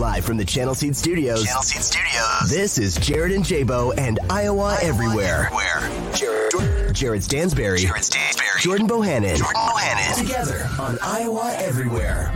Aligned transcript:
Live 0.00 0.24
from 0.24 0.38
the 0.38 0.46
Channel 0.46 0.74
Seed 0.74 0.96
Studios. 0.96 1.44
Channel 1.44 1.62
Seed 1.62 1.82
Studios. 1.82 2.48
This 2.48 2.78
is 2.78 2.96
Jared 2.96 3.32
and 3.32 3.44
J-Bo 3.44 3.92
and 3.98 4.18
Iowa, 4.30 4.78
Everywhere. 4.80 5.50
Everywhere. 5.52 6.14
Jared, 6.14 6.94
Jared 6.94 7.22
Stansbury. 7.22 7.80
Jared 7.80 8.02
Stansbury. 8.02 8.60
Jordan 8.62 8.88
Bohannon. 8.88 9.36
Jordan 9.36 9.60
Bohannon. 9.60 10.18
Together 10.18 10.66
on 10.80 10.98
Iowa 11.02 11.54
Everywhere. 11.58 12.32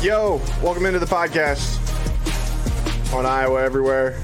Yo, 0.00 0.40
welcome 0.62 0.86
into 0.86 1.00
the 1.00 1.06
podcast 1.06 1.80
on 3.12 3.26
Iowa 3.26 3.60
Everywhere, 3.60 4.22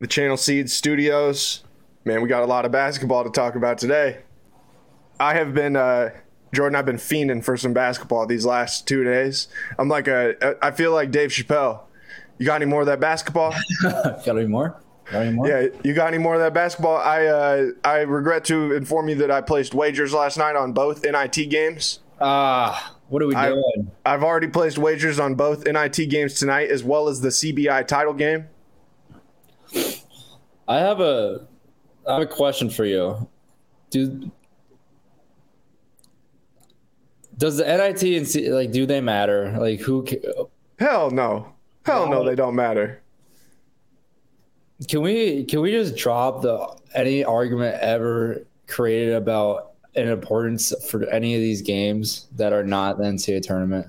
the 0.00 0.06
Channel 0.06 0.38
Seed 0.38 0.70
Studios. 0.70 1.64
Man, 2.06 2.22
we 2.22 2.30
got 2.30 2.42
a 2.42 2.46
lot 2.46 2.64
of 2.64 2.72
basketball 2.72 3.24
to 3.24 3.30
talk 3.30 3.56
about 3.56 3.76
today. 3.76 4.22
I 5.20 5.34
have 5.34 5.52
been, 5.52 5.76
uh, 5.76 6.12
Jordan, 6.56 6.74
I've 6.74 6.86
been 6.86 6.96
fiending 6.96 7.44
for 7.44 7.58
some 7.58 7.74
basketball 7.74 8.26
these 8.26 8.46
last 8.46 8.88
two 8.88 9.04
days. 9.04 9.48
I'm 9.78 9.90
like 9.90 10.08
a, 10.08 10.56
I 10.62 10.70
feel 10.70 10.90
like 10.90 11.10
Dave 11.10 11.28
Chappelle. 11.28 11.80
You 12.38 12.46
got 12.46 12.56
any 12.56 12.64
more 12.64 12.80
of 12.80 12.86
that 12.86 12.98
basketball? 12.98 13.54
got 13.82 14.26
any 14.28 14.46
more? 14.46 14.80
Got 15.12 15.22
any 15.26 15.32
more? 15.36 15.46
Yeah, 15.46 15.66
you 15.84 15.92
got 15.92 16.06
any 16.08 16.16
more 16.16 16.34
of 16.34 16.40
that 16.40 16.54
basketball? 16.54 16.96
I 16.96 17.26
uh, 17.26 17.66
I 17.84 17.98
regret 17.98 18.46
to 18.46 18.72
inform 18.72 19.10
you 19.10 19.16
that 19.16 19.30
I 19.30 19.42
placed 19.42 19.74
wagers 19.74 20.14
last 20.14 20.38
night 20.38 20.56
on 20.56 20.72
both 20.72 21.04
NIT 21.04 21.50
games. 21.50 22.00
Ah, 22.22 22.96
what 23.08 23.20
are 23.22 23.26
we 23.26 23.34
I- 23.34 23.50
doing? 23.50 23.90
I've 24.06 24.22
already 24.22 24.48
placed 24.48 24.78
wagers 24.78 25.20
on 25.20 25.34
both 25.34 25.66
NIT 25.66 26.08
games 26.08 26.34
tonight, 26.34 26.70
as 26.70 26.82
well 26.82 27.08
as 27.08 27.20
the 27.20 27.28
CBI 27.28 27.86
title 27.86 28.14
game. 28.14 28.46
I 30.66 30.78
have 30.78 31.00
a, 31.00 31.46
I 32.08 32.14
have 32.14 32.22
a 32.22 32.26
question 32.26 32.70
for 32.70 32.86
you. 32.86 33.28
Do 33.90 34.30
does 37.38 37.56
the 37.58 37.64
NIT 37.64 38.02
and 38.02 38.26
C, 38.26 38.50
like 38.50 38.72
do 38.72 38.86
they 38.86 39.00
matter? 39.00 39.54
Like 39.58 39.80
who 39.80 40.04
ca- 40.04 40.46
Hell 40.78 41.10
no, 41.10 41.52
hell 41.84 42.08
no, 42.08 42.24
they 42.24 42.34
don't 42.34 42.54
matter. 42.54 43.02
can 44.88 45.02
we 45.02 45.44
can 45.44 45.60
we 45.60 45.70
just 45.72 45.96
drop 45.96 46.42
the 46.42 46.76
any 46.94 47.24
argument 47.24 47.78
ever 47.80 48.44
created 48.66 49.14
about 49.14 49.72
an 49.94 50.08
importance 50.08 50.74
for 50.90 51.04
any 51.08 51.34
of 51.34 51.40
these 51.40 51.62
games 51.62 52.26
that 52.36 52.52
are 52.52 52.64
not 52.64 52.98
the 52.98 53.04
NCAA 53.04 53.42
tournament? 53.42 53.86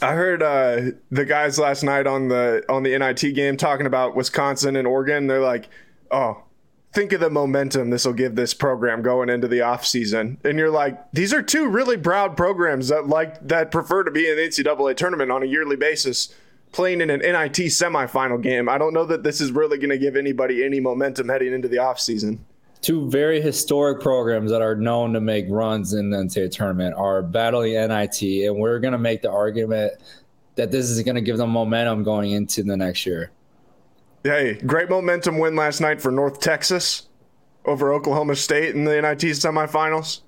I 0.00 0.12
heard 0.14 0.42
uh, 0.42 0.92
the 1.10 1.24
guys 1.24 1.58
last 1.58 1.82
night 1.82 2.06
on 2.06 2.28
the 2.28 2.64
on 2.68 2.82
the 2.82 2.96
NIT 2.96 3.34
game 3.34 3.56
talking 3.56 3.86
about 3.86 4.14
Wisconsin 4.16 4.76
and 4.76 4.86
Oregon. 4.86 5.26
They're 5.26 5.40
like, 5.40 5.68
"Oh, 6.10 6.42
think 6.92 7.12
of 7.12 7.20
the 7.20 7.30
momentum 7.30 7.90
this 7.90 8.04
will 8.04 8.12
give 8.12 8.34
this 8.34 8.54
program 8.54 9.02
going 9.02 9.28
into 9.28 9.48
the 9.48 9.62
off 9.62 9.84
season." 9.86 10.38
And 10.44 10.58
you're 10.58 10.70
like, 10.70 10.98
"These 11.12 11.32
are 11.32 11.42
two 11.42 11.68
really 11.68 11.96
proud 11.96 12.36
programs 12.36 12.88
that 12.88 13.08
like 13.08 13.46
that 13.48 13.70
prefer 13.70 14.04
to 14.04 14.10
be 14.10 14.28
in 14.28 14.36
the 14.36 14.42
NCAA 14.42 14.94
tournament 14.94 15.30
on 15.30 15.42
a 15.42 15.46
yearly 15.46 15.76
basis." 15.76 16.34
Playing 16.72 17.02
in 17.02 17.10
an 17.10 17.20
NIT 17.20 17.66
semifinal 17.66 18.42
game, 18.42 18.66
I 18.66 18.78
don't 18.78 18.94
know 18.94 19.04
that 19.04 19.22
this 19.22 19.42
is 19.42 19.52
really 19.52 19.76
going 19.76 19.90
to 19.90 19.98
give 19.98 20.16
anybody 20.16 20.64
any 20.64 20.80
momentum 20.80 21.28
heading 21.28 21.52
into 21.52 21.68
the 21.68 21.76
off 21.76 22.00
season. 22.00 22.46
Two 22.80 23.10
very 23.10 23.42
historic 23.42 24.00
programs 24.00 24.50
that 24.50 24.62
are 24.62 24.74
known 24.74 25.12
to 25.12 25.20
make 25.20 25.44
runs 25.50 25.92
in 25.92 26.08
the 26.08 26.16
NCAA 26.16 26.50
tournament 26.50 26.94
are 26.96 27.22
battling 27.22 27.74
NIT, 27.74 28.22
and 28.46 28.56
we're 28.56 28.78
going 28.78 28.92
to 28.92 28.98
make 28.98 29.20
the 29.20 29.30
argument 29.30 29.92
that 30.56 30.70
this 30.70 30.90
is 30.90 31.02
going 31.02 31.14
to 31.14 31.20
give 31.20 31.36
them 31.36 31.50
momentum 31.50 32.02
going 32.02 32.32
into 32.32 32.62
the 32.62 32.76
next 32.76 33.06
year. 33.06 33.30
Hey, 34.24 34.54
great 34.54 34.88
momentum 34.88 35.38
win 35.38 35.56
last 35.56 35.80
night 35.80 36.00
for 36.00 36.12
North 36.12 36.38
Texas 36.38 37.08
over 37.64 37.92
Oklahoma 37.92 38.36
State 38.36 38.72
in 38.72 38.84
the 38.84 39.02
NIT 39.02 39.18
semifinals. 39.18 40.20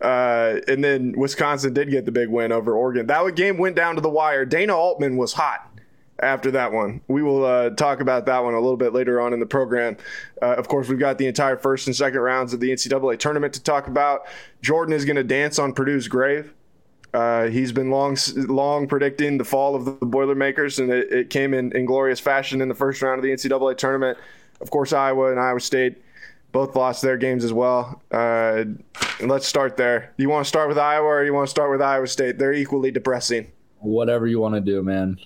Uh, 0.00 0.60
and 0.66 0.82
then 0.82 1.12
Wisconsin 1.14 1.74
did 1.74 1.90
get 1.90 2.06
the 2.06 2.12
big 2.12 2.30
win 2.30 2.50
over 2.50 2.74
Oregon. 2.74 3.06
That 3.06 3.36
game 3.36 3.58
went 3.58 3.76
down 3.76 3.94
to 3.96 4.00
the 4.00 4.08
wire. 4.08 4.46
Dana 4.46 4.74
Altman 4.74 5.18
was 5.18 5.34
hot 5.34 5.70
after 6.18 6.50
that 6.52 6.72
one. 6.72 7.02
We 7.08 7.22
will 7.22 7.44
uh, 7.44 7.70
talk 7.70 8.00
about 8.00 8.24
that 8.24 8.42
one 8.42 8.54
a 8.54 8.60
little 8.60 8.78
bit 8.78 8.94
later 8.94 9.20
on 9.20 9.34
in 9.34 9.40
the 9.40 9.46
program. 9.46 9.98
Uh, 10.40 10.54
of 10.54 10.68
course, 10.68 10.88
we've 10.88 10.98
got 10.98 11.18
the 11.18 11.26
entire 11.26 11.58
first 11.58 11.86
and 11.86 11.94
second 11.94 12.20
rounds 12.20 12.54
of 12.54 12.60
the 12.60 12.70
NCAA 12.70 13.18
tournament 13.18 13.52
to 13.52 13.62
talk 13.62 13.86
about. 13.86 14.26
Jordan 14.62 14.94
is 14.94 15.04
going 15.04 15.16
to 15.16 15.24
dance 15.24 15.58
on 15.58 15.74
Purdue's 15.74 16.08
grave. 16.08 16.54
Uh, 17.16 17.48
he's 17.48 17.72
been 17.72 17.90
long, 17.90 18.14
long 18.34 18.86
predicting 18.86 19.38
the 19.38 19.44
fall 19.44 19.74
of 19.74 19.86
the 19.86 19.92
Boilermakers, 19.92 20.78
and 20.78 20.90
it, 20.90 21.10
it 21.10 21.30
came 21.30 21.54
in, 21.54 21.74
in 21.74 21.86
glorious 21.86 22.20
fashion 22.20 22.60
in 22.60 22.68
the 22.68 22.74
first 22.74 23.00
round 23.00 23.18
of 23.18 23.22
the 23.22 23.30
NCAA 23.30 23.78
tournament. 23.78 24.18
Of 24.60 24.70
course, 24.70 24.92
Iowa 24.92 25.30
and 25.30 25.40
Iowa 25.40 25.60
State 25.60 25.96
both 26.52 26.76
lost 26.76 27.00
their 27.00 27.16
games 27.16 27.42
as 27.42 27.54
well. 27.54 28.02
Uh, 28.12 28.64
let's 29.20 29.46
start 29.46 29.78
there. 29.78 30.12
You 30.18 30.28
want 30.28 30.44
to 30.44 30.48
start 30.48 30.68
with 30.68 30.76
Iowa, 30.76 31.06
or 31.06 31.24
you 31.24 31.32
want 31.32 31.46
to 31.46 31.50
start 31.50 31.70
with 31.70 31.80
Iowa 31.80 32.06
State? 32.06 32.38
They're 32.38 32.52
equally 32.52 32.90
depressing. 32.90 33.50
Whatever 33.78 34.26
you 34.26 34.38
want 34.38 34.54
to 34.56 34.60
do, 34.60 34.82
man. 34.82 35.18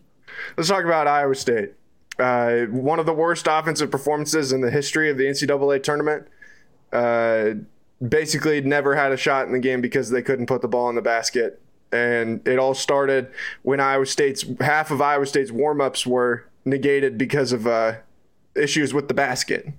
Let's 0.57 0.69
talk 0.69 0.85
about 0.85 1.09
Iowa 1.09 1.35
State. 1.35 1.73
Uh, 2.21 2.67
one 2.67 3.01
of 3.01 3.07
the 3.07 3.13
worst 3.13 3.49
offensive 3.51 3.91
performances 3.91 4.53
in 4.53 4.61
the 4.61 4.71
history 4.71 5.11
of 5.11 5.19
the 5.19 5.25
NCAA 5.25 5.83
tournament. 5.83 6.29
Uh, 6.93 7.55
basically, 8.01 8.61
never 8.61 8.95
had 8.95 9.11
a 9.11 9.17
shot 9.17 9.49
in 9.49 9.53
the 9.53 9.59
game 9.59 9.81
because 9.81 10.11
they 10.11 10.23
couldn't 10.23 10.47
put 10.47 10.63
the 10.63 10.69
ball 10.69 10.89
in 10.89 10.95
the 10.95 11.03
basket. 11.03 11.61
And 11.93 12.47
it 12.47 12.59
all 12.59 12.75
started 12.75 13.33
when 13.63 13.81
Iowa 13.81 14.07
State's 14.07 14.45
half 14.61 14.91
of 14.91 15.01
Iowa 15.01 15.27
State's 15.27 15.51
warmups 15.51 16.07
were 16.07 16.47
negated 16.65 17.19
because 17.19 17.53
of 17.53 17.67
uh, 17.67 17.95
issues 18.55 18.95
with 18.95 19.09
the 19.09 19.15
basket. 19.15 19.73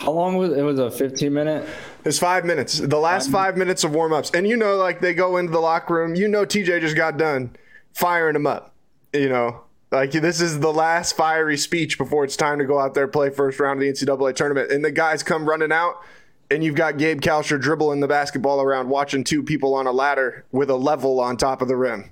How 0.00 0.12
long 0.12 0.36
was 0.36 0.50
it? 0.50 0.62
Was 0.62 0.78
a 0.78 0.90
15 0.90 1.32
minute? 1.32 1.68
It's 2.06 2.18
five 2.18 2.46
minutes. 2.46 2.78
The 2.78 2.96
last 2.96 3.30
five 3.30 3.58
minutes 3.58 3.84
of 3.84 3.90
warmups, 3.90 4.34
and 4.34 4.48
you 4.48 4.56
know, 4.56 4.76
like 4.76 5.00
they 5.00 5.12
go 5.12 5.36
into 5.36 5.52
the 5.52 5.60
locker 5.60 5.94
room. 5.94 6.14
You 6.14 6.26
know, 6.26 6.46
TJ 6.46 6.80
just 6.80 6.96
got 6.96 7.18
done 7.18 7.54
firing 7.92 8.32
them 8.32 8.46
up. 8.46 8.72
You 9.12 9.28
know, 9.28 9.60
like 9.90 10.12
this 10.12 10.40
is 10.40 10.60
the 10.60 10.72
last 10.72 11.16
fiery 11.16 11.58
speech 11.58 11.98
before 11.98 12.24
it's 12.24 12.36
time 12.36 12.58
to 12.60 12.64
go 12.64 12.78
out 12.78 12.94
there 12.94 13.08
play 13.08 13.28
first 13.28 13.60
round 13.60 13.82
of 13.82 13.86
the 13.86 13.92
NCAA 13.92 14.34
tournament, 14.34 14.72
and 14.72 14.82
the 14.82 14.90
guys 14.90 15.22
come 15.22 15.46
running 15.46 15.70
out, 15.70 16.02
and 16.50 16.64
you've 16.64 16.74
got 16.74 16.98
Gabe 16.98 17.20
Kalscheur 17.20 17.60
dribbling 17.60 18.00
the 18.00 18.08
basketball 18.08 18.60
around, 18.60 18.88
watching 18.88 19.22
two 19.24 19.42
people 19.42 19.74
on 19.74 19.86
a 19.86 19.92
ladder 19.92 20.44
with 20.52 20.70
a 20.70 20.76
level 20.76 21.20
on 21.20 21.36
top 21.36 21.62
of 21.62 21.68
the 21.68 21.76
rim, 21.76 22.10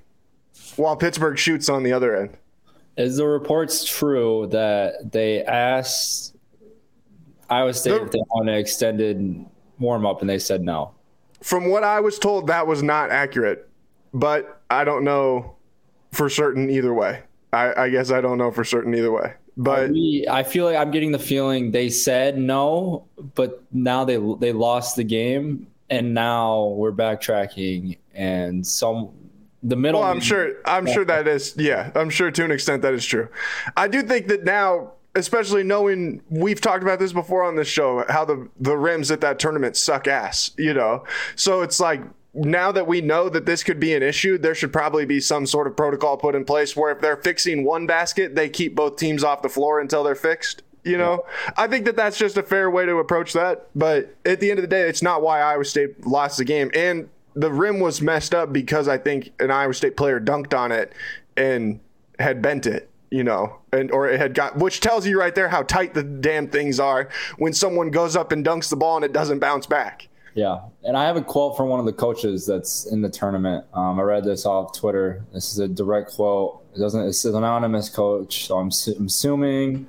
while 0.77 0.95
Pittsburgh 0.95 1.37
shoots 1.37 1.69
on 1.69 1.83
the 1.83 1.91
other 1.91 2.15
end. 2.15 2.37
Is 2.97 3.17
the 3.17 3.27
reports 3.27 3.85
true 3.85 4.47
that 4.51 5.11
they 5.11 5.43
asked 5.43 6.35
Iowa 7.49 7.73
State 7.73 7.91
The- 7.91 8.03
if 8.03 8.11
they 8.11 8.19
want 8.29 8.49
an 8.49 8.55
extended 8.55 9.45
warm 9.77 10.05
up 10.05 10.21
and 10.21 10.29
they 10.29 10.39
said 10.39 10.61
no? 10.61 10.91
From 11.41 11.69
what 11.69 11.83
I 11.83 12.01
was 12.01 12.19
told, 12.19 12.47
that 12.47 12.67
was 12.67 12.83
not 12.83 13.11
accurate, 13.11 13.69
but 14.13 14.61
I 14.69 14.83
don't 14.83 15.05
know 15.05 15.55
for 16.11 16.29
certain 16.29 16.69
either 16.69 16.93
way. 16.93 17.21
I, 17.53 17.83
I 17.83 17.89
guess 17.89 18.11
I 18.11 18.19
don't 18.21 18.37
know 18.37 18.51
for 18.51 18.63
certain 18.63 18.93
either 18.93 19.11
way. 19.11 19.33
But 19.59 19.91
We, 19.91 20.25
I 20.29 20.43
feel 20.43 20.63
like 20.63 20.77
I'm 20.77 20.89
getting 20.89 21.11
the 21.11 21.19
feeling 21.19 21.71
they 21.71 21.89
said 21.89 22.37
no, 22.37 23.05
but 23.35 23.61
now 23.73 24.05
they 24.05 24.15
they 24.39 24.53
lost 24.53 24.95
the 24.95 25.03
game, 25.03 25.67
and 25.89 26.13
now 26.13 26.67
we're 26.67 26.93
backtracking, 26.93 27.97
and 28.13 28.65
some 28.65 29.09
the 29.61 29.75
middle. 29.75 29.99
Well, 29.99 30.09
I'm 30.09 30.21
sure. 30.21 30.53
I'm 30.63 30.85
sure 30.85 31.03
that 31.03 31.27
is. 31.27 31.55
Yeah, 31.57 31.91
I'm 31.93 32.09
sure 32.09 32.31
to 32.31 32.45
an 32.45 32.51
extent 32.51 32.83
that 32.83 32.93
is 32.93 33.05
true. 33.05 33.27
I 33.75 33.89
do 33.89 34.01
think 34.01 34.27
that 34.27 34.45
now, 34.45 34.93
especially 35.15 35.63
knowing 35.63 36.21
we've 36.29 36.61
talked 36.61 36.81
about 36.81 36.99
this 36.99 37.11
before 37.11 37.43
on 37.43 37.57
this 37.57 37.67
show, 37.67 38.05
how 38.07 38.23
the 38.23 38.47
the 38.61 38.77
rims 38.77 39.11
at 39.11 39.19
that 39.21 39.39
tournament 39.39 39.75
suck 39.75 40.07
ass. 40.07 40.51
You 40.57 40.73
know, 40.73 41.03
so 41.35 41.63
it's 41.63 41.81
like 41.81 42.01
now 42.45 42.71
that 42.71 42.87
we 42.87 43.01
know 43.01 43.29
that 43.29 43.45
this 43.45 43.63
could 43.63 43.79
be 43.79 43.93
an 43.93 44.01
issue, 44.03 44.37
there 44.37 44.55
should 44.55 44.71
probably 44.71 45.05
be 45.05 45.19
some 45.19 45.45
sort 45.45 45.67
of 45.67 45.75
protocol 45.75 46.17
put 46.17 46.35
in 46.35 46.45
place 46.45 46.75
where 46.75 46.91
if 46.91 47.01
they're 47.01 47.17
fixing 47.17 47.63
one 47.65 47.85
basket, 47.85 48.35
they 48.35 48.49
keep 48.49 48.75
both 48.75 48.95
teams 48.95 49.23
off 49.23 49.41
the 49.41 49.49
floor 49.49 49.79
until 49.79 50.03
they're 50.03 50.15
fixed. 50.15 50.63
You 50.83 50.97
know, 50.97 51.25
I 51.57 51.67
think 51.67 51.85
that 51.85 51.97
that's 51.97 52.17
just 52.17 52.37
a 52.37 52.43
fair 52.43 52.69
way 52.69 52.85
to 52.85 52.97
approach 52.97 53.33
that. 53.33 53.67
But 53.75 54.15
at 54.25 54.39
the 54.39 54.49
end 54.49 54.59
of 54.59 54.63
the 54.63 54.67
day, 54.67 54.87
it's 54.87 55.01
not 55.01 55.21
why 55.21 55.41
Iowa 55.41 55.65
State 55.65 56.07
lost 56.07 56.37
the 56.37 56.45
game. 56.45 56.71
And 56.73 57.09
the 57.35 57.51
rim 57.51 57.79
was 57.79 58.01
messed 58.01 58.33
up 58.33 58.53
because 58.53 58.87
I 58.87 58.97
think 58.97 59.31
an 59.39 59.51
Iowa 59.51 59.73
State 59.73 59.97
player 59.97 60.19
dunked 60.19 60.57
on 60.57 60.71
it 60.71 60.93
and 61.35 61.79
had 62.17 62.41
bent 62.41 62.65
it, 62.65 62.89
you 63.11 63.23
know, 63.23 63.57
and 63.73 63.91
or 63.91 64.09
it 64.09 64.19
had 64.19 64.33
got, 64.33 64.57
which 64.57 64.79
tells 64.79 65.05
you 65.05 65.19
right 65.19 65.35
there 65.35 65.49
how 65.49 65.63
tight 65.63 65.93
the 65.93 66.03
damn 66.03 66.47
things 66.47 66.79
are 66.79 67.09
when 67.37 67.53
someone 67.53 67.91
goes 67.91 68.15
up 68.15 68.31
and 68.31 68.45
dunks 68.45 68.69
the 68.69 68.75
ball 68.75 68.95
and 68.95 69.05
it 69.05 69.13
doesn't 69.13 69.39
bounce 69.39 69.65
back. 69.65 70.08
Yeah, 70.39 70.59
and 70.85 70.95
I 70.95 71.05
have 71.05 71.17
a 71.17 71.21
quote 71.21 71.57
from 71.57 71.67
one 71.67 71.81
of 71.81 71.85
the 71.85 71.91
coaches 71.91 72.45
that's 72.45 72.85
in 72.85 73.01
the 73.01 73.09
tournament. 73.09 73.65
Um, 73.73 73.99
I 73.99 74.03
read 74.03 74.23
this 74.23 74.45
off 74.45 74.73
Twitter. 74.73 75.25
This 75.33 75.51
is 75.51 75.59
a 75.59 75.67
direct 75.67 76.13
quote. 76.13 76.63
It 76.73 76.79
doesn't. 76.79 77.05
It's 77.09 77.25
an 77.25 77.35
anonymous 77.35 77.89
coach, 77.89 78.45
so 78.47 78.57
I'm, 78.57 78.71
I'm 78.97 79.07
assuming 79.07 79.85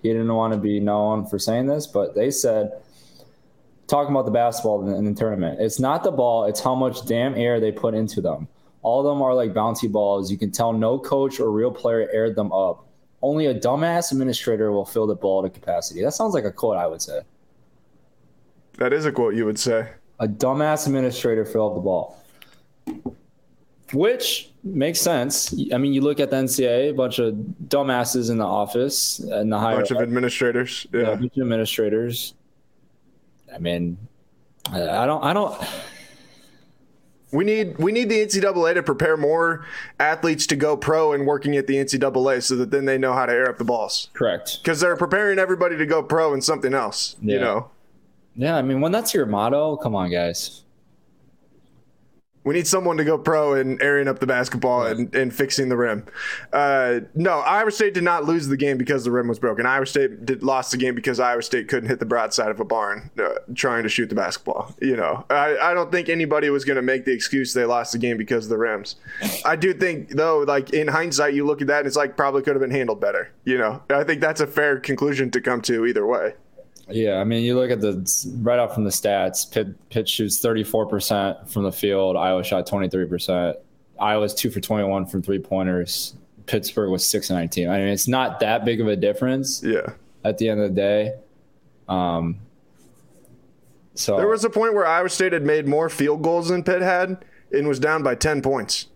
he 0.00 0.08
didn't 0.08 0.34
want 0.34 0.54
to 0.54 0.58
be 0.58 0.80
known 0.80 1.26
for 1.26 1.38
saying 1.38 1.66
this, 1.66 1.86
but 1.86 2.14
they 2.14 2.30
said 2.30 2.80
talking 3.88 4.14
about 4.14 4.24
the 4.24 4.30
basketball 4.30 4.88
in 4.90 5.04
the 5.04 5.12
tournament. 5.12 5.60
It's 5.60 5.78
not 5.78 6.02
the 6.02 6.12
ball; 6.12 6.46
it's 6.46 6.60
how 6.60 6.74
much 6.74 7.04
damn 7.04 7.34
air 7.34 7.60
they 7.60 7.70
put 7.70 7.92
into 7.92 8.22
them. 8.22 8.48
All 8.80 9.00
of 9.00 9.04
them 9.04 9.20
are 9.20 9.34
like 9.34 9.52
bouncy 9.52 9.92
balls. 9.92 10.30
You 10.30 10.38
can 10.38 10.50
tell 10.50 10.72
no 10.72 10.98
coach 10.98 11.40
or 11.40 11.50
real 11.50 11.72
player 11.72 12.08
aired 12.10 12.36
them 12.36 12.52
up. 12.52 12.86
Only 13.20 13.44
a 13.44 13.54
dumbass 13.54 14.12
administrator 14.12 14.72
will 14.72 14.86
fill 14.86 15.06
the 15.06 15.14
ball 15.14 15.42
to 15.42 15.50
capacity. 15.50 16.02
That 16.02 16.12
sounds 16.12 16.32
like 16.32 16.44
a 16.44 16.52
quote 16.52 16.78
I 16.78 16.86
would 16.86 17.02
say. 17.02 17.20
That 18.80 18.92
is 18.94 19.04
a 19.04 19.12
quote 19.12 19.34
you 19.34 19.44
would 19.44 19.58
say. 19.58 19.88
a 20.18 20.26
dumbass 20.26 20.86
administrator 20.86 21.44
filled 21.44 21.76
the 21.76 21.80
ball. 21.80 22.18
Which 23.92 24.50
makes 24.62 25.00
sense. 25.00 25.52
I 25.72 25.78
mean, 25.78 25.92
you 25.92 26.00
look 26.00 26.20
at 26.20 26.30
the 26.30 26.36
NCAA, 26.36 26.90
a 26.90 26.92
bunch 26.92 27.18
of 27.18 27.34
dumbasses 27.68 28.30
in 28.30 28.38
the 28.38 28.44
office 28.44 29.18
and 29.18 29.50
the 29.52 29.56
A 29.56 29.58
higher 29.58 29.76
bunch 29.76 29.90
of 29.90 29.98
administrators. 29.98 30.86
yeah, 30.92 31.00
a 31.00 31.02
Yeah. 31.02 31.14
bunch 31.16 31.36
of 31.36 31.42
administrators. 31.42 32.34
I 33.54 33.58
mean, 33.58 33.98
I 34.72 35.06
don't, 35.06 35.24
I 35.24 35.32
don't. 35.32 35.60
We 37.32 37.44
need 37.44 37.78
we 37.78 37.92
need 37.92 38.08
the 38.08 38.20
NCAA 38.26 38.74
to 38.74 38.82
prepare 38.82 39.16
more 39.16 39.64
athletes 40.00 40.46
to 40.48 40.56
go 40.56 40.76
pro 40.76 41.12
and 41.12 41.26
working 41.26 41.56
at 41.56 41.66
the 41.66 41.76
NCAA 41.76 42.42
so 42.42 42.56
that 42.56 42.70
then 42.70 42.84
they 42.86 42.98
know 42.98 43.12
how 43.12 43.26
to 43.26 43.32
air 43.32 43.48
up 43.48 43.58
the 43.58 43.64
balls. 43.64 44.08
Correct. 44.14 44.58
Because 44.62 44.80
they're 44.80 44.96
preparing 44.96 45.38
everybody 45.38 45.76
to 45.76 45.86
go 45.86 46.02
pro 46.02 46.32
in 46.34 46.40
something 46.40 46.74
else. 46.74 47.16
You 47.22 47.38
know. 47.40 47.70
Yeah, 48.40 48.56
I 48.56 48.62
mean, 48.62 48.80
when 48.80 48.90
that's 48.90 49.12
your 49.12 49.26
motto, 49.26 49.76
come 49.76 49.94
on, 49.94 50.10
guys. 50.10 50.62
We 52.42 52.54
need 52.54 52.66
someone 52.66 52.96
to 52.96 53.04
go 53.04 53.18
pro 53.18 53.52
and 53.52 53.80
airing 53.82 54.08
up 54.08 54.18
the 54.18 54.26
basketball 54.26 54.86
and, 54.86 55.14
and 55.14 55.32
fixing 55.32 55.68
the 55.68 55.76
rim. 55.76 56.06
Uh, 56.50 57.00
no, 57.14 57.40
Iowa 57.40 57.70
State 57.70 57.92
did 57.92 58.02
not 58.02 58.24
lose 58.24 58.48
the 58.48 58.56
game 58.56 58.78
because 58.78 59.04
the 59.04 59.10
rim 59.10 59.28
was 59.28 59.38
broken. 59.38 59.66
Iowa 59.66 59.84
State 59.84 60.24
did, 60.24 60.42
lost 60.42 60.70
the 60.70 60.78
game 60.78 60.94
because 60.94 61.20
Iowa 61.20 61.42
State 61.42 61.68
couldn't 61.68 61.90
hit 61.90 61.98
the 61.98 62.06
broadside 62.06 62.50
of 62.50 62.58
a 62.60 62.64
barn 62.64 63.10
uh, 63.22 63.34
trying 63.54 63.82
to 63.82 63.90
shoot 63.90 64.08
the 64.08 64.14
basketball. 64.14 64.74
You 64.80 64.96
know, 64.96 65.26
I, 65.28 65.58
I 65.58 65.74
don't 65.74 65.92
think 65.92 66.08
anybody 66.08 66.48
was 66.48 66.64
going 66.64 66.76
to 66.76 66.82
make 66.82 67.04
the 67.04 67.12
excuse 67.12 67.52
they 67.52 67.66
lost 67.66 67.92
the 67.92 67.98
game 67.98 68.16
because 68.16 68.46
of 68.46 68.48
the 68.48 68.56
rims. 68.56 68.96
I 69.44 69.54
do 69.54 69.74
think, 69.74 70.12
though, 70.12 70.38
like 70.48 70.70
in 70.70 70.88
hindsight, 70.88 71.34
you 71.34 71.44
look 71.44 71.60
at 71.60 71.66
that 71.66 71.80
and 71.80 71.86
it's 71.86 71.96
like 71.96 72.16
probably 72.16 72.40
could 72.40 72.54
have 72.54 72.62
been 72.62 72.70
handled 72.70 73.02
better. 73.02 73.30
You 73.44 73.58
know, 73.58 73.82
I 73.90 74.02
think 74.02 74.22
that's 74.22 74.40
a 74.40 74.46
fair 74.46 74.80
conclusion 74.80 75.30
to 75.32 75.42
come 75.42 75.60
to 75.60 75.84
either 75.84 76.06
way. 76.06 76.32
Yeah, 76.92 77.16
I 77.18 77.24
mean, 77.24 77.42
you 77.44 77.54
look 77.56 77.70
at 77.70 77.80
the 77.80 78.04
right 78.40 78.58
off 78.58 78.74
from 78.74 78.84
the 78.84 78.90
stats. 78.90 79.50
Pitt, 79.50 79.68
Pitt 79.90 80.08
shoots 80.08 80.40
34% 80.40 81.48
from 81.48 81.62
the 81.64 81.72
field. 81.72 82.16
Iowa 82.16 82.42
shot 82.44 82.66
23%. 82.66 83.54
Iowa's 83.98 84.34
two 84.34 84.50
for 84.50 84.60
21 84.60 85.06
from 85.06 85.22
three 85.22 85.38
pointers. 85.38 86.14
Pittsburgh 86.46 86.90
was 86.90 87.06
six 87.06 87.30
and 87.30 87.38
19. 87.38 87.68
I 87.68 87.78
mean, 87.78 87.88
it's 87.88 88.08
not 88.08 88.40
that 88.40 88.64
big 88.64 88.80
of 88.80 88.88
a 88.88 88.96
difference 88.96 89.62
Yeah. 89.62 89.92
at 90.24 90.38
the 90.38 90.48
end 90.48 90.60
of 90.60 90.70
the 90.70 90.74
day. 90.74 91.14
Um, 91.88 92.36
so 93.94 94.16
There 94.16 94.28
was 94.28 94.44
a 94.44 94.50
point 94.50 94.74
where 94.74 94.86
Iowa 94.86 95.08
State 95.08 95.32
had 95.32 95.44
made 95.44 95.66
more 95.66 95.88
field 95.88 96.22
goals 96.22 96.48
than 96.48 96.62
Pitt 96.62 96.82
had 96.82 97.24
and 97.52 97.66
was 97.68 97.78
down 97.78 98.02
by 98.02 98.14
10 98.14 98.42
points. 98.42 98.86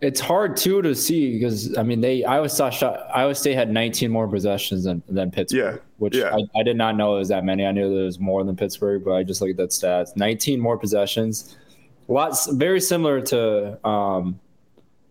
It's 0.00 0.20
hard 0.20 0.56
too 0.56 0.80
to 0.82 0.94
see 0.94 1.32
because 1.32 1.76
I 1.76 1.82
mean 1.82 2.00
they 2.00 2.24
Iowa 2.24 2.48
State 2.48 2.74
shot 2.74 3.08
Iowa 3.12 3.34
State 3.34 3.54
had 3.54 3.70
19 3.70 4.10
more 4.10 4.28
possessions 4.28 4.84
than, 4.84 5.02
than 5.08 5.30
Pittsburgh. 5.30 5.74
Yeah, 5.74 5.80
Which 5.98 6.16
yeah. 6.16 6.34
I, 6.34 6.60
I 6.60 6.62
did 6.62 6.76
not 6.76 6.96
know 6.96 7.16
it 7.16 7.18
was 7.18 7.28
that 7.28 7.44
many. 7.44 7.66
I 7.66 7.72
knew 7.72 7.92
there 7.94 8.04
was 8.04 8.20
more 8.20 8.44
than 8.44 8.54
Pittsburgh, 8.54 9.04
but 9.04 9.12
I 9.12 9.24
just 9.24 9.40
looked 9.40 9.52
at 9.52 9.56
that 9.56 9.70
stats. 9.70 10.16
19 10.16 10.60
more 10.60 10.78
possessions. 10.78 11.56
Lots 12.06 12.46
very 12.46 12.80
similar 12.80 13.20
to 13.22 13.86
um, 13.86 14.38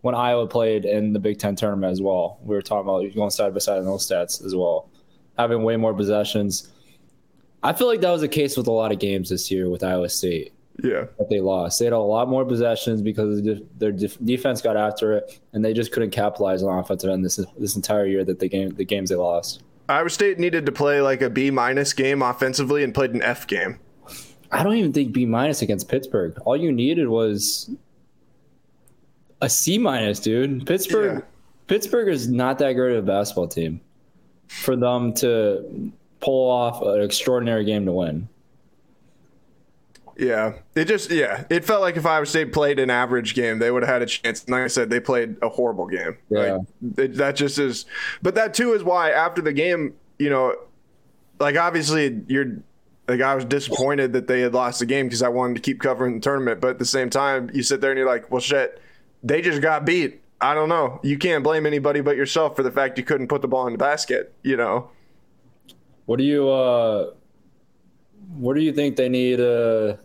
when 0.00 0.14
Iowa 0.14 0.46
played 0.46 0.84
in 0.84 1.12
the 1.12 1.18
Big 1.18 1.38
Ten 1.38 1.54
tournament 1.54 1.92
as 1.92 2.00
well. 2.00 2.38
We 2.42 2.54
were 2.54 2.62
talking 2.62 2.88
about 2.88 3.14
going 3.14 3.30
side 3.30 3.52
by 3.52 3.60
side 3.60 3.78
in 3.78 3.84
those 3.84 4.08
stats 4.08 4.44
as 4.44 4.54
well. 4.54 4.88
Having 5.38 5.62
way 5.62 5.76
more 5.76 5.94
possessions. 5.94 6.72
I 7.62 7.72
feel 7.72 7.88
like 7.88 8.00
that 8.00 8.10
was 8.10 8.22
the 8.22 8.28
case 8.28 8.56
with 8.56 8.68
a 8.68 8.72
lot 8.72 8.90
of 8.90 8.98
games 9.00 9.28
this 9.28 9.50
year 9.50 9.68
with 9.68 9.84
Iowa 9.84 10.08
State 10.08 10.52
Yeah. 10.82 11.06
that 11.18 11.28
they 11.28 11.40
lost. 11.40 11.78
They 11.78 11.86
had 11.86 11.92
a 11.94 11.98
lot 11.98 12.28
more 12.28 12.44
possessions 12.44 13.02
because 13.02 13.42
their 13.78 13.90
def- 13.92 14.18
defense 14.24 14.60
got 14.62 14.76
after 14.76 15.12
it, 15.14 15.40
and 15.52 15.64
they 15.64 15.72
just 15.72 15.90
couldn't 15.92 16.10
capitalize 16.10 16.62
on 16.62 16.78
offensive 16.78 17.10
end 17.10 17.24
this 17.24 17.40
this 17.58 17.74
entire 17.76 18.06
year 18.06 18.24
that 18.24 18.38
the 18.38 18.48
game 18.48 18.70
the 18.74 18.84
games 18.84 19.10
they 19.10 19.16
lost. 19.16 19.62
Iowa 19.88 20.10
State 20.10 20.38
needed 20.38 20.66
to 20.66 20.72
play 20.72 21.00
like 21.00 21.22
a 21.22 21.30
B 21.30 21.50
minus 21.50 21.92
game 21.92 22.22
offensively 22.22 22.84
and 22.84 22.94
played 22.94 23.10
an 23.12 23.22
F 23.22 23.46
game. 23.46 23.80
I 24.52 24.62
don't 24.62 24.76
even 24.76 24.92
think 24.92 25.12
B 25.12 25.26
minus 25.26 25.62
against 25.62 25.88
Pittsburgh. 25.88 26.38
All 26.44 26.56
you 26.56 26.70
needed 26.72 27.08
was 27.08 27.70
a 29.40 29.48
C 29.48 29.78
minus, 29.78 30.20
dude. 30.20 30.66
Pittsburgh 30.66 31.18
Yeah. 31.18 31.24
Pittsburgh 31.66 32.08
is 32.08 32.28
not 32.28 32.58
that 32.60 32.72
great 32.72 32.96
of 32.96 33.04
a 33.04 33.06
basketball 33.06 33.48
team 33.48 33.80
for 34.46 34.74
them 34.76 35.12
to 35.14 35.92
pull 36.20 36.50
off 36.50 36.82
an 36.82 37.02
extraordinary 37.02 37.64
game 37.64 37.84
to 37.86 37.92
win. 37.92 38.28
Yeah. 40.18 40.54
It 40.74 40.86
just, 40.86 41.10
yeah. 41.10 41.44
It 41.48 41.64
felt 41.64 41.80
like 41.80 41.96
if 41.96 42.04
Iowa 42.04 42.26
State 42.26 42.52
played 42.52 42.78
an 42.78 42.90
average 42.90 43.34
game, 43.34 43.60
they 43.60 43.70
would 43.70 43.82
have 43.82 43.92
had 43.92 44.02
a 44.02 44.06
chance. 44.06 44.42
And 44.42 44.50
like 44.50 44.62
I 44.62 44.66
said, 44.66 44.90
they 44.90 45.00
played 45.00 45.36
a 45.40 45.48
horrible 45.48 45.86
game. 45.86 46.18
Yeah. 46.28 46.38
Like, 46.56 46.98
it, 46.98 47.14
that 47.14 47.36
just 47.36 47.58
is, 47.58 47.86
but 48.20 48.34
that 48.34 48.52
too 48.52 48.72
is 48.72 48.82
why 48.82 49.12
after 49.12 49.40
the 49.40 49.52
game, 49.52 49.94
you 50.18 50.28
know, 50.28 50.56
like 51.38 51.56
obviously 51.56 52.22
you're, 52.26 52.58
like 53.06 53.22
I 53.22 53.34
was 53.34 53.46
disappointed 53.46 54.12
that 54.12 54.26
they 54.26 54.40
had 54.40 54.52
lost 54.52 54.80
the 54.80 54.86
game 54.86 55.06
because 55.06 55.22
I 55.22 55.28
wanted 55.28 55.54
to 55.54 55.60
keep 55.62 55.80
covering 55.80 56.16
the 56.16 56.20
tournament. 56.20 56.60
But 56.60 56.70
at 56.70 56.78
the 56.78 56.84
same 56.84 57.08
time, 57.08 57.50
you 57.54 57.62
sit 57.62 57.80
there 57.80 57.90
and 57.90 57.96
you're 57.96 58.06
like, 58.06 58.30
well, 58.30 58.40
shit, 58.40 58.82
they 59.22 59.40
just 59.40 59.62
got 59.62 59.86
beat. 59.86 60.20
I 60.40 60.54
don't 60.54 60.68
know. 60.68 61.00
You 61.02 61.16
can't 61.16 61.42
blame 61.42 61.64
anybody 61.64 62.00
but 62.00 62.16
yourself 62.16 62.54
for 62.54 62.62
the 62.62 62.70
fact 62.70 62.98
you 62.98 63.04
couldn't 63.04 63.28
put 63.28 63.40
the 63.40 63.48
ball 63.48 63.66
in 63.66 63.72
the 63.72 63.78
basket, 63.78 64.34
you 64.42 64.56
know? 64.56 64.90
What 66.04 66.18
do 66.18 66.24
you 66.24 66.48
uh 66.48 67.12
what 68.36 68.54
do 68.54 68.60
you 68.60 68.72
think 68.72 68.96
they 68.96 69.08
need 69.08 69.36
to 69.38 69.98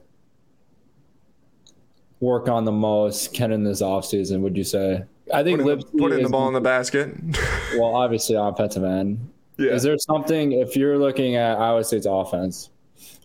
work 2.24 2.48
on 2.48 2.64
the 2.64 2.72
most 2.72 3.34
Ken 3.34 3.52
in 3.52 3.64
this 3.64 3.82
offseason, 3.82 4.40
would 4.42 4.56
you 4.56 4.64
say? 4.64 5.04
I 5.34 5.44
think 5.44 5.62
Putting 5.62 5.80
the, 5.80 5.86
putting 5.98 6.24
the 6.24 6.30
ball 6.30 6.48
in 6.48 6.54
the 6.54 6.62
basket. 6.62 7.16
well, 7.74 7.96
obviously 7.96 8.36
offensive 8.36 8.84
end. 8.84 9.30
Yeah. 9.58 9.72
Is 9.72 9.84
there 9.84 9.98
something 9.98 10.54
if 10.54 10.76
you're 10.76 10.98
looking 10.98 11.36
at 11.36 11.58
Iowa 11.58 11.84
State's 11.84 12.08
offense? 12.10 12.70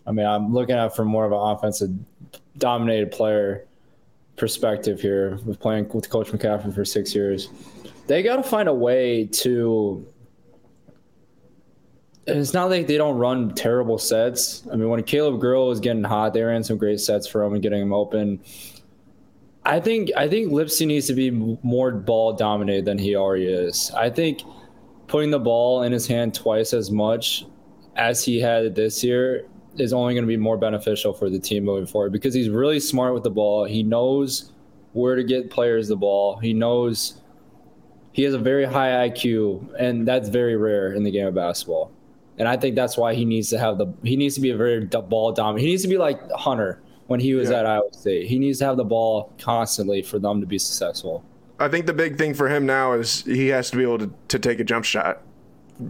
I 0.05 0.11
mean, 0.11 0.25
I'm 0.25 0.53
looking 0.53 0.75
at 0.75 0.87
it 0.87 0.95
from 0.95 1.07
more 1.07 1.25
of 1.25 1.31
an 1.31 1.39
offensive 1.39 1.91
dominated 2.57 3.11
player 3.11 3.65
perspective 4.35 5.01
here 5.01 5.37
with 5.45 5.59
playing 5.59 5.89
with 5.89 6.09
Coach 6.09 6.27
McCaffery 6.27 6.73
for 6.73 6.85
six 6.85 7.15
years. 7.15 7.49
They 8.07 8.23
got 8.23 8.37
to 8.37 8.43
find 8.43 8.67
a 8.67 8.73
way 8.73 9.25
to. 9.25 10.05
It's 12.27 12.53
not 12.53 12.69
like 12.69 12.85
they 12.85 12.97
don't 12.97 13.17
run 13.17 13.55
terrible 13.55 13.97
sets. 13.97 14.63
I 14.71 14.75
mean, 14.75 14.89
when 14.89 15.01
Caleb 15.03 15.39
Grill 15.39 15.67
was 15.67 15.79
getting 15.79 16.03
hot, 16.03 16.33
they 16.33 16.43
ran 16.43 16.63
some 16.63 16.77
great 16.77 16.99
sets 16.99 17.27
for 17.27 17.43
him 17.43 17.53
and 17.53 17.61
getting 17.61 17.81
him 17.81 17.93
open. 17.93 18.39
I 19.65 19.79
think 19.79 20.09
I 20.15 20.27
think 20.27 20.51
Lipsey 20.51 20.87
needs 20.87 21.07
to 21.07 21.13
be 21.13 21.31
more 21.31 21.91
ball 21.91 22.33
dominated 22.33 22.85
than 22.85 22.97
he 22.97 23.15
already 23.15 23.45
is. 23.45 23.91
I 23.95 24.09
think 24.09 24.41
putting 25.07 25.31
the 25.31 25.39
ball 25.39 25.83
in 25.83 25.91
his 25.91 26.07
hand 26.07 26.33
twice 26.33 26.73
as 26.73 26.91
much 26.91 27.45
as 27.95 28.23
he 28.23 28.39
had 28.39 28.75
this 28.75 29.03
year 29.03 29.47
is 29.77 29.93
only 29.93 30.13
going 30.13 30.23
to 30.23 30.27
be 30.27 30.37
more 30.37 30.57
beneficial 30.57 31.13
for 31.13 31.29
the 31.29 31.39
team 31.39 31.65
moving 31.65 31.85
forward 31.85 32.11
because 32.11 32.33
he's 32.33 32.49
really 32.49 32.79
smart 32.79 33.13
with 33.13 33.23
the 33.23 33.29
ball. 33.29 33.65
He 33.65 33.83
knows 33.83 34.51
where 34.93 35.15
to 35.15 35.23
get 35.23 35.49
players 35.51 35.87
the 35.87 35.95
ball. 35.95 36.37
He 36.37 36.53
knows 36.53 37.21
he 38.11 38.23
has 38.23 38.33
a 38.33 38.39
very 38.39 38.65
high 38.65 39.09
IQ, 39.09 39.75
and 39.77 40.07
that's 40.07 40.29
very 40.29 40.55
rare 40.55 40.93
in 40.93 41.03
the 41.03 41.11
game 41.11 41.27
of 41.27 41.35
basketball. 41.35 41.91
And 42.37 42.47
I 42.47 42.57
think 42.57 42.75
that's 42.75 42.97
why 42.97 43.13
he 43.13 43.25
needs 43.25 43.49
to 43.49 43.59
have 43.59 43.77
the 43.77 43.93
he 44.03 44.15
needs 44.15 44.35
to 44.35 44.41
be 44.41 44.51
a 44.51 44.57
very 44.57 44.85
ball 44.85 45.33
dominant. 45.33 45.61
He 45.61 45.67
needs 45.67 45.81
to 45.83 45.89
be 45.89 45.97
like 45.97 46.19
Hunter 46.31 46.81
when 47.09 47.19
he 47.19 47.33
was 47.33 47.49
yeah. 47.49 47.59
at 47.59 47.65
Iowa 47.65 47.91
State. 47.91 48.27
He 48.27 48.37
needs 48.37 48.59
to 48.59 48.65
have 48.65 48.77
the 48.77 48.85
ball 48.85 49.33
constantly 49.39 50.03
for 50.03 50.19
them 50.19 50.39
to 50.41 50.45
be 50.45 50.59
successful. 50.59 51.25
I 51.59 51.67
think 51.67 51.87
the 51.87 51.93
big 51.93 52.19
thing 52.19 52.35
for 52.35 52.47
him 52.47 52.67
now 52.67 52.93
is 52.93 53.23
he 53.23 53.47
has 53.47 53.71
to 53.71 53.77
be 53.77 53.83
able 53.83 53.97
to, 53.97 54.13
to 54.27 54.37
take 54.37 54.59
a 54.59 54.63
jump 54.63 54.85
shot 54.85 55.23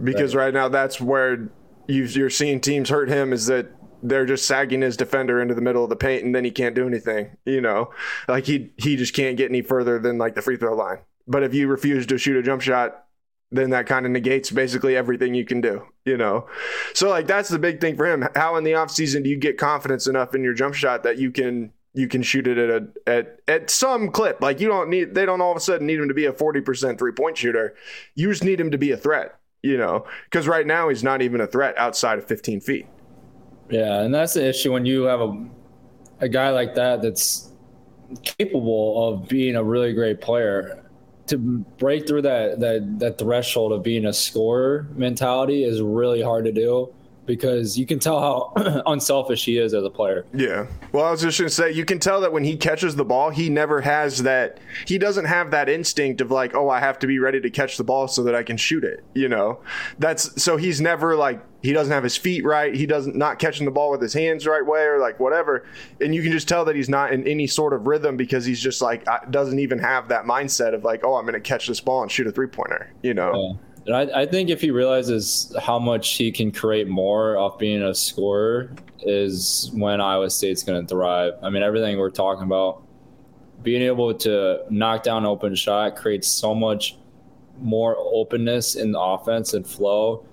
because 0.02 0.34
right, 0.34 0.46
right 0.46 0.54
now 0.54 0.68
that's 0.68 0.98
where 0.98 1.50
you 1.88 2.24
are 2.24 2.30
seeing 2.30 2.58
teams 2.58 2.88
hurt 2.88 3.10
him 3.10 3.34
is 3.34 3.46
that 3.46 3.70
they're 4.02 4.24
just 4.24 4.46
sagging 4.46 4.80
his 4.80 4.96
defender 4.96 5.42
into 5.42 5.54
the 5.54 5.60
middle 5.60 5.84
of 5.84 5.90
the 5.90 5.96
paint 5.96 6.24
and 6.24 6.34
then 6.34 6.44
he 6.44 6.50
can't 6.50 6.74
do 6.74 6.86
anything 6.86 7.36
you 7.44 7.60
know 7.60 7.90
like 8.28 8.46
he 8.46 8.70
he 8.76 8.96
just 8.96 9.14
can't 9.14 9.36
get 9.36 9.50
any 9.50 9.60
further 9.60 9.98
than 9.98 10.16
like 10.16 10.34
the 10.34 10.42
free 10.42 10.56
throw 10.56 10.74
line 10.74 10.98
but 11.26 11.42
if 11.42 11.52
you 11.52 11.66
refuse 11.66 12.06
to 12.06 12.16
shoot 12.16 12.36
a 12.36 12.42
jump 12.42 12.62
shot 12.62 13.04
then 13.52 13.70
that 13.70 13.86
kind 13.86 14.06
of 14.06 14.12
negates 14.12 14.50
basically 14.50 14.96
everything 14.96 15.34
you 15.34 15.44
can 15.44 15.60
do 15.60 15.84
you 16.04 16.16
know? 16.16 16.46
So 16.94 17.08
like 17.08 17.26
that's 17.26 17.48
the 17.48 17.58
big 17.58 17.80
thing 17.80 17.96
for 17.96 18.06
him. 18.06 18.26
How 18.34 18.56
in 18.56 18.64
the 18.64 18.72
offseason 18.72 19.22
do 19.22 19.30
you 19.30 19.36
get 19.36 19.58
confidence 19.58 20.06
enough 20.06 20.34
in 20.34 20.42
your 20.42 20.54
jump 20.54 20.74
shot 20.74 21.02
that 21.04 21.18
you 21.18 21.30
can 21.30 21.72
you 21.92 22.08
can 22.08 22.22
shoot 22.22 22.46
it 22.46 22.58
at 22.58 22.70
a 22.70 22.88
at 23.06 23.40
at 23.46 23.70
some 23.70 24.10
clip? 24.10 24.40
Like 24.40 24.60
you 24.60 24.68
don't 24.68 24.88
need 24.88 25.14
they 25.14 25.24
don't 25.26 25.40
all 25.40 25.50
of 25.50 25.56
a 25.56 25.60
sudden 25.60 25.86
need 25.86 26.00
him 26.00 26.08
to 26.08 26.14
be 26.14 26.26
a 26.26 26.32
40% 26.32 26.98
three 26.98 27.12
point 27.12 27.36
shooter. 27.36 27.74
You 28.14 28.30
just 28.30 28.44
need 28.44 28.60
him 28.60 28.70
to 28.70 28.78
be 28.78 28.90
a 28.92 28.96
threat 28.96 29.36
you 29.62 29.76
know, 29.76 30.06
because 30.24 30.48
right 30.48 30.66
now 30.66 30.88
he's 30.88 31.02
not 31.02 31.22
even 31.22 31.40
a 31.40 31.46
threat 31.46 31.76
outside 31.76 32.18
of 32.18 32.26
15 32.26 32.60
feet. 32.60 32.86
Yeah, 33.68 34.00
and 34.00 34.14
that's 34.14 34.34
the 34.34 34.48
issue 34.48 34.72
when 34.72 34.86
you 34.86 35.02
have 35.02 35.20
a 35.20 35.48
a 36.20 36.28
guy 36.28 36.50
like 36.50 36.74
that 36.74 37.02
that's 37.02 37.50
capable 38.22 39.08
of 39.08 39.28
being 39.28 39.56
a 39.56 39.62
really 39.62 39.92
great 39.92 40.20
player. 40.20 40.82
To 41.30 41.38
break 41.38 42.06
through 42.06 42.22
that 42.22 42.60
that 42.60 42.98
that 43.00 43.18
threshold 43.18 43.72
of 43.72 43.82
being 43.82 44.06
a 44.06 44.12
scorer 44.12 44.86
mentality 44.94 45.64
is 45.64 45.80
really 45.80 46.22
hard 46.22 46.44
to 46.44 46.52
do 46.52 46.92
because 47.30 47.78
you 47.78 47.86
can 47.86 48.00
tell 48.00 48.20
how 48.56 48.82
unselfish 48.86 49.44
he 49.44 49.56
is 49.56 49.72
as 49.72 49.84
a 49.84 49.90
player. 49.90 50.26
Yeah. 50.34 50.66
Well, 50.92 51.04
I 51.04 51.12
was 51.12 51.22
just 51.22 51.38
going 51.38 51.48
to 51.48 51.54
say, 51.54 51.70
you 51.70 51.84
can 51.84 52.00
tell 52.00 52.20
that 52.22 52.32
when 52.32 52.42
he 52.42 52.56
catches 52.56 52.96
the 52.96 53.04
ball, 53.04 53.30
he 53.30 53.48
never 53.48 53.80
has 53.82 54.24
that, 54.24 54.58
he 54.84 54.98
doesn't 54.98 55.26
have 55.26 55.52
that 55.52 55.68
instinct 55.68 56.20
of 56.20 56.32
like, 56.32 56.56
oh, 56.56 56.68
I 56.68 56.80
have 56.80 56.98
to 57.00 57.06
be 57.06 57.20
ready 57.20 57.40
to 57.40 57.50
catch 57.50 57.76
the 57.76 57.84
ball 57.84 58.08
so 58.08 58.24
that 58.24 58.34
I 58.34 58.42
can 58.42 58.56
shoot 58.56 58.82
it. 58.82 59.04
You 59.14 59.28
know, 59.28 59.60
that's 59.98 60.42
so 60.42 60.56
he's 60.56 60.80
never 60.80 61.14
like, 61.14 61.40
he 61.62 61.72
doesn't 61.72 61.92
have 61.92 62.04
his 62.04 62.16
feet 62.16 62.44
right. 62.44 62.74
He 62.74 62.86
doesn't 62.86 63.16
not 63.16 63.38
catching 63.38 63.64
the 63.64 63.70
ball 63.70 63.90
with 63.90 64.00
his 64.00 64.12
hands 64.12 64.46
right 64.46 64.64
way 64.64 64.82
or 64.82 64.98
like 64.98 65.20
whatever. 65.20 65.66
And 66.00 66.14
you 66.14 66.22
can 66.22 66.32
just 66.32 66.48
tell 66.48 66.64
that 66.64 66.76
he's 66.76 66.88
not 66.88 67.12
in 67.12 67.26
any 67.26 67.46
sort 67.46 67.72
of 67.72 67.86
rhythm 67.86 68.16
because 68.16 68.44
he's 68.44 68.60
just 68.60 68.80
like, 68.80 69.06
doesn't 69.30 69.58
even 69.58 69.78
have 69.78 70.08
that 70.08 70.24
mindset 70.24 70.74
of 70.74 70.84
like, 70.84 71.04
oh, 71.04 71.16
I'm 71.16 71.24
going 71.24 71.34
to 71.34 71.40
catch 71.40 71.66
this 71.66 71.80
ball 71.80 72.02
and 72.02 72.10
shoot 72.10 72.26
a 72.26 72.32
three 72.32 72.46
pointer, 72.46 72.92
you 73.02 73.14
know? 73.14 73.58
Yeah. 73.86 73.96
And 73.98 74.10
I, 74.10 74.22
I 74.22 74.26
think 74.26 74.50
if 74.50 74.60
he 74.60 74.70
realizes 74.70 75.54
how 75.60 75.78
much 75.78 76.10
he 76.16 76.30
can 76.30 76.52
create 76.52 76.88
more 76.88 77.36
off 77.36 77.58
being 77.58 77.82
a 77.82 77.94
scorer, 77.94 78.70
is 79.02 79.70
when 79.72 80.00
Iowa 80.00 80.28
State's 80.30 80.62
going 80.62 80.82
to 80.82 80.86
thrive. 80.86 81.34
I 81.42 81.50
mean, 81.50 81.62
everything 81.62 81.98
we're 81.98 82.10
talking 82.10 82.44
about, 82.44 82.82
being 83.62 83.82
able 83.82 84.12
to 84.14 84.60
knock 84.70 85.02
down 85.02 85.24
open 85.24 85.54
shot 85.54 85.96
creates 85.96 86.28
so 86.28 86.54
much 86.54 86.98
more 87.58 87.96
openness 87.98 88.74
in 88.74 88.92
the 88.92 89.00
offense 89.00 89.54
and 89.54 89.66
flow. 89.66 90.26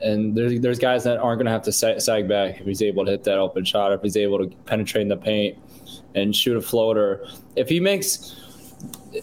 And 0.00 0.36
there's 0.36 0.60
there's 0.60 0.78
guys 0.78 1.04
that 1.04 1.18
aren't 1.18 1.38
going 1.38 1.46
to 1.46 1.52
have 1.52 1.62
to 1.62 1.72
sag 1.72 2.28
back 2.28 2.60
if 2.60 2.66
he's 2.66 2.82
able 2.82 3.04
to 3.04 3.12
hit 3.12 3.24
that 3.24 3.38
open 3.38 3.64
shot, 3.64 3.92
if 3.92 4.02
he's 4.02 4.16
able 4.16 4.38
to 4.38 4.54
penetrate 4.64 5.02
in 5.02 5.08
the 5.08 5.16
paint 5.16 5.58
and 6.14 6.34
shoot 6.34 6.56
a 6.56 6.60
floater. 6.60 7.26
If 7.56 7.68
he 7.68 7.80
makes, 7.80 8.34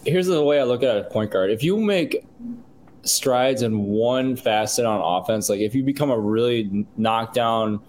here's 0.04 0.26
the 0.26 0.42
way 0.42 0.60
I 0.60 0.64
look 0.64 0.82
at 0.82 0.96
a 0.96 1.04
point 1.04 1.30
guard. 1.30 1.50
If 1.50 1.62
you 1.62 1.76
make 1.76 2.26
strides 3.02 3.62
in 3.62 3.84
one 3.84 4.34
facet 4.34 4.84
on 4.84 5.00
offense, 5.00 5.48
like 5.48 5.60
if 5.60 5.74
you 5.74 5.84
become 5.84 6.10
a 6.10 6.18
really 6.18 6.86
knockdown 6.96 7.80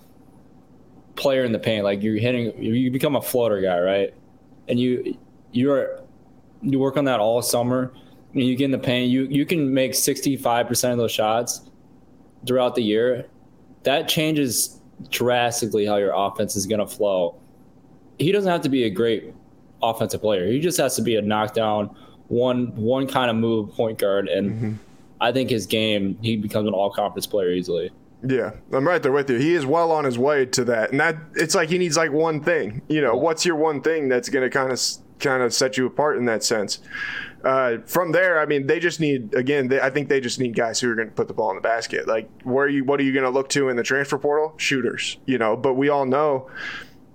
player 1.15 1.43
in 1.43 1.51
the 1.51 1.59
paint, 1.59 1.83
like 1.83 2.03
you're 2.03 2.17
hitting, 2.17 2.61
you 2.61 2.91
become 2.91 3.15
a 3.15 3.21
floater 3.21 3.61
guy, 3.61 3.79
right? 3.79 4.13
And 4.67 4.79
you 4.79 5.17
you're 5.51 6.01
you 6.61 6.79
work 6.79 6.97
on 6.97 7.05
that 7.05 7.19
all 7.19 7.41
summer, 7.41 7.93
and 8.33 8.43
you 8.43 8.55
get 8.55 8.65
in 8.65 8.71
the 8.71 8.77
paint. 8.77 9.09
You 9.09 9.23
you 9.23 9.45
can 9.45 9.73
make 9.73 9.95
65 9.95 10.67
percent 10.67 10.93
of 10.93 10.99
those 10.99 11.11
shots 11.11 11.61
throughout 12.45 12.75
the 12.75 12.83
year. 12.83 13.25
That 13.83 14.07
changes 14.07 14.79
drastically 15.09 15.85
how 15.85 15.97
your 15.97 16.13
offense 16.15 16.55
is 16.55 16.65
going 16.65 16.79
to 16.79 16.87
flow. 16.87 17.35
He 18.17 18.31
doesn't 18.31 18.51
have 18.51 18.61
to 18.61 18.69
be 18.69 18.85
a 18.85 18.89
great 18.89 19.33
offensive 19.83 20.21
player. 20.21 20.47
He 20.47 20.59
just 20.59 20.77
has 20.77 20.95
to 20.95 21.01
be 21.01 21.15
a 21.15 21.21
knockdown 21.21 21.95
one 22.27 22.75
one 22.75 23.05
kind 23.05 23.29
of 23.29 23.35
move 23.35 23.71
point 23.73 23.99
guard 23.99 24.27
and. 24.27 24.51
Mm-hmm 24.51 24.73
I 25.21 25.31
think 25.31 25.49
his 25.49 25.65
game, 25.65 26.17
he 26.21 26.37
becomes 26.37 26.67
an 26.67 26.73
all 26.73 26.89
conference 26.89 27.27
player 27.27 27.49
easily. 27.51 27.91
Yeah, 28.27 28.51
I'm 28.73 28.87
right 28.87 29.01
there 29.01 29.11
with 29.11 29.29
you. 29.29 29.37
He 29.37 29.53
is 29.53 29.65
well 29.65 29.91
on 29.91 30.03
his 30.03 30.17
way 30.17 30.45
to 30.47 30.63
that, 30.65 30.91
and 30.91 30.99
that 30.99 31.15
it's 31.35 31.53
like 31.53 31.69
he 31.69 31.77
needs 31.77 31.95
like 31.95 32.11
one 32.11 32.41
thing. 32.41 32.81
You 32.87 33.01
know, 33.01 33.15
what's 33.15 33.45
your 33.45 33.55
one 33.55 33.81
thing 33.81 34.09
that's 34.09 34.29
going 34.29 34.43
to 34.43 34.49
kind 34.49 34.71
of 34.71 34.79
kind 35.19 35.43
of 35.43 35.53
set 35.53 35.77
you 35.77 35.85
apart 35.85 36.17
in 36.17 36.25
that 36.25 36.43
sense? 36.43 36.79
Uh, 37.45 37.77
from 37.85 38.11
there, 38.11 38.39
I 38.39 38.47
mean, 38.47 38.65
they 38.65 38.79
just 38.79 38.99
need 38.99 39.35
again. 39.35 39.67
They, 39.67 39.79
I 39.79 39.91
think 39.91 40.09
they 40.09 40.19
just 40.19 40.39
need 40.39 40.55
guys 40.55 40.79
who 40.79 40.89
are 40.89 40.95
going 40.95 41.09
to 41.09 41.13
put 41.13 41.27
the 41.27 41.33
ball 41.33 41.51
in 41.51 41.55
the 41.55 41.61
basket. 41.61 42.07
Like, 42.07 42.27
where 42.41 42.67
you, 42.67 42.83
what 42.83 42.99
are 42.99 43.03
you 43.03 43.13
going 43.13 43.23
to 43.23 43.29
look 43.29 43.49
to 43.49 43.69
in 43.69 43.75
the 43.75 43.83
transfer 43.83 44.17
portal? 44.17 44.55
Shooters, 44.57 45.17
you 45.27 45.37
know. 45.37 45.55
But 45.55 45.75
we 45.75 45.87
all 45.89 46.07
know 46.07 46.49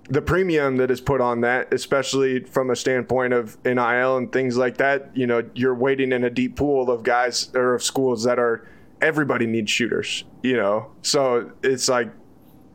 the 0.09 0.21
premium 0.21 0.77
that 0.77 0.89
is 0.89 1.01
put 1.01 1.21
on 1.21 1.41
that, 1.41 1.73
especially 1.73 2.41
from 2.45 2.69
a 2.69 2.75
standpoint 2.75 3.33
of 3.33 3.57
NIL 3.63 4.17
and 4.17 4.31
things 4.31 4.57
like 4.57 4.77
that, 4.77 5.15
you 5.15 5.27
know, 5.27 5.43
you're 5.53 5.75
waiting 5.75 6.11
in 6.11 6.23
a 6.23 6.29
deep 6.29 6.55
pool 6.55 6.89
of 6.89 7.03
guys 7.03 7.49
or 7.53 7.75
of 7.75 7.83
schools 7.83 8.23
that 8.23 8.39
are 8.39 8.67
everybody 9.01 9.45
needs 9.45 9.71
shooters, 9.71 10.23
you 10.43 10.55
know. 10.55 10.91
So 11.01 11.51
it's 11.63 11.87
like 11.87 12.11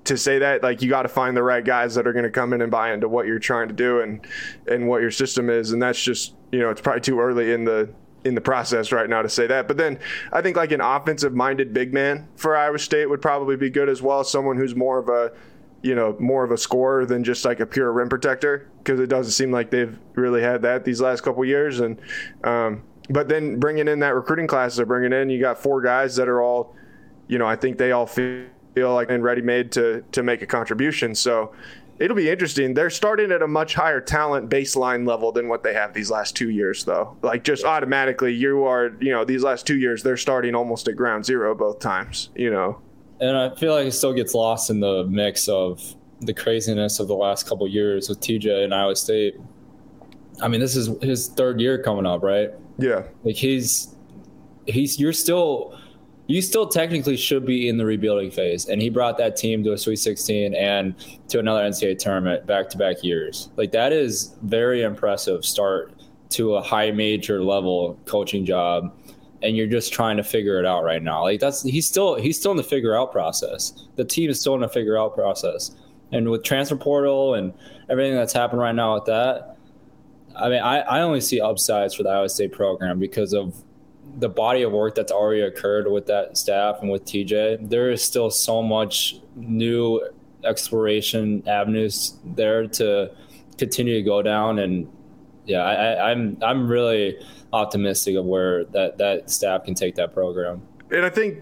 to 0.07 0.17
say 0.17 0.39
that 0.39 0.63
like 0.63 0.83
you 0.83 0.89
got 0.89 1.03
to 1.03 1.09
find 1.09 1.37
the 1.37 1.43
right 1.43 1.65
guys 1.65 1.95
that 1.95 2.07
are 2.07 2.13
going 2.13 2.25
to 2.25 2.31
come 2.31 2.53
in 2.53 2.63
and 2.63 2.71
buy 2.71 2.93
into 2.93 3.09
what 3.09 3.27
you're 3.27 3.39
trying 3.39 3.69
to 3.69 3.75
do 3.75 4.01
and 4.01 4.27
and 4.67 4.89
what 4.89 5.03
your 5.03 5.11
system 5.11 5.51
is 5.51 5.73
and 5.73 5.83
that's 5.83 6.03
just, 6.03 6.35
you 6.53 6.59
know, 6.59 6.71
it's 6.71 6.81
probably 6.81 7.01
too 7.01 7.21
early 7.21 7.53
in 7.53 7.65
the 7.65 7.89
in 8.25 8.35
the 8.35 8.41
process 8.41 8.91
right 8.91 9.09
now 9.09 9.23
to 9.23 9.29
say 9.29 9.47
that. 9.47 9.69
But 9.69 9.77
then 9.77 9.99
I 10.33 10.43
think 10.43 10.57
like 10.57 10.73
an 10.73 10.81
offensive 10.81 11.35
minded 11.35 11.73
big 11.73 11.95
man 11.95 12.29
for 12.37 12.57
Iowa 12.57 12.79
State 12.79 13.09
would 13.09 13.23
probably 13.23 13.57
be 13.57 13.71
good 13.71 13.89
as 13.89 14.03
well, 14.03 14.25
someone 14.25 14.57
who's 14.57 14.75
more 14.75 14.99
of 14.99 15.09
a 15.09 15.33
you 15.83 15.95
know, 15.95 16.17
more 16.19 16.43
of 16.43 16.51
a 16.51 16.59
scorer 16.59 17.07
than 17.07 17.23
just 17.23 17.45
like 17.45 17.61
a 17.61 17.67
pure 17.67 17.93
rim 17.93 18.09
protector 18.09 18.69
because 18.79 18.99
it 18.99 19.07
doesn't 19.07 19.33
seem 19.33 19.53
like 19.53 19.71
they've 19.71 19.97
really 20.15 20.43
had 20.43 20.63
that 20.63 20.85
these 20.85 21.01
last 21.01 21.21
couple 21.21 21.45
years. 21.45 21.79
And 21.79 22.01
um, 22.43 22.83
but 23.09 23.29
then 23.29 23.61
bringing 23.61 23.87
in 23.87 24.01
that 24.01 24.15
recruiting 24.15 24.49
class 24.49 24.77
they're 24.77 24.87
bringing 24.87 25.13
in, 25.13 25.31
you 25.31 25.41
got 25.41 25.59
four 25.59 25.81
guys 25.81 26.17
that 26.17 26.29
are 26.29 26.43
all, 26.43 26.75
you 27.29 27.39
know, 27.39 27.47
I 27.47 27.55
think 27.55 27.79
they 27.79 27.93
all 27.93 28.07
feel 28.07 28.47
like 28.85 29.11
and 29.11 29.23
ready 29.23 29.43
made 29.43 29.73
to 29.73 30.05
to 30.13 30.23
make 30.23 30.43
a 30.43 30.47
contribution. 30.47 31.15
So 31.15 31.53
it'll 31.99 32.17
be 32.17 32.29
interesting. 32.29 32.75
They're 32.75 32.91
starting 32.91 33.33
at 33.33 33.43
a 33.43 33.49
much 33.49 33.75
higher 33.75 34.01
talent 34.01 34.51
baseline 34.51 35.07
level 35.07 35.33
than 35.33 35.49
what 35.49 35.63
they 35.63 35.75
have 35.75 35.95
these 35.95 36.11
last 36.11 36.37
two 36.37 36.51
years, 36.51 36.85
though. 36.85 37.17
Like 37.23 37.45
just 37.45 37.65
automatically, 37.65 38.35
you 38.35 38.65
are, 38.65 38.93
you 39.01 39.13
know, 39.13 39.25
these 39.25 39.43
last 39.43 39.67
two 39.67 39.79
years 39.79 40.03
they're 40.03 40.17
starting 40.17 40.55
almost 40.55 40.89
at 40.89 40.97
ground 40.97 41.25
zero 41.25 41.55
both 41.55 41.79
times. 41.79 42.31
You 42.35 42.51
know 42.51 42.81
and 43.21 43.37
I 43.37 43.55
feel 43.55 43.75
like 43.75 43.87
it 43.87 43.93
still 43.93 44.13
gets 44.13 44.35
lost 44.35 44.71
in 44.71 44.81
the 44.81 45.05
mix 45.05 45.49
of 45.49 45.95
the 46.21 46.35
craziness 46.35 47.01
of 47.01 47.09
the 47.09 47.15
last 47.15 47.49
couple 47.49 47.67
years 47.69 48.09
with 48.09 48.21
TJ 48.21 48.65
and 48.65 48.75
Iowa 48.75 48.97
State. 48.97 49.37
I 50.41 50.49
mean, 50.49 50.61
this 50.61 50.77
is 50.77 50.91
his 51.03 51.29
third 51.29 51.61
year 51.61 51.83
coming 51.83 52.07
up, 52.07 52.23
right? 52.23 52.51
Yeah. 52.79 53.05
Like 53.25 53.37
he's 53.37 53.95
he's 54.67 55.01
you're 55.01 55.13
still 55.13 55.79
you 56.27 56.43
still 56.43 56.67
technically 56.67 57.17
should 57.17 57.47
be 57.47 57.69
in 57.69 57.77
the 57.77 57.85
rebuilding 57.85 58.31
phase, 58.31 58.69
and 58.69 58.83
he 58.83 58.91
brought 58.91 59.17
that 59.19 59.37
team 59.37 59.63
to 59.65 59.73
a 59.73 59.79
Sweet 59.79 59.97
16 59.97 60.55
and 60.55 60.95
to 61.29 61.39
another 61.39 61.61
NCAA 61.63 61.99
tournament 61.99 62.47
back 62.47 62.69
to 62.71 62.79
back 62.79 63.03
years. 63.03 63.51
Like 63.57 63.73
that 63.73 63.93
is 63.93 64.35
very 64.43 64.83
impressive 64.83 65.45
start 65.45 65.93
to 66.31 66.57
a 66.57 66.63
high 66.63 66.91
major 66.91 67.43
level 67.43 67.99
coaching 68.05 68.45
job 68.45 68.93
and 69.43 69.57
you're 69.57 69.67
just 69.67 69.93
trying 69.93 70.17
to 70.17 70.25
figure 70.25 70.59
it 70.59 70.67
out 70.67 70.83
right 70.83 71.03
now. 71.03 71.23
Like 71.23 71.41
that's 71.41 71.63
he's 71.63 71.87
still 71.87 72.17
he's 72.17 72.39
still 72.39 72.51
in 72.51 72.57
the 72.57 72.63
figure 72.63 72.97
out 72.97 73.13
process. 73.13 73.87
The 73.97 74.05
team 74.05 74.31
is 74.31 74.41
still 74.41 74.55
in 74.55 74.61
the 74.61 74.69
figure 74.69 74.99
out 74.99 75.15
process. 75.15 75.73
And 76.13 76.29
with 76.31 76.43
transfer 76.43 76.77
portal 76.77 77.35
and 77.35 77.53
everything 77.89 78.15
that's 78.15 78.33
happened 78.33 78.61
right 78.61 78.75
now 78.75 78.95
with 78.95 79.05
that, 79.07 79.57
I 80.37 80.49
mean, 80.49 80.63
I, 80.63 80.81
I 80.81 81.01
only 81.01 81.21
see 81.21 81.41
upsides 81.41 81.95
for 81.95 82.03
the 82.03 82.11
Iowa 82.11 82.29
State 82.29 82.53
program 82.53 82.99
because 82.99 83.33
of 83.33 83.55
the 84.17 84.29
body 84.29 84.63
of 84.63 84.73
work 84.73 84.95
that's 84.95 85.13
already 85.13 85.43
occurred 85.43 85.91
with 85.91 86.07
that 86.07 86.37
staff 86.39 86.79
and 86.81 86.91
with 86.91 87.05
TJ. 87.05 87.69
There 87.69 87.91
is 87.91 88.03
still 88.03 88.31
so 88.31 88.63
much 88.63 89.17
new 89.35 90.01
exploration 90.45 91.43
avenues 91.47 92.19
there 92.25 92.67
to 92.67 93.11
continue 93.59 93.95
to 93.95 94.03
go 94.03 94.23
down 94.23 94.59
and 94.59 94.91
yeah, 95.45 95.61
I, 95.61 95.75
I, 95.75 96.11
I'm 96.11 96.39
I'm 96.43 96.69
really 96.69 97.19
optimistic 97.53 98.17
of 98.17 98.25
where 98.25 98.65
that 98.67 98.99
that 98.99 99.31
staff 99.31 99.65
can 99.65 99.75
take 99.75 99.95
that 99.95 100.13
program. 100.13 100.63
And 100.91 101.05
I 101.05 101.09
think 101.09 101.39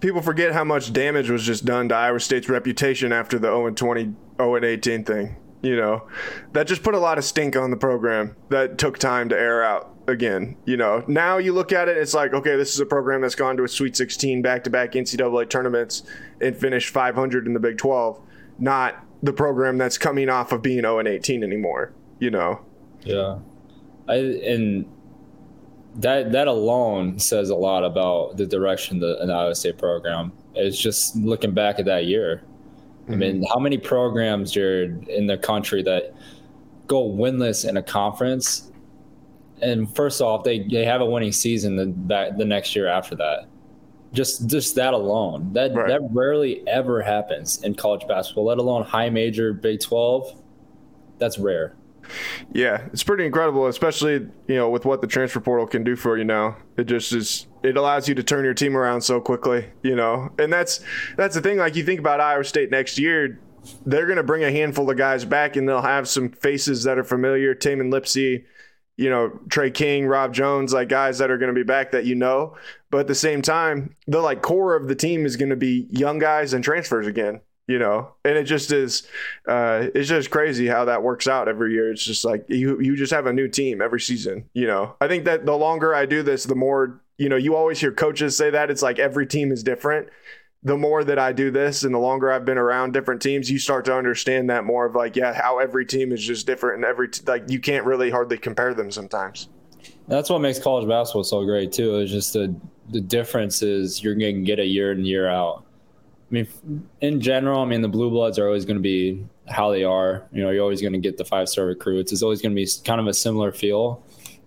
people 0.00 0.22
forget 0.22 0.52
how 0.52 0.64
much 0.64 0.92
damage 0.92 1.30
was 1.30 1.44
just 1.44 1.64
done 1.64 1.88
to 1.88 1.94
Iowa 1.94 2.20
State's 2.20 2.48
reputation 2.48 3.12
after 3.12 3.38
the 3.38 3.48
0 3.48 3.70
20, 3.70 4.14
0 4.36 4.64
18 4.64 5.04
thing. 5.04 5.36
You 5.62 5.76
know, 5.76 6.06
that 6.52 6.66
just 6.66 6.82
put 6.82 6.94
a 6.94 6.98
lot 6.98 7.18
of 7.18 7.24
stink 7.24 7.56
on 7.56 7.70
the 7.70 7.76
program 7.76 8.36
that 8.48 8.78
took 8.78 8.98
time 8.98 9.28
to 9.28 9.38
air 9.38 9.62
out 9.62 9.94
again. 10.10 10.56
You 10.64 10.76
know, 10.76 11.04
now 11.06 11.38
you 11.38 11.52
look 11.52 11.72
at 11.72 11.88
it, 11.88 11.96
it's 11.96 12.14
like, 12.14 12.34
okay, 12.34 12.56
this 12.56 12.74
is 12.74 12.80
a 12.80 12.86
program 12.86 13.22
that's 13.22 13.34
gone 13.34 13.56
to 13.56 13.64
a 13.64 13.68
Sweet 13.68 13.96
16 13.96 14.42
back 14.42 14.64
to 14.64 14.70
back 14.70 14.92
NCAA 14.92 15.48
tournaments 15.48 16.02
and 16.40 16.56
finished 16.56 16.90
500 16.90 17.46
in 17.46 17.54
the 17.54 17.60
Big 17.60 17.78
12, 17.78 18.20
not 18.58 19.04
the 19.22 19.32
program 19.32 19.78
that's 19.78 19.98
coming 19.98 20.28
off 20.28 20.52
of 20.52 20.62
being 20.62 20.82
0 20.82 20.98
and 20.98 21.08
18 21.08 21.42
anymore. 21.42 21.92
You 22.18 22.30
know, 22.30 22.60
Yeah, 23.02 23.38
I 24.08 24.16
and 24.16 24.84
that 25.96 26.32
that 26.32 26.48
alone 26.48 27.18
says 27.18 27.50
a 27.50 27.54
lot 27.54 27.84
about 27.84 28.36
the 28.36 28.46
direction 28.46 29.00
the, 29.00 29.18
the 29.24 29.32
Iowa 29.32 29.54
State 29.54 29.78
program 29.78 30.32
is. 30.54 30.78
Just 30.78 31.16
looking 31.16 31.52
back 31.52 31.78
at 31.78 31.86
that 31.86 32.06
year, 32.06 32.42
I 33.08 33.16
mean, 33.16 33.36
mm-hmm. 33.36 33.44
how 33.52 33.58
many 33.58 33.78
programs, 33.78 34.52
Jared, 34.52 35.08
in 35.08 35.26
the 35.26 35.38
country 35.38 35.82
that 35.82 36.14
go 36.86 37.08
winless 37.08 37.68
in 37.68 37.76
a 37.76 37.82
conference, 37.82 38.69
and 39.62 39.94
first 39.94 40.20
off, 40.20 40.44
they 40.44 40.60
they 40.60 40.84
have 40.84 41.00
a 41.00 41.06
winning 41.06 41.32
season 41.32 41.76
the 41.76 41.94
that 42.06 42.38
the 42.38 42.44
next 42.44 42.74
year 42.76 42.86
after 42.88 43.14
that. 43.16 43.46
Just 44.12 44.48
just 44.48 44.74
that 44.74 44.92
alone, 44.92 45.52
that 45.52 45.72
Right. 45.72 45.88
that 45.88 46.00
rarely 46.10 46.66
ever 46.66 47.00
happens 47.02 47.62
in 47.62 47.74
college 47.74 48.06
basketball, 48.08 48.44
let 48.46 48.58
alone 48.58 48.82
high 48.82 49.08
major 49.10 49.52
Big 49.52 49.80
Twelve. 49.80 50.42
That's 51.18 51.38
rare. 51.38 51.74
Yeah, 52.52 52.86
it's 52.92 53.04
pretty 53.04 53.24
incredible, 53.24 53.66
especially 53.68 54.14
you 54.48 54.56
know 54.56 54.68
with 54.68 54.84
what 54.84 55.00
the 55.00 55.06
transfer 55.06 55.38
portal 55.38 55.66
can 55.66 55.84
do 55.84 55.94
for 55.94 56.18
you 56.18 56.24
now. 56.24 56.56
It 56.76 56.84
just 56.84 57.12
is. 57.12 57.46
It 57.62 57.76
allows 57.76 58.08
you 58.08 58.14
to 58.16 58.22
turn 58.24 58.44
your 58.44 58.54
team 58.54 58.76
around 58.76 59.02
so 59.02 59.20
quickly, 59.20 59.66
you 59.82 59.94
know. 59.94 60.30
And 60.38 60.52
that's 60.52 60.80
that's 61.16 61.36
the 61.36 61.40
thing. 61.40 61.58
Like 61.58 61.76
you 61.76 61.84
think 61.84 62.00
about 62.00 62.20
Iowa 62.20 62.42
State 62.42 62.70
next 62.72 62.98
year, 62.98 63.38
they're 63.86 64.06
going 64.06 64.16
to 64.16 64.24
bring 64.24 64.42
a 64.42 64.50
handful 64.50 64.90
of 64.90 64.96
guys 64.96 65.24
back, 65.24 65.54
and 65.54 65.68
they'll 65.68 65.82
have 65.82 66.08
some 66.08 66.30
faces 66.30 66.82
that 66.82 66.98
are 66.98 67.04
familiar. 67.04 67.54
Tamin 67.54 67.92
Lipsey, 67.92 68.44
you 69.00 69.08
know, 69.08 69.32
Tre 69.48 69.70
King, 69.70 70.06
Rob 70.06 70.34
Jones, 70.34 70.74
like 70.74 70.90
guys 70.90 71.16
that 71.18 71.30
are 71.30 71.38
going 71.38 71.52
to 71.52 71.58
be 71.58 71.64
back 71.64 71.92
that 71.92 72.04
you 72.04 72.14
know. 72.14 72.54
But 72.90 72.98
at 72.98 73.06
the 73.06 73.14
same 73.14 73.40
time, 73.40 73.94
the 74.06 74.20
like 74.20 74.42
core 74.42 74.76
of 74.76 74.88
the 74.88 74.94
team 74.94 75.24
is 75.24 75.36
going 75.36 75.48
to 75.48 75.56
be 75.56 75.86
young 75.90 76.18
guys 76.18 76.52
and 76.52 76.62
transfers 76.62 77.06
again. 77.06 77.40
You 77.66 77.78
know, 77.78 78.12
and 78.26 78.36
it 78.36 78.44
just 78.44 78.72
is. 78.72 79.08
Uh, 79.48 79.86
it's 79.94 80.08
just 80.08 80.30
crazy 80.30 80.66
how 80.66 80.84
that 80.84 81.02
works 81.02 81.26
out 81.28 81.48
every 81.48 81.72
year. 81.72 81.90
It's 81.90 82.04
just 82.04 82.26
like 82.26 82.44
you 82.48 82.78
you 82.80 82.94
just 82.94 83.12
have 83.12 83.24
a 83.24 83.32
new 83.32 83.48
team 83.48 83.80
every 83.80 84.00
season. 84.00 84.50
You 84.52 84.66
know, 84.66 84.96
I 85.00 85.08
think 85.08 85.24
that 85.24 85.46
the 85.46 85.56
longer 85.56 85.94
I 85.94 86.04
do 86.04 86.22
this, 86.22 86.44
the 86.44 86.54
more 86.54 87.00
you 87.16 87.30
know. 87.30 87.36
You 87.36 87.56
always 87.56 87.80
hear 87.80 87.92
coaches 87.92 88.36
say 88.36 88.50
that 88.50 88.70
it's 88.70 88.82
like 88.82 88.98
every 88.98 89.26
team 89.26 89.50
is 89.50 89.62
different. 89.62 90.08
The 90.62 90.76
more 90.76 91.04
that 91.04 91.18
I 91.18 91.32
do 91.32 91.50
this, 91.50 91.84
and 91.84 91.94
the 91.94 91.98
longer 91.98 92.30
I've 92.30 92.44
been 92.44 92.58
around 92.58 92.92
different 92.92 93.22
teams, 93.22 93.50
you 93.50 93.58
start 93.58 93.86
to 93.86 93.96
understand 93.96 94.50
that 94.50 94.64
more 94.64 94.84
of 94.84 94.94
like, 94.94 95.16
yeah, 95.16 95.32
how 95.32 95.58
every 95.58 95.86
team 95.86 96.12
is 96.12 96.22
just 96.22 96.46
different, 96.46 96.76
and 96.76 96.84
every 96.84 97.08
t- 97.08 97.22
like 97.26 97.48
you 97.48 97.60
can't 97.60 97.86
really 97.86 98.10
hardly 98.10 98.36
compare 98.36 98.74
them 98.74 98.90
sometimes. 98.90 99.48
That's 100.06 100.28
what 100.28 100.40
makes 100.40 100.58
college 100.58 100.86
basketball 100.86 101.24
so 101.24 101.44
great 101.44 101.72
too. 101.72 101.96
Is 101.96 102.10
just 102.10 102.34
the 102.34 102.54
the 102.90 103.00
difference 103.00 103.62
is 103.62 104.02
you're 104.02 104.14
going 104.14 104.36
to 104.36 104.42
get 104.42 104.58
a 104.58 104.64
year 104.64 104.92
in 104.92 105.04
year 105.04 105.28
out. 105.28 105.64
I 106.30 106.34
mean, 106.34 106.48
in 107.00 107.20
general, 107.20 107.60
I 107.60 107.64
mean 107.64 107.80
the 107.80 107.88
blue 107.88 108.10
bloods 108.10 108.38
are 108.38 108.46
always 108.46 108.64
going 108.64 108.76
to 108.76 108.82
be 108.82 109.24
how 109.48 109.70
they 109.70 109.84
are. 109.84 110.26
You 110.32 110.42
know, 110.42 110.50
you're 110.50 110.62
always 110.62 110.80
going 110.80 110.92
to 110.92 110.98
get 110.98 111.16
the 111.16 111.24
five 111.24 111.48
star 111.48 111.66
recruits. 111.66 112.12
It's 112.12 112.22
always 112.22 112.42
going 112.42 112.54
to 112.54 112.56
be 112.56 112.68
kind 112.84 113.00
of 113.00 113.06
a 113.06 113.14
similar 113.14 113.50
feel. 113.50 114.04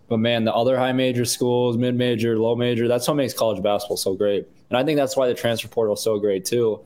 But 0.10 0.18
man, 0.18 0.44
the 0.44 0.54
other 0.54 0.78
high 0.78 0.94
major 0.94 1.26
schools, 1.26 1.78
mid 1.78 1.96
major, 1.96 2.38
low 2.38 2.56
major, 2.56 2.88
that's 2.88 3.08
what 3.08 3.16
makes 3.16 3.34
college 3.34 3.62
basketball 3.64 3.98
so 3.98 4.14
great. 4.14 4.48
And 4.74 4.80
I 4.80 4.84
think 4.84 4.98
that's 4.98 5.16
why 5.16 5.28
the 5.28 5.36
transfer 5.36 5.68
portal 5.68 5.94
is 5.94 6.02
so 6.02 6.18
great 6.18 6.46
too. 6.46 6.80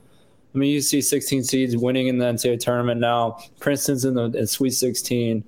I 0.54 0.58
mean, 0.58 0.72
you 0.74 0.82
see 0.82 1.02
16 1.02 1.44
seeds 1.46 1.78
winning 1.78 2.08
in 2.08 2.18
the 2.18 2.26
NCAA 2.26 2.60
tournament 2.60 3.00
now. 3.00 3.40
Princeton's 3.62 4.04
in 4.04 4.14
the 4.14 4.26
in 4.26 4.46
Sweet 4.46 4.72
16. 4.72 5.42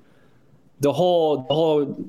The 0.80 0.94
whole 0.94 1.40
the 1.50 1.54
whole 1.54 2.06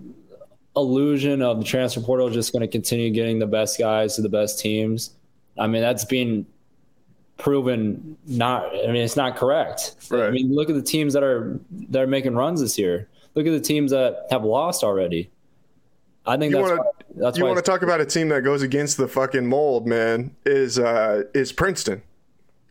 illusion 0.77 1.43
of 1.43 1.59
the 1.59 1.65
transfer 1.65 2.01
portal 2.01 2.29
is 2.29 2.35
just 2.35 2.53
going 2.53 2.61
to 2.61 2.69
continue 2.69 3.11
getting 3.11 3.41
the 3.41 3.47
best 3.49 3.77
guys 3.77 4.15
to 4.17 4.23
the 4.23 4.29
best 4.29 4.61
teams. 4.61 5.17
I 5.59 5.67
mean, 5.67 5.83
that's 5.83 6.05
being 6.05 6.47
proven 7.37 8.17
not. 8.25 8.67
I 8.73 8.87
mean, 8.87 9.03
it's 9.03 9.17
not 9.17 9.35
correct. 9.35 9.97
I 10.13 10.31
mean, 10.31 10.55
look 10.55 10.71
at 10.71 10.77
the 10.77 10.83
teams 10.83 11.13
that 11.15 11.25
are 11.25 11.59
that 11.89 12.03
are 12.03 12.07
making 12.07 12.37
runs 12.37 12.61
this 12.61 12.79
year. 12.79 13.09
Look 13.35 13.47
at 13.49 13.53
the 13.53 13.59
teams 13.61 13.91
that 13.91 14.29
have 14.31 14.45
lost 14.45 14.85
already. 14.85 15.29
I 16.25 16.37
think 16.37 16.53
You 16.53 16.59
that's 16.59 16.71
wanna- 16.71 16.91
that's 17.15 17.39
you 17.39 17.45
want 17.45 17.57
to 17.57 17.63
talk 17.63 17.83
about 17.83 18.01
a 18.01 18.07
team 18.07 18.29
that 18.29 18.43
goes 18.43 18.63
against 18.63 18.97
the 18.97 19.09
fucking 19.09 19.47
mold, 19.47 19.87
man? 19.87 20.35
Is 20.45 20.79
uh 20.79 21.25
is 21.35 21.53
Princeton? 21.53 22.03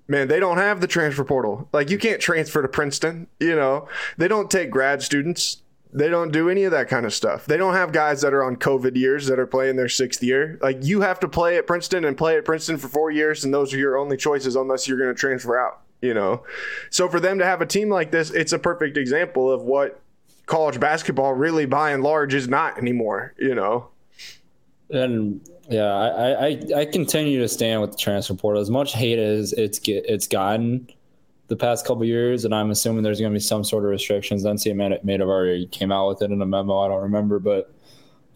Man, 0.07 0.27
they 0.27 0.39
don't 0.39 0.57
have 0.57 0.81
the 0.81 0.87
transfer 0.87 1.23
portal. 1.23 1.67
Like 1.71 1.89
you 1.89 1.97
can't 1.97 2.19
transfer 2.19 2.61
to 2.61 2.67
Princeton. 2.67 3.27
You 3.39 3.55
know, 3.55 3.87
they 4.17 4.27
don't 4.27 4.49
take 4.49 4.71
grad 4.71 5.03
students. 5.03 5.61
They 5.91 6.09
don't 6.09 6.31
do 6.31 6.49
any 6.49 6.63
of 6.63 6.71
that 6.71 6.87
kind 6.87 7.05
of 7.05 7.13
stuff. 7.13 7.45
They 7.45 7.57
don't 7.57 7.73
have 7.73 7.91
guys 7.91 8.21
that 8.21 8.33
are 8.33 8.43
on 8.43 8.57
COVID 8.57 8.95
years 8.95 9.25
that 9.27 9.39
are 9.39 9.47
playing 9.47 9.75
their 9.75 9.89
sixth 9.89 10.23
year. 10.23 10.59
Like 10.61 10.77
you 10.81 11.01
have 11.01 11.19
to 11.21 11.27
play 11.27 11.57
at 11.57 11.67
Princeton 11.67 12.05
and 12.05 12.17
play 12.17 12.37
at 12.37 12.45
Princeton 12.45 12.77
for 12.77 12.87
four 12.87 13.11
years, 13.11 13.43
and 13.43 13.53
those 13.53 13.73
are 13.73 13.77
your 13.77 13.97
only 13.97 14.17
choices 14.17 14.55
unless 14.55 14.87
you're 14.87 14.99
going 14.99 15.13
to 15.13 15.19
transfer 15.19 15.59
out. 15.59 15.81
You 16.01 16.13
know, 16.13 16.43
so 16.89 17.09
for 17.09 17.19
them 17.19 17.39
to 17.39 17.45
have 17.45 17.61
a 17.61 17.65
team 17.65 17.89
like 17.89 18.09
this, 18.11 18.29
it's 18.31 18.53
a 18.53 18.59
perfect 18.59 18.95
example 18.97 19.51
of 19.51 19.63
what 19.63 19.99
college 20.45 20.79
basketball 20.79 21.33
really, 21.33 21.65
by 21.65 21.91
and 21.91 22.03
large, 22.03 22.33
is 22.33 22.47
not 22.47 22.77
anymore. 22.77 23.33
You 23.37 23.53
know. 23.53 23.89
And 24.91 25.41
yeah, 25.69 25.93
I, 25.93 26.47
I 26.47 26.61
I 26.77 26.85
continue 26.85 27.39
to 27.39 27.47
stand 27.47 27.81
with 27.81 27.91
the 27.91 27.97
transfer 27.97 28.33
portal. 28.33 28.61
As 28.61 28.69
much 28.69 28.93
hate 28.93 29.19
as 29.19 29.53
it's 29.53 29.77
get 29.77 30.05
it's 30.07 30.27
gotten 30.27 30.87
the 31.47 31.55
past 31.55 31.85
couple 31.85 32.05
years, 32.05 32.45
and 32.45 32.55
I'm 32.55 32.71
assuming 32.71 33.03
there's 33.03 33.19
going 33.19 33.31
to 33.31 33.35
be 33.35 33.41
some 33.41 33.63
sort 33.63 33.83
of 33.83 33.91
restrictions. 33.91 34.45
NCAA 34.45 35.03
may, 35.03 35.13
have 35.13 35.21
already 35.21 35.67
came 35.67 35.91
out 35.91 36.07
with 36.07 36.21
it 36.21 36.31
in 36.31 36.41
a 36.41 36.45
memo. 36.45 36.79
I 36.79 36.87
don't 36.87 37.01
remember, 37.01 37.39
but 37.39 37.73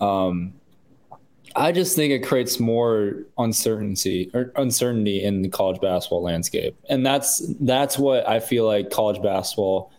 um, 0.01 0.53
I 1.55 1.71
just 1.71 1.95
think 1.95 2.11
it 2.11 2.27
creates 2.27 2.59
more 2.59 3.23
uncertainty 3.37 4.29
or 4.33 4.51
uncertainty 4.55 5.23
in 5.23 5.43
the 5.43 5.49
college 5.49 5.79
basketball 5.79 6.23
landscape, 6.23 6.75
and 6.89 7.05
that's 7.05 7.41
that's 7.61 7.97
what 7.97 8.27
I 8.27 8.39
feel 8.39 8.65
like 8.65 8.89
college 8.89 9.21
basketball 9.23 9.91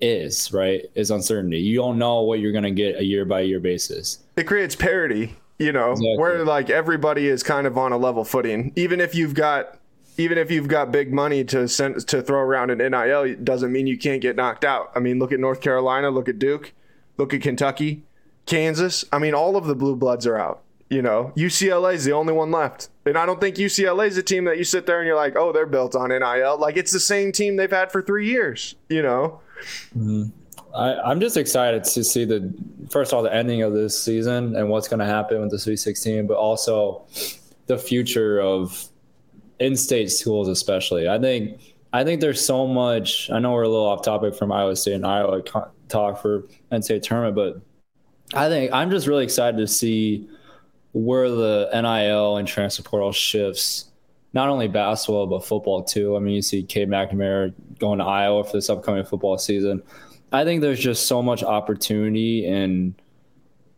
is. 0.00 0.52
Right, 0.52 0.84
is 0.94 1.10
uncertainty. 1.10 1.58
You 1.58 1.76
don't 1.78 1.98
know 1.98 2.22
what 2.22 2.40
you're 2.40 2.52
going 2.52 2.64
to 2.64 2.70
get 2.70 2.96
a 2.96 3.04
year 3.04 3.24
by 3.24 3.40
year 3.40 3.60
basis. 3.60 4.18
it 4.36 4.46
creates 4.46 4.76
parity 4.76 5.34
you 5.58 5.72
know 5.72 5.92
Exactly. 5.92 6.16
where 6.18 6.44
like 6.44 6.70
everybody 6.70 7.28
is 7.28 7.42
kind 7.42 7.66
of 7.66 7.76
on 7.78 7.92
a 7.92 7.96
level 7.96 8.24
footing. 8.24 8.72
Even 8.76 9.00
if 9.00 9.14
you've 9.14 9.34
got 9.34 9.78
even 10.18 10.38
if 10.38 10.50
you've 10.50 10.68
got 10.68 10.90
big 10.90 11.12
money 11.12 11.44
to 11.44 11.68
send 11.68 12.06
to 12.08 12.22
throw 12.22 12.40
around 12.40 12.70
in 12.70 12.78
NIL 12.78 13.22
it 13.22 13.44
doesn't 13.44 13.72
mean 13.72 13.86
you 13.86 13.98
can't 13.98 14.20
get 14.22 14.36
knocked 14.36 14.64
out. 14.64 14.90
I 14.94 15.00
mean 15.00 15.18
look 15.18 15.32
at 15.32 15.40
North 15.40 15.60
Carolina 15.60 16.10
look 16.10 16.28
at 16.28 16.38
Duke 16.38 16.72
look 17.16 17.32
at 17.34 17.42
Kentucky 17.42 18.04
Kansas. 18.46 19.04
I 19.12 19.18
mean 19.18 19.34
all 19.34 19.56
of 19.56 19.66
the 19.66 19.74
blue 19.74 19.96
bloods 19.96 20.26
are 20.26 20.38
out 20.38 20.62
you 20.88 21.02
know? 21.02 21.32
UCLA 21.36 21.94
is 21.94 22.04
the 22.04 22.12
only 22.12 22.32
one 22.32 22.52
left. 22.52 22.90
And 23.04 23.18
I 23.18 23.26
don't 23.26 23.40
think 23.40 23.56
UCLA 23.56 24.06
is 24.06 24.16
a 24.18 24.22
team 24.22 24.44
that 24.44 24.56
you 24.56 24.62
sit 24.62 24.86
there 24.86 25.00
and 25.00 25.06
you're 25.06 25.16
like 25.16 25.36
oh 25.36 25.52
they're 25.52 25.66
built 25.66 25.94
on 25.94 26.10
NIL 26.10 26.58
like 26.58 26.76
it's 26.76 26.92
the 26.92 27.00
same 27.00 27.32
team 27.32 27.56
they've 27.56 27.70
had 27.70 27.90
for 27.90 28.02
3 28.02 28.26
years 28.26 28.74
you 28.88 29.02
know 29.02 29.40
mm-hmm. 29.96 30.24
I, 30.76 31.00
I'm 31.00 31.20
just 31.20 31.36
excited 31.36 31.84
to 31.84 32.04
see 32.04 32.24
the 32.24 32.54
first 32.90 33.12
of 33.12 33.16
all 33.16 33.22
the 33.22 33.34
ending 33.34 33.62
of 33.62 33.72
this 33.72 34.00
season 34.00 34.54
and 34.56 34.68
what's 34.68 34.88
going 34.88 35.00
to 35.00 35.06
happen 35.06 35.40
with 35.40 35.50
the 35.50 35.58
Sweet 35.58 35.76
16, 35.76 36.26
but 36.26 36.36
also 36.36 37.04
the 37.66 37.78
future 37.78 38.40
of 38.40 38.86
in-state 39.58 40.10
schools, 40.10 40.48
especially. 40.48 41.08
I 41.08 41.18
think 41.18 41.60
I 41.92 42.04
think 42.04 42.20
there's 42.20 42.44
so 42.44 42.66
much. 42.66 43.30
I 43.30 43.38
know 43.38 43.52
we're 43.52 43.62
a 43.62 43.68
little 43.68 43.86
off 43.86 44.02
topic 44.02 44.34
from 44.34 44.52
Iowa 44.52 44.76
State 44.76 44.94
and 44.94 45.06
Iowa 45.06 45.42
talk 45.88 46.20
for 46.20 46.46
NCAA 46.70 47.02
tournament, 47.02 47.34
but 47.34 48.38
I 48.38 48.48
think 48.48 48.72
I'm 48.72 48.90
just 48.90 49.06
really 49.06 49.24
excited 49.24 49.56
to 49.56 49.66
see 49.66 50.28
where 50.92 51.30
the 51.30 51.70
NIL 51.72 52.36
and 52.36 52.46
transfer 52.46 52.82
portal 52.82 53.12
shifts. 53.12 53.86
Not 54.34 54.50
only 54.50 54.68
basketball 54.68 55.26
but 55.26 55.46
football 55.46 55.82
too. 55.82 56.16
I 56.16 56.18
mean, 56.18 56.34
you 56.34 56.42
see 56.42 56.62
Cade 56.62 56.90
McNamara 56.90 57.54
going 57.78 57.98
to 58.00 58.04
Iowa 58.04 58.44
for 58.44 58.52
this 58.52 58.68
upcoming 58.68 59.04
football 59.04 59.38
season. 59.38 59.82
I 60.32 60.44
think 60.44 60.60
there's 60.60 60.80
just 60.80 61.06
so 61.06 61.22
much 61.22 61.42
opportunity 61.42 62.46
and 62.46 62.94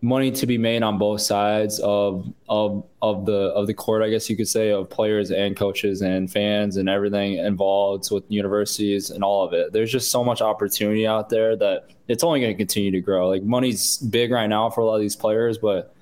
money 0.01 0.31
to 0.31 0.47
be 0.47 0.57
made 0.57 0.83
on 0.83 0.97
both 0.97 1.21
sides 1.21 1.81
of 1.81 2.33
of 2.49 2.85
of 3.03 3.27
the 3.27 3.33
of 3.33 3.67
the 3.67 3.75
court, 3.75 4.03
I 4.03 4.11
guess 4.11 4.31
you 4.31 4.37
could 4.37 4.49
say, 4.49 4.71
of 4.71 4.89
players 4.89 5.31
and 5.31 5.57
coaches 5.57 6.03
and 6.03 6.31
fans 6.31 6.77
and 6.77 6.89
everything 6.89 7.39
involved 7.39 8.11
with 8.11 8.25
universities 8.29 9.11
and 9.11 9.25
all 9.25 9.45
of 9.45 9.53
it. 9.53 9.73
There's 9.73 9.91
just 9.91 10.11
so 10.11 10.23
much 10.25 10.41
opportunity 10.41 11.07
out 11.07 11.29
there 11.29 11.57
that 11.57 11.91
it's 12.07 12.23
only 12.23 12.41
going 12.41 12.53
to 12.53 12.57
continue 12.57 12.91
to 12.93 13.01
grow. 13.01 13.29
Like 13.29 13.43
money's 13.43 13.99
big 13.99 14.31
right 14.31 14.47
now 14.47 14.71
for 14.71 14.81
a 14.81 14.85
lot 14.85 14.95
of 14.95 15.01
these 15.01 15.17
players, 15.17 15.59
but 15.59 15.95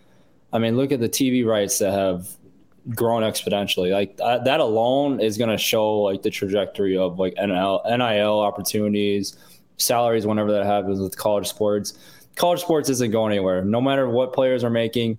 I 0.52 0.58
mean, 0.58 0.76
look 0.76 0.92
at 0.92 1.00
the 1.00 1.08
TV 1.08 1.44
rights 1.44 1.78
that 1.78 1.92
have 1.92 2.28
grown 2.94 3.22
exponentially. 3.22 3.92
Like 3.92 4.16
that, 4.18 4.44
that 4.44 4.60
alone 4.60 5.20
is 5.20 5.38
going 5.38 5.50
to 5.50 5.58
show 5.58 6.00
like 6.02 6.22
the 6.22 6.30
trajectory 6.30 6.96
of 6.96 7.18
like 7.18 7.34
NIL, 7.34 7.82
NIL 7.84 8.40
opportunities, 8.40 9.36
salaries 9.78 10.26
whenever 10.26 10.52
that 10.52 10.64
happens 10.64 11.00
with 11.00 11.16
college 11.16 11.48
sports. 11.48 11.94
college 12.34 12.60
sports 12.60 12.88
isn't 12.88 13.10
going 13.10 13.32
anywhere. 13.32 13.64
No 13.64 13.80
matter 13.80 14.08
what 14.08 14.32
players 14.32 14.64
are 14.64 14.70
making. 14.70 15.18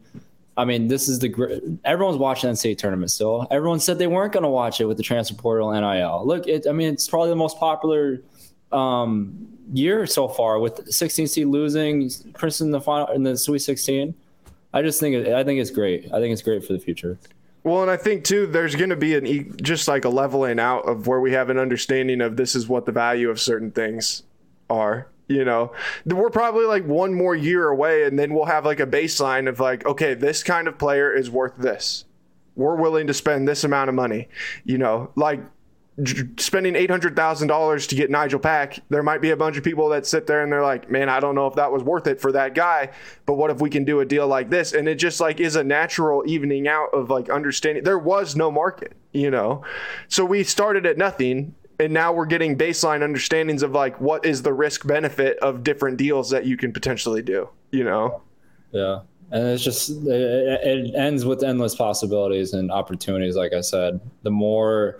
I 0.56 0.66
mean, 0.66 0.88
this 0.88 1.08
is 1.08 1.20
the 1.20 1.80
everyone's 1.86 2.18
watching 2.18 2.50
NCAA 2.50 2.80
tournament 2.80 3.12
still. 3.12 3.46
Everyone 3.52 3.80
said 3.80 4.00
they 4.00 4.08
weren't 4.08 4.34
going 4.34 4.44
to 4.44 4.50
watch 4.50 4.82
it 4.82 4.86
with 4.86 4.98
the 4.98 5.04
transfer 5.04 5.36
portal 5.36 5.72
NIL. 5.72 6.26
Look, 6.26 6.48
it, 6.48 6.66
I 6.68 6.72
mean, 6.72 6.92
it's 6.92 7.08
probably 7.08 7.30
the 7.30 7.36
most 7.36 7.60
popular 7.60 8.24
um, 8.72 9.48
year 9.72 10.08
so 10.08 10.28
far 10.28 10.60
with 10.60 10.92
16 10.92 11.28
seed 11.28 11.48
losing 11.48 12.10
Princeton 12.34 12.68
in 12.68 12.72
the 12.72 12.82
final 12.82 13.08
in 13.10 13.22
the 13.24 13.38
Sweet 13.38 13.60
16. 13.60 14.16
I 14.74 14.82
just 14.82 15.00
think 15.00 15.28
I 15.28 15.44
think 15.44 15.60
it's 15.60 15.72
great. 15.72 16.06
I 16.14 16.20
think 16.20 16.34
it's 16.34 16.42
great 16.42 16.66
for 16.66 16.74
the 16.74 16.80
future. 16.80 17.18
Well, 17.64 17.82
and 17.82 17.92
I 17.92 17.98
think 17.98 18.24
too, 18.24 18.48
there's 18.48 18.76
going 18.76 18.90
to 18.90 18.96
be 18.96 19.16
an 19.16 19.58
just 19.62 19.88
like 19.88 20.06
a 20.06 20.10
leveling 20.10 20.60
out 20.60 20.88
of 20.88 21.08
where 21.08 21.20
we 21.20 21.34
have 21.34 21.50
an 21.50 21.58
understanding 21.58 22.22
of 22.22 22.38
this 22.38 22.56
is 22.56 22.68
what 22.68 22.86
the 22.86 22.92
value 22.92 23.30
of 23.30 23.40
certain 23.40 23.72
things 23.72 24.24
are. 24.70 25.10
You 25.28 25.44
know, 25.44 25.74
we're 26.06 26.30
probably 26.30 26.66
like 26.66 26.86
one 26.86 27.14
more 27.14 27.36
year 27.36 27.68
away, 27.68 28.06
and 28.06 28.18
then 28.18 28.34
we'll 28.34 28.46
have 28.46 28.66
like 28.66 28.80
a 28.80 28.88
baseline 28.88 29.50
of 29.50 29.60
like, 29.60 29.86
okay, 29.86 30.14
this 30.14 30.42
kind 30.42 30.70
of 30.70 30.78
player 30.78 31.14
is 31.14 31.30
worth 31.30 31.58
this. 31.58 32.06
We're 32.56 32.78
willing 32.78 33.08
to 33.08 33.14
spend 33.14 33.46
this 33.48 33.66
amount 33.66 33.90
of 33.90 33.96
money. 33.96 34.30
You 34.64 34.78
know, 34.78 35.12
like 35.16 35.42
spending 36.38 36.76
eight 36.76 36.92
hundred 36.92 37.16
thousand 37.16 37.48
dollars 37.48 37.88
to 37.88 37.96
get 37.96 38.12
Nigel 38.12 38.40
Pack. 38.40 38.80
There 38.90 39.02
might 39.02 39.22
be 39.22 39.32
a 39.32 39.38
bunch 39.38 39.58
of 39.58 39.64
people 39.64 39.90
that 39.90 40.06
sit 40.06 40.28
there 40.28 40.44
and 40.44 40.52
they're 40.52 40.62
like, 40.62 40.92
man, 40.92 41.10
I 41.10 41.20
don't 41.20 41.34
know 41.34 41.48
if 41.48 41.56
that 41.56 41.72
was 41.72 41.82
worth 41.82 42.06
it 42.06 42.22
for 42.22 42.32
that 42.34 42.54
guy. 42.54 42.92
But 43.26 43.34
what 43.34 43.50
if 43.50 43.62
we 43.62 43.70
can 43.70 43.84
do 43.84 44.00
a 44.00 44.06
deal 44.06 44.28
like 44.28 44.50
this? 44.50 44.74
And 44.74 44.88
it 44.88 44.96
just 44.96 45.20
like 45.20 45.40
is 45.40 45.56
a 45.56 45.64
natural 45.64 46.24
evening 46.28 46.68
out 46.68 46.94
of 46.94 47.10
like 47.10 47.30
understanding. 47.30 47.84
There 47.84 47.98
was 47.98 48.36
no 48.36 48.52
market, 48.52 48.94
you 49.12 49.32
know, 49.32 49.64
so 50.08 50.24
we 50.24 50.44
started 50.44 50.86
at 50.86 50.98
nothing 50.98 51.56
and 51.80 51.94
now 51.94 52.12
we're 52.12 52.26
getting 52.26 52.58
baseline 52.58 53.04
understandings 53.04 53.64
of 53.64 53.72
like 53.72 54.00
what 54.02 54.26
is 54.26 54.42
the 54.42 54.54
risk 54.54 54.86
benefit 54.88 55.38
of 55.40 55.64
different 55.64 55.98
deals 55.98 56.30
that 56.30 56.46
you 56.46 56.58
can 56.58 56.72
potentially 56.74 57.22
do 57.22 57.50
you 57.72 57.84
know 57.84 58.22
Yeah. 58.72 59.00
And 59.32 59.48
it's 59.48 59.64
just 59.64 59.90
it, 59.90 60.96
ends 60.96 61.26
with 61.26 61.44
endless 61.44 61.76
possibilities 61.76 62.54
and 62.54 62.72
opportunities. 62.72 63.36
Like 63.36 63.54
I 63.54 63.62
said, 63.62 64.00
the 64.24 64.32
more 64.32 65.00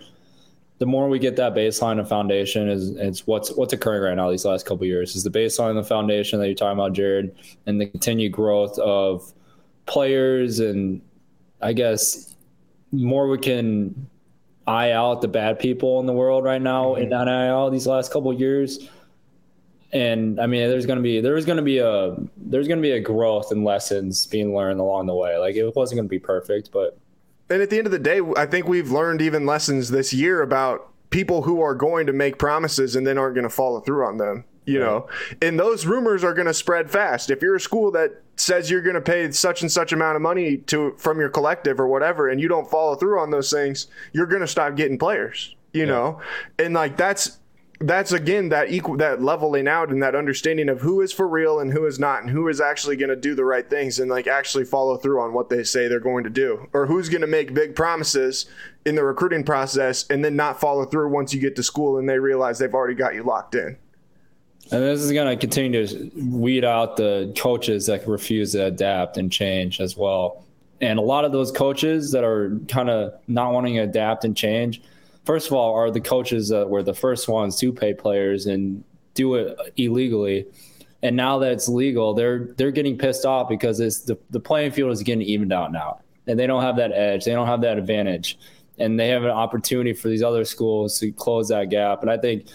the 0.78 0.86
more 0.86 1.08
we 1.08 1.18
get 1.18 1.34
that 1.36 1.54
baseline 1.54 1.98
and 1.98 2.08
foundation 2.08 2.68
is 2.68 2.90
it's 2.90 3.26
what's 3.26 3.50
what's 3.52 3.72
occurring 3.72 4.02
right 4.02 4.14
now 4.14 4.30
these 4.30 4.44
last 4.44 4.66
couple 4.66 4.86
years 4.86 5.16
is 5.16 5.24
the 5.24 5.30
baseline 5.30 5.70
and 5.70 5.78
the 5.78 5.84
foundation 5.84 6.38
that 6.38 6.46
you're 6.46 6.54
talking 6.54 6.78
about, 6.78 6.92
Jared, 6.92 7.34
and 7.66 7.80
the 7.80 7.86
continued 7.86 8.32
growth 8.32 8.78
of 8.78 9.32
players 9.86 10.60
and 10.60 11.00
I 11.62 11.72
guess 11.72 12.36
more 12.92 13.28
we 13.28 13.38
can 13.38 14.08
eye 14.68 14.92
out 14.92 15.22
the 15.22 15.28
bad 15.28 15.58
people 15.58 15.98
in 16.00 16.06
the 16.06 16.12
world 16.12 16.44
right 16.44 16.60
now 16.60 16.94
in 16.94 17.10
mm-hmm. 17.10 17.24
NIL 17.24 17.70
these 17.70 17.86
last 17.86 18.12
couple 18.12 18.30
of 18.30 18.38
years. 18.38 18.88
And 19.92 20.38
I 20.38 20.46
mean, 20.46 20.68
there's 20.68 20.84
gonna 20.84 21.00
be 21.00 21.20
there's 21.20 21.46
gonna 21.46 21.62
be 21.62 21.78
a 21.78 22.14
there's 22.36 22.68
gonna 22.68 22.82
be 22.82 22.92
a 22.92 23.00
growth 23.00 23.50
and 23.50 23.64
lessons 23.64 24.26
being 24.26 24.54
learned 24.54 24.80
along 24.80 25.06
the 25.06 25.14
way. 25.14 25.38
Like 25.38 25.56
it 25.56 25.74
wasn't 25.74 25.98
gonna 25.98 26.08
be 26.08 26.18
perfect, 26.18 26.70
but 26.70 26.98
and 27.50 27.62
at 27.62 27.70
the 27.70 27.78
end 27.78 27.86
of 27.86 27.92
the 27.92 27.98
day 27.98 28.20
i 28.36 28.46
think 28.46 28.66
we've 28.66 28.90
learned 28.90 29.20
even 29.20 29.46
lessons 29.46 29.90
this 29.90 30.12
year 30.12 30.42
about 30.42 30.88
people 31.10 31.42
who 31.42 31.60
are 31.60 31.74
going 31.74 32.06
to 32.06 32.12
make 32.12 32.38
promises 32.38 32.94
and 32.94 33.06
then 33.06 33.16
aren't 33.16 33.34
going 33.34 33.48
to 33.48 33.54
follow 33.54 33.80
through 33.80 34.04
on 34.04 34.18
them 34.18 34.44
you 34.66 34.78
know 34.78 35.08
and 35.40 35.58
those 35.58 35.86
rumors 35.86 36.22
are 36.22 36.34
going 36.34 36.46
to 36.46 36.54
spread 36.54 36.90
fast 36.90 37.30
if 37.30 37.40
you're 37.40 37.56
a 37.56 37.60
school 37.60 37.90
that 37.90 38.22
says 38.40 38.70
you're 38.70 38.82
going 38.82 38.94
to 38.94 39.00
pay 39.00 39.30
such 39.32 39.62
and 39.62 39.70
such 39.70 39.92
amount 39.92 40.16
of 40.16 40.22
money 40.22 40.56
to 40.56 40.94
from 40.96 41.18
your 41.18 41.28
collective 41.28 41.80
or 41.80 41.88
whatever 41.88 42.28
and 42.28 42.40
you 42.40 42.48
don't 42.48 42.70
follow 42.70 42.94
through 42.94 43.20
on 43.20 43.30
those 43.30 43.50
things 43.50 43.86
you're 44.12 44.26
going 44.26 44.40
to 44.40 44.46
stop 44.46 44.76
getting 44.76 44.98
players 44.98 45.54
you 45.72 45.86
know? 45.86 46.20
And 46.58 46.74
like 46.74 46.96
that's 46.96 47.38
that's 47.80 48.10
again 48.10 48.48
that 48.48 48.72
equal 48.72 48.96
that 48.96 49.22
leveling 49.22 49.68
out 49.68 49.90
and 49.90 50.02
that 50.02 50.16
understanding 50.16 50.68
of 50.68 50.80
who 50.80 51.00
is 51.00 51.12
for 51.12 51.28
real 51.28 51.60
and 51.60 51.72
who 51.72 51.86
is 51.86 51.96
not 51.96 52.22
and 52.22 52.30
who 52.30 52.48
is 52.48 52.60
actually 52.60 52.96
going 52.96 53.08
to 53.08 53.14
do 53.14 53.36
the 53.36 53.44
right 53.44 53.70
things 53.70 54.00
and 54.00 54.10
like 54.10 54.26
actually 54.26 54.64
follow 54.64 54.96
through 54.96 55.20
on 55.20 55.32
what 55.32 55.48
they 55.48 55.62
say 55.62 55.86
they're 55.86 56.00
going 56.00 56.24
to 56.24 56.30
do 56.30 56.68
or 56.72 56.86
who's 56.86 57.08
going 57.08 57.20
to 57.20 57.28
make 57.28 57.54
big 57.54 57.76
promises 57.76 58.46
in 58.84 58.96
the 58.96 59.04
recruiting 59.04 59.44
process 59.44 60.04
and 60.10 60.24
then 60.24 60.34
not 60.34 60.60
follow 60.60 60.84
through 60.84 61.08
once 61.08 61.32
you 61.32 61.40
get 61.40 61.54
to 61.54 61.62
school 61.62 61.98
and 61.98 62.08
they 62.08 62.18
realize 62.18 62.58
they've 62.58 62.74
already 62.74 62.96
got 62.96 63.14
you 63.14 63.22
locked 63.22 63.54
in 63.54 63.76
and 64.70 64.82
this 64.82 65.00
is 65.00 65.12
going 65.12 65.28
to 65.28 65.36
continue 65.36 65.86
to 65.86 66.10
weed 66.16 66.64
out 66.64 66.96
the 66.96 67.32
coaches 67.36 67.86
that 67.86 68.06
refuse 68.06 68.52
to 68.52 68.66
adapt 68.66 69.16
and 69.16 69.32
change 69.32 69.80
as 69.80 69.96
well. 69.96 70.44
And 70.80 70.98
a 70.98 71.02
lot 71.02 71.24
of 71.24 71.32
those 71.32 71.50
coaches 71.50 72.12
that 72.12 72.22
are 72.22 72.56
kind 72.68 72.90
of 72.90 73.14
not 73.26 73.52
wanting 73.52 73.74
to 73.74 73.80
adapt 73.80 74.24
and 74.24 74.36
change, 74.36 74.82
first 75.24 75.46
of 75.46 75.54
all, 75.54 75.74
are 75.74 75.90
the 75.90 76.00
coaches 76.00 76.48
that 76.50 76.68
were 76.68 76.82
the 76.82 76.94
first 76.94 77.28
ones 77.28 77.56
to 77.56 77.72
pay 77.72 77.94
players 77.94 78.46
and 78.46 78.84
do 79.14 79.34
it 79.34 79.58
illegally. 79.76 80.46
And 81.02 81.16
now 81.16 81.38
that 81.38 81.52
it's 81.52 81.68
legal, 81.68 82.14
they're 82.14 82.48
they're 82.56 82.70
getting 82.70 82.98
pissed 82.98 83.24
off 83.24 83.48
because 83.48 83.80
it's 83.80 84.00
the, 84.00 84.18
the 84.30 84.40
playing 84.40 84.72
field 84.72 84.92
is 84.92 85.02
getting 85.02 85.22
evened 85.22 85.52
out 85.52 85.72
now. 85.72 86.00
And 86.26 86.38
they 86.38 86.46
don't 86.46 86.62
have 86.62 86.76
that 86.76 86.92
edge. 86.92 87.24
They 87.24 87.32
don't 87.32 87.46
have 87.46 87.62
that 87.62 87.78
advantage. 87.78 88.38
And 88.78 89.00
they 89.00 89.08
have 89.08 89.24
an 89.24 89.30
opportunity 89.30 89.92
for 89.92 90.08
these 90.08 90.22
other 90.22 90.44
schools 90.44 90.98
to 91.00 91.10
close 91.10 91.48
that 91.48 91.70
gap. 91.70 92.02
And 92.02 92.10
I 92.10 92.18
think 92.18 92.46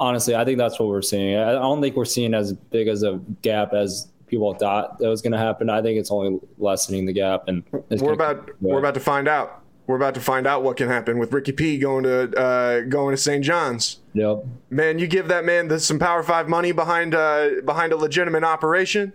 honestly, 0.00 0.34
I 0.34 0.44
think 0.44 0.58
that's 0.58 0.78
what 0.78 0.88
we're 0.88 1.02
seeing. 1.02 1.36
I 1.36 1.52
don't 1.52 1.80
think 1.80 1.96
we're 1.96 2.04
seeing 2.04 2.34
as 2.34 2.52
big 2.52 2.88
as 2.88 3.02
a 3.02 3.20
gap 3.42 3.72
as 3.72 4.08
people 4.26 4.54
thought 4.54 4.98
that 4.98 5.08
was 5.08 5.22
going 5.22 5.32
to 5.32 5.38
happen. 5.38 5.70
I 5.70 5.82
think 5.82 5.98
it's 5.98 6.10
only 6.10 6.40
lessening 6.58 7.06
the 7.06 7.12
gap, 7.12 7.48
and 7.48 7.62
we're 7.90 8.12
about 8.12 8.50
we're 8.60 8.78
about 8.78 8.94
to 8.94 9.00
find 9.00 9.28
out. 9.28 9.60
We're 9.86 9.96
about 9.96 10.14
to 10.14 10.20
find 10.20 10.46
out 10.46 10.62
what 10.62 10.78
can 10.78 10.88
happen 10.88 11.18
with 11.18 11.30
Ricky 11.32 11.52
P 11.52 11.78
going 11.78 12.04
to 12.04 12.34
uh, 12.38 12.80
going 12.82 13.14
to 13.14 13.20
St. 13.20 13.44
John's. 13.44 14.00
Yep. 14.14 14.44
Man, 14.70 14.98
you 14.98 15.06
give 15.06 15.28
that 15.28 15.44
man 15.44 15.78
some 15.78 15.98
Power 15.98 16.22
Five 16.22 16.48
money 16.48 16.72
behind 16.72 17.14
uh, 17.14 17.50
behind 17.64 17.92
a 17.92 17.96
legitimate 17.96 18.44
operation. 18.44 19.12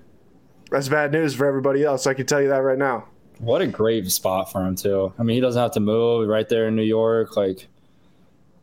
That's 0.69 0.87
bad 0.87 1.11
news 1.11 1.33
for 1.33 1.47
everybody 1.47 1.83
else. 1.83 2.05
I 2.05 2.13
can 2.13 2.27
tell 2.27 2.41
you 2.41 2.49
that 2.49 2.59
right 2.59 2.77
now. 2.77 3.07
What 3.39 3.61
a 3.61 3.67
great 3.67 4.11
spot 4.11 4.51
for 4.51 4.65
him 4.65 4.75
too. 4.75 5.11
I 5.17 5.23
mean, 5.23 5.35
he 5.35 5.41
doesn't 5.41 5.59
have 5.59 5.71
to 5.71 5.79
move 5.79 6.27
right 6.27 6.47
there 6.47 6.67
in 6.67 6.75
New 6.75 6.83
York. 6.83 7.35
Like 7.35 7.67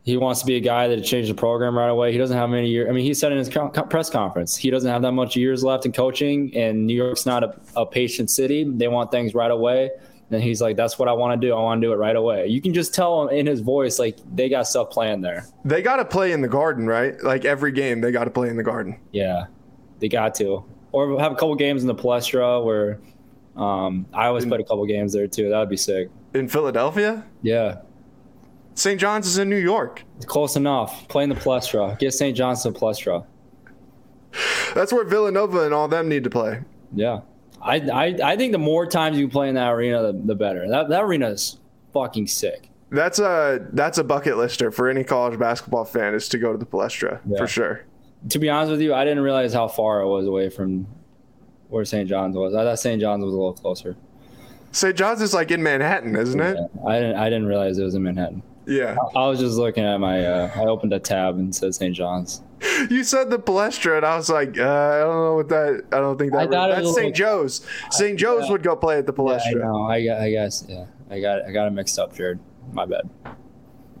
he 0.07 0.15
wants 0.15 0.39
to 0.39 0.45
be 0.45 0.55
a 0.55 0.61
guy 0.61 0.87
that 0.87 1.01
changed 1.01 1.29
the 1.29 1.35
program 1.35 1.77
right 1.77 1.89
away. 1.89 2.13
He 2.13 2.17
doesn't 2.17 2.37
have 2.37 2.49
many 2.49 2.69
years. 2.69 2.87
I 2.89 2.93
mean, 2.93 3.03
he 3.03 3.13
said 3.13 3.33
in 3.33 3.37
his 3.37 3.49
co- 3.49 3.67
press 3.67 4.09
conference, 4.09 4.55
he 4.55 4.69
doesn't 4.69 4.89
have 4.89 5.01
that 5.01 5.11
much 5.11 5.35
years 5.35 5.65
left 5.65 5.85
in 5.85 5.91
coaching, 5.91 6.55
and 6.55 6.87
New 6.87 6.95
York's 6.95 7.25
not 7.25 7.43
a, 7.43 7.59
a 7.75 7.85
patient 7.85 8.29
city. 8.29 8.63
They 8.63 8.87
want 8.87 9.11
things 9.11 9.35
right 9.35 9.51
away. 9.51 9.91
And 10.31 10.41
he's 10.41 10.61
like, 10.61 10.77
that's 10.77 10.97
what 10.97 11.09
I 11.09 11.11
want 11.11 11.39
to 11.39 11.45
do. 11.45 11.53
I 11.53 11.59
want 11.59 11.81
to 11.81 11.87
do 11.87 11.91
it 11.91 11.97
right 11.97 12.15
away. 12.15 12.47
You 12.47 12.61
can 12.61 12.73
just 12.73 12.93
tell 12.93 13.27
in 13.27 13.45
his 13.45 13.59
voice, 13.59 13.99
like, 13.99 14.17
they 14.33 14.47
got 14.47 14.65
stuff 14.65 14.91
planned 14.91 15.25
there. 15.25 15.45
They 15.65 15.81
got 15.81 15.97
to 15.97 16.05
play 16.05 16.31
in 16.31 16.39
the 16.39 16.47
garden, 16.47 16.87
right? 16.87 17.21
Like 17.21 17.43
every 17.43 17.73
game, 17.73 17.99
they 17.99 18.11
got 18.11 18.23
to 18.23 18.31
play 18.31 18.47
in 18.47 18.55
the 18.55 18.63
garden. 18.63 18.97
Yeah, 19.11 19.47
they 19.99 20.07
got 20.07 20.35
to. 20.35 20.63
Or 20.93 21.19
have 21.19 21.33
a 21.33 21.35
couple 21.35 21.55
games 21.55 21.81
in 21.81 21.87
the 21.87 21.95
Palestra 21.95 22.63
where 22.63 23.01
um, 23.57 24.05
I 24.13 24.27
always 24.27 24.45
played 24.45 24.61
a 24.61 24.63
couple 24.63 24.85
games 24.85 25.11
there 25.11 25.27
too. 25.27 25.49
That 25.49 25.59
would 25.59 25.69
be 25.69 25.75
sick. 25.75 26.09
In 26.33 26.47
Philadelphia? 26.47 27.25
Yeah. 27.41 27.81
St. 28.77 28.99
John's 28.99 29.25
is 29.25 29.39
in 29.39 29.49
New 29.49 29.57
York. 29.57 30.03
Close 30.27 30.55
enough. 30.55 31.07
Playing 31.07 31.29
the 31.29 31.35
Palestra. 31.35 31.97
Get 31.97 32.13
St. 32.13 32.37
John's 32.37 32.61
to 32.61 32.69
Palestra. 32.71 33.25
That's 34.75 34.93
where 34.93 35.03
Villanova 35.03 35.63
and 35.63 35.73
all 35.73 35.87
them 35.87 36.07
need 36.07 36.23
to 36.25 36.29
play. 36.29 36.61
Yeah. 36.93 37.21
I, 37.59 37.77
I, 37.77 38.05
I 38.23 38.37
think 38.37 38.51
the 38.51 38.59
more 38.59 38.85
times 38.85 39.17
you 39.17 39.27
play 39.29 39.49
in 39.49 39.55
that 39.55 39.71
arena, 39.71 40.03
the, 40.03 40.21
the 40.25 40.35
better. 40.35 40.69
That, 40.69 40.89
that 40.89 41.01
arena 41.03 41.29
is 41.29 41.57
fucking 41.91 42.27
sick. 42.27 42.69
That's 42.91 43.17
a 43.17 43.67
that's 43.73 43.97
a 43.97 44.03
bucket 44.03 44.37
lister 44.37 44.71
for 44.71 44.87
any 44.87 45.03
college 45.03 45.37
basketball 45.39 45.83
fan 45.83 46.13
is 46.13 46.29
to 46.29 46.37
go 46.37 46.51
to 46.53 46.57
the 46.57 46.65
Palestra 46.65 47.19
Yeah. 47.27 47.37
for 47.39 47.47
sure. 47.47 47.83
To 48.29 48.37
be 48.39 48.47
honest 48.49 48.71
with 48.71 48.79
you, 48.81 48.93
I 48.93 49.03
didn't 49.03 49.23
realize 49.23 49.53
how 49.53 49.67
far 49.67 50.01
it 50.01 50.07
was 50.07 50.25
away 50.27 50.49
from 50.49 50.85
where 51.69 51.83
St. 51.83 52.07
John's 52.07 52.37
was. 52.37 52.53
I 52.53 52.63
thought 52.63 52.79
St. 52.79 53.01
John's 53.01 53.25
was 53.25 53.33
a 53.33 53.37
little 53.37 53.53
closer. 53.53 53.97
St. 54.71 54.95
John's 54.95 55.21
is 55.21 55.33
like 55.33 55.49
in 55.51 55.61
Manhattan, 55.63 56.15
isn't 56.15 56.39
it? 56.39 56.57
I 56.87 56.99
didn't 56.99 57.15
I 57.17 57.25
didn't 57.25 57.47
realize 57.47 57.77
it 57.79 57.83
was 57.83 57.95
in 57.95 58.03
Manhattan. 58.03 58.43
Yeah. 58.67 58.97
I 59.15 59.27
was 59.27 59.39
just 59.39 59.57
looking 59.57 59.83
at 59.85 59.97
my 59.99 60.25
uh, 60.25 60.51
I 60.55 60.65
opened 60.65 60.93
a 60.93 60.99
tab 60.99 61.35
and 61.37 61.55
said 61.55 61.73
St. 61.73 61.95
John's. 61.95 62.41
You 62.89 63.03
said 63.03 63.29
the 63.29 63.37
Palestra, 63.39 63.97
and 63.97 64.05
I 64.05 64.15
was 64.17 64.29
like, 64.29 64.57
uh, 64.59 64.63
I 64.63 64.99
don't 64.99 65.15
know 65.23 65.35
what 65.35 65.49
that. 65.49 65.85
I 65.91 65.99
don't 65.99 66.17
think 66.17 66.31
that. 66.33 66.41
I 66.41 66.47
thought 66.47 66.69
that's 66.75 66.93
St. 66.95 67.05
like- 67.07 67.13
Joe's. 67.13 67.65
St. 67.91 68.17
Joe's 68.19 68.49
would 68.49 68.63
go 68.63 68.75
play 68.75 68.97
at 68.97 69.05
the 69.05 69.13
Yeah, 69.13 69.23
I 69.23 69.37
Palestra. 69.37 69.61
know. 69.61 69.83
I, 69.83 70.05
got- 70.05 70.21
I 70.21 70.31
guess 70.31 70.65
yeah. 70.67 70.85
I 71.09 71.19
got 71.21 71.45
I 71.45 71.51
got 71.51 71.67
it 71.67 71.71
mixed 71.71 71.97
up, 71.99 72.15
Jared. 72.15 72.39
My 72.73 72.85
bad. 72.85 73.09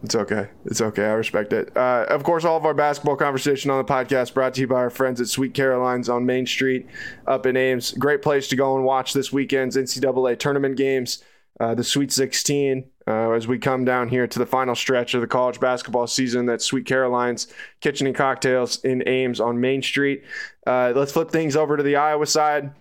It's 0.03 0.13
okay. 0.15 0.49
It's 0.65 0.79
okay. 0.81 1.05
I 1.05 1.13
respect 1.13 1.53
it. 1.53 1.75
Uh, 1.75 2.05
of 2.09 2.23
course, 2.23 2.45
all 2.45 2.55
of 2.57 2.65
our 2.65 2.73
basketball 2.75 3.15
conversation 3.15 3.71
on 3.71 3.77
the 3.83 3.91
podcast 3.91 4.33
brought 4.33 4.53
to 4.55 4.61
you 4.61 4.67
by 4.67 4.75
our 4.75 4.89
friends 4.91 5.19
at 5.19 5.27
Sweet 5.27 5.53
Caroline's 5.55 6.07
on 6.07 6.25
Main 6.25 6.45
Street 6.45 6.85
up 7.25 7.45
in 7.47 7.57
Ames. 7.57 7.93
Great 7.93 8.21
place 8.21 8.47
to 8.49 8.55
go 8.55 8.75
and 8.75 8.85
watch 8.85 9.13
this 9.13 9.31
weekend's 9.33 9.75
NCAA 9.75 10.37
tournament 10.37 10.77
games, 10.77 11.23
uh, 11.59 11.73
the 11.73 11.83
Sweet 11.83 12.11
16, 12.11 12.85
uh, 13.07 13.31
as 13.31 13.47
we 13.47 13.57
come 13.57 13.85
down 13.85 14.09
here 14.09 14.27
to 14.27 14.39
the 14.39 14.45
final 14.45 14.75
stretch 14.75 15.13
of 15.13 15.21
the 15.21 15.27
college 15.27 15.59
basketball 15.59 16.07
season. 16.07 16.45
That's 16.45 16.65
Sweet 16.65 16.85
Caroline's 16.85 17.47
Kitchen 17.79 18.05
and 18.07 18.15
Cocktails 18.15 18.83
in 18.83 19.07
Ames 19.07 19.39
on 19.39 19.61
Main 19.61 19.81
Street. 19.81 20.23
Uh, 20.65 20.93
let's 20.95 21.11
flip 21.13 21.31
things 21.31 21.55
over 21.55 21.77
to 21.77 21.83
the 21.83 21.95
Iowa 21.95 22.25
side. 22.25 22.71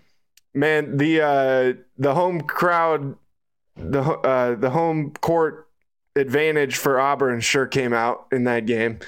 Man, 0.55 0.97
the 0.97 1.21
uh, 1.21 1.73
the 1.99 2.15
home 2.15 2.41
crowd, 2.41 3.17
the 3.77 4.01
uh, 4.01 4.55
the 4.55 4.71
home 4.71 5.12
court 5.21 5.69
advantage 6.17 6.77
for 6.77 6.99
Auburn 6.99 7.41
sure 7.41 7.67
came 7.67 7.93
out 7.93 8.27
in 8.33 8.45
that 8.45 8.65
game. 8.65 8.99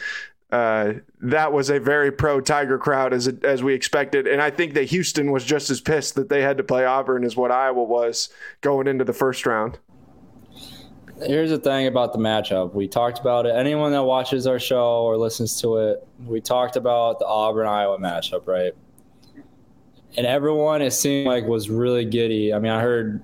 uh, 0.50 0.94
that 1.20 1.52
was 1.52 1.68
a 1.68 1.78
very 1.78 2.10
pro 2.10 2.40
Tiger 2.40 2.78
crowd 2.78 3.12
as 3.12 3.28
as 3.28 3.62
we 3.62 3.74
expected, 3.74 4.26
and 4.26 4.40
I 4.40 4.50
think 4.50 4.74
that 4.74 4.84
Houston 4.84 5.30
was 5.30 5.44
just 5.44 5.68
as 5.70 5.80
pissed 5.80 6.14
that 6.14 6.28
they 6.28 6.42
had 6.42 6.56
to 6.56 6.64
play 6.64 6.84
Auburn 6.84 7.24
as 7.24 7.36
what 7.36 7.50
Iowa 7.50 7.82
was 7.82 8.30
going 8.60 8.86
into 8.86 9.04
the 9.04 9.12
first 9.12 9.44
round. 9.44 9.78
Here's 11.20 11.50
the 11.50 11.58
thing 11.58 11.86
about 11.86 12.12
the 12.12 12.18
matchup. 12.18 12.74
We 12.74 12.86
talked 12.86 13.18
about 13.18 13.46
it. 13.46 13.54
Anyone 13.54 13.92
that 13.92 14.04
watches 14.04 14.46
our 14.46 14.58
show 14.58 15.02
or 15.02 15.16
listens 15.16 15.60
to 15.60 15.78
it, 15.78 16.06
we 16.24 16.40
talked 16.40 16.76
about 16.76 17.18
the 17.18 17.26
Auburn 17.26 17.66
Iowa 17.66 17.98
matchup, 17.98 18.46
right? 18.46 18.72
And 20.16 20.26
everyone 20.26 20.80
it 20.80 20.92
seemed 20.92 21.26
like 21.26 21.44
was 21.44 21.70
really 21.70 22.04
giddy. 22.04 22.54
I 22.54 22.58
mean, 22.58 22.72
I 22.72 22.80
heard 22.80 23.22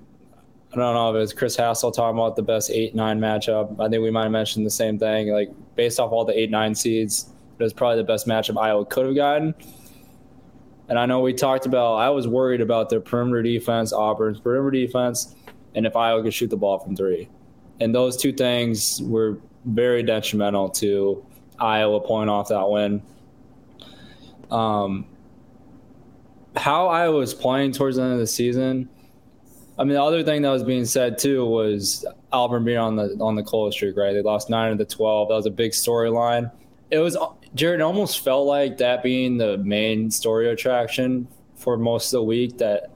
I 0.73 0.77
don't 0.77 0.95
know 0.95 1.11
if 1.11 1.15
it 1.15 1.21
was 1.21 1.33
Chris 1.33 1.57
Hassel 1.57 1.93
talking 1.93 2.19
about 2.19 2.35
the 2.35 2.43
best 2.43 2.71
eight 2.71 2.97
nine 2.97 3.21
matchup. 3.21 3.79
I 3.81 3.89
think 3.89 4.03
we 4.03 4.11
might 4.11 4.25
have 4.25 4.33
mentioned 4.33 4.67
the 4.67 4.71
same 4.71 4.99
thing. 4.99 5.29
Like 5.29 5.51
based 5.77 6.01
off 6.01 6.11
all 6.11 6.25
the 6.25 6.37
eight 6.37 6.51
nine 6.51 6.75
seeds, 6.75 7.31
it 7.59 7.63
was 7.63 7.73
probably 7.73 7.99
the 7.99 8.05
best 8.05 8.27
matchup 8.27 8.61
Iowa 8.61 8.85
could 8.85 9.07
have 9.07 9.15
gotten. 9.15 9.55
And 10.89 10.99
I 10.99 11.07
know 11.07 11.21
we 11.21 11.33
talked 11.33 11.65
about 11.65 11.95
I 11.95 12.11
was 12.11 12.27
worried 12.27 12.61
about 12.61 12.91
their 12.91 13.01
perimeter 13.01 13.43
defense, 13.43 13.93
Auburn's 13.93 14.41
perimeter 14.41 14.73
defense, 14.73 15.37
and 15.77 15.87
if 15.87 15.95
Iowa 15.95 16.23
could 16.23 16.35
shoot 16.35 16.51
the 16.51 16.57
ball 16.57 16.81
from 16.81 16.97
three. 16.97 17.29
And 17.81 17.95
those 17.95 18.17
two 18.17 18.33
things 18.33 19.01
were 19.03 19.39
very 19.65 20.03
detrimental 20.03 20.69
to 20.71 21.25
Iowa 21.59 22.01
pulling 22.01 22.29
off 22.29 22.49
that 22.49 22.69
win. 22.69 23.03
Um, 24.51 25.07
how 26.57 26.87
Iowa 26.89 27.17
was 27.17 27.35
playing 27.35 27.73
towards 27.73 27.97
the 27.97 28.03
end 28.03 28.13
of 28.13 28.19
the 28.19 28.27
season, 28.27 28.89
I 29.79 29.85
mean, 29.85 29.95
the 29.95 30.03
other 30.03 30.23
thing 30.23 30.43
that 30.43 30.51
was 30.51 30.63
being 30.63 30.85
said 30.85 31.19
too 31.19 31.45
was 31.45 32.07
Auburn 32.33 32.65
being 32.65 32.79
on 32.79 32.97
the 32.97 33.17
on 33.21 33.35
the 33.35 33.43
cold 33.43 33.73
streak, 33.73 33.97
right? 33.97 34.13
They 34.13 34.23
lost 34.23 34.49
nine 34.49 34.71
of 34.71 34.79
the 34.79 34.85
twelve. 34.85 35.29
That 35.29 35.35
was 35.35 35.47
a 35.47 35.51
big 35.51 35.73
storyline. 35.73 36.51
It 36.91 36.99
was 36.99 37.17
Jared. 37.55 37.81
almost 37.81 38.21
felt 38.21 38.47
like 38.47 38.79
that 38.79 39.03
being 39.03 39.37
the 39.37 39.59
main 39.59 40.11
story 40.11 40.49
attraction 40.51 41.27
for 41.57 41.77
most 41.77 42.13
of 42.13 42.19
the 42.19 42.23
week. 42.23 42.59
That 42.59 42.94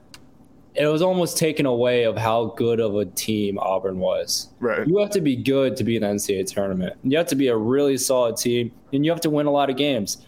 it 0.79 0.87
was 0.87 1.01
almost 1.01 1.37
taken 1.37 1.65
away 1.65 2.03
of 2.03 2.17
how 2.17 2.53
good 2.57 2.79
of 2.79 2.95
a 2.95 3.05
team 3.05 3.59
Auburn 3.59 3.99
was. 3.99 4.49
Right. 4.59 4.87
You 4.87 4.97
have 4.97 5.11
to 5.11 5.21
be 5.21 5.35
good 5.35 5.75
to 5.75 5.83
be 5.83 5.97
in 5.97 6.01
the 6.01 6.07
NCAA 6.07 6.47
tournament. 6.47 6.95
You 7.03 7.17
have 7.17 7.27
to 7.27 7.35
be 7.35 7.49
a 7.49 7.57
really 7.57 7.97
solid 7.97 8.37
team, 8.37 8.71
and 8.93 9.05
you 9.05 9.11
have 9.11 9.21
to 9.21 9.29
win 9.29 9.45
a 9.45 9.51
lot 9.51 9.69
of 9.69 9.77
games. 9.77 10.25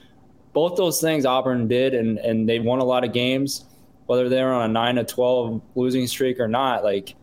Both 0.54 0.76
those 0.76 1.00
things 1.02 1.26
Auburn 1.26 1.68
did, 1.68 1.94
and 1.94 2.20
and 2.20 2.48
they 2.48 2.60
won 2.60 2.80
a 2.80 2.84
lot 2.84 3.04
of 3.04 3.14
games 3.14 3.66
whether 4.12 4.28
they're 4.28 4.52
on 4.52 4.70
a 4.70 4.74
nine 4.74 4.96
to 4.96 5.06
twelve 5.06 5.62
losing 5.76 6.06
streak 6.06 6.38
or 6.38 6.50
not, 6.50 6.84
like 6.84 7.16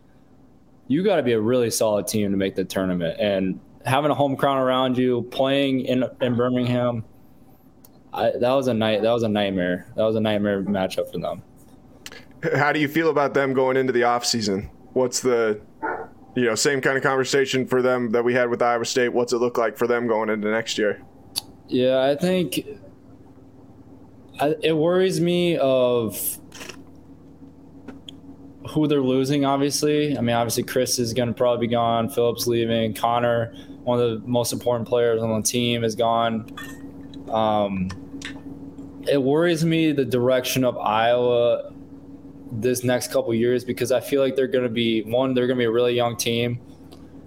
you 0.86 1.04
got 1.04 1.16
to 1.16 1.22
be 1.22 1.32
a 1.32 1.40
really 1.40 1.70
solid 1.70 2.06
team 2.06 2.30
to 2.30 2.36
make 2.38 2.54
the 2.54 2.64
tournament. 2.64 3.20
And 3.20 3.60
having 3.84 4.10
a 4.10 4.14
home 4.14 4.36
crowd 4.36 4.58
around 4.58 4.96
you, 4.96 5.28
playing 5.30 5.80
in 5.80 6.04
in 6.22 6.34
Birmingham, 6.34 7.04
I, 8.10 8.30
that 8.40 8.52
was 8.52 8.68
a 8.68 8.74
night. 8.74 9.02
That 9.02 9.12
was 9.12 9.22
a 9.22 9.28
nightmare. 9.28 9.92
That 9.96 10.04
was 10.04 10.16
a 10.16 10.20
nightmare 10.20 10.62
matchup 10.62 11.12
for 11.12 11.18
them. 11.18 11.42
How 12.54 12.72
do 12.72 12.80
you 12.80 12.88
feel 12.88 13.10
about 13.10 13.34
them 13.34 13.52
going 13.52 13.76
into 13.76 13.92
the 13.92 14.04
off 14.04 14.24
season? 14.24 14.70
What's 14.92 15.20
the 15.20 15.60
you 16.34 16.44
know 16.44 16.54
same 16.54 16.80
kind 16.80 16.96
of 16.96 17.02
conversation 17.02 17.66
for 17.66 17.82
them 17.82 18.10
that 18.10 18.24
we 18.24 18.34
had 18.34 18.48
with 18.50 18.62
Iowa 18.62 18.84
State? 18.84 19.12
What's 19.12 19.32
it 19.32 19.38
look 19.38 19.58
like 19.58 19.76
for 19.76 19.86
them 19.86 20.06
going 20.06 20.28
into 20.28 20.50
next 20.50 20.78
year? 20.78 21.02
Yeah, 21.66 22.00
I 22.00 22.16
think 22.16 22.60
I, 24.40 24.54
it 24.62 24.76
worries 24.76 25.20
me 25.20 25.56
of 25.58 26.38
who 28.70 28.86
they're 28.86 29.00
losing, 29.00 29.44
obviously. 29.44 30.16
I 30.16 30.20
mean, 30.20 30.36
obviously, 30.36 30.62
Kris 30.62 30.98
is 30.98 31.12
going 31.12 31.28
to 31.28 31.34
probably 31.34 31.66
be 31.66 31.70
gone. 31.72 32.08
Filip's 32.08 32.46
leaving. 32.46 32.94
Connor, 32.94 33.52
one 33.82 34.00
of 34.00 34.22
the 34.22 34.28
most 34.28 34.52
important 34.52 34.88
players 34.88 35.22
on 35.22 35.40
the 35.40 35.46
team, 35.46 35.84
is 35.84 35.94
gone. 35.94 36.50
Um, 37.30 37.90
it 39.08 39.22
worries 39.22 39.64
me 39.64 39.92
the 39.92 40.04
direction 40.04 40.64
of 40.64 40.76
Iowa 40.76 41.72
this 42.52 42.84
next 42.84 43.12
couple 43.12 43.32
years 43.34 43.64
because 43.64 43.92
I 43.92 44.00
feel 44.00 44.22
like 44.22 44.36
they're 44.36 44.46
going 44.46 44.64
to 44.64 44.70
be 44.70 45.02
one, 45.02 45.34
they're 45.34 45.46
going 45.46 45.56
to 45.56 45.60
be 45.60 45.66
a 45.66 45.70
really 45.70 45.94
young 45.94 46.16
team, 46.16 46.60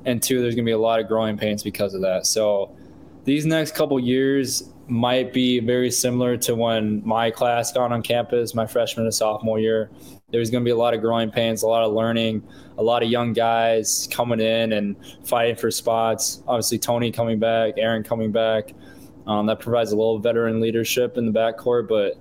and 0.05 0.21
two, 0.21 0.41
there's 0.41 0.55
going 0.55 0.65
to 0.65 0.69
be 0.69 0.73
a 0.73 0.79
lot 0.79 0.99
of 0.99 1.07
growing 1.07 1.37
pains 1.37 1.63
because 1.63 1.93
of 1.93 2.01
that. 2.01 2.25
So 2.25 2.75
these 3.23 3.45
next 3.45 3.75
couple 3.75 3.99
years 3.99 4.69
might 4.87 5.31
be 5.31 5.59
very 5.59 5.91
similar 5.91 6.35
to 6.37 6.55
when 6.55 7.05
my 7.05 7.31
class 7.31 7.71
got 7.71 7.91
on 7.91 8.01
campus, 8.01 8.55
my 8.55 8.65
freshman 8.65 9.05
and 9.05 9.13
sophomore 9.13 9.59
year 9.59 9.89
there's 10.31 10.49
going 10.49 10.63
to 10.63 10.65
be 10.65 10.71
a 10.71 10.75
lot 10.75 10.93
of 10.93 11.01
growing 11.01 11.29
pains, 11.29 11.63
a 11.63 11.67
lot 11.67 11.83
of 11.83 11.93
learning, 11.93 12.41
a 12.77 12.83
lot 12.83 13.03
of 13.03 13.09
young 13.09 13.33
guys 13.33 14.07
coming 14.11 14.39
in 14.39 14.73
and 14.73 14.95
fighting 15.23 15.55
for 15.55 15.69
spots. 15.69 16.41
Obviously, 16.47 16.79
Tony 16.79 17.11
coming 17.11 17.37
back, 17.37 17.75
Ahron 17.75 18.03
coming 18.03 18.31
back. 18.31 18.73
Um, 19.27 19.45
that 19.45 19.59
provides 19.59 19.91
a 19.91 19.95
little 19.95 20.19
veteran 20.19 20.59
leadership 20.59 21.17
in 21.17 21.25
the 21.25 21.31
backcourt, 21.31 21.87
but 21.87 22.17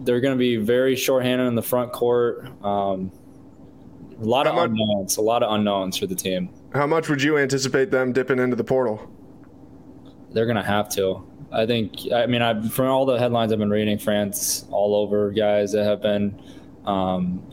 they're 0.00 0.20
going 0.20 0.34
to 0.34 0.38
be 0.38 0.56
very 0.56 0.96
shorthanded 0.96 1.46
in 1.46 1.54
the 1.54 1.62
front 1.62 1.92
court. 1.92 2.48
Um, 2.64 3.12
a 4.20 4.24
lot 4.24 4.46
of 4.46 4.56
unknowns, 4.56 5.16
a 5.16 5.22
lot 5.22 5.42
of 5.42 5.52
unknowns 5.52 5.96
for 5.96 6.06
the 6.06 6.14
team. 6.14 6.50
How 6.72 6.86
much 6.86 7.08
would 7.08 7.22
you 7.22 7.38
anticipate 7.38 7.90
them 7.90 8.12
dipping 8.12 8.38
into 8.38 8.56
the 8.56 8.64
portal? 8.64 9.10
They're 10.30 10.46
going 10.46 10.56
to 10.56 10.62
have 10.62 10.88
to. 10.90 11.26
I 11.50 11.66
think. 11.66 12.10
I 12.12 12.26
mean, 12.26 12.40
I 12.40 12.66
from 12.68 12.86
all 12.86 13.04
the 13.04 13.18
headlines 13.18 13.52
I've 13.52 13.58
been 13.58 13.70
reading, 13.70 13.98
France 13.98 14.66
all 14.70 14.94
over 14.94 15.30
guys 15.30 15.72
that 15.72 15.84
have 15.84 16.00
been 16.00 16.40
um, 16.84 17.46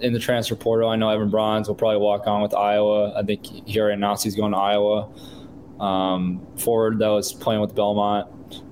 in 0.00 0.12
the 0.12 0.18
transfer 0.18 0.54
portal, 0.56 0.88
I 0.88 0.96
know 0.96 1.14
Even 1.14 1.30
Brauns 1.30 1.68
will 1.68 1.74
probably 1.74 1.98
walk 1.98 2.26
on 2.26 2.42
with 2.42 2.54
Iowa. 2.54 3.14
I 3.16 3.22
think 3.22 3.66
now 3.66 4.16
he's 4.16 4.34
going 4.34 4.52
to 4.52 4.58
Iowa. 4.58 5.08
Um, 5.80 6.46
forward 6.56 6.98
that 7.00 7.08
was 7.08 7.32
playing 7.32 7.60
with 7.60 7.74
Belmont, 7.74 8.28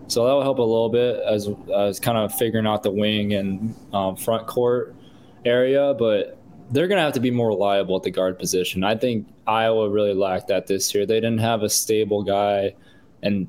so 0.09 0.27
that 0.27 0.33
will 0.33 0.43
help 0.43 0.59
a 0.59 0.63
little 0.63 0.89
bit 0.89 1.21
as 1.21 1.49
as 1.75 2.01
kind 2.01 2.19
of 2.19 2.35
figuring 2.35 2.67
out 2.67 2.83
the 2.83 2.91
wing 2.91 3.35
and 3.35 3.75
um, 3.93 4.17
front 4.17 4.47
court 4.47 4.95
area. 5.45 5.95
But 5.99 6.39
they're 6.71 6.89
going 6.89 6.99
to 6.99 7.03
have 7.03 7.13
to 7.15 7.21
be 7.21 7.31
more 7.31 7.49
reliable 7.49 7.97
at 7.97 8.03
the 8.03 8.11
guard 8.11 8.39
position. 8.39 8.85
I 8.85 8.97
think 8.97 9.29
Iowa 9.47 9.89
really 9.89 10.15
lacked 10.15 10.49
that 10.49 10.67
this 10.67 10.95
year. 10.95 11.07
They 11.07 11.17
didn't 11.17 11.39
have 11.39 11.63
a 11.63 11.69
stable 11.69 12.23
guy, 12.23 12.75
and 13.23 13.49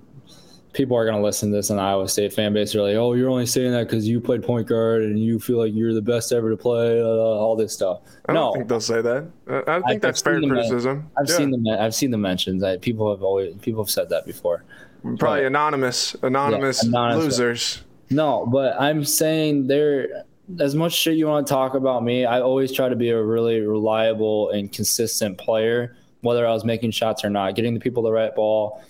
people 0.73 0.97
are 0.97 1.05
going 1.05 1.17
to 1.17 1.23
listen 1.23 1.49
to 1.49 1.55
this 1.55 1.69
in 1.69 1.79
Iowa 1.79 2.07
State 2.07 2.33
fan 2.33 2.53
base. 2.53 2.73
They're 2.73 2.81
like, 2.81 2.95
"Oh, 2.95 3.13
you're 3.13 3.29
only 3.29 3.45
saying 3.45 3.71
that 3.71 3.87
because 3.87 4.07
you 4.07 4.19
played 4.19 4.43
point 4.43 4.67
guard 4.67 5.03
and 5.03 5.17
you 5.17 5.39
feel 5.39 5.57
like 5.57 5.73
you're 5.73 5.93
the 5.93 6.01
best 6.01 6.31
ever 6.31 6.51
to 6.51 6.57
play." 6.57 7.01
Uh, 7.01 7.05
all 7.05 7.55
this 7.55 7.73
stuff. 7.73 8.01
I 8.27 8.33
no, 8.33 8.39
don't 8.39 8.53
think 8.53 8.67
they'll 8.67 8.81
say 8.81 9.01
that. 9.01 9.27
I 9.47 9.75
think 9.79 9.85
I've 9.87 10.01
that's 10.01 10.21
fair 10.21 10.39
criticism. 10.39 11.09
I've 11.17 11.29
yeah. 11.29 11.37
seen 11.37 11.51
the 11.51 11.77
I've 11.81 11.95
seen 11.95 12.11
the 12.11 12.17
mentions. 12.17 12.63
I, 12.63 12.77
people 12.77 13.09
have 13.09 13.23
always 13.23 13.55
people 13.57 13.83
have 13.83 13.89
said 13.89 14.09
that 14.09 14.25
before. 14.25 14.63
Probably 15.17 15.41
but, 15.41 15.45
anonymous, 15.45 16.15
anonymous, 16.21 16.83
yeah, 16.83 16.89
anonymous 16.89 17.23
losers. 17.23 17.83
No, 18.09 18.45
but 18.45 18.79
I'm 18.79 19.03
saying 19.03 19.67
they're 19.67 20.23
as 20.59 20.75
much 20.75 20.93
shit 20.93 21.15
you 21.15 21.27
want 21.27 21.47
to 21.47 21.53
talk 21.53 21.73
about 21.73 22.03
me. 22.03 22.25
I 22.25 22.41
always 22.41 22.71
try 22.71 22.89
to 22.89 22.95
be 22.95 23.09
a 23.09 23.21
really 23.21 23.61
reliable 23.61 24.49
and 24.51 24.71
consistent 24.71 25.37
player, 25.37 25.95
whether 26.21 26.45
I 26.45 26.51
was 26.51 26.63
making 26.63 26.91
shots 26.91 27.23
or 27.23 27.29
not, 27.29 27.55
getting 27.55 27.73
the 27.73 27.79
people 27.79 28.03
the 28.03 28.11
right 28.11 28.33
ball 28.33 28.83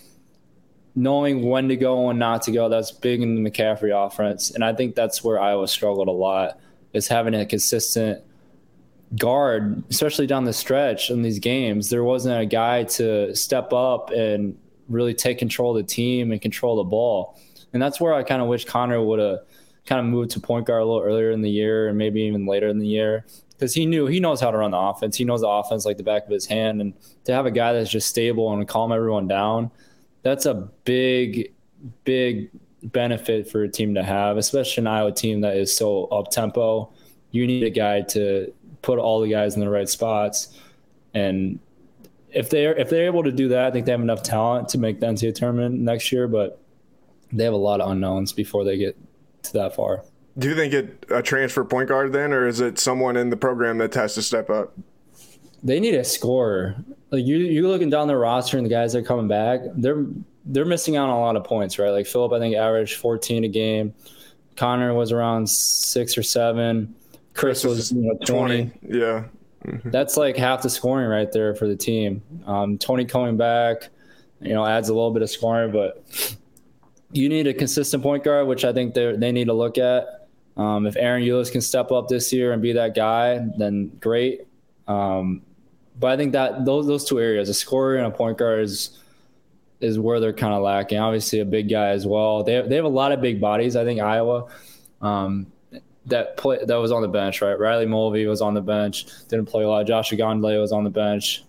knowing 0.95 1.47
when 1.47 1.67
to 1.67 1.75
go 1.75 2.09
and 2.09 2.17
not 2.17 2.41
to 2.43 2.51
go. 2.51 2.69
That's 2.69 2.91
big 2.91 3.21
in 3.21 3.43
the 3.43 3.49
McCaffery 3.49 3.91
offense, 3.93 4.51
and 4.51 4.63
I 4.63 4.73
think 4.73 4.95
that's 4.95 5.23
where 5.23 5.39
Iowa 5.39 5.67
struggled 5.67 6.07
a 6.07 6.11
lot 6.11 6.59
is 6.93 7.09
having 7.09 7.35
a 7.35 7.45
consistent 7.45 8.23
guard, 9.17 9.83
especially 9.89 10.27
down 10.27 10.45
the 10.45 10.53
stretch 10.53 11.11
in 11.11 11.21
these 11.21 11.39
games. 11.39 11.89
There 11.89 12.03
wasn't 12.03 12.41
a 12.41 12.45
guy 12.45 12.83
to 12.83 13.35
step 13.35 13.73
up 13.73 14.11
and 14.11 14.57
really 14.89 15.13
take 15.13 15.37
control 15.37 15.75
of 15.75 15.85
the 15.85 15.91
team 15.91 16.31
and 16.31 16.41
control 16.41 16.77
the 16.77 16.83
ball, 16.83 17.39
and 17.73 17.81
that's 17.81 17.99
where 17.99 18.13
I 18.13 18.23
kind 18.23 18.41
of 18.41 18.47
wish 18.47 18.65
Connor 18.65 19.01
would 19.01 19.19
have 19.19 19.39
kind 19.85 19.99
of 19.99 20.05
moved 20.05 20.31
to 20.31 20.39
point 20.39 20.65
guard 20.65 20.81
a 20.81 20.85
little 20.85 21.01
earlier 21.01 21.31
in 21.31 21.41
the 21.41 21.49
year 21.49 21.87
and 21.89 21.97
maybe 21.97 22.21
even 22.21 22.47
later 22.47 22.67
in 22.69 22.79
the 22.79 22.87
year 22.87 23.23
because 23.51 23.73
he 23.73 23.85
knew 23.85 24.07
he 24.07 24.19
knows 24.19 24.41
how 24.41 24.49
to 24.49 24.57
run 24.57 24.71
the 24.71 24.77
offense. 24.77 25.15
He 25.15 25.23
knows 25.23 25.41
the 25.41 25.47
offense 25.47 25.85
like 25.85 25.97
the 25.97 26.03
back 26.03 26.25
of 26.25 26.31
his 26.31 26.45
hand, 26.45 26.81
and 26.81 26.93
to 27.25 27.33
have 27.33 27.45
a 27.45 27.51
guy 27.51 27.73
that's 27.73 27.89
just 27.89 28.07
stable 28.07 28.51
and 28.53 28.67
calm 28.67 28.91
everyone 28.91 29.27
down 29.27 29.71
that's 30.25 30.47
a 30.47 30.55
big, 30.85 31.53
big 32.03 32.49
benefit 32.81 33.47
for 33.47 33.61
a 33.61 33.69
team 33.69 33.93
to 33.93 34.01
have, 34.03 34.37
especially 34.37 34.81
an 34.81 34.87
Iowa 34.87 35.11
team 35.11 35.41
that 35.41 35.55
is 35.55 35.77
so 35.77 36.05
up 36.05 36.31
tempo. 36.31 36.91
You 37.29 37.45
need 37.45 37.61
a 37.61 37.69
guy 37.69 38.01
to 38.01 38.51
put 38.81 38.97
all 38.97 39.21
the 39.21 39.29
guys 39.29 39.53
in 39.53 39.61
the 39.61 39.69
right 39.69 39.87
spots, 39.87 40.59
and 41.13 41.59
if 42.35 42.49
they're 42.49 42.75
if 42.75 42.89
they're 42.89 43.05
able 43.05 43.23
to 43.23 43.31
do 43.31 43.47
that, 43.49 43.65
I 43.65 43.71
think 43.71 43.85
they 43.85 43.91
have 43.91 44.01
enough 44.01 44.23
talent 44.23 44.69
to 44.69 44.77
make 44.77 44.99
the 44.99 45.07
NCAA 45.07 45.35
tournament 45.35 45.79
next 45.79 46.11
year. 46.11 46.27
But 46.27 46.61
they 47.31 47.43
have 47.43 47.53
a 47.53 47.57
lot 47.57 47.81
of 47.81 47.89
unknowns 47.89 48.33
before 48.33 48.63
they 48.63 48.77
get 48.77 48.97
to 49.43 49.53
that 49.53 49.75
far. 49.75 50.03
Do 50.37 50.49
you 50.49 50.55
think 50.55 50.73
it 50.73 51.05
a 51.09 51.21
transfer 51.21 51.63
point 51.63 51.89
guard 51.89 52.13
then, 52.13 52.33
or 52.33 52.47
is 52.47 52.59
it 52.59 52.77
someone 52.77 53.17
in 53.17 53.29
the 53.29 53.37
program 53.37 53.77
that 53.79 53.93
has 53.93 54.15
to 54.15 54.21
step 54.21 54.49
up? 54.49 54.77
They 55.63 55.79
need 55.79 55.95
a 55.95 56.03
scorer 56.03 56.75
like 57.15 57.25
you 57.25 57.37
you 57.37 57.67
looking 57.67 57.89
down 57.89 58.07
the 58.07 58.17
roster 58.17 58.57
and 58.57 58.65
the 58.65 58.69
guys 58.69 58.93
that 58.93 58.99
are 58.99 59.03
coming 59.03 59.27
back, 59.27 59.61
they're 59.75 60.05
they're 60.45 60.65
missing 60.65 60.95
out 60.95 61.09
on 61.09 61.15
a 61.15 61.19
lot 61.19 61.35
of 61.35 61.43
points, 61.43 61.79
right? 61.79 61.89
Like 61.89 62.05
Filip, 62.05 62.31
I 62.31 62.39
think 62.39 62.55
averaged 62.55 62.97
14 62.97 63.43
a 63.45 63.47
game. 63.47 63.93
Connor 64.55 64.93
was 64.93 65.11
around 65.11 65.49
six 65.49 66.17
or 66.17 66.23
seven. 66.23 66.93
Kris, 67.33 67.61
Kris 67.61 67.63
was 67.63 67.91
you 67.91 68.01
know, 68.01 68.17
20. 68.25 68.71
20. 68.81 68.99
Yeah. 68.99 69.25
Mm-hmm. 69.65 69.89
That's 69.89 70.17
like 70.17 70.37
half 70.37 70.61
the 70.61 70.69
scoring 70.69 71.09
right 71.09 71.31
there 71.31 71.55
for 71.55 71.67
the 71.67 71.75
team. 71.75 72.21
Um, 72.45 72.77
Tony 72.77 73.05
coming 73.05 73.37
back, 73.37 73.89
you 74.41 74.53
know, 74.53 74.65
adds 74.65 74.89
a 74.89 74.93
little 74.93 75.11
bit 75.11 75.21
of 75.21 75.29
scoring, 75.29 75.71
but 75.71 76.05
you 77.11 77.29
need 77.29 77.47
a 77.47 77.53
consistent 77.53 78.03
point 78.03 78.23
guard, 78.23 78.47
which 78.47 78.65
I 78.65 78.73
think 78.73 78.93
they 78.93 79.15
they 79.15 79.31
need 79.31 79.45
to 79.45 79.53
look 79.53 79.77
at. 79.77 80.27
Um, 80.57 80.85
if 80.85 80.95
Ahron 80.95 81.25
Ulis 81.25 81.51
can 81.51 81.61
step 81.61 81.91
up 81.91 82.07
this 82.07 82.31
year 82.31 82.53
and 82.53 82.61
be 82.61 82.73
that 82.73 82.95
guy, 82.95 83.45
then 83.57 83.91
great. 83.99 84.47
Um, 84.87 85.41
but 85.99 86.11
I 86.11 86.17
think 86.17 86.33
that 86.33 86.65
those 86.65 86.87
those 86.87 87.05
two 87.05 87.19
areas, 87.19 87.49
a 87.49 87.53
scorer 87.53 87.95
and 87.95 88.05
a 88.05 88.11
point 88.11 88.37
guard, 88.37 88.61
is 88.61 89.01
is 89.81 89.99
where 89.99 90.19
they're 90.19 90.33
kind 90.33 90.53
of 90.53 90.61
lacking. 90.61 90.97
Obviously, 90.97 91.39
a 91.39 91.45
big 91.45 91.69
guy 91.69 91.89
as 91.89 92.05
well. 92.05 92.43
They 92.43 92.61
they 92.61 92.75
have 92.75 92.85
a 92.85 92.89
lot 92.89 93.11
of 93.11 93.21
big 93.21 93.41
bodies. 93.41 93.75
I 93.75 93.83
think 93.83 94.01
Iowa. 94.01 94.47
Um, 95.01 95.47
that 96.07 96.37
play 96.37 96.59
that 96.63 96.75
was 96.75 96.91
on 96.91 97.01
the 97.01 97.07
bench, 97.07 97.41
right? 97.41 97.57
Riley 97.57 97.85
Mulvey 97.85 98.25
was 98.27 98.41
on 98.41 98.53
the 98.53 98.61
bench, 98.61 99.05
didn't 99.27 99.45
play 99.47 99.63
a 99.63 99.67
lot. 99.67 99.85
Josh 99.87 100.11
Ogundele 100.11 100.59
was 100.59 100.71
on 100.71 100.83
the 100.83 100.89
bench. 100.89 101.43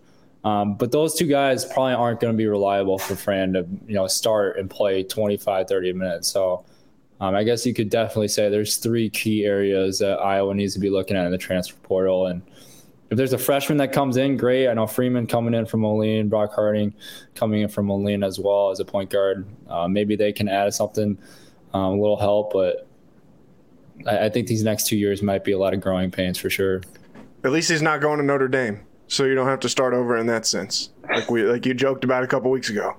Um, 0.45 0.77
but 0.77 0.93
those 0.93 1.15
two 1.15 1.27
guys 1.27 1.65
probably 1.65 1.95
aren't 1.95 2.21
going 2.21 2.33
to 2.33 2.37
be 2.37 2.47
reliable 2.47 2.99
for 2.99 3.17
Fran 3.17 3.53
to 3.55 3.67
you 3.87 3.95
know 3.95 4.07
start 4.07 4.59
and 4.59 4.71
play 4.71 5.03
25, 5.03 5.69
30 5.69 5.93
minutes. 5.93 6.29
So 6.29 6.65
um, 7.21 7.35
I 7.35 7.45
guess 7.45 7.67
you 7.67 7.75
could 7.75 7.91
definitely 7.91 8.29
say 8.29 8.49
there's 8.49 8.77
three 8.77 9.11
key 9.11 9.45
areas 9.45 9.99
that 9.99 10.19
Iowa 10.19 10.55
needs 10.55 10.75
to 10.75 10.81
be 10.81 10.91
looking 10.91 11.17
at 11.17 11.25
in 11.25 11.33
the 11.33 11.39
transfer 11.39 11.77
portal. 11.83 12.27
And 12.27 12.43
if 13.11 13.17
there's 13.17 13.33
a 13.33 13.39
freshman 13.39 13.79
that 13.79 13.93
comes 13.93 14.17
in, 14.17 14.37
great. 14.37 14.69
I 14.69 14.75
know 14.75 14.87
Freeman 14.87 15.27
coming 15.27 15.55
in 15.55 15.65
from 15.65 15.81
Moline, 15.81 16.29
Brock 16.29 16.53
Harding 16.55 16.93
coming 17.35 17.63
in 17.63 17.69
from 17.69 17.87
Moline 17.87 18.23
as 18.23 18.39
well 18.39 18.71
as 18.71 18.81
a 18.81 18.85
point 18.85 19.11
guard. 19.11 19.47
Uh, 19.69 19.89
maybe 19.89 20.15
they 20.15 20.33
can 20.33 20.49
add 20.49 20.73
something, 20.75 21.17
um, 21.73 21.83
a 21.83 22.01
little 22.01 22.19
help, 22.19 22.53
but 22.53 22.86
I, 24.07 24.27
I 24.27 24.29
think 24.29 24.47
these 24.47 24.63
next 24.63 24.87
two 24.87 24.97
years 24.97 25.23
might 25.23 25.45
be 25.45 25.53
a 25.53 25.59
lot 25.59 25.75
of 25.75 25.81
growing 25.81 26.11
pains 26.11 26.39
for 26.39 26.51
sure. 26.51 26.83
At 27.45 27.53
least 27.53 27.71
he's 27.71 27.83
not 27.83 28.01
going 28.01 28.19
to 28.19 28.25
Notre 28.25 28.49
Dame, 28.49 28.81
so 29.07 29.25
you 29.25 29.35
don't 29.35 29.47
have 29.47 29.61
to 29.61 29.69
start 29.69 29.95
over 29.95 30.17
in 30.17 30.27
that 30.27 30.47
sense. 30.47 30.91
Like 31.09 31.31
we 31.31 31.43
like 31.45 31.65
you 31.65 31.75
joked 31.75 32.05
about 32.05 32.25
a 32.25 32.27
couple 32.27 32.51
weeks 32.51 32.71
ago. 32.71 32.97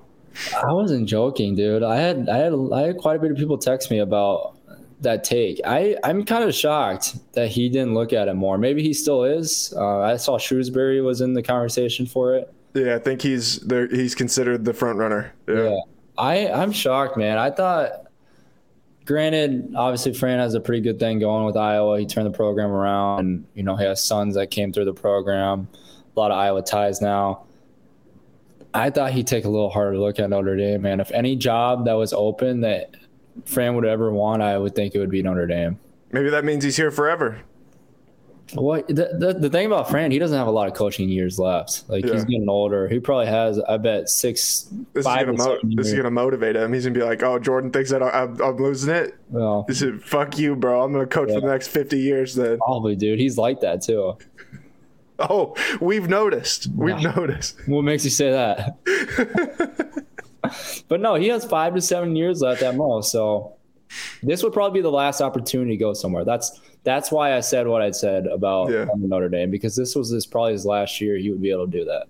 I 0.56 0.72
wasn't 0.72 1.08
joking, 1.08 1.54
dude. 1.54 1.82
I 1.82 1.96
had 1.96 2.28
I 2.28 2.38
had 2.38 2.54
I 2.72 2.82
had 2.82 2.98
quite 2.98 3.16
a 3.16 3.18
bit 3.18 3.30
of 3.30 3.36
people 3.36 3.58
text 3.58 3.90
me 3.90 3.98
about 3.98 4.56
that 5.00 5.24
take. 5.24 5.60
I 5.66 5.96
I'm 6.04 6.24
kind 6.24 6.44
of 6.44 6.54
shocked 6.54 7.16
that 7.34 7.48
he 7.48 7.68
didn't 7.68 7.94
look 7.94 8.12
at 8.12 8.28
it 8.28 8.34
more. 8.34 8.58
Maybe 8.58 8.82
he 8.82 8.94
still 8.94 9.24
is. 9.24 9.74
Uh, 9.76 10.00
I 10.00 10.16
saw 10.16 10.38
Shrewsberry 10.38 11.04
was 11.04 11.20
in 11.20 11.34
the 11.34 11.42
conversation 11.42 12.06
for 12.06 12.34
it. 12.34 12.52
Yeah, 12.74 12.94
I 12.94 12.98
think 12.98 13.22
he's 13.22 13.60
there. 13.60 13.88
He's 13.88 14.14
considered 14.14 14.64
the 14.64 14.74
front 14.74 14.98
runner. 14.98 15.32
Yeah. 15.48 15.70
Yeah. 15.70 15.80
I 16.16 16.48
I'm 16.48 16.72
shocked, 16.72 17.16
man. 17.16 17.38
I 17.38 17.50
thought. 17.50 17.90
Granted, 19.08 19.72
obviously 19.74 20.12
Fran 20.12 20.38
has 20.38 20.52
a 20.52 20.60
pretty 20.60 20.82
good 20.82 20.98
thing 20.98 21.18
going 21.18 21.46
with 21.46 21.56
Iowa. 21.56 21.98
He 21.98 22.04
turned 22.04 22.26
the 22.26 22.36
program 22.36 22.70
around, 22.70 23.20
and 23.20 23.46
you 23.54 23.62
know 23.62 23.74
he 23.74 23.86
has 23.86 24.04
sons 24.04 24.34
that 24.34 24.50
came 24.50 24.70
through 24.70 24.84
the 24.84 24.92
program. 24.92 25.66
A 26.14 26.20
lot 26.20 26.30
of 26.30 26.36
Iowa 26.36 26.60
ties 26.60 27.00
now. 27.00 27.44
I 28.74 28.90
thought 28.90 29.12
he'd 29.12 29.26
take 29.26 29.46
a 29.46 29.48
little 29.48 29.70
harder 29.70 29.96
look 29.96 30.18
at 30.18 30.28
Notre 30.28 30.58
Dame, 30.58 30.82
man. 30.82 31.00
If 31.00 31.10
any 31.12 31.36
job 31.36 31.86
that 31.86 31.94
was 31.94 32.12
open 32.12 32.60
that 32.60 32.96
Fran 33.46 33.76
would 33.76 33.86
ever 33.86 34.12
want, 34.12 34.42
I 34.42 34.58
would 34.58 34.74
think 34.74 34.94
it 34.94 34.98
would 34.98 35.10
be 35.10 35.22
Notre 35.22 35.46
Dame. 35.46 35.78
Maybe 36.12 36.28
that 36.28 36.44
means 36.44 36.62
he's 36.62 36.76
here 36.76 36.90
forever. 36.90 37.40
What 38.54 38.86
the, 38.88 39.10
the, 39.18 39.34
the 39.38 39.50
thing 39.50 39.66
about 39.66 39.90
Fran, 39.90 40.10
he 40.10 40.18
doesn't 40.18 40.36
have 40.36 40.46
a 40.46 40.50
lot 40.50 40.68
of 40.68 40.74
coaching 40.74 41.08
years 41.08 41.38
left. 41.38 41.84
Like 41.88 42.04
Yeah. 42.04 42.14
he's 42.14 42.24
getting 42.24 42.48
older. 42.48 42.88
He 42.88 42.98
probably 42.98 43.26
has, 43.26 43.60
I 43.60 43.76
bet, 43.76 44.08
six, 44.08 44.68
This 44.94 45.04
five 45.04 45.28
is 45.28 45.36
gonna 45.36 45.50
mo- 45.62 45.74
this 45.76 45.88
is 45.88 45.94
gonna 45.94 46.10
motivate 46.10 46.56
him. 46.56 46.72
He's 46.72 46.84
gonna 46.86 46.98
be 46.98 47.04
like, 47.04 47.22
"Oh, 47.22 47.38
Jordan 47.38 47.70
thinks 47.70 47.90
that 47.90 48.02
I'm, 48.02 48.40
I'm 48.40 48.56
losing 48.56 48.94
it. 48.94 49.14
Well, 49.28 49.66
He 49.68 49.74
said, 49.74 50.02
"Fuck 50.02 50.38
you, 50.38 50.56
bro. 50.56 50.82
I'm 50.82 50.92
gonna 50.92 51.06
coach 51.06 51.30
for 51.30 51.40
the 51.42 51.46
next 51.46 51.68
50 51.68 51.98
years." 51.98 52.34
Then, 52.34 52.56
probably, 52.58 52.96
dude. 52.96 53.18
He's 53.18 53.36
like 53.36 53.60
that 53.60 53.82
too. 53.82 54.16
oh, 55.18 55.54
we've 55.80 56.08
noticed. 56.08 56.68
We've 56.74 56.98
Yeah. 57.00 57.12
noticed. 57.16 57.56
What 57.66 57.82
makes 57.82 58.04
you 58.04 58.10
say 58.10 58.30
that? 58.30 58.76
but 60.88 61.00
no, 61.00 61.16
he 61.16 61.28
has 61.28 61.44
five 61.44 61.74
to 61.74 61.80
seven 61.80 62.16
years 62.16 62.40
left 62.40 62.62
at 62.62 62.76
most. 62.76 63.12
So 63.12 63.54
this 64.22 64.42
would 64.42 64.52
probably 64.52 64.78
be 64.78 64.82
the 64.82 64.90
last 64.90 65.20
opportunity 65.20 65.72
to 65.72 65.76
go 65.76 65.92
somewhere. 65.92 66.24
That's 66.24 66.60
that's 66.84 67.10
why 67.10 67.36
I 67.36 67.40
said 67.40 67.66
what 67.66 67.82
I 67.82 67.90
said 67.90 68.26
about 68.26 68.70
Yeah. 68.70 68.86
Notre 68.96 69.28
Dame 69.28 69.50
because 69.50 69.76
this 69.76 69.94
was 69.94 70.10
his 70.10 70.26
probably 70.26 70.52
his 70.52 70.64
last 70.66 71.00
year. 71.00 71.16
He 71.16 71.30
would 71.30 71.42
be 71.42 71.50
able 71.50 71.66
to 71.66 71.78
do 71.78 71.84
that. 71.84 72.06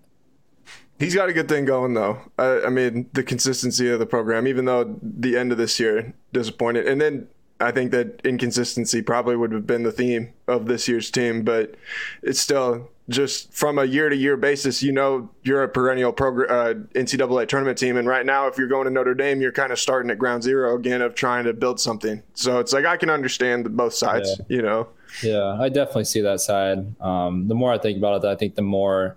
He's 0.98 1.14
got 1.14 1.28
a 1.28 1.33
good 1.33 1.48
thing 1.48 1.64
going 1.64 1.94
though. 1.94 2.18
I, 2.38 2.62
I 2.66 2.68
mean, 2.70 3.09
the 3.12 3.22
consistency 3.22 3.88
of 3.88 3.98
the 3.98 4.07
program, 4.07 4.46
even 4.46 4.64
though 4.64 4.98
the 5.02 5.37
end 5.37 5.52
of 5.52 5.59
this 5.59 5.78
year 5.78 6.14
disappointed, 6.33 6.87
and 6.87 7.00
then 7.00 7.28
I 7.61 7.70
think 7.70 7.90
that 7.92 8.20
inconsistency 8.24 9.02
probably 9.02 9.37
would 9.37 9.52
have 9.52 9.66
been 9.66 9.83
the 9.83 9.92
theme 9.92 10.33
of 10.46 10.66
this 10.66 10.88
year's 10.88 11.11
team, 11.11 11.42
but 11.42 11.74
it's 12.22 12.40
still 12.40 12.90
just 13.09 13.53
from 13.53 13.79
a 13.79 13.85
year 13.85 14.09
to 14.09 14.16
year 14.16 14.37
basis. 14.37 14.83
You 14.83 14.92
know, 14.92 15.31
you're 15.42 15.62
a 15.62 15.68
perennial 15.68 16.12
program 16.12 16.51
uh, 16.51 16.99
NCAA 16.99 17.49
tournament 17.49 17.79
team, 17.79 17.97
and 17.97 18.07
right 18.07 18.25
now, 18.25 18.47
if 18.47 18.59
you're 18.59 18.68
going 18.68 18.85
to 18.85 18.90
Notre 18.90 19.14
Dame, 19.14 19.40
you're 19.40 19.53
kind 19.53 19.73
of 19.73 19.79
starting 19.79 20.11
at 20.11 20.18
ground 20.18 20.42
zero 20.42 20.77
again 20.77 21.03
of 21.03 21.14
trying 21.14 21.44
to 21.44 21.53
build 21.53 21.81
something. 21.81 22.23
So 22.35 22.61
it's 22.61 22.73
like 22.73 22.85
I 22.85 22.97
can 22.97 23.11
understand 23.11 23.77
both 23.77 23.94
sides. 23.94 24.40
You 24.49 24.62
know, 24.62 24.88
Yeah, 25.23 25.59
I 25.61 25.68
definitely 25.68 26.05
see 26.05 26.21
that 26.23 26.40
side. 26.40 27.01
Um, 27.01 27.49
the 27.49 27.55
more 27.55 27.73
I 27.73 27.79
think 27.79 27.99
about 27.99 28.25
it, 28.25 28.29
I 28.29 28.35
think 28.35 28.55
the 28.55 28.62
more 28.62 29.16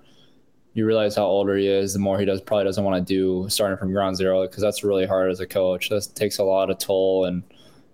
you 0.74 0.86
realize 0.86 1.16
how 1.16 1.26
older 1.26 1.58
he 1.58 1.68
is, 1.68 1.94
the 1.94 2.00
more 2.00 2.18
he 2.18 2.26
does 2.26 2.40
probably 2.40 2.64
doesn't 2.64 2.84
want 2.84 3.06
to 3.06 3.14
do 3.14 3.50
starting 3.50 3.78
from 3.78 3.92
ground 3.92 4.16
zero 4.16 4.48
because 4.48 4.62
that's 4.62 4.84
really 4.84 5.06
hard 5.06 5.30
as 5.30 5.40
a 5.40 5.48
coach. 5.48 5.90
That 5.90 6.08
takes 6.16 6.38
a 6.38 6.44
lot 6.44 6.70
of 6.70 6.78
toll 6.78 7.26
and 7.26 7.44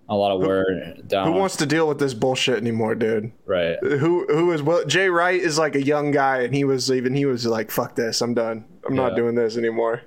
a 0.08 0.14
lot 0.14 0.32
of 0.32 0.40
wear 0.40 0.94
down. 1.06 1.26
who 1.26 1.38
wants 1.38 1.56
to 1.56 1.66
deal 1.66 1.86
with 1.86 1.98
this 1.98 2.14
bullshit 2.14 2.56
anymore, 2.56 2.94
dude? 2.94 3.32
right? 3.46 3.76
who 3.82 4.26
who 4.26 4.50
is 4.52 4.62
well 4.62 4.84
Jay 4.84 5.08
Wright 5.08 5.40
is 5.40 5.58
like 5.58 5.74
a 5.74 5.82
young 5.82 6.10
guy 6.10 6.42
and 6.42 6.54
he 6.54 6.64
was 6.64 6.90
even 6.90 7.14
he 7.14 7.26
was 7.26 7.46
like 7.46 7.70
fuck 7.70 7.94
this 7.94 8.20
I'm 8.20 8.34
done 8.34 8.64
I'm 8.86 8.94
not 8.94 9.16
doing 9.16 9.34
this 9.34 9.56
anymore 9.56 10.02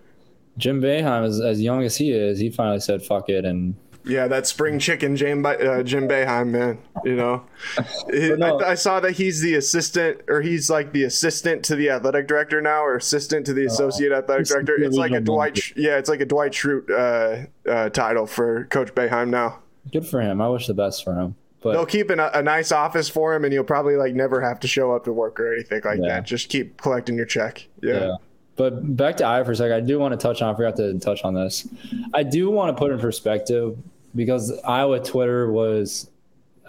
Jim 0.57 0.81
Boeheim, 0.81 1.25
as, 1.25 1.39
as 1.39 1.61
young 1.61 1.83
as 1.83 1.95
he 1.95 2.11
is, 2.11 2.39
he 2.39 2.49
finally 2.49 2.79
said 2.79 3.03
"fuck 3.03 3.29
it" 3.29 3.45
and 3.45 3.75
yeah 4.03 4.27
that 4.27 4.47
spring 4.47 4.79
chicken 4.79 5.15
Jim 5.15 5.45
uh, 5.45 5.83
Jim 5.83 6.07
Boeheim 6.07 6.49
man 6.49 6.79
you 7.03 7.15
know 7.15 7.45
no. 8.07 8.59
I, 8.59 8.71
I 8.71 8.73
saw 8.73 8.99
that 8.99 9.11
he's 9.13 9.41
the 9.41 9.55
assistant 9.55 10.21
or 10.27 10.41
he's 10.41 10.69
like 10.69 10.91
the 10.91 11.03
assistant 11.03 11.63
to 11.65 11.75
the 11.75 11.91
athletic 11.91 12.27
director 12.27 12.61
now 12.61 12.83
or 12.83 12.95
assistant 12.95 13.45
to 13.45 13.53
the 13.53 13.65
associate 13.65 14.11
athletic 14.11 14.47
director 14.47 14.75
it's 14.75 14.97
like 14.97 15.11
a 15.11 15.21
Dwight 15.21 15.75
yeah 15.77 15.97
it's 15.97 16.09
like 16.09 16.21
a 16.21 16.25
Dwight 16.25 16.51
Schrute 16.51 16.89
uh, 16.89 17.69
uh, 17.69 17.89
title 17.89 18.25
for 18.25 18.65
Coach 18.65 18.93
Boeheim 18.95 19.29
now 19.29 19.59
good 19.91 20.05
for 20.05 20.21
him. 20.21 20.41
I 20.41 20.47
wish 20.49 20.67
the 20.67 20.73
best 20.73 21.03
for 21.03 21.15
him. 21.15 21.35
But 21.61 21.73
they'll 21.73 21.85
keep 21.85 22.09
an, 22.09 22.19
a 22.19 22.41
nice 22.41 22.71
office 22.71 23.07
for 23.07 23.35
him 23.35 23.43
and 23.45 23.53
you'll 23.53 23.63
probably 23.63 23.95
like 23.95 24.15
never 24.15 24.41
have 24.41 24.59
to 24.61 24.67
show 24.67 24.93
up 24.95 25.03
to 25.05 25.13
work 25.13 25.39
or 25.39 25.53
anything 25.53 25.81
like 25.85 25.99
Yeah. 26.01 26.07
that 26.15 26.25
just 26.25 26.49
keep 26.49 26.81
collecting 26.81 27.15
your 27.15 27.25
check 27.27 27.67
Yeah. 27.81 28.15
But 28.55 28.95
back 28.97 29.17
to 29.17 29.25
Iowa 29.25 29.45
for 29.45 29.51
a 29.51 29.55
second, 29.55 29.73
I 29.73 29.79
do 29.79 29.97
want 29.99 30.11
to 30.11 30.17
touch 30.17 30.41
on, 30.41 30.53
I 30.53 30.57
forgot 30.57 30.75
to 30.77 30.97
touch 30.99 31.23
on 31.23 31.33
this. 31.35 31.67
I 32.13 32.23
do 32.23 32.49
want 32.49 32.75
to 32.75 32.79
put 32.79 32.91
in 32.91 32.99
perspective 32.99 33.77
because 34.15 34.51
Iowa 34.63 34.99
Twitter 34.99 35.51
was, 35.51 36.09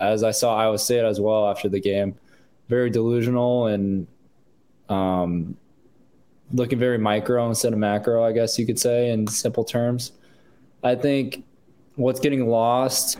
as 0.01 0.23
I 0.23 0.31
saw 0.31 0.57
Iowa 0.57 0.79
State 0.79 1.05
as 1.05 1.21
well 1.21 1.49
after 1.51 1.69
the 1.69 1.81
game, 1.81 2.15
very 2.69 2.89
delusional 2.91 3.67
and 3.67 4.07
um, 4.89 5.57
looking 6.53 6.79
very 6.79 6.99
micro 6.99 7.49
instead 7.49 7.73
of 7.73 7.79
macro, 7.79 8.25
I 8.25 8.33
guess 8.33 8.59
you 8.59 8.67
could 8.67 8.79
say, 8.79 9.11
in 9.11 9.27
simple 9.27 9.65
terms. 9.65 10.13
I 10.85 10.95
think 10.95 11.45
what's 11.97 12.21
getting 12.21 12.49
lost 12.49 13.19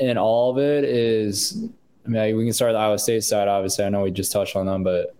in 0.00 0.16
all 0.18 0.50
of 0.50 0.58
it 0.58 0.84
is, 0.84 1.64
I 2.06 2.08
mean, 2.08 2.36
we 2.36 2.44
can 2.44 2.52
start 2.52 2.72
the 2.72 2.78
Iowa 2.78 2.98
State 2.98 3.24
side, 3.24 3.48
obviously. 3.48 3.84
I 3.84 3.88
know 3.88 4.02
we 4.02 4.10
just 4.10 4.32
touched 4.32 4.56
on 4.56 4.66
them, 4.66 4.82
but 4.82 5.14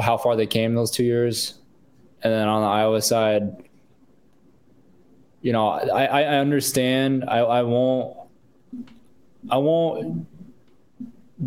how 0.00 0.16
far 0.16 0.36
they 0.36 0.46
came 0.46 0.74
those 0.74 0.90
two 0.90 1.04
years. 1.04 1.54
And 2.22 2.32
then 2.32 2.48
on 2.48 2.62
the 2.62 2.68
Iowa 2.68 3.02
side, 3.02 3.68
you 5.42 5.52
know, 5.52 5.68
I, 5.68 6.06
I 6.06 6.38
understand. 6.38 7.24
I, 7.28 7.38
I 7.38 7.62
won't 7.62 8.16
I 9.50 9.58
won't 9.58 10.26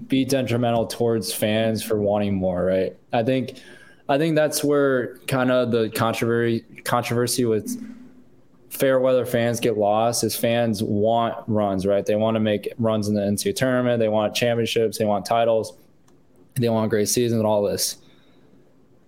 be 0.08 0.24
detrimental 0.24 0.86
towards 0.88 1.34
fans 1.34 1.84
for 1.84 2.00
wanting 2.00 2.36
more, 2.36 2.63
right? 2.63 2.95
I 3.12 3.24
think 3.24 3.60
I 4.08 4.17
think 4.17 4.36
that's 4.36 4.63
where 4.63 5.17
kind 5.28 5.52
of 5.52 5.72
the 5.72 5.89
controversy 5.89 6.62
controversy 6.84 7.45
with 7.45 7.84
fair 8.69 8.99
weather 8.99 9.25
fans 9.25 9.60
get 9.60 9.77
lost 9.77 10.23
is 10.23 10.36
fans 10.36 10.82
want 10.84 11.36
runs, 11.47 11.86
right? 11.86 12.05
They 12.05 12.15
want 12.15 12.36
to 12.36 12.39
make 12.39 12.73
runs 12.77 13.08
in 13.08 13.15
the 13.15 13.21
NCAA 13.21 13.55
tournament, 13.55 13.99
they 13.99 14.10
want 14.10 14.36
championships, 14.36 14.97
they 14.97 15.05
want 15.05 15.25
titles, 15.25 15.77
they 16.56 16.69
want 16.69 16.89
great 16.89 17.10
seasons 17.10 17.39
and 17.39 17.48
all 17.48 17.63
this 17.63 17.98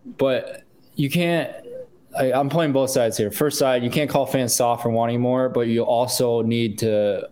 but 0.06 0.64
you 0.96 1.10
can't. 1.10 1.52
I, 2.18 2.34
I'm 2.34 2.50
playing 2.50 2.74
both 2.74 2.90
sides 2.90 3.18
here. 3.18 3.32
First 3.32 3.58
side, 3.58 3.84
you 3.84 3.90
can't 3.90 4.10
call 4.10 4.26
fans 4.26 4.54
soft 4.54 4.84
for 4.84 4.90
wanting 4.90 5.22
more, 5.22 5.48
but 5.48 5.68
you 5.68 5.84
also 5.84 6.42
need 6.42 6.78
to 6.80 7.30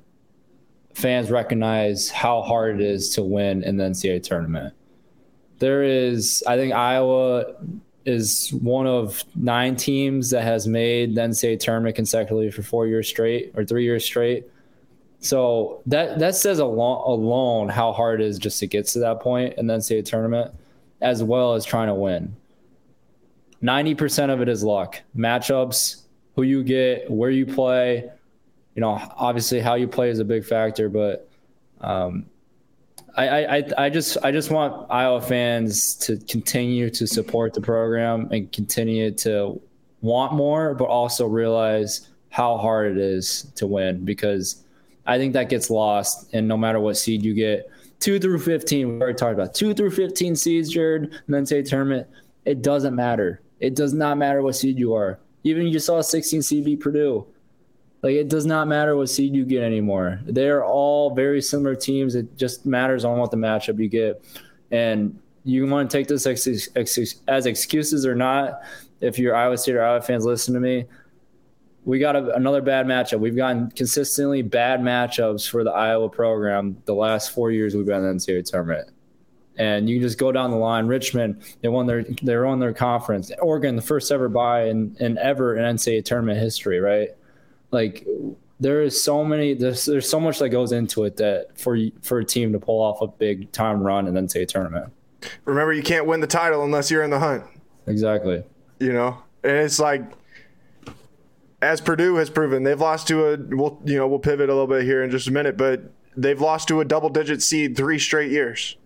fans 0.93 1.29
recognize 1.29 2.09
how 2.09 2.41
hard 2.41 2.79
it 2.79 2.81
is 2.81 3.09
to 3.15 3.23
win 3.23 3.63
in 3.63 3.77
the 3.77 3.83
NCAA 3.83 4.23
tournament. 4.23 4.73
There 5.59 5.83
is, 5.83 6.43
I 6.47 6.55
think 6.55 6.73
Iowa 6.73 7.55
is 8.09 8.49
one 8.61 8.87
of 8.87 9.23
nine 9.35 9.75
teams 9.75 10.29
that 10.31 10.43
has 10.43 10.67
made 10.67 11.15
the 11.15 11.21
NCAA 11.21 11.59
tournament 11.59 11.95
consecutively 11.95 12.51
for 12.51 12.63
four 12.63 12.87
years 12.87 13.07
straight 13.07 13.53
or 13.55 13.63
three 13.63 13.83
years 13.83 14.03
straight. 14.03 14.45
So 15.19 15.81
that 15.85 16.19
that 16.19 16.35
says 16.35 16.59
alone, 16.59 17.03
alone 17.05 17.69
how 17.69 17.91
hard 17.91 18.21
it 18.21 18.27
is 18.27 18.39
just 18.39 18.59
to 18.59 18.67
get 18.67 18.87
to 18.87 18.99
that 18.99 19.19
point 19.19 19.55
in 19.57 19.67
the 19.67 19.75
NCAA 19.75 20.05
tournament, 20.05 20.53
as 21.01 21.23
well 21.23 21.53
as 21.53 21.65
trying 21.65 21.87
to 21.87 21.93
win. 21.93 22.35
90% 23.61 24.33
of 24.33 24.41
it 24.41 24.47
is 24.47 24.63
luck. 24.63 25.01
Matchups, 25.15 26.03
who 26.35 26.43
you 26.43 26.63
get, 26.63 27.11
where 27.11 27.29
you 27.29 27.45
play, 27.45 28.09
you 28.75 28.81
know, 28.81 29.01
obviously 29.17 29.59
how 29.59 29.75
you 29.75 29.87
play 29.87 30.09
is 30.09 30.19
a 30.19 30.25
big 30.25 30.45
factor, 30.45 30.87
but 30.87 31.29
um, 31.81 32.25
I, 33.19 33.57
I, 33.57 33.63
I 33.77 33.89
just 33.89 34.17
I 34.23 34.31
just 34.31 34.49
want 34.49 34.89
Iowa 34.89 35.19
fans 35.19 35.95
to 35.95 36.17
continue 36.17 36.89
to 36.91 37.05
support 37.05 37.53
the 37.53 37.59
program 37.59 38.29
and 38.31 38.49
continue 38.51 39.11
to 39.11 39.61
want 40.01 40.33
more, 40.33 40.73
but 40.73 40.85
also 40.85 41.25
realize 41.27 42.07
how 42.29 42.57
hard 42.57 42.93
it 42.93 42.97
is 42.97 43.51
to 43.55 43.67
win 43.67 44.05
because 44.05 44.63
I 45.05 45.17
think 45.17 45.33
that 45.33 45.49
gets 45.49 45.69
lost. 45.69 46.33
And 46.33 46.47
no 46.47 46.55
matter 46.55 46.79
what 46.79 46.95
seed 46.95 47.23
you 47.23 47.33
get, 47.33 47.69
two 47.99 48.19
through 48.19 48.39
15, 48.39 48.87
we 48.87 49.01
already 49.01 49.17
talked 49.17 49.33
about 49.33 49.53
two 49.53 49.73
through 49.73 49.91
15 49.91 50.35
seeds, 50.35 50.69
Jared, 50.69 51.03
and 51.03 51.35
then 51.35 51.45
say 51.45 51.61
tournament, 51.61 52.07
it 52.45 52.61
doesn't 52.61 52.95
matter. 52.95 53.41
It 53.59 53.75
does 53.75 53.93
not 53.93 54.17
matter 54.17 54.41
what 54.41 54.55
seed 54.55 54.79
you 54.79 54.93
are. 54.93 55.19
Even 55.43 55.67
you 55.67 55.79
saw 55.79 55.99
16 55.99 56.41
seed 56.41 56.63
beat 56.63 56.79
Purdue. 56.79 57.27
Like 58.01 58.13
it 58.13 58.29
does 58.29 58.45
not 58.45 58.67
matter 58.67 58.95
what 58.95 59.09
seed 59.09 59.35
you 59.35 59.45
get 59.45 59.61
anymore. 59.61 60.19
They're 60.25 60.63
all 60.63 61.13
very 61.13 61.41
similar 61.41 61.75
teams. 61.75 62.15
It 62.15 62.37
just 62.37 62.65
matters 62.65 63.03
on 63.03 63.17
what 63.17 63.31
the 63.31 63.37
matchup 63.37 63.79
you 63.79 63.89
get. 63.89 64.23
And 64.71 65.19
you 65.43 65.65
want 65.67 65.89
to 65.89 65.97
take 65.97 66.07
this 66.07 66.25
ex- 66.25 66.69
ex- 66.75 67.21
as 67.27 67.45
excuses 67.45 68.05
or 68.05 68.15
not. 68.15 68.61
If 69.01 69.19
you're 69.19 69.35
Iowa 69.35 69.57
State 69.57 69.75
or 69.75 69.83
Iowa 69.83 70.01
fans, 70.01 70.25
listen 70.25 70.53
to 70.53 70.59
me. 70.59 70.85
We 71.85 71.99
got 71.99 72.15
a, 72.15 72.35
another 72.35 72.61
bad 72.61 72.85
matchup. 72.85 73.19
We've 73.19 73.35
gotten 73.35 73.71
consistently 73.71 74.41
bad 74.41 74.81
matchups 74.81 75.49
for 75.49 75.63
the 75.63 75.71
Iowa 75.71 76.09
program 76.09 76.77
the 76.85 76.93
last 76.93 77.31
four 77.31 77.51
years 77.51 77.75
we've 77.75 77.85
been 77.85 78.03
in 78.03 78.17
the 78.17 78.25
NCAA 78.25 78.45
tournament. 78.49 78.89
And 79.57 79.89
you 79.89 79.99
just 79.99 80.17
go 80.17 80.31
down 80.31 80.51
the 80.51 80.57
line. 80.57 80.87
Richmond, 80.87 81.41
they 81.61 81.67
won 81.67 81.85
their 81.85 82.03
they 82.03 82.37
won 82.37 82.59
their 82.59 82.73
conference. 82.73 83.29
Oregon, 83.41 83.75
the 83.75 83.81
first 83.81 84.09
ever 84.09 84.29
bye 84.29 84.67
in, 84.67 84.95
in 85.01 85.17
ever 85.17 85.57
in 85.57 85.75
NCAA 85.75 86.05
tournament 86.05 86.39
history, 86.39 86.79
right? 86.79 87.09
Like 87.71 88.05
there 88.59 88.81
is 88.81 89.01
so 89.01 89.23
many 89.23 89.53
there's, 89.53 89.85
there's 89.85 90.09
so 90.09 90.19
much 90.19 90.39
that 90.39 90.49
goes 90.49 90.71
into 90.71 91.03
it 91.05 91.17
that 91.17 91.57
for 91.57 91.77
for 92.01 92.19
a 92.19 92.25
team 92.25 92.51
to 92.53 92.59
pull 92.59 92.81
off 92.81 93.01
a 93.01 93.07
big 93.07 93.51
time 93.51 93.81
run 93.81 94.07
and 94.07 94.15
then 94.15 94.27
say 94.27 94.43
a 94.43 94.45
tournament 94.45 94.91
Remember, 95.45 95.73
you 95.73 95.83
can't 95.83 96.05
win 96.05 96.21
the 96.21 96.27
title 96.27 96.63
unless 96.63 96.89
you're 96.89 97.03
in 97.03 97.09
the 97.09 97.19
hunt. 97.19 97.43
exactly 97.87 98.43
You 98.79 98.93
know, 98.93 99.17
and 99.43 99.53
it's 99.53 99.79
like 99.79 100.03
as 101.61 101.81
Purdue 101.81 102.15
has 102.15 102.29
proven, 102.29 102.63
they've 102.63 102.79
lost 102.79 103.07
to 103.09 103.33
a. 103.33 103.37
We'll 103.37 103.81
you 103.83 103.97
know 103.97 104.07
we'll 104.07 104.19
pivot 104.19 104.49
a 104.49 104.53
little 104.53 104.67
bit 104.67 104.83
here 104.83 105.03
in 105.03 105.11
just 105.11 105.27
a 105.27 105.31
minute, 105.31 105.57
but 105.57 105.91
they've 106.15 106.39
lost 106.39 106.69
to 106.69 106.79
a 106.79 106.85
double-digit 106.85 107.41
seed 107.43 107.75
three 107.75 107.99
straight 107.99 108.31
years. 108.31 108.77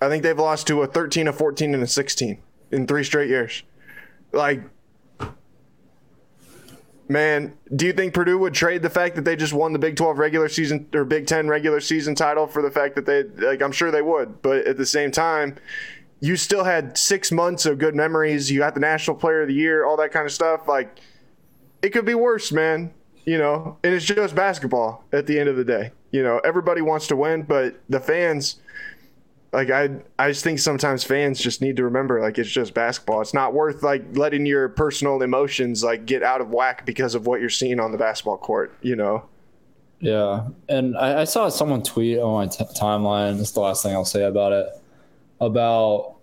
I 0.00 0.08
think 0.08 0.22
they've 0.22 0.38
lost 0.38 0.66
to 0.68 0.82
a 0.82 0.86
13, 0.86 1.26
a 1.26 1.32
14, 1.32 1.74
and 1.74 1.82
a 1.82 1.86
16 1.86 2.38
in 2.70 2.86
three 2.86 3.02
straight 3.02 3.28
years. 3.28 3.62
Like 4.30 4.62
Man, 7.10 7.56
do 7.74 7.86
you 7.86 7.94
think 7.94 8.12
Purdue 8.12 8.36
would 8.38 8.52
trade 8.52 8.82
the 8.82 8.90
fact 8.90 9.16
that 9.16 9.24
they 9.24 9.34
just 9.34 9.54
won 9.54 9.72
the 9.72 9.78
Big 9.78 9.96
12 9.96 10.18
regular 10.18 10.48
season 10.48 10.86
or 10.92 11.04
Big 11.04 11.26
10 11.26 11.48
regular 11.48 11.80
season 11.80 12.14
title 12.14 12.46
for 12.46 12.60
the 12.60 12.70
fact 12.70 12.96
that 12.96 13.06
they 13.06 13.22
like 13.24 13.62
I'm 13.62 13.72
sure 13.72 13.90
they 13.90 14.02
would, 14.02 14.42
but 14.42 14.66
at 14.66 14.76
the 14.76 14.84
same 14.84 15.10
time, 15.10 15.56
you 16.20 16.36
still 16.36 16.64
had 16.64 16.98
6 16.98 17.32
months 17.32 17.64
of 17.64 17.78
good 17.78 17.94
memories. 17.94 18.50
You 18.50 18.58
got 18.58 18.74
the 18.74 18.80
National 18.80 19.16
Player 19.16 19.42
of 19.42 19.48
the 19.48 19.54
Year, 19.54 19.86
all 19.86 19.96
that 19.96 20.12
kind 20.12 20.26
of 20.26 20.32
stuff. 20.32 20.68
Like 20.68 20.98
it 21.80 21.90
could 21.90 22.04
be 22.04 22.14
worse, 22.14 22.52
man, 22.52 22.92
you 23.24 23.38
know. 23.38 23.78
And 23.82 23.94
it's 23.94 24.04
just 24.04 24.34
basketball 24.34 25.04
at 25.10 25.26
the 25.26 25.38
end 25.38 25.48
of 25.48 25.56
the 25.56 25.64
day. 25.64 25.92
You 26.10 26.22
know, 26.22 26.40
everybody 26.44 26.82
wants 26.82 27.06
to 27.06 27.16
win, 27.16 27.42
but 27.42 27.80
the 27.88 28.00
fans 28.00 28.60
like 29.52 29.70
I 29.70 29.90
I 30.18 30.28
just 30.28 30.44
think 30.44 30.58
sometimes 30.58 31.04
fans 31.04 31.40
just 31.40 31.62
need 31.62 31.76
to 31.78 31.84
remember 31.84 32.20
like 32.20 32.38
it's 32.38 32.50
just 32.50 32.74
basketball. 32.74 33.20
It's 33.20 33.34
not 33.34 33.54
worth 33.54 33.82
like 33.82 34.04
letting 34.16 34.44
your 34.46 34.68
personal 34.68 35.22
emotions 35.22 35.82
like 35.82 36.04
get 36.06 36.22
out 36.22 36.40
of 36.40 36.50
whack 36.50 36.84
because 36.84 37.14
of 37.14 37.26
what 37.26 37.40
you're 37.40 37.48
seeing 37.48 37.80
on 37.80 37.92
the 37.92 37.98
basketball 37.98 38.38
court, 38.38 38.76
you 38.82 38.96
know. 38.96 39.24
yeah 40.00 40.46
and 40.68 40.96
i, 40.96 41.22
I 41.22 41.24
saw 41.24 41.48
someone 41.48 41.82
tweet 41.82 42.18
on 42.18 42.32
my 42.34 42.46
t- 42.46 42.64
timeline 42.78 43.36
this 43.38 43.48
is 43.48 43.54
the 43.54 43.60
last 43.60 43.82
thing 43.82 43.94
i'll 43.94 44.04
say 44.04 44.22
about 44.22 44.52
it 44.52 44.68
about 45.40 46.16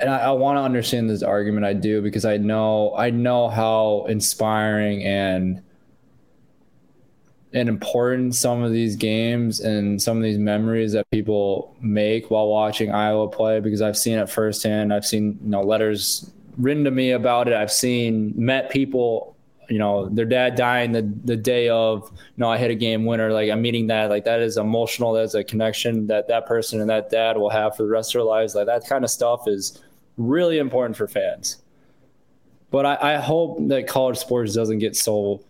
and 0.00 0.08
I, 0.08 0.20
I 0.20 0.30
want 0.30 0.56
to 0.56 0.62
understand 0.62 1.10
this 1.10 1.22
argument 1.22 1.66
i 1.66 1.74
do 1.74 2.00
because 2.00 2.24
i 2.24 2.38
know 2.38 2.94
i 2.96 3.10
know 3.10 3.48
how 3.48 4.06
inspiring 4.08 5.04
and 5.04 5.62
and 7.54 7.68
important 7.68 8.34
some 8.34 8.62
of 8.62 8.72
these 8.72 8.96
games 8.96 9.60
and 9.60 10.02
some 10.02 10.16
of 10.16 10.24
these 10.24 10.38
memories 10.38 10.92
that 10.92 11.08
people 11.10 11.74
make 11.80 12.28
while 12.30 12.48
watching 12.48 12.90
Iowa 12.90 13.28
play 13.28 13.60
because 13.60 13.80
I've 13.80 13.96
seen 13.96 14.18
it 14.18 14.28
firsthand. 14.28 14.92
I've 14.92 15.06
seen 15.06 15.38
you 15.42 15.50
know 15.50 15.62
letters 15.62 16.30
written 16.58 16.84
to 16.84 16.90
me 16.90 17.12
about 17.12 17.46
it. 17.46 17.54
I've 17.54 17.70
seen 17.72 18.34
met 18.36 18.70
people, 18.70 19.36
you 19.68 19.78
know, 19.78 20.08
their 20.08 20.24
dad 20.24 20.56
dying 20.56 20.90
the 20.90 21.08
the 21.24 21.36
day 21.36 21.68
of, 21.68 22.10
you 22.12 22.18
know, 22.38 22.50
I 22.50 22.58
hit 22.58 22.72
a 22.72 22.74
game 22.74 23.04
winner. 23.04 23.32
Like 23.32 23.48
I'm 23.50 23.62
meeting 23.62 23.86
that. 23.86 24.10
Like 24.10 24.24
that 24.24 24.40
is 24.40 24.56
emotional. 24.56 25.12
That's 25.12 25.34
a 25.34 25.44
connection 25.44 26.08
that 26.08 26.26
that 26.26 26.46
person 26.46 26.80
and 26.80 26.90
that 26.90 27.08
dad 27.08 27.36
will 27.36 27.50
have 27.50 27.76
for 27.76 27.84
the 27.84 27.88
rest 27.88 28.10
of 28.10 28.18
their 28.18 28.24
lives. 28.24 28.56
Like 28.56 28.66
that 28.66 28.84
kind 28.88 29.04
of 29.04 29.10
stuff 29.10 29.46
is 29.46 29.80
really 30.16 30.58
important 30.58 30.96
for 30.96 31.06
fans. 31.06 31.62
But 32.72 32.84
I, 32.84 33.14
I 33.14 33.16
hope 33.18 33.58
that 33.68 33.86
college 33.86 34.18
sports 34.18 34.54
doesn't 34.54 34.80
get 34.80 34.96
so 34.96 35.40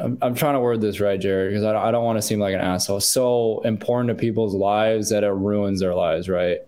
I'm, 0.00 0.18
I'm 0.22 0.34
trying 0.34 0.54
to 0.54 0.60
word 0.60 0.80
this 0.80 1.00
right, 1.00 1.20
Jared, 1.20 1.50
because 1.50 1.64
I 1.64 1.72
don't, 1.72 1.82
I 1.82 1.90
don't 1.90 2.04
want 2.04 2.18
to 2.18 2.22
seem 2.22 2.40
like 2.40 2.54
an 2.54 2.60
asshole. 2.60 3.00
So 3.00 3.60
important 3.64 4.08
to 4.08 4.14
people's 4.14 4.54
lives 4.54 5.08
that 5.10 5.24
it 5.24 5.30
ruins 5.30 5.80
their 5.80 5.94
lives, 5.94 6.28
right? 6.28 6.58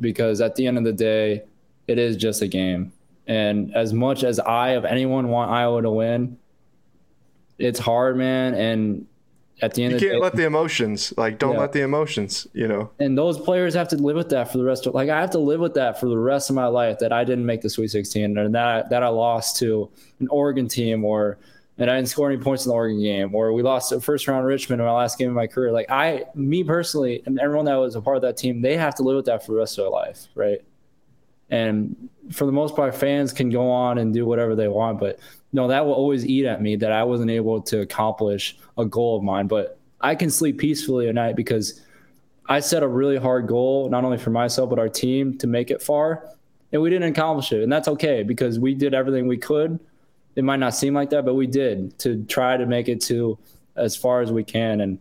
Because 0.00 0.40
at 0.40 0.54
the 0.56 0.66
end 0.66 0.78
of 0.78 0.84
the 0.84 0.92
day, 0.92 1.42
it 1.86 1.98
is 1.98 2.16
just 2.16 2.42
a 2.42 2.48
game. 2.48 2.92
And 3.26 3.74
as 3.74 3.92
much 3.92 4.24
as 4.24 4.38
I, 4.40 4.70
of 4.70 4.84
anyone, 4.84 5.28
want 5.28 5.50
Iowa 5.50 5.82
to 5.82 5.90
win, 5.90 6.38
it's 7.58 7.78
hard, 7.78 8.16
man. 8.16 8.54
And 8.54 9.06
at 9.62 9.74
the 9.74 9.84
end 9.84 9.92
You 9.92 9.96
of 9.96 10.00
the 10.00 10.06
can't 10.08 10.16
day, 10.18 10.22
let 10.22 10.36
the 10.36 10.44
emotions 10.44 11.14
like 11.16 11.38
don't 11.38 11.54
Yeah. 11.54 11.60
let 11.60 11.72
the 11.72 11.82
emotions, 11.82 12.46
you 12.52 12.66
know. 12.66 12.90
and 12.98 13.16
those 13.16 13.38
players 13.38 13.72
have 13.74 13.88
to 13.88 13.96
live 13.96 14.16
with 14.16 14.28
that 14.30 14.50
for 14.50 14.58
the 14.58 14.64
rest 14.64 14.86
of 14.86 14.94
like 14.94 15.08
I 15.08 15.20
have 15.20 15.30
to 15.30 15.38
live 15.38 15.60
with 15.60 15.74
that 15.74 16.00
for 16.00 16.08
the 16.08 16.18
rest 16.18 16.50
of 16.50 16.56
my 16.56 16.66
life 16.66 16.98
that 16.98 17.12
I 17.12 17.22
didn't 17.22 17.46
make 17.46 17.60
the 17.60 17.70
Sweet 17.70 17.88
16 17.88 18.36
or 18.36 18.48
that 18.48 18.90
that 18.90 19.02
I 19.04 19.08
lost 19.08 19.56
to 19.58 19.88
an 20.18 20.26
Oregon 20.28 20.66
team 20.66 21.04
or 21.04 21.38
and 21.78 21.90
I 21.90 21.96
didn't 21.96 22.08
score 22.08 22.30
any 22.30 22.40
points 22.40 22.64
in 22.64 22.70
the 22.70 22.74
Oregon 22.74 23.00
game 23.00 23.34
or 23.34 23.52
we 23.52 23.62
lost 23.62 23.90
a 23.92 24.00
first 24.00 24.28
round 24.28 24.46
Richmond 24.46 24.80
in 24.80 24.86
my 24.86 24.92
last 24.92 25.18
game 25.18 25.28
of 25.28 25.34
my 25.34 25.46
career. 25.46 25.72
Like 25.72 25.90
I, 25.90 26.24
me 26.34 26.62
personally, 26.62 27.22
and 27.26 27.38
everyone 27.40 27.64
that 27.66 27.74
was 27.76 27.96
a 27.96 28.00
part 28.00 28.16
of 28.16 28.22
that 28.22 28.36
team, 28.36 28.62
they 28.62 28.76
have 28.76 28.94
to 28.96 29.02
live 29.02 29.16
with 29.16 29.26
that 29.26 29.44
for 29.44 29.52
the 29.52 29.58
rest 29.58 29.78
of 29.78 29.84
their 29.84 29.90
life, 29.90 30.28
right? 30.34 30.60
And 31.50 32.08
for 32.32 32.46
the 32.46 32.52
most 32.52 32.74
part, 32.76 32.94
fans 32.94 33.32
can 33.32 33.50
go 33.50 33.70
on 33.70 33.98
and 33.98 34.14
do 34.14 34.24
whatever 34.24 34.54
they 34.54 34.68
want, 34.68 34.98
but 34.98 35.18
no, 35.52 35.68
that 35.68 35.86
will 35.86 35.92
always 35.92 36.26
eat 36.26 36.46
at 36.46 36.60
me 36.60 36.74
that 36.76 36.90
I 36.90 37.04
wasn't 37.04 37.30
able 37.30 37.62
to 37.62 37.80
accomplish 37.80 38.58
a 38.76 38.84
goal 38.84 39.16
of 39.16 39.22
mine. 39.22 39.46
But 39.46 39.78
I 40.00 40.16
can 40.16 40.28
sleep 40.28 40.58
peacefully 40.58 41.08
at 41.08 41.14
night 41.14 41.36
because 41.36 41.80
I 42.48 42.60
set 42.60 42.82
a 42.82 42.88
really 42.88 43.16
hard 43.16 43.46
goal, 43.46 43.88
not 43.88 44.04
only 44.04 44.18
for 44.18 44.30
myself, 44.30 44.68
but 44.68 44.80
our 44.80 44.88
team 44.88 45.38
to 45.38 45.46
make 45.46 45.70
it 45.70 45.80
far. 45.80 46.28
And 46.72 46.82
we 46.82 46.90
didn't 46.90 47.08
accomplish 47.08 47.52
it. 47.52 47.62
And 47.62 47.72
that's 47.72 47.86
okay 47.86 48.24
because 48.24 48.58
we 48.58 48.74
did 48.74 48.94
everything 48.94 49.28
we 49.28 49.38
could. 49.38 49.78
It 50.36 50.44
might 50.44 50.58
not 50.60 50.74
seem 50.74 50.94
like 50.94 51.10
that, 51.10 51.24
but 51.24 51.34
we 51.34 51.46
did 51.46 51.98
to 52.00 52.24
try 52.24 52.56
to 52.56 52.66
make 52.66 52.88
it 52.88 53.00
to 53.02 53.38
as 53.76 53.96
far 53.96 54.20
as 54.20 54.32
we 54.32 54.44
can. 54.44 54.80
And 54.80 54.98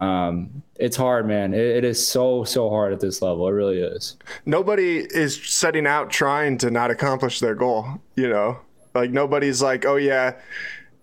um, 0.00 0.62
it's 0.76 0.96
hard, 0.96 1.26
man. 1.26 1.54
It, 1.54 1.60
it 1.60 1.84
is 1.84 2.06
so, 2.06 2.44
so 2.44 2.68
hard 2.70 2.92
at 2.92 3.00
this 3.00 3.22
level. 3.22 3.48
It 3.48 3.52
really 3.52 3.80
is. 3.80 4.16
Nobody 4.44 4.98
is 4.98 5.44
setting 5.44 5.86
out 5.86 6.10
trying 6.10 6.58
to 6.58 6.70
not 6.70 6.90
accomplish 6.90 7.40
their 7.40 7.54
goal, 7.54 8.00
you 8.14 8.28
know. 8.28 8.58
Like 8.94 9.10
nobody's 9.10 9.60
like, 9.60 9.84
"Oh 9.84 9.96
yeah, 9.96 10.36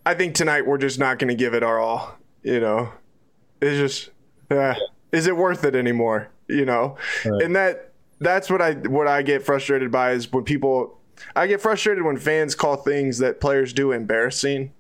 I 0.03 0.15
think 0.15 0.33
tonight 0.33 0.65
we're 0.65 0.79
just 0.79 0.97
not 0.97 1.19
going 1.19 1.27
to 1.27 1.35
give 1.35 1.53
it 1.53 1.61
our 1.61 1.79
all," 1.79 2.17
you 2.41 2.59
know. 2.59 2.91
It's 3.61 3.77
just 3.77 4.09
uh, 4.49 4.73
is 5.11 5.27
it 5.27 5.37
worth 5.37 5.63
it 5.63 5.75
anymore, 5.75 6.29
you 6.47 6.65
know? 6.65 6.97
And 7.23 7.55
that 7.55 7.91
that's 8.19 8.49
what 8.49 8.61
I 8.61 8.73
what 8.73 9.07
I 9.07 9.21
get 9.21 9.43
frustrated 9.43 9.91
by 9.91 10.11
is 10.11 10.31
when 10.31 10.43
people 10.43 10.99
I 11.35 11.47
get 11.47 11.61
frustrated 11.61 12.03
when 12.03 12.17
fans 12.17 12.55
call 12.55 12.77
things 12.77 13.17
that 13.19 13.39
players 13.39 13.73
do 13.73 13.91
embarrassing. 13.91 14.71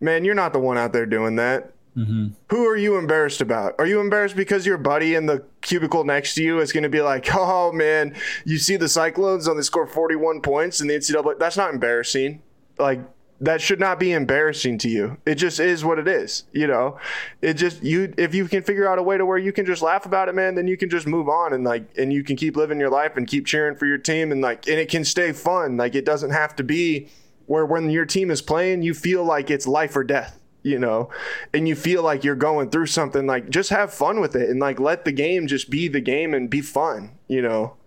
Man, 0.00 0.24
you're 0.24 0.34
not 0.34 0.52
the 0.52 0.58
one 0.58 0.78
out 0.78 0.92
there 0.92 1.06
doing 1.06 1.36
that. 1.36 1.72
Mm-hmm. 1.96 2.28
Who 2.50 2.66
are 2.66 2.76
you 2.76 2.96
embarrassed 2.96 3.40
about? 3.40 3.74
Are 3.78 3.86
you 3.86 4.00
embarrassed 4.00 4.36
because 4.36 4.64
your 4.64 4.78
buddy 4.78 5.16
in 5.16 5.26
the 5.26 5.44
cubicle 5.62 6.04
next 6.04 6.34
to 6.34 6.42
you 6.42 6.60
is 6.60 6.72
going 6.72 6.84
to 6.84 6.88
be 6.88 7.00
like, 7.00 7.26
"Oh 7.34 7.72
man, 7.72 8.14
you 8.44 8.58
see 8.58 8.76
the 8.76 8.88
Cyclones 8.88 9.48
on 9.48 9.56
they 9.56 9.62
score 9.62 9.86
41 9.86 10.40
points 10.40 10.80
in 10.80 10.86
the 10.86 10.94
NCAA." 10.94 11.38
That's 11.38 11.56
not 11.56 11.72
embarrassing. 11.72 12.42
Like 12.78 13.00
that 13.40 13.60
should 13.60 13.78
not 13.78 14.00
be 14.00 14.12
embarrassing 14.12 14.78
to 14.78 14.88
you. 14.88 15.16
It 15.24 15.36
just 15.36 15.60
is 15.60 15.84
what 15.84 15.98
it 15.98 16.08
is. 16.08 16.44
You 16.52 16.66
know, 16.66 16.98
it 17.40 17.54
just 17.54 17.82
you 17.82 18.12
if 18.16 18.34
you 18.34 18.48
can 18.48 18.62
figure 18.62 18.88
out 18.88 18.98
a 18.98 19.02
way 19.02 19.16
to 19.16 19.24
where 19.24 19.38
you 19.38 19.52
can 19.52 19.64
just 19.64 19.82
laugh 19.82 20.06
about 20.06 20.28
it, 20.28 20.34
man, 20.34 20.54
then 20.54 20.66
you 20.66 20.76
can 20.76 20.90
just 20.90 21.06
move 21.06 21.28
on 21.28 21.52
and 21.52 21.64
like 21.64 21.84
and 21.96 22.12
you 22.12 22.24
can 22.24 22.36
keep 22.36 22.56
living 22.56 22.80
your 22.80 22.90
life 22.90 23.16
and 23.16 23.26
keep 23.28 23.46
cheering 23.46 23.76
for 23.76 23.86
your 23.86 23.98
team 23.98 24.32
and 24.32 24.40
like 24.40 24.66
and 24.66 24.78
it 24.78 24.88
can 24.88 25.04
stay 25.04 25.32
fun. 25.32 25.76
Like 25.76 25.94
it 25.94 26.04
doesn't 26.04 26.30
have 26.30 26.56
to 26.56 26.64
be 26.64 27.08
where 27.46 27.64
when 27.64 27.90
your 27.90 28.04
team 28.04 28.30
is 28.30 28.42
playing, 28.42 28.82
you 28.82 28.92
feel 28.92 29.24
like 29.24 29.50
it's 29.50 29.66
life 29.66 29.96
or 29.96 30.04
death 30.04 30.38
you 30.64 30.78
know, 30.78 31.08
and 31.54 31.68
you 31.68 31.74
feel 31.74 32.02
like 32.02 32.24
you're 32.24 32.34
going 32.34 32.68
through 32.68 32.86
something, 32.86 33.26
like 33.26 33.48
just 33.48 33.70
have 33.70 33.94
fun 33.94 34.20
with 34.20 34.34
it 34.34 34.50
and 34.50 34.60
like 34.60 34.80
let 34.80 35.04
the 35.04 35.12
game 35.12 35.46
just 35.46 35.70
be 35.70 35.88
the 35.88 36.00
game 36.00 36.34
and 36.34 36.50
be 36.50 36.60
fun, 36.60 37.12
you 37.28 37.40
know. 37.40 37.77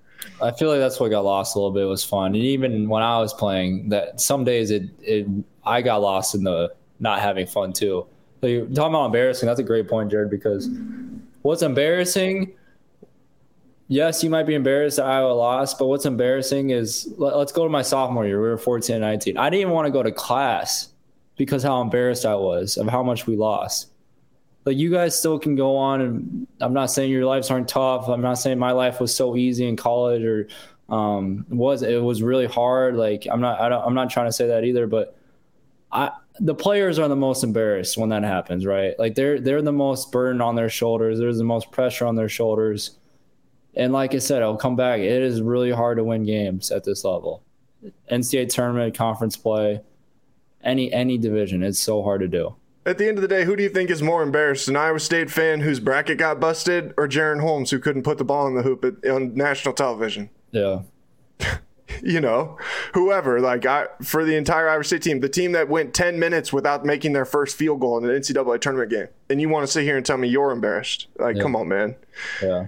I 0.41 0.51
feel 0.51 0.69
like 0.69 0.79
that's 0.79 0.99
what 0.99 1.09
got 1.09 1.23
lost 1.23 1.55
a 1.55 1.59
little 1.59 1.71
bit 1.71 1.85
was 1.85 2.03
fun. 2.03 2.27
And 2.27 2.43
even 2.43 2.89
when 2.89 3.03
I 3.03 3.19
was 3.19 3.33
playing, 3.33 3.89
that 3.89 4.19
some 4.19 4.43
days 4.43 4.71
it 4.71 4.89
it 5.01 5.27
I 5.63 5.81
got 5.81 6.01
lost 6.01 6.35
in 6.35 6.43
the 6.43 6.73
not 6.99 7.19
having 7.19 7.47
fun 7.47 7.73
too. 7.73 8.05
So 8.41 8.47
you're 8.47 8.65
talking 8.65 8.93
about 8.93 9.05
embarrassing. 9.05 9.47
That's 9.47 9.59
a 9.59 9.63
great 9.63 9.87
point, 9.87 10.09
Jared. 10.09 10.29
Because 10.29 10.69
what's 11.41 11.61
embarrassing? 11.61 12.53
Yes, 13.87 14.23
you 14.23 14.29
might 14.29 14.43
be 14.43 14.55
embarrassed 14.55 14.97
that 14.97 15.05
Iowa 15.05 15.33
lost, 15.33 15.77
but 15.77 15.87
what's 15.87 16.05
embarrassing 16.05 16.69
is 16.69 17.13
let, 17.17 17.33
us 17.33 17.51
go 17.51 17.65
to 17.65 17.69
my 17.69 17.81
sophomore 17.81 18.25
year. 18.25 18.41
We 18.41 18.47
were 18.47 18.57
14 18.57 18.95
and 18.95 19.01
19. 19.01 19.37
I 19.37 19.49
didn't 19.49 19.61
even 19.61 19.73
want 19.73 19.85
to 19.85 19.91
go 19.91 20.01
to 20.01 20.13
class 20.13 20.89
because 21.35 21.61
how 21.61 21.81
embarrassed 21.81 22.25
I 22.25 22.35
was 22.35 22.77
of 22.77 22.87
how 22.87 23.03
much 23.03 23.27
we 23.27 23.35
lost. 23.35 23.90
Like 24.65 24.77
you 24.77 24.91
guys 24.91 25.17
still 25.17 25.39
can 25.39 25.55
go 25.55 25.75
on, 25.75 26.01
and 26.01 26.47
I'm 26.59 26.73
not 26.73 26.91
saying 26.91 27.11
your 27.11 27.25
lives 27.25 27.49
aren't 27.49 27.67
tough. 27.67 28.07
I'm 28.07 28.21
not 28.21 28.35
saying 28.35 28.59
my 28.59 28.71
life 28.71 28.99
was 28.99 29.15
so 29.15 29.35
easy 29.35 29.67
in 29.67 29.75
college 29.75 30.23
or 30.23 30.47
um, 30.89 31.45
was 31.49 31.81
it 31.81 32.01
was 32.01 32.21
really 32.21 32.45
hard. 32.45 32.95
Like 32.95 33.25
I'm 33.31 33.41
not 33.41 33.59
I 33.59 33.69
don't, 33.69 33.83
I'm 33.83 33.95
not 33.95 34.09
trying 34.09 34.27
to 34.27 34.33
say 34.33 34.47
that 34.47 34.63
either, 34.63 34.87
but 34.87 35.17
I 35.91 36.11
the 36.39 36.55
players 36.55 36.99
are 36.99 37.07
the 37.07 37.15
most 37.15 37.43
embarrassed 37.43 37.97
when 37.97 38.09
that 38.09 38.23
happens, 38.23 38.65
right? 38.65 38.97
Like 38.99 39.15
they're 39.15 39.39
they're 39.39 39.61
the 39.61 39.71
most 39.71 40.11
burden 40.11 40.41
on 40.41 40.55
their 40.55 40.69
shoulders. 40.69 41.17
There's 41.17 41.37
the 41.37 41.43
most 41.43 41.71
pressure 41.71 42.05
on 42.05 42.15
their 42.15 42.29
shoulders. 42.29 42.97
And 43.73 43.93
like 43.93 44.13
I 44.13 44.17
said, 44.17 44.41
I'll 44.41 44.57
come 44.57 44.75
back. 44.75 44.99
It 44.99 45.23
is 45.23 45.41
really 45.41 45.71
hard 45.71 45.97
to 45.97 46.03
win 46.03 46.25
games 46.25 46.71
at 46.71 46.83
this 46.83 47.05
level. 47.05 47.41
NCAA 48.11 48.49
tournament, 48.49 48.95
conference 48.95 49.37
play, 49.37 49.81
any 50.63 50.91
any 50.91 51.17
division, 51.17 51.63
it's 51.63 51.79
so 51.79 52.03
hard 52.03 52.21
to 52.21 52.27
do. 52.27 52.55
At 52.85 52.97
the 52.97 53.07
end 53.07 53.17
of 53.17 53.21
the 53.21 53.27
day, 53.27 53.43
who 53.45 53.55
do 53.55 53.61
you 53.61 53.69
think 53.69 53.89
is 53.91 54.01
more 54.01 54.23
embarrassed? 54.23 54.67
An 54.67 54.75
Iowa 54.75 54.99
State 54.99 55.29
fan 55.29 55.59
whose 55.61 55.79
bracket 55.79 56.17
got 56.17 56.39
busted, 56.39 56.93
or 56.97 57.07
Jaren 57.07 57.39
Holmes 57.41 57.69
who 57.69 57.77
couldn't 57.79 58.03
put 58.03 58.17
the 58.17 58.23
ball 58.23 58.47
in 58.47 58.55
the 58.55 58.63
hoop 58.63 58.83
at, 58.83 59.07
on 59.09 59.35
national 59.35 59.75
television? 59.75 60.29
Yeah. 60.49 60.81
you 62.03 62.19
know, 62.19 62.57
whoever, 62.95 63.39
like 63.39 63.65
I, 63.67 63.85
for 64.01 64.25
the 64.25 64.35
entire 64.35 64.67
Iowa 64.67 64.83
State 64.83 65.03
team, 65.03 65.19
the 65.19 65.29
team 65.29 65.51
that 65.51 65.69
went 65.69 65.93
10 65.93 66.17
minutes 66.17 66.51
without 66.51 66.83
making 66.83 67.13
their 67.13 67.25
first 67.25 67.55
field 67.55 67.79
goal 67.81 67.97
in 67.99 68.09
an 68.09 68.19
NCAA 68.19 68.59
tournament 68.59 68.89
game. 68.89 69.07
And 69.29 69.39
you 69.39 69.49
want 69.49 69.65
to 69.65 69.71
sit 69.71 69.83
here 69.83 69.97
and 69.97 70.05
tell 70.05 70.17
me 70.17 70.27
you're 70.27 70.51
embarrassed. 70.51 71.07
Like, 71.19 71.35
Yeah. 71.35 71.43
come 71.43 71.55
on, 71.55 71.67
man. 71.67 71.95
Yeah. 72.41 72.67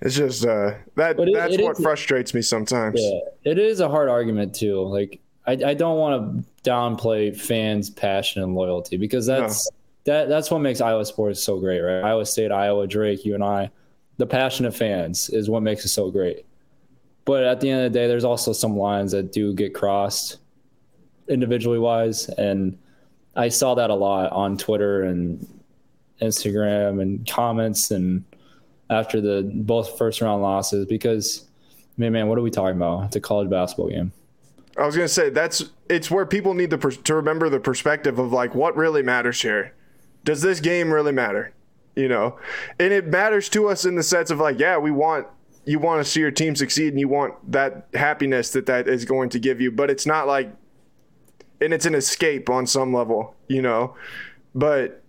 It's 0.00 0.14
just, 0.16 0.46
uh, 0.46 0.74
that 0.96 1.18
it, 1.20 1.34
that's 1.34 1.54
it 1.54 1.60
what 1.60 1.76
is- 1.76 1.82
frustrates 1.82 2.32
me 2.32 2.40
sometimes. 2.40 2.98
Yeah, 3.02 3.18
it 3.52 3.58
is 3.58 3.80
a 3.80 3.88
hard 3.88 4.08
argument 4.08 4.54
too. 4.54 4.80
Like 4.80 5.20
I, 5.48 5.52
I 5.70 5.74
don't 5.74 5.96
want 5.96 6.44
to 6.44 6.70
downplay 6.70 7.34
fans' 7.34 7.88
passion 7.88 8.42
and 8.42 8.54
loyalty 8.54 8.98
because 8.98 9.24
that's 9.24 9.70
that 10.04 10.28
that's 10.28 10.50
what 10.50 10.58
makes 10.58 10.82
Iowa 10.82 11.06
sports 11.06 11.42
so 11.42 11.58
great, 11.58 11.80
right? 11.80 12.04
Iowa 12.04 12.26
State, 12.26 12.52
Iowa, 12.52 12.86
Drake, 12.86 13.24
you 13.24 13.34
and 13.34 13.42
I, 13.42 13.70
the 14.18 14.26
passion 14.26 14.66
of 14.66 14.76
fans 14.76 15.30
is 15.30 15.48
what 15.48 15.62
makes 15.62 15.86
it 15.86 15.88
so 15.88 16.10
great. 16.10 16.44
But 17.24 17.44
at 17.44 17.60
the 17.60 17.70
end 17.70 17.86
of 17.86 17.92
the 17.92 17.98
day, 17.98 18.06
there's 18.06 18.24
also 18.24 18.52
some 18.52 18.76
lines 18.76 19.12
that 19.12 19.32
do 19.32 19.54
get 19.54 19.74
crossed 19.74 20.36
individually 21.28 21.78
wise, 21.78 22.28
and 22.28 22.78
I 23.34 23.48
saw 23.48 23.74
that 23.74 23.88
a 23.88 23.94
lot 23.94 24.30
on 24.32 24.58
Twitter 24.58 25.04
and 25.04 25.46
Instagram 26.20 27.00
and 27.00 27.26
comments 27.26 27.90
and 27.90 28.22
after 28.90 29.20
the 29.20 29.50
both 29.54 29.96
first 29.96 30.20
round 30.20 30.42
losses 30.42 30.84
because 30.86 31.46
man, 31.96 32.12
man, 32.12 32.28
what 32.28 32.36
are 32.36 32.42
we 32.42 32.50
talking 32.50 32.76
about? 32.76 33.04
It's 33.04 33.16
a 33.16 33.20
college 33.20 33.48
basketball 33.48 33.88
game. 33.88 34.12
I 34.78 34.86
was 34.86 34.94
gonna 34.94 35.08
say 35.08 35.30
that's 35.30 35.64
it's 35.88 36.10
where 36.10 36.24
people 36.24 36.54
need 36.54 36.70
to, 36.70 36.78
per- 36.78 36.90
to 36.90 37.14
remember 37.14 37.48
the 37.48 37.60
perspective 37.60 38.18
of 38.18 38.32
like 38.32 38.54
what 38.54 38.76
really 38.76 39.02
matters 39.02 39.42
here. 39.42 39.74
Does 40.24 40.42
this 40.42 40.60
game 40.60 40.92
really 40.92 41.12
matter? 41.12 41.52
You 41.96 42.08
know, 42.08 42.38
and 42.78 42.92
it 42.92 43.06
matters 43.06 43.48
to 43.50 43.68
us 43.68 43.84
in 43.84 43.96
the 43.96 44.02
sense 44.04 44.30
of 44.30 44.38
like, 44.38 44.58
yeah, 44.60 44.78
we 44.78 44.90
want 44.90 45.26
you 45.68 45.78
want 45.78 46.02
to 46.02 46.10
see 46.10 46.20
your 46.20 46.30
team 46.30 46.56
succeed 46.56 46.92
and 46.94 46.98
you 46.98 47.08
want 47.08 47.34
that 47.52 47.88
happiness 47.92 48.50
that 48.52 48.64
that 48.66 48.88
is 48.88 49.04
going 49.04 49.28
to 49.30 49.38
give 49.38 49.60
you, 49.60 49.70
but 49.70 49.90
it's 49.90 50.06
not 50.06 50.26
like, 50.26 50.50
and 51.60 51.74
it's 51.74 51.84
an 51.84 51.94
escape 51.94 52.48
on 52.48 52.66
some 52.66 52.94
level, 52.94 53.34
you 53.48 53.60
know, 53.60 53.94
but 54.54 55.02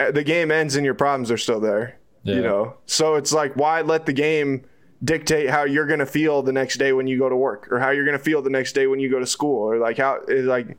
uh, 0.00 0.10
the 0.10 0.24
game 0.24 0.50
ends 0.50 0.76
and 0.76 0.84
your 0.86 0.94
problems 0.94 1.30
are 1.30 1.36
still 1.36 1.60
there, 1.60 1.98
you 2.22 2.40
know. 2.40 2.74
So 2.86 3.16
it's 3.16 3.32
like, 3.32 3.54
why 3.54 3.82
let 3.82 4.06
the 4.06 4.14
game 4.14 4.64
dictate 5.04 5.50
how 5.50 5.64
you're 5.64 5.86
going 5.86 6.00
to 6.00 6.06
feel 6.06 6.42
the 6.42 6.52
next 6.52 6.78
day 6.78 6.92
when 6.92 7.06
you 7.06 7.18
go 7.18 7.28
to 7.28 7.36
work 7.36 7.70
or 7.70 7.78
how 7.78 7.90
you're 7.90 8.04
going 8.04 8.16
to 8.16 8.22
feel 8.22 8.42
the 8.42 8.50
next 8.50 8.72
day 8.72 8.86
when 8.86 8.98
you 8.98 9.10
go 9.10 9.18
to 9.18 9.26
school 9.26 9.62
or 9.62 9.78
like 9.78 9.98
how 9.98 10.20
it's 10.26 10.46
like 10.46 10.76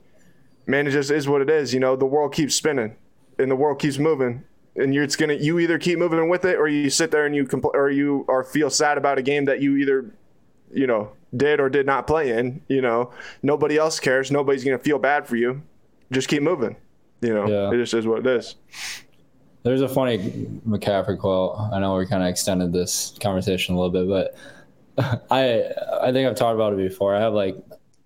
man 0.65 0.87
it 0.87 0.91
just 0.91 1.11
is 1.11 1.27
what 1.27 1.41
it 1.41 1.49
is 1.49 1.73
you 1.73 1.79
know? 1.79 1.95
The 1.95 2.05
world 2.05 2.33
keeps 2.33 2.55
spinning 2.55 2.95
and 3.37 3.51
the 3.51 3.55
world 3.55 3.79
keeps 3.79 3.97
moving 3.97 4.43
and 4.75 4.93
you're 4.93 5.03
it's 5.03 5.15
going 5.15 5.29
to 5.29 5.43
you 5.43 5.59
either 5.59 5.77
keep 5.77 5.99
moving 5.99 6.29
with 6.29 6.45
it 6.45 6.57
or 6.57 6.67
you 6.67 6.89
sit 6.89 7.11
there 7.11 7.25
and 7.25 7.35
you 7.35 7.45
compl- 7.45 7.73
or 7.73 7.89
you 7.89 8.25
or 8.27 8.43
feel 8.43 8.69
sad 8.69 8.97
about 8.97 9.17
a 9.17 9.21
game 9.21 9.45
that 9.45 9.61
you 9.61 9.77
either 9.77 10.13
you 10.71 10.87
know 10.87 11.11
did 11.35 11.59
or 11.59 11.69
did 11.69 11.85
not 11.85 12.07
play 12.07 12.31
in 12.31 12.61
you 12.67 12.81
know? 12.81 13.11
Nobody 13.43 13.77
else 13.77 13.99
cares. 13.99 14.31
Nobody's 14.31 14.63
going 14.63 14.77
to 14.77 14.83
feel 14.83 14.99
bad 14.99 15.27
for 15.27 15.35
you. 15.35 15.61
Just 16.11 16.27
keep 16.27 16.41
moving 16.41 16.75
you 17.21 17.33
know? 17.33 17.47
Yeah. 17.47 17.71
it 17.71 17.77
just 17.77 17.93
is 17.93 18.05
what 18.07 18.19
it 18.19 18.27
is 18.27 18.55
There's 19.67 19.81
a 19.81 19.89
funny 19.89 20.17
McCaffery 20.65 21.19
quote. 21.19 21.57
I 21.73 21.79
know 21.79 21.97
we 21.97 22.05
kind 22.05 22.23
of 22.23 22.29
extended 22.29 22.71
this 22.71 23.17
conversation 23.21 23.75
a 23.75 23.79
little 23.79 23.91
bit, 23.91 24.07
but 24.97 25.21
I 25.31 25.65
I 26.01 26.11
think 26.11 26.27
I've 26.27 26.35
talked 26.35 26.55
about 26.55 26.71
it 26.71 26.77
before. 26.77 27.13
I 27.13 27.19
have 27.19 27.33
like 27.33 27.57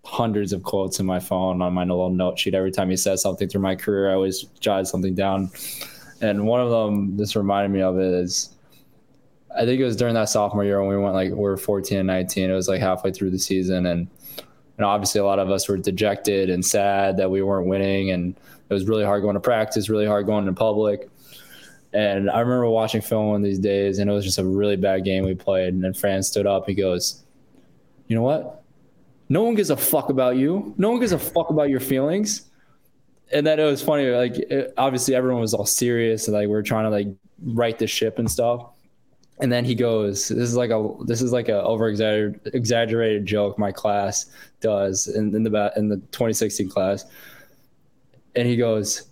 hundreds 0.04 0.54
of 0.54 0.64
quotes 0.64 1.00
in 1.00 1.06
my 1.06 1.20
phone 1.20 1.62
on 1.62 1.74
my 1.74 1.84
little 1.84 2.10
note 2.10 2.40
sheet. 2.40 2.56
Every 2.56 2.72
time 2.72 2.90
he 2.90 2.98
says 2.98 3.22
something 3.22 3.48
through 3.48 3.62
my 3.62 3.76
career, 3.76 4.10
I 4.10 4.16
always 4.16 4.44
jot 4.60 4.88
something 4.88 5.14
down. 5.14 5.52
And 6.20 6.48
one 6.48 6.62
of 6.62 6.72
them, 6.72 7.16
this 7.16 7.36
reminded 7.36 7.72
me 7.72 7.84
of 7.84 7.98
it, 8.00 8.12
is 8.12 8.56
I 9.56 9.66
think 9.66 9.80
it 9.80 9.86
was 9.86 9.96
during 9.96 10.16
that 10.16 10.30
sophomore 10.30 10.66
year 10.66 10.82
when 10.82 10.90
we 10.90 11.04
went 11.04 11.14
like 11.14 11.30
we 11.30 11.36
were 11.36 11.58
14 11.58 12.00
and 12.00 12.08
19. 12.08 12.50
It 12.50 12.54
was 12.54 12.68
like 12.68 12.82
halfway 12.82 13.12
through 13.12 13.30
the 13.30 13.40
season, 13.40 13.86
and 13.86 14.08
know, 14.82 14.90
obviously 14.90 15.22
a 15.22 15.26
lot 15.26 15.40
of 15.40 15.50
us 15.50 15.70
were 15.70 15.78
dejected 15.78 16.50
and 16.50 16.66
sad 16.66 17.16
that 17.18 17.32
we 17.32 17.42
weren't 17.42 17.68
winning, 17.68 18.12
and 18.12 18.36
it 18.70 18.74
was 18.74 18.86
really 18.86 19.06
hard 19.06 19.22
going 19.22 19.36
to 19.36 19.40
practice, 19.40 19.90
really 19.90 20.06
hard 20.06 20.26
going 20.26 20.46
to 20.46 20.54
public. 20.54 21.10
And 21.94 22.30
I 22.30 22.40
remember 22.40 22.70
watching 22.70 23.02
film 23.02 23.28
one 23.28 23.36
of 23.38 23.44
these 23.44 23.60
days, 23.60 24.00
and 24.00 24.10
it 24.10 24.14
was 24.14 24.24
just 24.24 24.38
a 24.38 24.46
really 24.46 24.78
bad 24.78 25.04
game 25.04 25.26
we 25.26 25.36
played. 25.36 25.74
And 25.74 25.84
then 25.84 25.94
Fran 25.94 26.24
stood 26.24 26.48
up. 26.48 26.66
He 26.68 26.74
goes, 26.74 27.24
"You 28.08 28.16
know 28.16 28.22
what? 28.22 28.64
No 29.30 29.44
one 29.44 29.56
gives 29.56 29.70
a 29.70 29.78
fuck 29.78 30.10
about 30.10 30.38
you. 30.38 30.74
No 30.78 30.90
one 30.90 31.00
gives 31.00 31.12
a 31.12 31.20
fuck 31.20 31.50
about 31.50 31.70
your 31.70 31.82
feelings." 31.82 32.44
And 33.34 33.46
then 33.46 33.60
it 33.60 33.66
was 33.66 33.82
funny. 33.82 34.10
Like 34.10 34.38
it, 34.38 34.74
obviously 34.78 35.16
everyone 35.16 35.42
was 35.42 35.54
all 35.54 35.66
serious, 35.66 36.28
and 36.28 36.36
like 36.36 36.48
we 36.48 36.56
are 36.56 36.64
trying 36.64 36.86
to 36.86 36.90
like 36.90 37.08
right 37.44 37.78
the 37.78 37.88
ship 37.88 38.20
and 38.20 38.30
stuff. 38.32 38.68
And 39.42 39.52
then 39.52 39.66
he 39.66 39.76
goes, 39.76 40.30
"This 40.30 40.50
is 40.50 40.56
like 40.56 40.70
a 40.70 40.96
this 41.06 41.22
is 41.22 41.34
like 41.34 41.50
a 41.50 41.62
over 41.64 41.90
exaggerated 41.90 43.26
joke 43.26 43.60
my 43.60 43.72
class 43.72 44.28
does 44.62 45.08
in, 45.08 45.36
in 45.36 45.44
the 45.44 45.74
in 45.76 45.90
the 45.90 45.98
2016 45.98 46.70
class." 46.70 47.06
And 48.36 48.48
he 48.48 48.56
goes, 48.56 49.11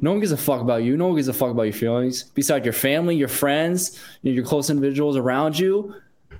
no 0.00 0.12
one 0.12 0.20
gives 0.20 0.32
a 0.32 0.36
fuck 0.36 0.60
about 0.60 0.84
you. 0.84 0.96
No 0.96 1.08
one 1.08 1.16
gives 1.16 1.28
a 1.28 1.32
fuck 1.32 1.50
about 1.50 1.62
your 1.62 1.72
feelings. 1.72 2.24
Besides 2.34 2.64
your 2.64 2.72
family, 2.72 3.16
your 3.16 3.28
friends, 3.28 4.00
your 4.22 4.44
close 4.44 4.70
individuals 4.70 5.16
around 5.16 5.58
you, 5.58 5.94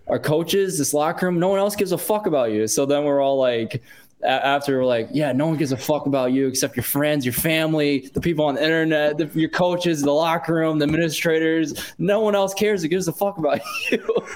our 0.07 0.19
coaches, 0.19 0.79
this 0.79 0.95
locker 0.95 1.27
room, 1.27 1.41
no 1.41 1.49
one 1.49 1.59
else 1.59 1.75
gives 1.75 1.93
a 1.93 1.99
fuck 1.99 2.27
about 2.27 2.53
you. 2.53 2.67
So 2.69 2.87
then 2.87 3.05
we're 3.05 3.21
all 3.21 3.39
like, 3.39 3.83
after 4.23 4.79
we're 4.79 4.85
like, 4.85 5.09
yeah, 5.13 5.33
no 5.33 5.47
one 5.47 5.57
gives 5.57 5.73
a 5.73 5.77
fuck 5.77 6.07
about 6.07 6.33
you 6.33 6.47
except 6.47 6.77
your 6.77 6.85
friends, 6.85 7.25
your 7.25 7.35
family, 7.35 8.11
the 8.15 8.21
people 8.21 8.45
on 8.45 8.55
the 8.55 8.63
internet, 8.63 9.19
the, 9.19 9.31
your 9.39 9.51
coaches, 9.51 10.03
the 10.03 10.13
locker 10.13 10.55
room, 10.55 10.79
the 10.79 10.85
administrators. 10.85 11.75
No 11.99 12.21
one 12.21 12.35
else 12.35 12.55
cares 12.55 12.85
or 12.85 12.89
gives 12.89 13.09
a 13.09 13.13
fuck 13.13 13.39
about 13.39 13.61
you. 13.91 14.27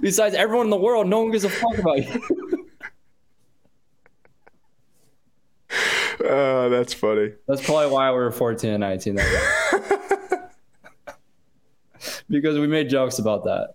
Besides 0.00 0.34
everyone 0.34 0.66
in 0.66 0.70
the 0.70 0.76
world, 0.76 1.06
no 1.06 1.20
one 1.20 1.30
gives 1.30 1.44
a 1.44 1.48
fuck 1.48 1.78
about 1.78 1.98
you. 1.98 2.22
uh, 6.24 6.68
that's 6.68 6.94
funny 6.94 7.32
That's 7.46 7.64
probably 7.64 7.88
why 7.88 8.10
we 8.10 8.16
were 8.16 8.30
14 8.30 8.70
and 8.70 8.80
19 8.80 9.14
that 9.16 10.50
because 12.30 12.58
we 12.58 12.66
made 12.66 12.88
jokes 12.90 13.18
about 13.18 13.44
that. 13.44 13.74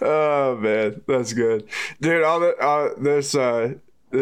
Oh 0.00 0.56
man, 0.56 1.00
that's 1.06 1.32
good, 1.32 1.66
dude. 2.00 2.22
All 2.22 2.40
the 2.40 2.54
uh, 2.58 2.90
this 2.98 3.34
uh, 3.34 3.74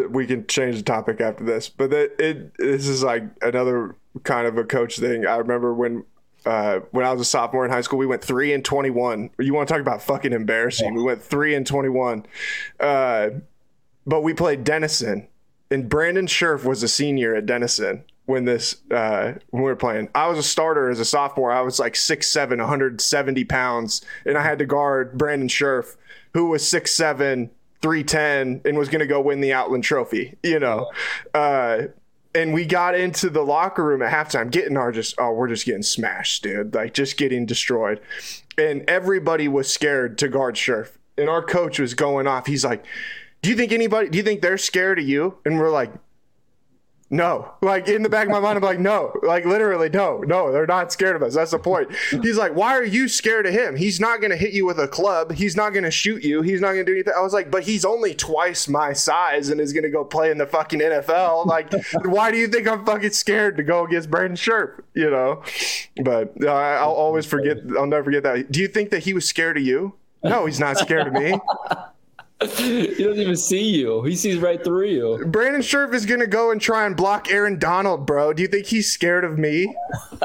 we 0.09 0.26
can 0.26 0.47
change 0.47 0.76
the 0.76 0.82
topic 0.82 1.20
after 1.20 1.45
this, 1.45 1.68
but 1.68 1.93
it, 1.93 2.14
it 2.18 2.57
this 2.59 2.87
is 2.87 3.03
like 3.03 3.24
another 3.43 3.97
kind 4.22 4.47
of 4.47 4.57
a 4.57 4.64
coach 4.64 4.99
thing. 4.99 5.26
I 5.26 5.37
remember 5.37 5.74
when 5.74 6.05
uh, 6.47 6.80
when 6.93 7.05
I 7.05 7.12
was 7.12 7.20
a 7.20 7.24
sophomore 7.24 7.64
in 7.64 7.70
high 7.70 7.80
school, 7.80 7.99
we 7.99 8.07
went 8.07 8.22
three 8.22 8.53
and 8.53 8.64
twenty 8.64 8.91
one. 8.91 9.30
You 9.39 9.53
want 9.55 9.66
to 9.68 9.74
talk 9.74 9.80
about 9.80 10.03
fucking 10.03 10.32
embarrassing? 10.32 10.95
We 10.95 11.03
went 11.03 11.22
three 11.22 11.55
and 11.55 11.66
twenty 11.66 11.89
one, 11.89 12.26
uh, 12.78 13.30
but 14.07 14.22
we 14.22 14.32
played 14.32 14.62
Denison, 14.62 15.26
and 15.71 15.89
Brandon 15.89 16.27
Scherff 16.27 16.65
was 16.65 16.83
a 16.83 16.89
senior 16.89 17.35
at 17.35 17.47
Denison 17.47 18.05
when 18.27 18.45
this 18.45 18.77
uh, 18.91 19.35
when 19.51 19.62
we 19.62 19.71
were 19.71 19.77
playing. 19.77 20.09
I 20.15 20.29
was 20.29 20.39
a 20.39 20.43
starter 20.43 20.91
as 20.91 21.01
a 21.01 21.05
sophomore. 21.05 21.53
I 21.53 21.61
was 21.61 21.79
like 21.79 21.95
6'7", 21.95 22.59
170 22.59 23.45
pounds, 23.45 24.03
and 24.25 24.39
I 24.39 24.43
had 24.43 24.59
to 24.61 24.67
guard 24.67 25.19
Brandon 25.19 25.49
Scherff, 25.49 25.97
who 26.33 26.47
was 26.47 26.62
6'7", 26.62 27.51
310, 27.83 28.62
and 28.65 28.79
was 28.79 28.89
going 28.89 29.01
to 29.01 29.07
go 29.07 29.21
win 29.21 29.41
the 29.41 29.53
Outland 29.53 29.85
Trophy. 29.85 30.37
You 30.43 30.59
know, 30.59 30.91
uh, 31.35 31.83
and 32.35 32.53
we 32.53 32.65
got 32.65 32.95
into 32.95 33.31
the 33.31 33.43
locker 33.43 33.85
room 33.85 34.03
at 34.03 34.12
halftime, 34.12 34.51
getting 34.51 34.77
our 34.77 34.91
just 34.91 35.15
oh, 35.19 35.33
we're 35.33 35.49
just 35.49 35.67
getting 35.67 35.83
smashed, 35.83 36.43
dude. 36.43 36.75
Like 36.75 36.95
just 36.95 37.17
getting 37.17 37.47
destroyed. 37.47 38.01
And 38.57 38.89
everybody 38.89 39.49
was 39.49 39.73
scared 39.73 40.19
to 40.19 40.29
guard 40.29 40.57
Scherff. 40.57 40.99
And 41.17 41.29
our 41.29 41.43
coach 41.43 41.79
was 41.79 41.95
going 41.95 42.27
off. 42.27 42.47
He's 42.47 42.65
like, 42.65 42.85
Do 43.45 43.51
you 43.51 43.57
think 43.57 43.72
anybody 43.72 44.09
do 44.09 44.16
you 44.16 44.24
think 44.24 44.40
they're 44.40 44.57
scared 44.57 44.99
of 44.99 45.07
you? 45.07 45.36
And 45.45 45.59
we're 45.59 45.70
like, 45.70 45.92
no, 47.11 47.53
like 47.61 47.88
in 47.88 48.03
the 48.03 48.09
back 48.09 48.24
of 48.24 48.32
my 48.32 48.40
mind, 48.40 48.57
I'm 48.57 48.62
like, 48.62 48.80
no, 48.80 49.12
like 49.22 49.45
literally, 49.45 49.90
no, 49.90 50.20
no, 50.20 50.51
they're 50.51 50.66
not 50.66 50.90
scared 50.90 51.14
of 51.14 51.22
us. 51.22 51.34
That's 51.34 51.51
the 51.51 51.59
point. 51.59 51.95
He's 52.22 52.38
like, 52.38 52.55
why 52.55 52.72
are 52.72 52.84
you 52.84 53.07
scared 53.07 53.45
of 53.45 53.53
him? 53.53 53.76
He's 53.76 54.01
not 54.01 54.20
going 54.20 54.30
to 54.30 54.36
hit 54.38 54.55
you 54.55 54.64
with 54.64 54.78
a 54.78 54.88
club. 54.88 55.32
He's 55.32 55.57
not 55.57 55.74
going 55.74 55.84
to 55.84 55.90
shoot 55.90 56.24
you. 56.24 56.40
He's 56.40 56.62
not 56.62 56.68
going 56.68 56.86
to 56.86 56.90
do 56.90 56.95
anything. 56.95 57.12
I 57.14 57.20
was 57.20 57.34
like, 57.34 57.51
but 57.51 57.64
he's 57.64 57.84
only 57.84 58.14
twice 58.14 58.66
my 58.66 58.95
size 58.95 59.51
and 59.51 59.61
is 59.61 59.74
going 59.74 59.84
to 59.84 59.90
go 59.90 60.07
play 60.07 60.30
in 60.30 60.38
the 60.38 60.47
fucking 60.47 60.80
NFL. 60.80 61.45
Like, 61.45 61.70
why 62.07 62.30
do 62.30 62.38
you 62.38 62.49
think 62.49 62.66
I'm 62.66 62.86
fucking 62.86 63.11
scared 63.11 63.59
to 63.59 63.62
go 63.62 63.84
against 63.84 64.11
Brandon 64.11 64.36
Scherff? 64.36 64.80
You 64.95 65.11
know, 65.11 65.42
but 66.03 66.32
uh, 66.42 66.51
I'll 66.51 66.92
always 66.92 67.26
forget. 67.26 67.59
I'll 67.78 67.86
never 67.86 68.05
forget 68.05 68.22
that. 68.22 68.51
Do 68.51 68.61
you 68.61 68.68
think 68.68 68.88
that 68.90 69.03
he 69.03 69.12
was 69.12 69.28
scared 69.28 69.59
of 69.59 69.62
you? 69.62 69.92
No, 70.22 70.47
he's 70.47 70.59
not 70.59 70.78
scared 70.78 71.07
of 71.07 71.12
me. 71.12 71.38
he 72.41 73.03
doesn't 73.05 73.20
even 73.20 73.37
see 73.37 73.70
you. 73.76 74.03
He 74.03 74.16
sees 74.16 74.39
right 74.39 74.62
through 74.62 74.87
you. 74.89 75.24
Brandon 75.26 75.62
Scherff 75.62 75.95
is 75.95 76.05
gonna 76.07 76.26
go 76.26 76.51
and 76.51 76.61
try 76.61 76.85
and 76.87 76.97
block 76.97 77.30
Aaron 77.30 77.59
Donald, 77.59 78.07
bro. 78.07 78.32
Do 78.32 78.43
you 78.43 78.49
think 78.49 78.66
he's 78.66 78.91
scared 78.93 79.24
of 79.24 79.39
me? 79.39 79.74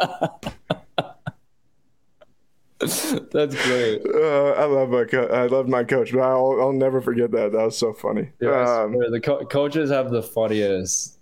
That's 2.80 3.56
great. 3.66 4.02
Uh, 4.06 4.52
I 4.52 4.64
love 4.66 4.90
my 4.90 5.04
co- 5.04 5.28
I 5.28 5.48
love 5.48 5.68
my 5.68 5.84
coach, 5.84 6.14
but 6.14 6.22
I'll, 6.22 6.58
I'll 6.62 6.72
never 6.74 7.02
forget 7.02 7.30
that. 7.32 7.52
That 7.52 7.64
was 7.66 7.78
so 7.78 7.92
funny. 7.94 8.30
Yeah, 8.40 8.84
Um, 8.84 8.94
the 9.12 9.20
co- 9.20 9.46
coaches 9.46 9.90
have 9.90 10.12
the 10.12 10.24
funniest. 10.24 11.18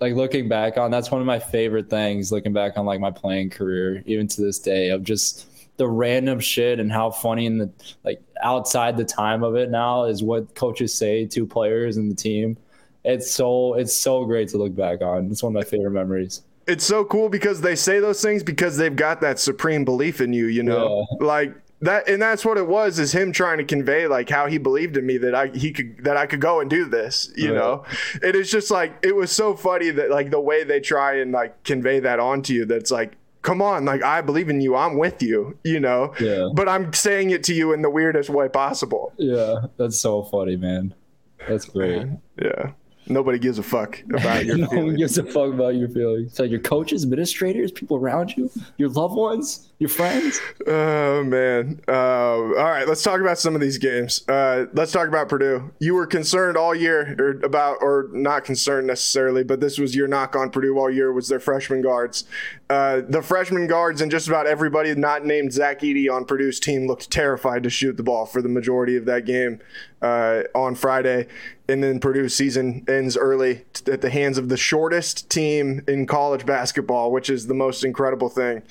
Like 0.00 0.14
looking 0.14 0.48
back 0.48 0.78
on, 0.78 0.90
that's 0.90 1.10
one 1.10 1.20
of 1.20 1.26
my 1.26 1.38
favorite 1.38 1.90
things. 1.90 2.32
Looking 2.32 2.52
back 2.54 2.78
on 2.78 2.86
like 2.86 2.98
my 2.98 3.10
playing 3.10 3.50
career, 3.50 4.02
even 4.06 4.26
to 4.26 4.40
this 4.40 4.58
day, 4.58 4.88
of 4.88 5.04
just 5.04 5.46
the 5.82 5.88
random 5.88 6.38
shit 6.38 6.78
and 6.78 6.92
how 6.92 7.10
funny 7.10 7.44
and 7.46 7.60
the 7.60 7.70
like 8.04 8.22
outside 8.40 8.96
the 8.96 9.04
time 9.04 9.42
of 9.42 9.56
it 9.56 9.68
now 9.68 10.04
is 10.04 10.22
what 10.22 10.54
coaches 10.54 10.94
say 10.94 11.26
to 11.26 11.44
players 11.44 11.96
and 11.96 12.08
the 12.08 12.14
team. 12.14 12.56
It's 13.04 13.28
so 13.28 13.74
it's 13.74 13.96
so 13.96 14.24
great 14.24 14.48
to 14.50 14.58
look 14.58 14.76
back 14.76 15.02
on. 15.02 15.28
It's 15.32 15.42
one 15.42 15.50
of 15.50 15.54
my 15.54 15.68
favorite 15.68 15.90
memories. 15.90 16.42
it's 16.68 16.84
so 16.84 17.04
cool 17.04 17.28
because 17.28 17.60
they 17.60 17.74
say 17.74 17.98
those 17.98 18.22
things 18.22 18.44
because 18.44 18.76
they've 18.76 18.94
got 18.94 19.20
that 19.22 19.40
supreme 19.40 19.84
belief 19.84 20.20
in 20.20 20.32
you. 20.32 20.46
You 20.46 20.62
know, 20.62 21.04
like 21.18 21.52
that, 21.80 22.08
and 22.08 22.22
that's 22.22 22.44
what 22.44 22.58
it 22.58 22.68
was. 22.68 23.00
Is 23.00 23.10
him 23.12 23.32
trying 23.32 23.58
to 23.58 23.64
convey 23.64 24.06
like 24.06 24.30
how 24.30 24.46
he 24.46 24.56
believed 24.58 24.96
in 24.96 25.04
me 25.04 25.18
that 25.18 25.34
I 25.34 25.48
he 25.48 25.72
could 25.72 26.04
that 26.04 26.16
I 26.16 26.26
could 26.26 26.40
go 26.40 26.60
and 26.60 26.70
do 26.70 26.84
this. 26.84 27.28
You 27.36 27.48
Right. 27.52 27.58
know, 27.58 27.84
it 28.22 28.36
is 28.36 28.48
just 28.52 28.70
like 28.70 28.92
it 29.02 29.16
was 29.16 29.32
so 29.32 29.56
funny 29.56 29.90
that 29.90 30.08
like 30.10 30.30
the 30.30 30.38
way 30.40 30.62
they 30.62 30.78
try 30.78 31.16
and 31.22 31.32
like 31.32 31.64
convey 31.64 31.98
that 31.98 32.20
onto 32.20 32.52
you. 32.54 32.66
That's 32.66 32.92
like. 32.92 33.14
Come 33.42 33.60
on, 33.60 33.84
like 33.84 34.02
I 34.02 34.20
believe 34.20 34.48
in 34.48 34.60
you. 34.60 34.76
I'm 34.76 34.96
with 34.96 35.22
you, 35.22 35.58
you 35.64 35.80
know. 35.80 36.14
Yeah. 36.20 36.48
But 36.54 36.68
I'm 36.68 36.92
saying 36.92 37.30
it 37.30 37.42
to 37.44 37.54
you 37.54 37.72
in 37.72 37.82
the 37.82 37.90
weirdest 37.90 38.30
way 38.30 38.48
possible. 38.48 39.12
Yeah, 39.18 39.66
that's 39.76 39.98
so 39.98 40.22
funny, 40.22 40.56
man. 40.56 40.94
That's 41.48 41.64
great. 41.64 42.06
Yeah. 42.40 42.72
Nobody 43.08 43.40
gives 43.40 43.58
a 43.58 43.64
fuck 43.64 44.00
about 44.14 44.44
your 44.46 44.58
no 44.58 44.66
one 44.68 44.76
feelings. 44.76 44.98
gives 44.98 45.18
a 45.18 45.24
fuck 45.24 45.52
about 45.52 45.74
your 45.74 45.88
feelings. 45.88 46.34
So 46.34 46.44
your 46.44 46.60
coaches, 46.60 47.02
administrators, 47.02 47.72
people 47.72 47.96
around 47.96 48.36
you, 48.36 48.48
your 48.76 48.90
loved 48.90 49.16
ones, 49.16 49.72
your 49.80 49.88
friends. 49.88 50.40
Oh 50.68 51.24
man! 51.24 51.80
Uh, 51.88 51.92
all 51.92 52.52
right, 52.52 52.86
let's 52.86 53.02
talk 53.02 53.20
about 53.20 53.40
some 53.40 53.56
of 53.56 53.60
these 53.60 53.76
games. 53.76 54.22
Uh, 54.28 54.66
let's 54.74 54.92
talk 54.92 55.08
about 55.08 55.28
Purdue. 55.28 55.72
You 55.80 55.96
were 55.96 56.06
concerned 56.06 56.56
all 56.56 56.76
year, 56.76 57.16
or 57.18 57.44
about, 57.44 57.78
or 57.80 58.08
not 58.12 58.44
concerned 58.44 58.86
necessarily, 58.86 59.42
but 59.42 59.58
this 59.58 59.78
was 59.78 59.96
your 59.96 60.06
knock 60.06 60.36
on 60.36 60.50
Purdue 60.50 60.78
all 60.78 60.88
year 60.88 61.12
was 61.12 61.26
their 61.28 61.40
freshman 61.40 61.82
guards. 61.82 62.22
Uh, 62.72 63.02
the 63.06 63.20
freshman 63.20 63.66
guards 63.66 64.00
and 64.00 64.10
just 64.10 64.28
about 64.28 64.46
everybody 64.46 64.94
not 64.94 65.26
named 65.26 65.52
Zach 65.52 65.80
Edey 65.80 66.10
on 66.10 66.24
Purdue's 66.24 66.58
team 66.58 66.86
looked 66.86 67.10
terrified 67.10 67.62
to 67.64 67.70
shoot 67.70 67.98
the 67.98 68.02
ball 68.02 68.24
for 68.24 68.40
the 68.40 68.48
majority 68.48 68.96
of 68.96 69.04
that 69.04 69.26
game 69.26 69.60
uh, 70.00 70.44
on 70.54 70.74
Friday, 70.74 71.26
and 71.68 71.82
then 71.82 72.00
Purdue's 72.00 72.34
season 72.34 72.82
ends 72.88 73.14
early 73.14 73.66
t- 73.74 73.92
at 73.92 74.00
the 74.00 74.08
hands 74.08 74.38
of 74.38 74.48
the 74.48 74.56
shortest 74.56 75.28
team 75.28 75.84
in 75.86 76.06
college 76.06 76.46
basketball, 76.46 77.12
which 77.12 77.28
is 77.28 77.46
the 77.46 77.54
most 77.54 77.84
incredible 77.84 78.30
thing 78.30 78.62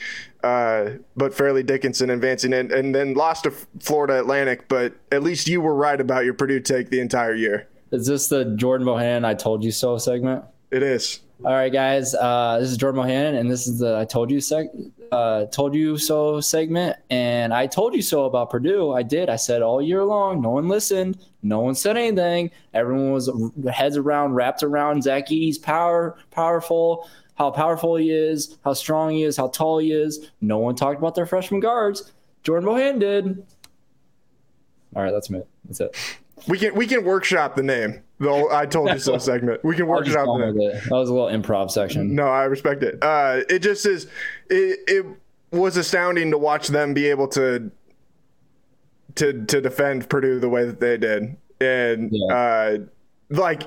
uh, 0.43 0.91
but 1.15 1.33
Fairleigh 1.33 1.63
Dickinson 1.63 2.09
advancing 2.09 2.53
in, 2.53 2.71
and 2.71 2.95
then 2.95 3.13
lost 3.13 3.43
to 3.43 3.51
Florida 3.79 4.19
Atlantic. 4.19 4.67
But 4.67 4.93
at 5.11 5.23
least 5.23 5.47
you 5.47 5.61
were 5.61 5.75
right 5.75 5.99
about 5.99 6.25
your 6.25 6.33
Purdue 6.33 6.59
take 6.59 6.89
the 6.89 6.99
entire 6.99 7.35
year. 7.35 7.67
Is 7.91 8.07
this 8.07 8.29
the 8.29 8.45
Jordan 8.55 8.87
Bohannon 8.87 9.25
I 9.25 9.33
told 9.33 9.63
you 9.63 9.71
so 9.71 9.97
segment? 9.97 10.43
It 10.71 10.81
is. 10.81 11.19
All 11.43 11.53
right, 11.53 11.73
guys. 11.73 12.13
Uh, 12.13 12.57
this 12.59 12.69
is 12.69 12.77
Jordan 12.77 13.01
Bohannon, 13.01 13.39
and 13.39 13.49
this 13.49 13.65
is 13.65 13.79
the 13.79 13.97
I 13.97 14.05
told 14.05 14.29
you 14.29 14.37
seg- 14.37 14.91
uh, 15.11 15.45
told 15.45 15.73
you 15.73 15.97
so 15.97 16.39
segment. 16.39 16.97
And 17.09 17.51
I 17.51 17.65
told 17.65 17.95
you 17.95 18.03
so 18.03 18.25
about 18.25 18.51
Purdue. 18.51 18.91
I 18.91 19.01
did. 19.01 19.27
I 19.27 19.37
said 19.37 19.63
all 19.63 19.81
year 19.81 20.03
long. 20.03 20.41
No 20.41 20.51
one 20.51 20.67
listened. 20.67 21.17
No 21.41 21.61
one 21.61 21.73
said 21.73 21.97
anything. 21.97 22.51
Everyone 22.75 23.11
was 23.11 23.27
heads 23.73 23.97
around, 23.97 24.35
wrapped 24.35 24.61
around 24.61 25.01
Zach 25.01 25.31
Edey's 25.31 25.57
power, 25.57 26.15
powerful, 26.29 27.09
how 27.33 27.49
powerful 27.49 27.95
he 27.95 28.11
is, 28.11 28.59
how 28.63 28.73
strong 28.73 29.09
he 29.09 29.23
is, 29.23 29.35
how 29.35 29.47
tall 29.47 29.79
he 29.79 29.93
is. 29.93 30.29
No 30.41 30.59
one 30.59 30.75
talked 30.75 30.99
about 30.99 31.15
their 31.15 31.25
freshman 31.25 31.59
guards. 31.59 32.11
Jordan 32.43 32.69
Bohannon 32.69 32.99
did. 32.99 33.45
All 34.95 35.01
right, 35.01 35.11
that's 35.11 35.31
it. 35.31 35.47
That's 35.65 35.79
it. 35.79 35.97
We 36.47 36.59
can 36.59 36.75
we 36.75 36.85
can 36.85 37.03
workshop 37.03 37.55
the 37.55 37.63
name. 37.63 38.03
The 38.21 38.47
I 38.51 38.65
told 38.67 38.89
you 38.91 38.99
so 38.99 39.17
segment. 39.31 39.63
We 39.63 39.75
can 39.75 39.87
work 39.87 40.01
it 40.01 40.11
just 40.11 40.17
workshop 40.17 40.25
go 40.27 40.39
the 40.39 40.45
with 40.47 40.55
name. 40.55 40.69
it. 40.69 40.83
That 40.83 40.91
was 40.95 41.09
a 41.09 41.13
little 41.13 41.27
improv 41.29 41.71
section. 41.71 42.13
No, 42.15 42.27
I 42.27 42.43
respect 42.43 42.83
it. 42.83 42.99
Uh, 43.01 43.41
it 43.49 43.59
just 43.59 43.85
is. 43.85 44.05
It, 44.49 44.79
it 44.87 45.05
was 45.51 45.75
astounding 45.75 46.31
to 46.31 46.37
watch 46.37 46.67
them 46.69 46.93
be 46.93 47.07
able 47.07 47.27
to 47.29 47.71
to 49.15 49.45
to 49.45 49.61
defend 49.61 50.07
Purdue 50.09 50.39
the 50.39 50.49
way 50.49 50.65
that 50.65 50.79
they 50.79 50.97
did, 50.97 51.35
and 51.59 52.09
Yeah. 52.11 52.35
uh, 52.35 52.77
like 53.29 53.63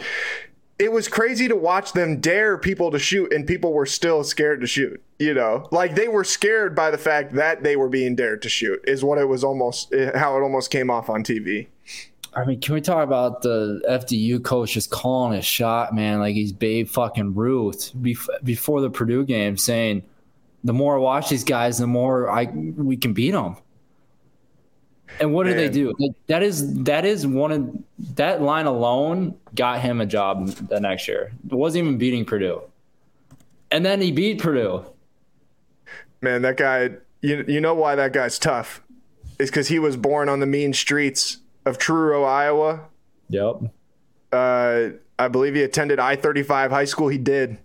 it 0.78 0.90
was 0.90 1.06
crazy 1.06 1.46
to 1.48 1.54
watch 1.56 1.92
them 1.92 2.20
dare 2.20 2.58
people 2.58 2.90
to 2.90 2.98
shoot, 2.98 3.32
and 3.32 3.46
people 3.46 3.72
were 3.72 3.86
still 3.86 4.24
scared 4.24 4.60
to 4.60 4.66
shoot. 4.66 5.02
You 5.18 5.34
know, 5.34 5.68
like 5.70 5.94
they 5.94 6.08
were 6.08 6.24
scared 6.24 6.74
by 6.74 6.90
the 6.90 6.98
fact 6.98 7.34
that 7.34 7.62
they 7.62 7.76
were 7.76 7.88
being 7.88 8.16
dared 8.16 8.42
to 8.42 8.48
shoot. 8.48 8.80
Is 8.86 9.04
what 9.04 9.18
it 9.18 9.26
was 9.28 9.44
almost 9.44 9.92
how 10.14 10.36
it 10.36 10.42
almost 10.42 10.70
came 10.70 10.90
off 10.90 11.10
on 11.10 11.22
TV. 11.22 11.66
I 12.36 12.44
mean, 12.44 12.60
can 12.60 12.74
we 12.74 12.80
talk 12.80 13.04
about 13.04 13.42
the 13.42 13.80
FDU 13.88 14.42
coach 14.42 14.72
just 14.72 14.90
calling 14.90 15.38
a 15.38 15.42
shot, 15.42 15.94
man? 15.94 16.18
Like 16.18 16.34
he's 16.34 16.52
Babe 16.52 16.88
fucking 16.88 17.34
Ruth 17.34 17.92
before 18.42 18.80
the 18.80 18.90
Purdue 18.90 19.24
game, 19.24 19.56
saying, 19.56 20.02
"The 20.64 20.72
more 20.72 20.96
I 20.96 20.98
watch 20.98 21.28
these 21.28 21.44
guys, 21.44 21.78
the 21.78 21.86
more 21.86 22.28
I 22.28 22.46
we 22.46 22.96
can 22.96 23.12
beat 23.12 23.30
them." 23.30 23.56
And 25.20 25.32
what 25.32 25.44
did 25.44 25.56
they 25.56 25.68
do? 25.68 25.94
Like, 25.98 26.12
that 26.26 26.42
is 26.42 26.82
that 26.84 27.04
is 27.04 27.26
one 27.26 27.52
of 27.52 27.78
that 28.16 28.42
line 28.42 28.66
alone 28.66 29.38
got 29.54 29.80
him 29.80 30.00
a 30.00 30.06
job 30.06 30.48
the 30.48 30.80
next 30.80 31.06
year. 31.06 31.32
It 31.46 31.54
wasn't 31.54 31.84
even 31.84 31.98
beating 31.98 32.24
Purdue, 32.24 32.62
and 33.70 33.86
then 33.86 34.00
he 34.00 34.10
beat 34.10 34.40
Purdue. 34.40 34.84
Man, 36.20 36.42
that 36.42 36.56
guy. 36.56 36.90
You 37.20 37.44
you 37.46 37.60
know 37.60 37.74
why 37.74 37.94
that 37.94 38.12
guy's 38.12 38.38
tough? 38.38 38.82
Is 39.38 39.50
because 39.50 39.68
he 39.68 39.78
was 39.78 39.96
born 39.96 40.28
on 40.28 40.40
the 40.40 40.46
mean 40.46 40.72
streets 40.72 41.38
of 41.64 41.78
Truro, 41.78 42.24
Iowa. 42.24 42.88
Yep. 43.28 43.72
Uh, 44.32 44.88
I 45.18 45.28
believe 45.28 45.54
he 45.54 45.62
attended 45.62 45.98
I 45.98 46.16
thirty 46.16 46.42
five 46.42 46.70
high 46.70 46.84
school. 46.84 47.08
He 47.08 47.18
did. 47.18 47.58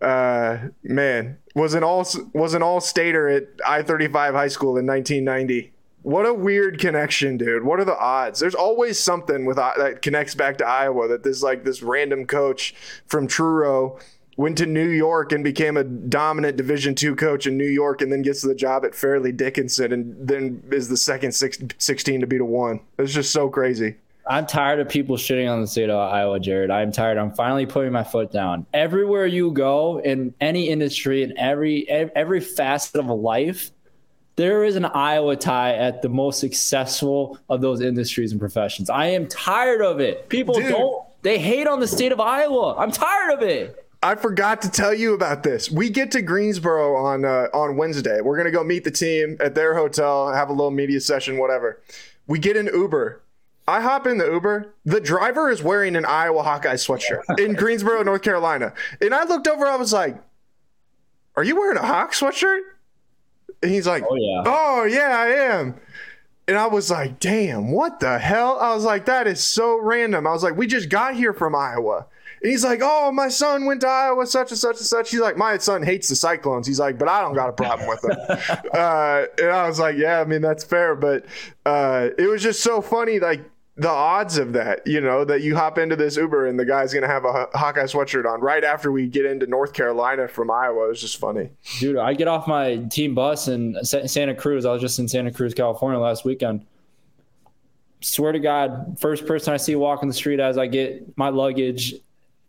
Uh, 0.00 0.68
man, 0.82 1.38
was 1.54 1.74
an 1.74 1.84
all 1.84 2.06
was 2.32 2.54
an 2.54 2.62
all 2.62 2.80
stater 2.80 3.28
at 3.28 3.48
I 3.66 3.82
thirty 3.82 4.08
five 4.08 4.34
high 4.34 4.48
school 4.48 4.76
in 4.76 4.86
nineteen 4.86 5.24
ninety. 5.24 5.72
What 6.02 6.26
a 6.26 6.34
weird 6.34 6.80
connection, 6.80 7.36
dude. 7.36 7.62
What 7.62 7.78
are 7.78 7.84
the 7.84 7.96
odds? 7.96 8.40
There's 8.40 8.56
always 8.56 8.98
something 8.98 9.44
with 9.44 9.56
that 9.56 10.02
connects 10.02 10.34
back 10.34 10.58
to 10.58 10.66
Iowa. 10.66 11.06
That 11.06 11.22
this 11.22 11.42
like 11.42 11.64
this 11.64 11.82
random 11.82 12.26
coach 12.26 12.74
from 13.06 13.28
Truro 13.28 14.00
went 14.36 14.58
to 14.58 14.66
New 14.66 14.88
York 14.88 15.32
and 15.32 15.44
became 15.44 15.76
a 15.76 15.84
dominant 15.84 16.56
Division 16.56 16.94
two 16.94 17.14
coach 17.14 17.46
in 17.46 17.56
New 17.56 17.68
York, 17.68 18.02
and 18.02 18.12
then 18.12 18.22
gets 18.22 18.42
the 18.42 18.54
job 18.54 18.84
at 18.84 18.94
Fairleigh 18.94 19.32
Dickinson, 19.32 19.92
and 19.92 20.16
then 20.26 20.62
is 20.70 20.88
the 20.88 20.96
second 20.96 21.32
six, 21.32 21.58
16 21.78 22.20
to 22.20 22.26
beat 22.26 22.40
a 22.40 22.44
one. 22.44 22.80
It's 22.98 23.12
just 23.12 23.32
so 23.32 23.48
crazy. 23.48 23.96
I'm 24.28 24.46
tired 24.46 24.78
of 24.78 24.88
people 24.88 25.16
shitting 25.16 25.50
on 25.50 25.60
the 25.60 25.66
state 25.66 25.90
of 25.90 25.98
Iowa, 25.98 26.38
Jared. 26.38 26.70
I'm 26.70 26.92
tired. 26.92 27.18
I'm 27.18 27.32
finally 27.32 27.66
putting 27.66 27.92
my 27.92 28.04
foot 28.04 28.30
down. 28.30 28.66
Everywhere 28.72 29.26
you 29.26 29.50
go 29.50 30.00
in 30.00 30.32
any 30.40 30.68
industry, 30.68 31.24
in 31.24 31.36
every 31.36 31.88
every 31.88 32.40
facet 32.40 33.00
of 33.00 33.06
life, 33.06 33.72
there 34.36 34.64
is 34.64 34.76
an 34.76 34.84
Iowa 34.84 35.36
tie 35.36 35.74
at 35.74 36.02
the 36.02 36.08
most 36.08 36.38
successful 36.38 37.38
of 37.48 37.60
those 37.60 37.80
industries 37.80 38.30
and 38.30 38.40
professions. 38.40 38.88
I 38.88 39.06
am 39.06 39.26
tired 39.26 39.82
of 39.82 40.00
it. 40.00 40.28
People 40.28 40.54
Dude. 40.54 40.70
don't. 40.70 41.04
They 41.22 41.38
hate 41.38 41.66
on 41.66 41.80
the 41.80 41.88
state 41.88 42.12
of 42.12 42.20
Iowa. 42.20 42.76
I'm 42.76 42.90
tired 42.90 43.34
of 43.34 43.42
it. 43.42 43.81
I 44.02 44.16
forgot 44.16 44.62
to 44.62 44.70
tell 44.70 44.92
you 44.92 45.14
about 45.14 45.42
this. 45.42 45.70
We 45.70 45.88
get 45.88 46.10
to 46.12 46.22
Greensboro 46.22 46.96
on 46.96 47.24
uh, 47.24 47.46
on 47.54 47.76
Wednesday. 47.76 48.20
We're 48.20 48.36
gonna 48.36 48.50
go 48.50 48.64
meet 48.64 48.84
the 48.84 48.90
team 48.90 49.36
at 49.40 49.54
their 49.54 49.74
hotel, 49.74 50.32
have 50.32 50.48
a 50.48 50.52
little 50.52 50.70
media 50.70 51.00
session, 51.00 51.38
whatever. 51.38 51.80
We 52.26 52.38
get 52.38 52.56
an 52.56 52.66
Uber, 52.66 53.22
I 53.66 53.80
hop 53.80 54.06
in 54.06 54.18
the 54.18 54.26
Uber. 54.26 54.74
The 54.84 55.00
driver 55.00 55.50
is 55.50 55.62
wearing 55.62 55.94
an 55.94 56.04
Iowa 56.04 56.42
Hawkeye 56.42 56.74
sweatshirt 56.74 57.38
in 57.38 57.54
Greensboro, 57.56 58.02
North 58.02 58.22
Carolina. 58.22 58.74
And 59.00 59.14
I 59.14 59.24
looked 59.24 59.46
over, 59.46 59.66
I 59.66 59.76
was 59.76 59.92
like, 59.92 60.16
Are 61.36 61.44
you 61.44 61.56
wearing 61.56 61.78
a 61.78 61.86
Hawk 61.86 62.12
sweatshirt? 62.12 62.60
And 63.62 63.70
he's 63.70 63.86
like, 63.86 64.02
Oh, 64.08 64.16
yeah. 64.16 64.42
Oh, 64.44 64.84
yeah, 64.84 65.16
I 65.16 65.26
am. 65.28 65.80
And 66.48 66.56
I 66.56 66.66
was 66.66 66.90
like, 66.90 67.20
Damn, 67.20 67.70
what 67.70 68.00
the 68.00 68.18
hell? 68.18 68.58
I 68.58 68.74
was 68.74 68.84
like, 68.84 69.04
That 69.06 69.28
is 69.28 69.40
so 69.40 69.80
random. 69.80 70.26
I 70.26 70.32
was 70.32 70.42
like, 70.42 70.56
We 70.56 70.66
just 70.66 70.88
got 70.88 71.14
here 71.14 71.32
from 71.32 71.54
Iowa. 71.54 72.06
And 72.42 72.50
he's 72.50 72.64
like, 72.64 72.80
Oh, 72.82 73.12
my 73.12 73.28
son 73.28 73.66
went 73.66 73.82
to 73.82 73.88
Iowa, 73.88 74.26
such 74.26 74.50
and 74.50 74.58
such 74.58 74.78
and 74.78 74.86
such. 74.86 75.10
He's 75.10 75.20
like, 75.20 75.36
My 75.36 75.58
son 75.58 75.82
hates 75.82 76.08
the 76.08 76.16
Cyclones. 76.16 76.66
He's 76.66 76.80
like, 76.80 76.98
But 76.98 77.08
I 77.08 77.20
don't 77.20 77.34
got 77.34 77.48
a 77.48 77.52
problem 77.52 77.88
with 77.88 78.00
them. 78.02 78.16
uh, 78.74 79.24
and 79.38 79.50
I 79.50 79.68
was 79.68 79.78
like, 79.78 79.96
Yeah, 79.96 80.20
I 80.20 80.24
mean, 80.24 80.42
that's 80.42 80.64
fair. 80.64 80.94
But 80.94 81.26
uh, 81.64 82.08
it 82.18 82.26
was 82.26 82.42
just 82.42 82.62
so 82.62 82.80
funny. 82.82 83.20
Like, 83.20 83.48
the 83.76 83.88
odds 83.88 84.36
of 84.36 84.52
that, 84.52 84.86
you 84.86 85.00
know, 85.00 85.24
that 85.24 85.40
you 85.40 85.56
hop 85.56 85.78
into 85.78 85.96
this 85.96 86.16
Uber 86.16 86.46
and 86.46 86.60
the 86.60 86.64
guy's 86.64 86.92
going 86.92 87.02
to 87.02 87.08
have 87.08 87.24
a 87.24 87.48
Hawkeye 87.54 87.84
sweatshirt 87.84 88.30
on 88.30 88.40
right 88.40 88.62
after 88.64 88.92
we 88.92 89.06
get 89.06 89.24
into 89.24 89.46
North 89.46 89.72
Carolina 89.72 90.28
from 90.28 90.50
Iowa 90.50 90.90
is 90.90 91.00
just 91.00 91.16
funny. 91.16 91.48
Dude, 91.78 91.96
I 91.96 92.12
get 92.12 92.28
off 92.28 92.46
my 92.46 92.76
team 92.90 93.14
bus 93.14 93.48
in 93.48 93.82
Santa 93.82 94.34
Cruz. 94.34 94.66
I 94.66 94.72
was 94.72 94.82
just 94.82 94.98
in 94.98 95.08
Santa 95.08 95.32
Cruz, 95.32 95.54
California 95.54 95.98
last 95.98 96.24
weekend. 96.24 96.66
Swear 98.02 98.32
to 98.32 98.40
God, 98.40 98.98
first 99.00 99.26
person 99.26 99.54
I 99.54 99.56
see 99.56 99.74
walking 99.74 100.08
the 100.08 100.14
street 100.14 100.38
as 100.38 100.58
I 100.58 100.66
get 100.66 101.16
my 101.16 101.30
luggage 101.30 101.94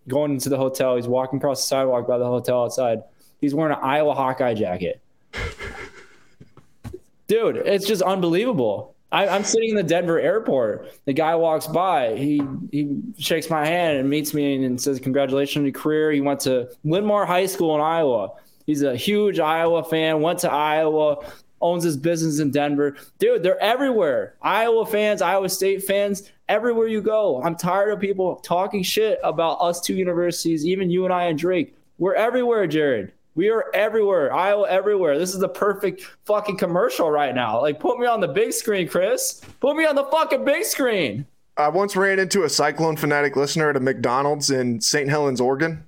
going 0.07 0.31
into 0.31 0.49
the 0.49 0.57
hotel, 0.57 0.95
he's 0.95 1.07
walking 1.07 1.37
across 1.37 1.61
the 1.61 1.67
sidewalk 1.67 2.07
by 2.07 2.17
the 2.17 2.25
hotel 2.25 2.63
outside. 2.63 3.03
He's 3.41 3.53
wearing 3.53 3.75
an 3.75 3.83
Iowa 3.83 4.13
Hawkeye 4.13 4.53
jacket. 4.53 5.01
Dude, 7.27 7.57
it's 7.57 7.85
just 7.87 8.01
unbelievable. 8.01 8.93
I, 9.13 9.27
I'm 9.27 9.43
sitting 9.43 9.69
in 9.69 9.75
the 9.75 9.83
Denver 9.83 10.19
airport. 10.19 10.91
The 11.05 11.13
guy 11.13 11.35
walks 11.35 11.67
by. 11.67 12.15
He 12.15 12.41
he 12.71 12.99
shakes 13.17 13.49
my 13.49 13.65
hand 13.65 13.99
and 13.99 14.09
meets 14.09 14.33
me 14.33 14.65
and 14.65 14.81
says, 14.81 14.99
"Congratulations 14.99 15.61
on 15.61 15.65
your 15.65 15.73
career." 15.73 16.11
He 16.11 16.19
went 16.19 16.39
to 16.41 16.69
Linn-Mar 16.83 17.25
High 17.25 17.45
School 17.45 17.75
in 17.75 17.81
Iowa. 17.81 18.31
He's 18.65 18.81
a 18.81 18.95
huge 18.95 19.39
Iowa 19.39 19.83
fan. 19.83 20.21
Went 20.21 20.39
to 20.39 20.51
Iowa. 20.51 21.17
Owns 21.61 21.83
his 21.83 21.95
business 21.95 22.39
in 22.39 22.51
Denver. 22.51 22.97
Dude, 23.19 23.43
they're 23.43 23.59
everywhere. 23.59 24.35
Iowa 24.41 24.85
fans, 24.85 25.21
Iowa 25.21 25.47
State 25.47 25.83
fans, 25.83 26.29
everywhere 26.53 26.87
you 26.87 27.01
go. 27.01 27.41
I'm 27.41 27.55
tired 27.55 27.91
of 27.91 27.99
people 27.99 28.35
talking 28.35 28.83
shit 28.83 29.19
about 29.23 29.55
us 29.55 29.81
two 29.81 29.95
universities, 29.95 30.65
even 30.67 30.91
you 30.91 31.03
and 31.03 31.11
I 31.11 31.23
and 31.25 31.37
Drake. 31.37 31.75
We're 31.97 32.13
everywhere, 32.13 32.67
Jared. 32.67 33.11
We 33.33 33.49
are 33.49 33.65
everywhere. 33.73 34.31
Iowa 34.31 34.69
everywhere. 34.69 35.17
This 35.17 35.33
is 35.33 35.39
the 35.39 35.49
perfect 35.49 36.03
fucking 36.25 36.57
commercial 36.57 37.09
right 37.09 37.33
now. 37.33 37.59
Like, 37.59 37.79
put 37.79 37.97
me 37.97 38.05
on 38.05 38.19
the 38.19 38.27
big 38.27 38.53
screen, 38.53 38.87
Kris. 38.87 39.41
Put 39.61 39.75
me 39.75 39.85
on 39.85 39.95
the 39.95 40.05
fucking 40.05 40.45
big 40.45 40.63
screen. 40.63 41.25
I 41.57 41.69
once 41.69 41.95
ran 41.95 42.19
into 42.19 42.43
a 42.43 42.49
Cyclone 42.49 42.97
fanatic 42.97 43.35
listener 43.35 43.71
at 43.71 43.75
a 43.75 43.79
McDonald's 43.79 44.51
in 44.51 44.79
St. 44.79 45.09
Helens, 45.09 45.41
Oregon. 45.41 45.83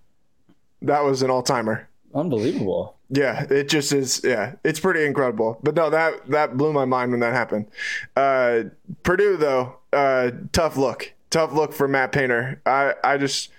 That 0.82 1.04
was 1.04 1.22
an 1.22 1.30
all 1.30 1.44
timer. 1.44 1.88
Unbelievable. 2.16 2.96
Yeah, 3.10 3.46
it 3.52 3.70
just 3.70 3.94
is. 3.94 4.22
Yeah, 4.24 4.54
it's 4.64 4.80
pretty 4.80 5.06
incredible. 5.06 5.60
But 5.62 5.76
no, 5.76 5.92
that 5.92 6.28
that 6.30 6.58
blew 6.58 6.74
my 6.74 6.86
mind 6.86 7.12
when 7.12 7.20
that 7.20 7.34
happened. 7.34 7.68
Uh, 8.16 8.64
Purdue 9.04 9.38
though, 9.38 9.78
uh, 9.96 10.32
tough 10.52 10.78
look, 10.78 11.14
tough 11.30 11.54
look 11.54 11.74
for 11.74 11.88
Matt 11.88 12.12
Painter. 12.12 12.62
I 12.66 12.94
I 13.04 13.18
just 13.18 13.50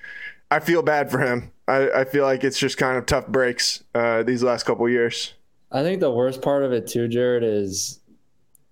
I 0.51 0.61
feel 0.61 0.83
bad 0.83 1.11
for 1.11 1.19
him. 1.19 1.53
I, 1.69 1.91
I 1.91 2.05
feel 2.05 2.25
like 2.25 2.45
it's 2.45 2.59
just 2.59 2.79
kind 2.79 2.97
of 2.97 3.07
tough 3.07 3.27
breaks 3.27 3.83
uh, 3.95 4.23
these 4.23 4.43
last 4.43 4.65
couple 4.65 4.89
years. 4.89 5.35
I 5.73 5.83
think 5.83 6.01
the 6.01 6.13
worst 6.13 6.43
part 6.43 6.63
of 6.63 6.73
it 6.73 6.87
too, 6.87 7.09
Jared, 7.09 7.43
is 7.43 8.01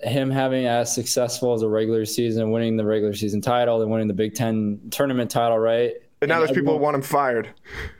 him 0.00 0.30
having 0.30 0.66
as 0.66 0.94
successful 0.94 1.54
as 1.54 1.62
a 1.62 1.68
regular 1.68 2.04
season, 2.04 2.50
winning 2.50 2.76
the 2.76 2.84
regular 2.84 3.14
season 3.14 3.40
title, 3.40 3.82
and 3.82 3.90
winning 3.90 4.08
the 4.08 4.14
Big 4.14 4.34
Ten 4.34 4.80
tournament 4.90 5.30
title, 5.30 5.58
right? 5.58 5.94
And 6.20 6.28
now 6.28 6.38
there's 6.38 6.52
people 6.52 6.76
who 6.76 6.82
want 6.82 6.94
him 6.94 7.02
fired. 7.02 7.50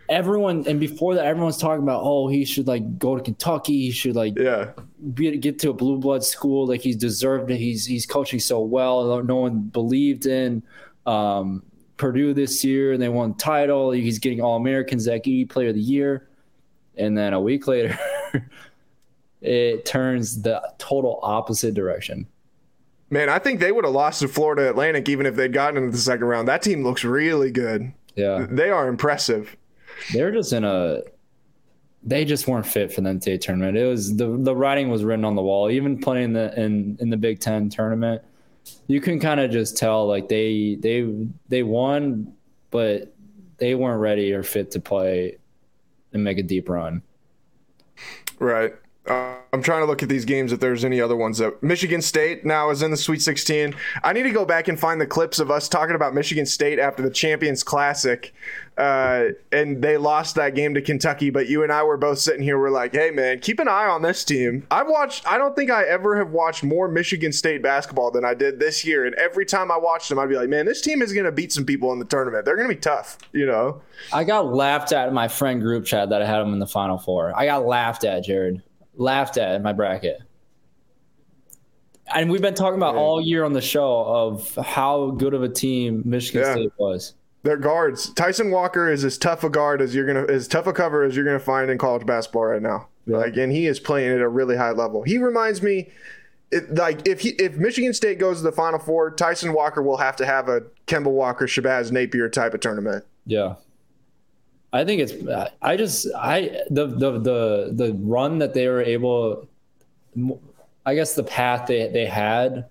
Everyone, 0.09 0.65
and 0.67 0.79
before 0.79 1.15
that, 1.15 1.25
everyone's 1.25 1.57
talking 1.57 1.83
about, 1.83 2.03
oh, 2.05 2.29
he 2.29 2.45
should 2.45 2.67
like 2.67 2.99
go 2.99 3.17
to 3.17 3.23
Kentucky. 3.23 3.87
He 3.87 3.91
should 3.91 4.15
like 4.15 4.37
Yeah, 4.37 4.73
be, 5.15 5.37
get 5.39 5.59
to 5.61 5.71
a 5.71 5.73
blue 5.73 5.99
blood 5.99 6.23
school. 6.23 6.67
Like 6.67 6.83
he's 6.83 6.97
deserved 6.97 7.51
it. 7.51 7.57
He's 7.57 7.87
he's 7.87 8.05
coaching 8.05 8.39
so 8.39 8.61
well. 8.61 9.23
No 9.23 9.37
one 9.37 9.63
believed 9.63 10.27
in 10.27 10.63
um, 11.07 11.63
Purdue 11.97 12.35
this 12.35 12.63
year, 12.65 12.93
and 12.93 13.01
they 13.03 13.09
won 13.09 13.31
the 13.33 13.39
title. 13.39 13.93
He's 13.93 14.19
getting 14.19 14.41
All 14.41 14.57
americans 14.57 15.07
that 15.07 15.25
Edey 15.25 15.49
Player 15.49 15.69
of 15.71 15.75
the 15.75 15.81
Year, 15.81 16.29
and 16.97 17.17
then 17.17 17.33
a 17.33 17.41
week 17.41 17.67
later, 17.67 17.99
it 19.41 19.85
turns 19.85 20.43
the 20.43 20.61
total 20.79 21.19
opposite 21.23 21.75
direction. 21.75 22.27
man, 23.11 23.29
I 23.29 23.39
think 23.39 23.61
they 23.61 23.73
would 23.73 23.85
have 23.85 23.95
lost 23.95 24.21
to 24.21 24.29
Florida 24.29 24.69
Atlantic 24.69 25.09
even 25.09 25.25
if 25.25 25.35
they'd 25.37 25.53
gotten 25.53 25.77
into 25.79 25.91
the 25.93 25.99
second 25.99 26.27
round. 26.27 26.49
That 26.49 26.63
team 26.63 26.83
looks 26.83 27.05
really 27.05 27.51
good. 27.51 27.93
Yeah, 28.17 28.47
They 28.49 28.71
are 28.71 28.87
impressive. 28.89 29.57
They're 30.12 30.32
just 30.32 30.53
in 30.53 30.64
a. 30.64 31.01
They 32.07 32.26
just 32.26 32.47
weren't 32.47 32.66
fit 32.66 32.92
for 32.92 33.01
the 33.01 33.09
NCAA 33.09 33.40
tournament. 33.40 33.78
It 33.78 33.86
was 33.86 34.16
the 34.16 34.36
the 34.38 34.55
writing 34.55 34.90
was 34.90 35.05
written 35.05 35.24
on 35.24 35.36
the 35.36 35.42
wall. 35.42 35.70
Even 35.70 35.99
playing 35.99 36.34
the 36.34 36.59
in 36.61 36.99
in 37.01 37.11
the 37.11 37.16
Big 37.16 37.40
Ten 37.40 37.70
tournament, 37.70 38.22
you 38.86 39.01
can 39.01 39.18
kind 39.18 39.40
of 39.40 39.51
just 39.51 39.76
tell 39.76 40.07
like 40.07 40.28
they 40.28 40.76
they 40.80 41.26
they 41.49 41.62
won, 41.62 42.34
but 42.70 43.14
they 43.59 43.74
weren't 43.74 44.01
ready 44.01 44.32
or 44.32 44.42
fit 44.42 44.70
to 44.72 44.80
play 44.80 45.38
and 46.12 46.22
make 46.22 46.38
a 46.38 46.42
deep 46.42 46.68
run. 46.68 47.03
Right. 48.38 48.74
Uh, 49.07 49.35
I'm 49.55 49.63
trying 49.63 49.83
to 49.83 49.87
look 49.87 50.03
at 50.03 50.09
these 50.09 50.25
games 50.25 50.51
if 50.51 50.59
there's 50.59 50.85
any 50.85 51.01
other 51.01 51.15
ones 51.15 51.39
that 51.39 51.63
Michigan 51.63 52.03
State 52.03 52.45
now 52.45 52.71
is 52.71 52.83
in 52.83 52.91
the 52.91 52.97
Sweet 52.97 53.23
16. 53.23 53.73
I 54.03 54.13
need 54.13 54.25
to 54.25 54.33
go 54.33 54.45
back 54.45 54.67
and 54.67 54.81
find 54.81 55.01
the 55.01 55.07
clips 55.07 55.39
of 55.39 55.49
us 55.49 55.69
talking 55.69 55.95
about 55.95 56.13
Michigan 56.13 56.45
State 56.45 56.81
after 56.81 57.05
the 57.05 57.11
Champions 57.11 57.63
Classic, 57.63 58.35
uh, 58.79 59.27
and 59.53 59.81
they 59.81 59.97
lost 59.97 60.35
that 60.35 60.57
game 60.57 60.75
to 60.75 60.83
Kentucky. 60.83 61.31
But 61.31 61.47
you 61.47 61.63
and 61.63 61.71
I 61.71 61.85
were 61.85 61.97
both 61.97 62.19
sitting 62.19 62.43
here. 62.43 62.59
We're 62.59 62.71
like, 62.71 62.95
hey 62.95 63.13
man, 63.13 63.39
keep 63.39 63.61
an 63.61 63.69
eye 63.69 63.87
on 63.87 64.03
this 64.03 64.25
team. 64.25 64.67
I've 64.73 64.89
watched. 64.89 65.25
I 65.25 65.39
don't 65.39 65.55
think 65.55 65.71
I 65.71 65.85
ever 65.85 66.17
have 66.17 66.31
watched 66.31 66.65
more 66.65 66.89
Michigan 66.89 67.31
State 67.31 67.63
basketball 67.63 68.11
than 68.11 68.25
I 68.25 68.35
did 68.35 68.59
this 68.59 68.85
year. 68.85 69.05
And 69.05 69.15
every 69.15 69.47
time 69.47 69.71
I 69.71 69.77
watched 69.77 70.09
them, 70.09 70.19
I'd 70.19 70.31
be 70.31 70.37
like, 70.37 70.49
man, 70.49 70.67
this 70.67 70.81
team 70.81 71.01
is 71.01 71.13
going 71.13 71.27
to 71.27 71.33
beat 71.33 71.53
some 71.53 71.65
people 71.65 71.93
in 71.93 72.01
the 72.01 72.07
tournament. 72.07 72.45
They're 72.45 72.57
going 72.57 72.69
to 72.69 72.75
be 72.75 72.81
tough. 72.81 73.19
You 73.33 73.47
know. 73.47 73.83
I 74.13 74.25
got 74.25 74.53
laughed 74.53 74.91
at 74.91 75.07
in 75.07 75.15
my 75.15 75.29
friend 75.29 75.61
group 75.61 75.85
chat 75.85 76.09
that 76.09 76.23
I 76.23 76.27
had 76.27 76.41
them 76.41 76.55
in 76.55 76.59
the 76.59 76.67
final 76.67 76.99
four. 76.99 77.33
I 77.39 77.47
got 77.47 77.67
laughed 77.67 78.03
at, 78.03 78.25
Jared. 78.25 78.63
Laughed 78.97 79.36
at 79.36 79.55
in 79.55 79.62
my 79.62 79.72
bracket. 79.72 80.20
And 82.14 82.30
we've 82.30 82.42
been 82.42 82.55
talking 82.55 82.76
about 82.76 82.97
all 82.97 83.20
year 83.20 83.45
on 83.45 83.53
the 83.55 83.62
show 83.62 84.05
of 84.05 84.55
how 84.57 85.11
good 85.12 85.34
of 85.34 85.42
a 85.42 85.49
team 85.49 86.03
Michigan 86.05 86.42
Yeah. 86.42 86.53
State 86.53 86.72
was. 86.78 87.14
Their 87.45 87.57
guards. 87.57 88.11
Tyson 88.11 88.51
Walker 88.51 88.90
is 88.90 89.05
as 89.05 89.18
tough 89.18 89.45
a 89.45 89.51
guard 89.51 89.82
as 89.82 89.95
you're 89.95 90.07
gonna 90.07 90.26
as 90.32 90.49
tough 90.49 90.66
a 90.66 90.72
cover 90.72 91.03
as 91.03 91.14
you're 91.16 91.24
gonna 91.24 91.38
find 91.38 91.70
in 91.70 91.78
college 91.78 92.07
basketball 92.07 92.45
right 92.45 92.62
now. 92.62 92.88
Like, 93.07 93.36
and 93.36 93.53
he 93.53 93.66
is 93.66 93.78
playing 93.78 94.12
at 94.12 94.20
a 94.20 94.28
really 94.28 94.57
high 94.57 94.70
level. 94.70 95.03
He 95.03 95.18
reminds 95.18 95.61
me, 95.61 95.90
it, 96.51 96.74
like 96.74 97.07
if 97.07 97.20
he 97.20 97.30
if 97.30 97.57
Michigan 97.57 97.92
State 97.92 98.18
goes 98.18 98.38
to 98.38 98.45
the 98.45 98.53
Final 98.53 98.78
Four, 98.78 99.11
Tyson 99.11 99.53
Walker 99.53 99.82
will 99.82 99.99
have 99.99 100.16
to 100.16 100.26
have 100.26 100.49
a 100.49 100.62
Kemba 100.86 101.11
Walker, 101.11 101.47
Shabazz 101.47 101.92
Napier 101.92 102.30
type 102.30 102.55
of 102.55 102.61
tournament. 102.61 103.05
Yeah. 103.26 103.57
I 104.75 104.85
think 104.85 105.01
it's 105.03 105.12
I 105.62 105.77
just 105.77 106.09
I 106.16 106.62
the 106.68 106.87
the 106.87 107.11
the 107.20 107.70
the 107.72 107.95
run 108.01 108.39
that 108.39 108.55
they 108.55 108.66
were 108.68 108.83
able 108.83 109.49
I 110.85 110.95
guess 110.95 111.14
the 111.14 111.22
path 111.22 111.68
they 111.68 111.89
they 111.89 112.07
had 112.07 112.66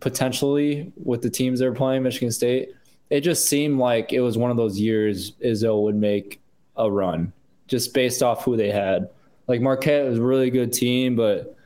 potentially 0.00 0.92
with 1.02 1.22
the 1.22 1.30
teams 1.30 1.60
they 1.60 1.68
were 1.68 1.74
playing 1.74 2.02
Michigan 2.02 2.30
State 2.32 2.70
it 3.10 3.20
just 3.20 3.48
seemed 3.48 3.78
like 3.78 4.12
it 4.12 4.20
was 4.20 4.36
one 4.36 4.50
of 4.50 4.56
those 4.56 4.78
years 4.78 5.32
Izzo 5.44 5.82
would 5.84 5.94
make 5.94 6.40
a 6.76 6.90
run 6.90 7.32
just 7.68 7.94
based 7.94 8.22
off 8.22 8.44
who 8.44 8.56
they 8.56 8.70
had 8.70 9.08
like 9.46 9.60
Marquette 9.60 10.04
was 10.08 10.18
a 10.18 10.22
really 10.22 10.50
good 10.50 10.72
team 10.72 11.14
but 11.16 11.56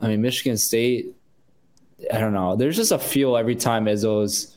I 0.00 0.08
mean 0.08 0.22
Michigan 0.22 0.56
State 0.56 1.14
I 2.12 2.18
don't 2.18 2.32
know 2.32 2.54
there's 2.56 2.76
just 2.76 2.92
a 2.92 2.98
feel 2.98 3.36
every 3.36 3.56
time 3.56 3.86
Izzo's 3.86 4.56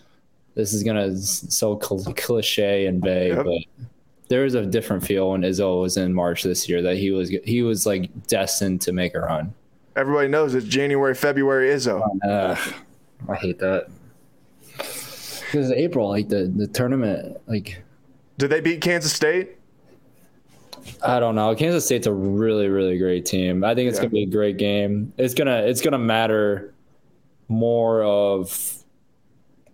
this 0.55 0.73
is 0.73 0.83
gonna 0.83 1.15
so 1.17 1.79
cl- 1.79 2.13
cliche 2.15 2.85
and 2.87 3.01
vague, 3.01 3.33
Yep. 3.35 3.45
but 3.45 3.85
there 4.29 4.43
was 4.43 4.53
a 4.55 4.65
different 4.65 5.05
feel 5.05 5.31
when 5.31 5.41
Izzo 5.41 5.81
was 5.81 5.97
in 5.97 6.13
March 6.13 6.43
this 6.43 6.69
year 6.69 6.81
that 6.83 6.97
he 6.97 7.11
was 7.11 7.29
he 7.43 7.61
was 7.61 7.85
like 7.85 8.09
destined 8.27 8.81
to 8.81 8.91
make 8.93 9.13
a 9.15 9.19
run. 9.19 9.53
Everybody 9.95 10.27
knows 10.29 10.55
it's 10.55 10.65
January, 10.67 11.13
February 11.15 11.69
Izzo. 11.69 12.01
Uh, 12.23 12.55
I 13.27 13.35
hate 13.35 13.59
that 13.59 13.87
because 14.71 15.71
April, 15.71 16.07
like 16.09 16.29
the 16.29 16.51
the 16.55 16.67
tournament, 16.67 17.37
like 17.47 17.81
Did 18.37 18.49
they 18.51 18.61
beat 18.61 18.81
Kansas 18.81 19.11
State? 19.11 19.57
I 21.03 21.19
don't 21.19 21.35
know. 21.35 21.53
Kansas 21.55 21.85
State's 21.85 22.07
a 22.07 22.13
really 22.13 22.67
really 22.69 22.97
great 22.97 23.25
team. 23.25 23.63
I 23.63 23.75
think 23.75 23.89
it's 23.89 23.97
Yeah. 23.97 24.03
gonna 24.03 24.11
be 24.11 24.23
a 24.23 24.27
great 24.27 24.57
game. 24.57 25.11
It's 25.17 25.33
gonna 25.33 25.63
it's 25.63 25.81
gonna 25.81 25.97
matter 25.99 26.73
more 27.47 28.03
of 28.03 28.78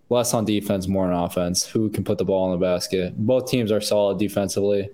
less 0.09 0.33
on 0.33 0.45
defense, 0.45 0.87
more 0.87 1.11
on 1.11 1.23
offense. 1.25 1.65
Who 1.65 1.89
can 1.89 2.03
put 2.03 2.17
the 2.17 2.25
ball 2.25 2.51
in 2.53 2.59
the 2.59 2.63
basket? 2.65 3.13
Both 3.17 3.49
teams 3.49 3.71
are 3.71 3.81
solid 3.81 4.19
defensively. 4.19 4.89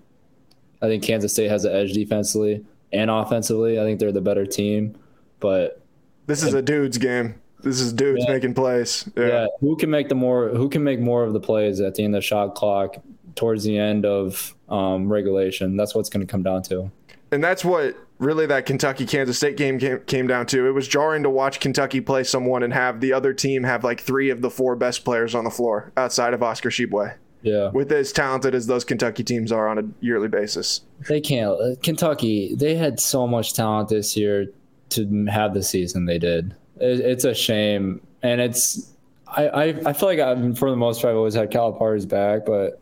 I 0.81 0.87
think 0.87 1.03
Kansas 1.03 1.33
State 1.33 1.49
has 1.49 1.63
the 1.63 1.73
edge 1.73 1.93
defensively 1.93 2.65
and 2.91 3.11
offensively. 3.11 3.79
I 3.79 3.83
think 3.83 3.99
they're 3.99 4.11
the 4.11 4.21
better 4.21 4.45
team, 4.45 4.97
but 5.39 5.81
This 6.27 6.43
is 6.43 6.53
a 6.53 6.61
dude's 6.61 6.97
game. 6.97 7.35
This 7.61 7.79
is 7.79 7.93
dudes 7.93 8.23
Yeah. 8.27 8.33
making 8.33 8.53
plays. 8.55 9.07
Yeah. 9.15 9.27
Yeah. 9.27 9.47
Who 9.59 9.75
can 9.75 9.89
make 9.91 10.09
the 10.09 10.15
more? 10.15 10.49
Who 10.49 10.67
can 10.69 10.83
make 10.83 10.99
more 10.99 11.23
of 11.23 11.33
the 11.33 11.39
plays 11.39 11.79
at 11.79 11.93
the 11.95 12.03
end 12.03 12.15
of 12.15 12.19
the 12.19 12.25
shot 12.25 12.55
clock, 12.55 12.95
towards 13.35 13.63
the 13.63 13.77
end 13.77 14.05
of 14.05 14.55
um, 14.69 15.11
regulation? 15.11 15.77
That's 15.77 15.93
what's 15.93 16.09
going 16.09 16.25
to 16.25 16.31
come 16.31 16.41
down 16.41 16.63
to. 16.63 16.89
And 17.31 17.43
that's 17.43 17.63
what 17.63 17.95
really 18.21 18.45
that 18.45 18.65
Kentucky 18.65 19.05
Kansas 19.05 19.35
State 19.35 19.57
game 19.57 19.79
came, 19.79 19.99
came 20.01 20.27
down 20.27 20.45
to. 20.45 20.67
It 20.67 20.71
was 20.71 20.87
jarring 20.87 21.23
to 21.23 21.29
watch 21.29 21.59
Kentucky 21.59 21.99
play 21.99 22.23
someone 22.23 22.63
and 22.63 22.71
have 22.71 23.01
the 23.01 23.11
other 23.11 23.33
team 23.33 23.63
have 23.63 23.83
like 23.83 23.99
three 23.99 24.29
of 24.29 24.41
the 24.41 24.49
four 24.49 24.75
best 24.75 25.03
players 25.03 25.35
on 25.35 25.43
the 25.43 25.49
floor 25.49 25.91
outside 25.97 26.33
of 26.33 26.41
Oscar 26.41 26.69
Tshiebwe. 26.69 27.15
Yeah. 27.41 27.69
With 27.71 27.91
as 27.91 28.11
talented 28.11 28.53
as 28.53 28.67
those 28.67 28.85
Kentucky 28.85 29.23
teams 29.23 29.51
are 29.51 29.67
on 29.67 29.79
a 29.79 29.83
yearly 29.99 30.27
basis. 30.27 30.81
They 31.09 31.19
can't. 31.19 31.59
uh, 31.59 31.75
Kentucky, 31.81 32.53
they 32.53 32.75
had 32.75 32.99
so 32.99 33.25
much 33.25 33.53
talent 33.53 33.89
this 33.89 34.15
year 34.15 34.47
to 34.89 35.25
have 35.25 35.55
the 35.55 35.63
season 35.63 36.05
they 36.05 36.19
did. 36.19 36.55
It, 36.79 36.99
it's 36.99 37.25
a 37.25 37.33
shame, 37.33 37.99
and 38.21 38.39
it's. 38.39 38.91
I, 39.25 39.47
I, 39.47 39.63
I 39.87 39.93
feel 39.93 40.09
like 40.09 40.19
I've 40.19 40.59
for 40.59 40.69
the 40.69 40.75
most 40.75 41.01
part 41.01 41.11
I've 41.11 41.17
always 41.17 41.33
had 41.33 41.49
Calipari's 41.49 42.05
back, 42.05 42.45
but 42.45 42.79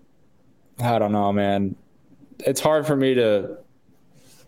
I 0.82 1.00
don't 1.00 1.14
know, 1.14 1.32
man. 1.32 1.76
It's 2.40 2.60
hard 2.60 2.86
for 2.86 2.96
me 2.98 3.14
to 3.14 3.58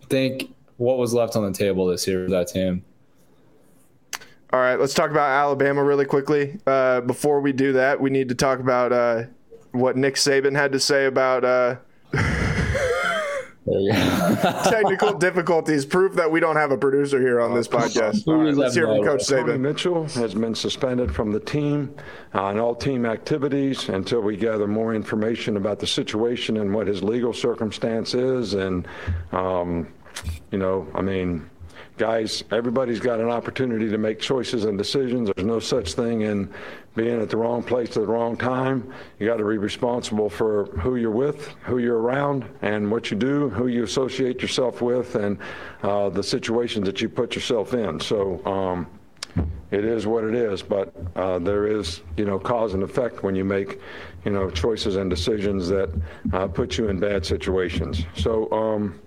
think 0.10 0.54
what 0.82 0.98
was 0.98 1.14
left 1.14 1.36
on 1.36 1.44
the 1.44 1.56
table 1.56 1.86
this 1.86 2.08
year 2.08 2.26
for 2.26 2.32
that 2.32 2.48
team. 2.48 2.84
All 4.52 4.60
right, 4.60 4.80
let's 4.80 4.96
talk 4.96 5.12
about 5.12 5.30
Alabama 5.30 5.84
really 5.84 6.06
quickly. 6.06 6.60
Uh, 6.66 7.02
before 7.02 7.40
we 7.40 7.54
do 7.54 7.74
that, 7.74 8.02
we 8.02 8.10
need 8.10 8.28
to 8.30 8.36
talk 8.36 8.60
about 8.60 8.92
uh, 8.92 9.24
what 9.72 9.96
Nick 9.96 10.16
Saban 10.16 10.56
had 10.56 10.72
to 10.72 10.80
say 10.80 11.06
about 11.06 11.46
uh, 11.46 11.76
There 13.64 13.80
you 13.80 13.94
go. 13.94 14.62
technical 14.70 15.14
difficulties. 15.14 15.86
Proof 15.86 16.16
that 16.16 16.30
we 16.32 16.40
don't 16.40 16.56
have 16.56 16.72
a 16.72 16.78
producer 16.78 17.22
here 17.22 17.40
on 17.40 17.54
this 17.54 17.68
podcast. 17.68 18.26
Who 18.26 18.48
is 18.48 18.58
Let's 18.58 18.74
that 18.74 18.80
hear 18.80 18.88
from 18.88 18.98
boy? 18.98 19.06
Coach 19.06 19.28
Tony 19.28 19.54
Saban. 19.54 19.60
Mitchell 19.60 20.08
has 20.08 20.34
been 20.34 20.56
suspended 20.56 21.14
from 21.14 21.32
the 21.32 21.40
team 21.40 21.96
uh, 22.34 22.48
and 22.48 22.60
all 22.60 22.74
team 22.74 23.06
activities 23.06 23.88
until 23.88 24.22
we 24.22 24.36
gather 24.36 24.66
more 24.66 24.96
information 24.96 25.58
about 25.58 25.78
the 25.78 25.88
situation 25.88 26.58
and 26.58 26.74
what 26.74 26.88
his 26.88 27.04
legal 27.04 27.34
circumstance 27.34 28.16
is. 28.16 28.56
And, 28.56 28.88
um, 29.32 29.94
you 30.52 30.58
know, 30.58 30.88
I 30.94 31.02
mean, 31.02 31.50
guys, 31.98 32.44
everybody's 32.52 33.00
got 33.00 33.20
an 33.20 33.30
opportunity 33.30 33.90
to 33.90 33.98
make 33.98 34.20
choices 34.20 34.66
and 34.66 34.78
decisions. 34.78 35.30
There's 35.36 35.46
no 35.46 35.60
such 35.60 35.94
thing 35.94 36.22
in 36.22 36.52
being 36.96 37.22
at 37.22 37.30
the 37.30 37.38
wrong 37.38 37.64
place 37.64 37.90
at 37.90 38.04
the 38.04 38.08
wrong 38.08 38.36
time. 38.36 38.92
You 39.20 39.28
got 39.28 39.38
to 39.38 39.48
be 39.48 39.58
responsible 39.58 40.30
for 40.30 40.66
who 40.80 40.96
you're 40.96 41.12
with, 41.12 41.48
who 41.64 41.78
you're 41.78 42.00
around, 42.00 42.46
and 42.62 42.92
what 42.92 43.12
you 43.12 43.18
do, 43.18 43.50
who 43.50 43.68
you 43.68 43.84
associate 43.84 44.42
yourself 44.42 44.82
with, 44.82 45.16
and 45.16 45.38
uh, 45.84 46.10
the 46.10 46.24
situations 46.24 46.86
that 46.86 47.02
you 47.02 47.10
put 47.10 47.36
yourself 47.36 47.74
in. 47.74 48.00
So, 48.00 48.44
um, 48.46 48.88
it 49.72 49.86
is 49.86 50.06
what 50.06 50.26
it 50.26 50.36
is, 50.36 50.62
but 50.62 50.94
uh, 51.16 51.40
there 51.40 51.66
is, 51.66 52.02
you 52.18 52.26
know, 52.26 52.38
cause 52.38 52.74
and 52.74 52.84
effect 52.84 53.24
when 53.24 53.36
you 53.36 53.46
make, 53.46 53.80
you 54.26 54.32
know, 54.32 54.50
choices 54.50 54.98
and 54.98 55.10
decisions 55.10 55.70
that 55.70 55.90
uh, 56.34 56.48
put 56.48 56.78
you 56.78 56.90
in 56.90 57.00
bad 57.00 57.26
situations. 57.26 58.04
So, 58.18 58.52
um, 58.52 59.00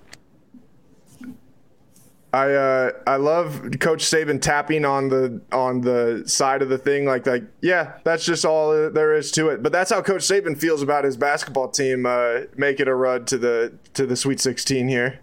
I 2.35 2.53
uh, 2.53 2.91
I 3.07 3.15
love 3.15 3.63
Coach 3.79 4.05
Saban 4.05 4.43
tapping 4.43 4.85
on 4.85 5.09
the 5.09 5.41
on 5.53 5.83
the 5.83 6.25
side 6.27 6.63
of 6.63 6.69
the 6.69 6.79
thing, 6.79 7.05
like 7.05 7.29
like 7.29 7.45
yeah, 7.61 7.99
that's 8.03 8.25
just 8.25 8.45
all 8.45 8.91
there 8.91 9.15
is 9.15 9.31
to 9.33 9.51
it. 9.51 9.63
But 9.63 9.71
that's 9.71 9.93
how 9.93 10.03
Coach 10.03 10.23
Saban 10.23 10.59
feels 10.59 10.83
about 10.83 11.05
his 11.05 11.17
basketball 11.17 11.69
team 11.69 12.07
uh, 12.07 12.41
making 12.57 12.89
a 12.89 12.95
run 12.95 13.25
to 13.27 13.39
the 13.39 13.73
to 13.95 14.05
the 14.05 14.17
Sweet 14.17 14.41
16 14.41 14.89
here. 14.89 15.21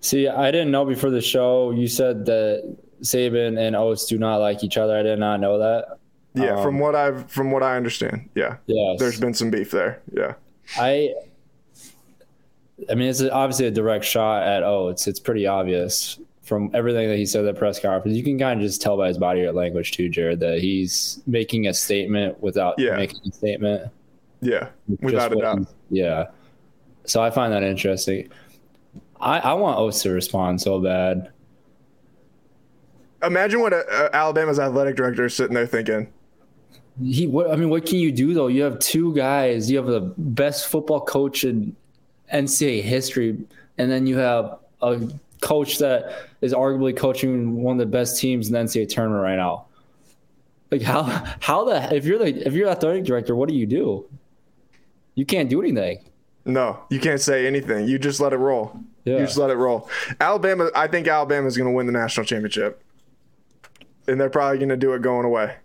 See, 0.00 0.26
I 0.26 0.50
didn't 0.50 0.70
know 0.70 0.86
before 0.86 1.10
the 1.10 1.20
show. 1.20 1.70
You 1.70 1.86
said 1.86 2.24
that 2.24 2.76
Saban 3.02 3.58
and 3.58 3.76
Oats 3.76 4.06
do 4.06 4.16
not 4.18 4.38
like 4.38 4.64
each 4.64 4.78
other. 4.78 4.96
I 4.96 5.02
did 5.02 5.18
not 5.18 5.38
know 5.38 5.58
that. 5.58 5.98
Yeah, 6.32 6.62
from 6.62 6.78
what 6.78 6.94
I've 6.94 7.30
from 7.30 7.50
what 7.50 7.62
I 7.62 7.76
understand, 7.76 8.30
yeah, 8.34 8.56
Yes. 8.66 8.98
there's 8.98 9.20
been 9.20 9.34
some 9.34 9.50
beef 9.50 9.70
there. 9.70 10.00
Yeah, 10.14 10.34
I 10.78 11.12
I 12.88 12.94
mean, 12.94 13.08
it's 13.08 13.20
obviously 13.22 13.66
a 13.66 13.70
direct 13.70 14.04
shot 14.04 14.42
at 14.42 14.62
Oats. 14.62 15.06
It's 15.06 15.20
pretty 15.20 15.46
obvious 15.46 16.18
from 16.42 16.70
everything 16.74 17.08
that 17.08 17.16
he 17.16 17.26
said 17.26 17.44
at 17.44 17.54
the 17.54 17.58
press 17.58 17.78
conference. 17.78 18.16
You 18.16 18.24
can 18.24 18.38
kind 18.38 18.60
of 18.60 18.66
just 18.66 18.80
tell 18.80 18.96
by 18.96 19.08
his 19.08 19.18
body 19.18 19.48
language 19.50 19.92
too, 19.92 20.08
Jared, 20.08 20.40
that 20.40 20.58
he's 20.60 21.22
making 21.26 21.66
a 21.66 21.74
statement 21.74 22.40
without 22.42 22.74
Yeah. 22.78 22.96
making 22.96 23.20
a 23.28 23.32
statement. 23.32 23.90
yeah, 24.40 24.68
Just 24.88 25.02
without 25.02 25.32
a 25.32 25.36
doubt. 25.36 25.66
Yeah. 25.90 26.26
So 27.04 27.22
I 27.22 27.30
find 27.30 27.52
that 27.52 27.62
interesting. 27.62 28.28
I, 29.20 29.38
I 29.40 29.52
want 29.52 29.78
Oats 29.78 30.02
to 30.02 30.10
respond 30.10 30.60
so 30.60 30.80
bad. 30.80 31.30
Imagine 33.22 33.60
what 33.60 33.72
uh, 33.74 33.82
uh, 33.90 34.08
Alabama's 34.12 34.58
athletic 34.58 34.96
director 34.96 35.26
is 35.26 35.34
sitting 35.34 35.54
there 35.54 35.66
thinking. 35.66 36.10
He, 37.02 37.26
what 37.26 37.50
I 37.50 37.56
mean, 37.56 37.68
what 37.70 37.84
can 37.86 37.98
you 37.98 38.10
do 38.12 38.32
though? 38.34 38.46
You 38.46 38.62
have 38.62 38.78
two 38.78 39.14
guys. 39.14 39.70
You 39.70 39.76
have 39.76 39.86
the 39.86 40.12
best 40.16 40.68
football 40.68 41.00
coach 41.02 41.44
in 41.44 41.76
NCAA 42.32 42.82
history, 42.82 43.38
and 43.78 43.90
then 43.90 44.06
you 44.06 44.18
have 44.18 44.58
a 44.82 45.00
coach 45.40 45.78
that 45.78 46.28
is 46.40 46.52
arguably 46.52 46.96
coaching 46.96 47.62
one 47.62 47.74
of 47.74 47.78
the 47.78 47.90
best 47.90 48.20
teams 48.20 48.48
in 48.48 48.54
the 48.54 48.58
NCAA 48.60 48.88
tournament 48.88 49.22
right 49.22 49.36
now. 49.36 49.66
Like 50.70 50.82
how 50.82 51.02
how 51.40 51.64
the 51.64 51.94
if 51.94 52.04
you're 52.04 52.18
the 52.18 52.46
if 52.46 52.54
you're 52.54 52.66
the 52.66 52.72
athletic 52.72 53.04
director, 53.04 53.34
what 53.34 53.48
do 53.48 53.54
you 53.54 53.66
do? 53.66 54.08
You 55.14 55.26
can't 55.26 55.50
do 55.50 55.60
anything. 55.60 55.98
No, 56.44 56.78
you 56.90 57.00
can't 57.00 57.20
say 57.20 57.46
anything. 57.46 57.86
You 57.88 57.98
just 57.98 58.20
let 58.20 58.32
it 58.32 58.36
roll. 58.36 58.78
Yeah. 59.04 59.18
You 59.18 59.26
just 59.26 59.36
let 59.36 59.50
it 59.50 59.56
roll. 59.56 59.88
Alabama, 60.20 60.70
I 60.74 60.86
think 60.86 61.08
Alabama 61.08 61.46
is 61.46 61.56
going 61.56 61.68
to 61.68 61.74
win 61.74 61.86
the 61.86 61.92
national 61.92 62.24
championship, 62.24 62.82
and 64.06 64.20
they're 64.20 64.30
probably 64.30 64.58
going 64.58 64.70
to 64.70 64.76
do 64.76 64.94
it 64.94 65.02
going 65.02 65.26
away. 65.26 65.56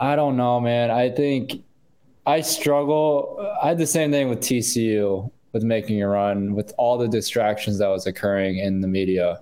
I 0.00 0.16
don't 0.16 0.36
know, 0.36 0.60
man. 0.60 0.90
I 0.90 1.10
think 1.10 1.62
I 2.26 2.40
struggle. 2.40 3.54
I 3.62 3.68
had 3.68 3.78
the 3.78 3.86
same 3.86 4.10
thing 4.10 4.28
with 4.28 4.40
TCU 4.40 5.30
with 5.52 5.62
making 5.62 6.02
a 6.02 6.08
run 6.08 6.54
with 6.54 6.72
all 6.78 6.98
the 6.98 7.08
distractions 7.08 7.78
that 7.78 7.88
was 7.88 8.06
occurring 8.06 8.58
in 8.58 8.80
the 8.80 8.88
media. 8.88 9.40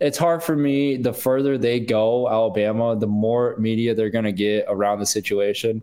It's 0.00 0.18
hard 0.18 0.42
for 0.42 0.56
me. 0.56 0.96
The 0.96 1.12
further 1.12 1.56
they 1.56 1.80
go, 1.80 2.28
Alabama, 2.28 2.96
the 2.96 3.06
more 3.06 3.56
media 3.58 3.94
they're 3.94 4.10
going 4.10 4.24
to 4.24 4.32
get 4.32 4.66
around 4.68 4.98
the 4.98 5.06
situation. 5.06 5.82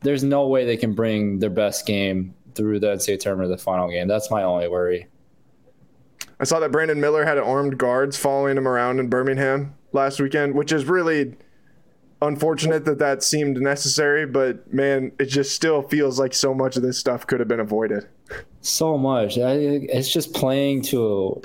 There's 0.00 0.24
no 0.24 0.46
way 0.46 0.64
they 0.64 0.76
can 0.76 0.94
bring 0.94 1.38
their 1.38 1.50
best 1.50 1.86
game 1.86 2.34
through 2.54 2.80
the 2.80 2.88
NCAA 2.88 3.20
tournament, 3.20 3.50
the 3.50 3.58
final 3.58 3.90
game. 3.90 4.08
That's 4.08 4.30
my 4.30 4.42
only 4.42 4.68
worry. 4.68 5.06
I 6.40 6.44
saw 6.44 6.60
that 6.60 6.72
Brandon 6.72 7.00
Miller 7.00 7.24
had 7.24 7.38
armed 7.38 7.78
guards 7.78 8.16
following 8.16 8.56
him 8.56 8.68
around 8.68 9.00
in 9.00 9.08
Birmingham 9.08 9.74
last 9.92 10.20
weekend, 10.20 10.54
which 10.54 10.72
is 10.72 10.84
really 10.84 11.34
unfortunate 12.22 12.84
that 12.84 12.98
that 12.98 13.22
seemed 13.22 13.60
necessary. 13.60 14.24
But 14.24 14.72
man, 14.72 15.12
it 15.18 15.26
just 15.26 15.54
still 15.54 15.82
feels 15.82 16.18
like 16.18 16.34
so 16.34 16.54
much 16.54 16.76
of 16.76 16.82
this 16.82 16.98
stuff 16.98 17.26
could 17.26 17.40
have 17.40 17.48
been 17.48 17.60
avoided. 17.60 18.06
So 18.60 18.98
much. 18.98 19.38
I, 19.38 19.52
it's 19.52 20.12
just 20.12 20.34
playing 20.34 20.82
to. 20.82 21.40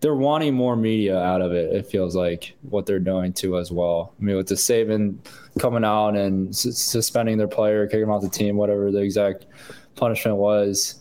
They're 0.00 0.14
wanting 0.14 0.54
more 0.54 0.76
media 0.76 1.18
out 1.18 1.42
of 1.42 1.52
it. 1.52 1.74
It 1.74 1.86
feels 1.86 2.16
like 2.16 2.54
what 2.62 2.86
they're 2.86 2.98
doing 2.98 3.34
too 3.34 3.58
as 3.58 3.70
well. 3.70 4.14
I 4.18 4.24
mean, 4.24 4.36
with 4.36 4.46
the 4.48 4.54
Saban 4.54 5.18
coming 5.58 5.84
out 5.84 6.16
and 6.16 6.48
s- 6.50 6.78
suspending 6.78 7.36
their 7.36 7.48
player, 7.48 7.86
kicking 7.86 8.04
him 8.04 8.10
off 8.10 8.22
the 8.22 8.30
team, 8.30 8.56
whatever 8.56 8.90
the 8.90 9.00
exact 9.00 9.44
punishment 9.96 10.38
was. 10.38 11.00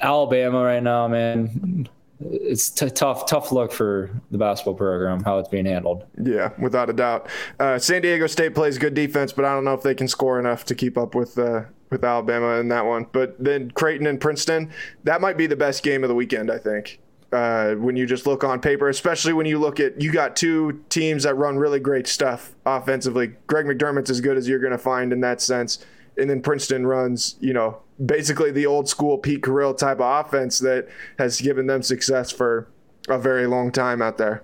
Alabama 0.00 0.62
right 0.62 0.82
now, 0.82 1.08
man, 1.08 1.88
it's 2.20 2.68
t- 2.70 2.90
tough, 2.90 3.26
tough 3.26 3.50
look 3.52 3.72
for 3.72 4.10
the 4.30 4.38
basketball 4.38 4.74
program 4.74 5.22
how 5.22 5.38
it's 5.38 5.48
being 5.48 5.64
handled. 5.66 6.04
Yeah, 6.22 6.50
without 6.58 6.90
a 6.90 6.92
doubt. 6.92 7.28
Uh, 7.58 7.78
San 7.78 8.02
Diego 8.02 8.26
State 8.26 8.54
plays 8.54 8.78
good 8.78 8.94
defense, 8.94 9.32
but 9.32 9.44
I 9.44 9.54
don't 9.54 9.64
know 9.64 9.74
if 9.74 9.82
they 9.82 9.94
can 9.94 10.08
score 10.08 10.38
enough 10.38 10.64
to 10.66 10.74
keep 10.74 10.98
up 10.98 11.14
with 11.14 11.38
uh, 11.38 11.62
with 11.92 12.04
Alabama 12.04 12.58
in 12.58 12.68
that 12.68 12.84
one. 12.84 13.06
But 13.12 13.36
then 13.42 13.70
Creighton 13.70 14.06
and 14.06 14.20
Princeton, 14.20 14.72
that 15.04 15.20
might 15.20 15.36
be 15.36 15.46
the 15.46 15.56
best 15.56 15.82
game 15.82 16.02
of 16.02 16.08
the 16.08 16.14
weekend, 16.14 16.50
I 16.50 16.58
think. 16.58 16.98
Uh, 17.32 17.74
when 17.76 17.96
you 17.96 18.04
just 18.04 18.26
look 18.26 18.44
on 18.44 18.60
paper, 18.60 18.88
especially 18.88 19.32
when 19.32 19.46
you 19.46 19.58
look 19.58 19.80
at 19.80 19.98
you 20.00 20.12
got 20.12 20.36
two 20.36 20.84
teams 20.90 21.22
that 21.22 21.34
run 21.34 21.56
really 21.56 21.80
great 21.80 22.06
stuff 22.06 22.54
offensively. 22.66 23.28
Greg 23.46 23.64
McDermott's 23.64 24.10
as 24.10 24.20
good 24.20 24.36
as 24.36 24.46
you're 24.46 24.58
going 24.58 24.72
to 24.72 24.78
find 24.78 25.14
in 25.14 25.20
that 25.20 25.40
sense, 25.40 25.78
and 26.18 26.28
then 26.28 26.42
Princeton 26.42 26.86
runs, 26.86 27.36
you 27.40 27.54
know, 27.54 27.78
basically 28.04 28.50
the 28.50 28.66
old 28.66 28.86
school 28.86 29.16
Pete 29.16 29.42
Carril 29.42 29.72
type 29.72 30.00
of 30.00 30.26
offense 30.26 30.58
that 30.58 30.88
has 31.18 31.40
given 31.40 31.66
them 31.66 31.82
success 31.82 32.30
for 32.30 32.68
a 33.08 33.18
very 33.18 33.46
long 33.46 33.72
time 33.72 34.02
out 34.02 34.18
there. 34.18 34.42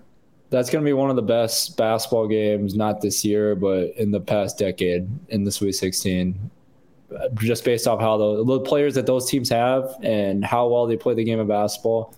That's 0.51 0.71
going 0.71 0.83
to 0.83 0.89
be 0.89 0.95
one 0.95 1.11
of 1.11 1.17
the 1.17 1.23
best 1.23 1.77
basketball 1.77 2.27
games, 2.27 2.75
not 2.75 3.03
this 3.03 3.23
year, 3.23 3.55
but 3.55 3.95
in 3.97 4.11
the 4.11 4.21
past 4.21 4.59
decade 4.59 5.09
in 5.29 5.45
the 5.45 5.53
Sweet 5.53 5.73
16. 5.73 6.51
Just 7.37 7.65
based 7.65 7.87
off 7.87 8.01
how 8.01 8.17
the, 8.17 8.45
the 8.45 8.61
players 8.61 8.95
that 8.95 9.07
those 9.07 9.29
teams 9.31 9.49
have 9.49 9.97
and 10.03 10.45
how 10.45 10.69
well 10.69 10.87
they 10.87 10.97
play 10.97 11.15
the 11.15 11.25
game 11.25 11.41
of 11.41 11.49
basketball. 11.49 12.15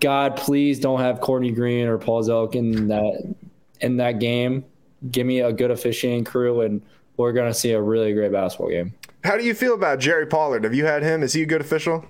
God, 0.00 0.36
please 0.36 0.78
don't 0.78 1.00
have 1.00 1.20
Courtney 1.20 1.50
Green 1.50 1.86
or 1.86 1.96
Paul 1.96 2.22
Szelc 2.22 2.54
in 2.54 2.88
that 2.88 3.34
in 3.80 3.96
that 3.96 4.18
game. 4.18 4.64
Give 5.10 5.26
me 5.26 5.40
a 5.40 5.52
good 5.52 5.70
officiating 5.70 6.24
crew, 6.24 6.60
and 6.62 6.82
we're 7.16 7.32
going 7.32 7.50
to 7.50 7.58
see 7.58 7.72
a 7.72 7.80
really 7.80 8.12
great 8.12 8.32
basketball 8.32 8.68
game. 8.68 8.94
How 9.24 9.36
do 9.36 9.44
you 9.44 9.54
feel 9.54 9.74
about 9.74 9.98
Jerry 9.98 10.26
Pollard? 10.26 10.64
Have 10.64 10.74
you 10.74 10.84
had 10.84 11.02
him? 11.02 11.22
Is 11.22 11.32
he 11.32 11.42
a 11.42 11.46
good 11.46 11.60
official? 11.60 12.04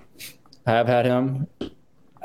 I 0.65 0.71
have 0.71 0.87
had 0.87 1.05
him. 1.05 1.47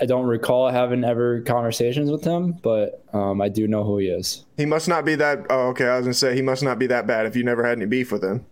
I 0.00 0.04
don't 0.04 0.26
recall 0.26 0.68
having 0.68 1.04
ever 1.04 1.42
conversations 1.42 2.10
with 2.10 2.24
him, 2.24 2.52
but 2.62 3.04
um, 3.12 3.40
I 3.40 3.48
do 3.48 3.68
know 3.68 3.84
who 3.84 3.98
he 3.98 4.08
is. 4.08 4.44
He 4.56 4.66
must 4.66 4.88
not 4.88 5.04
be 5.04 5.14
that. 5.16 5.46
Oh, 5.48 5.68
okay. 5.68 5.86
I 5.86 5.96
was 5.96 6.06
gonna 6.06 6.14
say 6.14 6.34
he 6.34 6.42
must 6.42 6.62
not 6.62 6.78
be 6.78 6.88
that 6.88 7.06
bad 7.06 7.26
if 7.26 7.36
you 7.36 7.44
never 7.44 7.64
had 7.64 7.78
any 7.78 7.86
beef 7.86 8.10
with 8.10 8.24
him. 8.24 8.44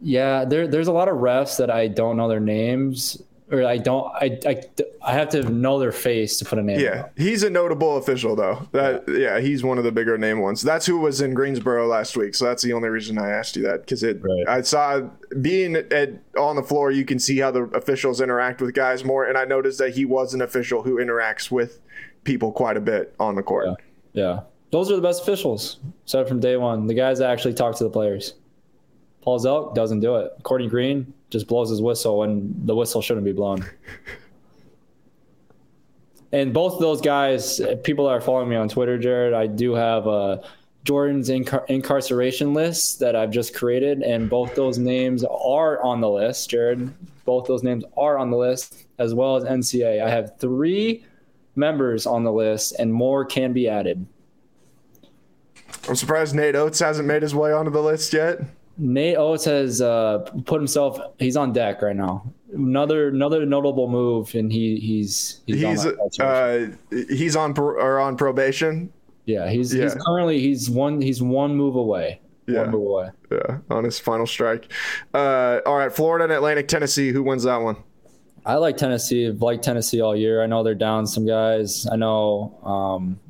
Yeah, 0.00 0.44
there, 0.44 0.68
there's 0.68 0.88
a 0.88 0.92
lot 0.92 1.08
of 1.08 1.16
refs 1.16 1.58
that 1.58 1.70
I 1.70 1.88
don't 1.88 2.16
know 2.16 2.28
their 2.28 2.40
names, 2.40 3.20
or 3.50 3.64
I 3.64 3.78
don't. 3.78 4.06
I, 4.14 4.38
I, 4.46 4.62
I 5.02 5.12
have 5.12 5.30
to 5.30 5.42
know 5.42 5.78
their 5.78 5.92
face 5.92 6.38
to 6.38 6.44
put 6.44 6.58
a 6.58 6.62
name. 6.62 6.80
Yeah, 6.80 7.08
he's 7.16 7.42
a 7.42 7.50
notable 7.50 7.96
official 7.96 8.36
though. 8.36 8.68
That 8.72 9.04
yeah. 9.08 9.40
he's 9.40 9.64
one 9.64 9.78
of 9.78 9.84
the 9.84 9.92
bigger 9.92 10.16
name 10.18 10.40
ones. 10.40 10.62
That's 10.62 10.86
who 10.86 10.98
was 10.98 11.20
in 11.20 11.34
Greensboro 11.34 11.86
last 11.86 12.16
week. 12.16 12.34
So 12.34 12.44
that's 12.44 12.62
the 12.62 12.72
only 12.72 12.88
reason 12.88 13.18
I 13.18 13.30
asked 13.30 13.56
you 13.56 13.62
that 13.64 13.80
because 13.80 14.02
it. 14.02 14.22
Right. 14.22 14.46
I 14.48 14.60
saw 14.62 15.00
being 15.40 15.76
at 15.76 16.10
on 16.38 16.56
the 16.56 16.62
floor, 16.62 16.90
you 16.90 17.04
can 17.04 17.18
see 17.18 17.38
how 17.38 17.50
the 17.50 17.62
officials 17.64 18.20
interact 18.20 18.60
with 18.60 18.74
guys 18.74 19.04
more, 19.04 19.24
and 19.24 19.36
I 19.36 19.44
noticed 19.44 19.78
that 19.78 19.94
he 19.94 20.04
was 20.04 20.34
an 20.34 20.42
official 20.42 20.82
who 20.82 20.96
interacts 20.96 21.50
with 21.50 21.80
people 22.24 22.52
quite 22.52 22.76
a 22.76 22.80
bit 22.80 23.14
on 23.18 23.34
the 23.34 23.42
court. 23.42 23.66
Yeah. 24.12 24.22
yeah. 24.22 24.40
Those 24.70 24.92
are 24.92 24.96
the 24.96 25.02
best 25.02 25.22
officials. 25.22 25.78
Said 26.04 26.28
from 26.28 26.40
day 26.40 26.56
one, 26.56 26.86
the 26.86 26.94
guys 26.94 27.18
that 27.20 27.30
actually 27.30 27.54
talk 27.54 27.76
to 27.76 27.84
the 27.84 27.90
players. 27.90 28.34
Paul 29.28 29.46
out, 29.46 29.74
doesn't 29.74 30.00
do 30.00 30.16
it. 30.16 30.32
Courtney 30.42 30.68
Green 30.68 31.12
just 31.28 31.48
blows 31.48 31.68
his 31.68 31.82
whistle 31.82 32.20
when 32.20 32.54
the 32.64 32.74
whistle 32.74 33.02
shouldn't 33.02 33.26
be 33.26 33.32
blown. 33.32 33.62
and 36.32 36.54
both 36.54 36.72
of 36.72 36.80
those 36.80 37.02
guys, 37.02 37.60
people 37.84 38.06
that 38.06 38.12
are 38.12 38.22
following 38.22 38.48
me 38.48 38.56
on 38.56 38.70
Twitter, 38.70 38.96
Jared, 38.96 39.34
I 39.34 39.46
do 39.46 39.74
have 39.74 40.08
uh, 40.08 40.38
Jordan's 40.84 41.28
incar- 41.28 41.66
incarceration 41.68 42.54
list 42.54 43.00
that 43.00 43.14
I've 43.14 43.30
just 43.30 43.54
created, 43.54 44.00
and 44.00 44.30
both 44.30 44.54
those 44.54 44.78
names 44.78 45.24
are 45.24 45.82
on 45.82 46.00
the 46.00 46.08
list, 46.08 46.48
Jared. 46.48 46.90
Both 47.26 47.46
those 47.46 47.62
names 47.62 47.84
are 47.98 48.16
on 48.16 48.30
the 48.30 48.38
list, 48.38 48.86
as 48.98 49.12
well 49.12 49.36
as 49.36 49.44
NCA. 49.44 50.02
I 50.02 50.08
have 50.08 50.38
three 50.38 51.04
members 51.54 52.06
on 52.06 52.24
the 52.24 52.32
list, 52.32 52.76
and 52.78 52.90
more 52.90 53.26
can 53.26 53.52
be 53.52 53.68
added. 53.68 54.06
I'm 55.86 55.96
surprised 55.96 56.34
Nate 56.34 56.56
Oats 56.56 56.78
hasn't 56.78 57.06
made 57.06 57.20
his 57.20 57.34
way 57.34 57.52
onto 57.52 57.70
the 57.70 57.82
list 57.82 58.14
yet. 58.14 58.40
Nate 58.78 59.16
Oats 59.16 59.44
has 59.44 59.82
uh, 59.82 60.18
put 60.46 60.60
himself. 60.60 60.98
He's 61.18 61.36
on 61.36 61.52
deck 61.52 61.82
right 61.82 61.96
now. 61.96 62.32
Another 62.52 63.08
another 63.08 63.44
notable 63.44 63.88
move, 63.88 64.34
and 64.34 64.50
he 64.50 64.78
he's 64.78 65.40
he's 65.46 65.82
he's, 65.82 66.20
uh, 66.20 66.70
he's 66.90 67.36
on 67.36 67.58
or 67.58 67.98
on 67.98 68.16
probation. 68.16 68.92
Yeah, 69.26 69.50
he's 69.50 69.74
yeah. 69.74 69.84
he's 69.84 69.94
currently 69.94 70.40
he's 70.40 70.70
one 70.70 71.02
he's 71.02 71.20
one 71.20 71.54
move 71.56 71.74
away. 71.74 72.20
Yeah. 72.46 72.62
One 72.62 72.70
move 72.70 72.86
away. 72.86 73.10
Yeah, 73.30 73.58
on 73.68 73.84
his 73.84 73.98
final 73.98 74.26
strike. 74.26 74.72
Uh, 75.12 75.60
all 75.66 75.76
right, 75.76 75.92
Florida 75.92 76.24
and 76.24 76.32
Atlantic 76.32 76.68
Tennessee. 76.68 77.10
Who 77.10 77.22
wins 77.22 77.42
that 77.42 77.58
one? 77.58 77.76
I 78.46 78.54
like 78.54 78.78
Tennessee. 78.78 79.26
I've 79.26 79.42
liked 79.42 79.62
Tennessee 79.62 80.00
all 80.00 80.16
year. 80.16 80.42
I 80.42 80.46
know 80.46 80.62
they're 80.62 80.74
down 80.74 81.06
some 81.06 81.26
guys. 81.26 81.86
I 81.92 81.96
know 81.96 82.58
um, 82.64 83.20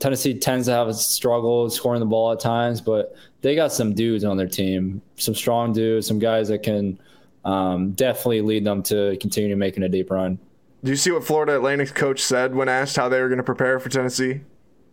Tennessee 0.00 0.34
tends 0.34 0.66
to 0.66 0.72
have 0.72 0.88
a 0.88 0.94
struggle 0.94 1.68
scoring 1.70 2.00
the 2.00 2.06
ball 2.06 2.32
at 2.32 2.40
times, 2.40 2.80
but 2.80 3.14
they 3.42 3.54
got 3.54 3.70
some 3.70 3.94
dudes 3.94 4.24
on 4.24 4.36
their 4.36 4.48
team, 4.48 5.02
some 5.16 5.34
strong 5.34 5.72
dudes, 5.72 6.06
some 6.06 6.18
guys 6.18 6.48
that 6.48 6.62
can 6.62 6.98
um, 7.44 7.92
definitely 7.92 8.40
lead 8.40 8.64
them 8.64 8.82
to 8.84 9.16
continue 9.20 9.54
making 9.56 9.82
a 9.82 9.88
deep 9.88 10.10
run. 10.10 10.38
Do 10.82 10.90
you 10.90 10.96
see 10.96 11.10
what 11.10 11.24
Florida 11.24 11.56
Atlantic's 11.56 11.92
coach 11.92 12.22
said 12.22 12.54
when 12.54 12.68
asked 12.68 12.96
how 12.96 13.10
they 13.10 13.20
were 13.20 13.28
going 13.28 13.38
to 13.38 13.44
prepare 13.44 13.78
for 13.78 13.90
Tennessee? 13.90 14.40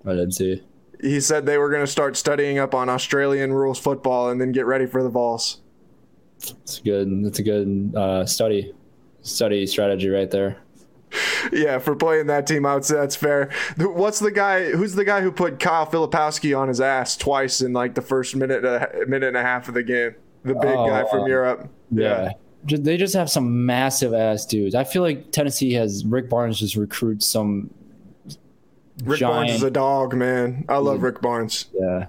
I 0.06 0.10
didn't 0.10 0.34
see. 0.34 0.62
He 1.02 1.22
said 1.22 1.46
they 1.46 1.58
were 1.58 1.70
going 1.70 1.84
to 1.84 1.92
start 1.92 2.18
studying 2.18 2.60
up 2.60 2.76
on 2.76 2.90
Australian 2.90 3.54
rules 3.54 3.80
football 3.80 4.30
and 4.30 4.42
then 4.42 4.52
get 4.52 4.66
ready 4.66 4.86
for 4.86 5.04
the 5.04 5.10
Vols. 5.10 5.62
It's 6.38 6.80
good. 6.80 7.08
It's 7.26 7.40
a 7.40 7.44
good 7.44 7.94
uh, 7.96 8.26
study 8.26 8.74
study 9.22 9.66
strategy 9.66 10.10
right 10.10 10.30
there. 10.30 10.58
yeah, 11.52 11.80
for 11.80 11.96
playing 11.96 12.28
that 12.28 12.48
team, 12.48 12.66
I 12.66 12.74
would 12.74 12.86
say 12.86 12.96
that's 12.96 13.16
fair. 13.16 13.50
What's 13.78 14.20
the 14.20 14.32
guy? 14.32 14.72
Who's 14.72 14.94
the 14.94 15.06
guy 15.06 15.22
who 15.22 15.32
put 15.32 15.60
Kyle 15.60 15.86
Filipowski 15.86 16.58
on 16.58 16.68
his 16.68 16.82
ass 16.82 17.16
twice 17.16 17.62
in 17.62 17.74
like 17.74 17.96
the 17.96 18.02
first 18.02 18.36
minute, 18.36 18.66
a 18.66 19.06
minute 19.08 19.28
and 19.28 19.38
a 19.38 19.42
half 19.42 19.68
of 19.68 19.74
the 19.74 19.84
game? 19.84 20.16
The 20.44 20.54
big 20.54 20.66
oh, 20.66 20.88
guy 20.88 21.10
from 21.10 21.22
oh. 21.22 21.28
Europe. 21.28 21.70
Yeah. 21.92 22.34
yeah. 22.68 22.78
They 22.80 22.98
just 22.98 23.14
have 23.14 23.30
some 23.30 23.66
massive 23.66 24.14
ass 24.14 24.46
dudes. 24.46 24.76
I 24.76 24.84
feel 24.84 25.02
like 25.02 25.32
Tennessee 25.32 25.74
has 25.74 26.06
Rick 26.06 26.30
Barnes 26.30 26.60
just 26.60 26.76
recruits 26.76 27.26
some. 27.26 27.70
Rick 29.04 29.20
giant, 29.20 29.36
Barnes 29.36 29.52
is 29.52 29.64
a 29.64 29.72
dog, 29.72 30.16
man. 30.16 30.66
I 30.68 30.78
love 30.78 31.04
Rick 31.04 31.22
Barnes. 31.22 31.68
Yeah, 31.74 32.08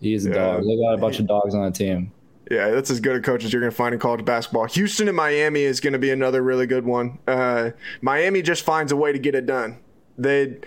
he's 0.00 0.26
a 0.26 0.30
yeah. 0.30 0.34
dog. 0.34 0.62
They 0.62 0.76
got 0.76 0.94
a 0.94 0.98
bunch 0.98 1.20
of 1.20 1.26
dogs 1.26 1.54
on 1.54 1.64
the 1.64 1.70
team. 1.70 2.10
Yeah, 2.52 2.68
that's 2.68 2.90
as 2.90 3.00
good 3.00 3.16
a 3.16 3.20
coach 3.22 3.44
as 3.44 3.52
you're 3.54 3.62
going 3.62 3.70
to 3.70 3.76
find 3.76 3.94
in 3.94 3.98
college 3.98 4.26
basketball. 4.26 4.66
Houston 4.66 5.08
and 5.08 5.16
Miami 5.16 5.62
is 5.62 5.80
going 5.80 5.94
to 5.94 5.98
be 5.98 6.10
another 6.10 6.42
really 6.42 6.66
good 6.66 6.84
one. 6.84 7.18
Uh, 7.26 7.70
Miami 8.02 8.42
just 8.42 8.62
finds 8.62 8.92
a 8.92 8.96
way 8.96 9.10
to 9.10 9.18
get 9.18 9.34
it 9.34 9.46
done. 9.46 9.78
They, 10.18 10.58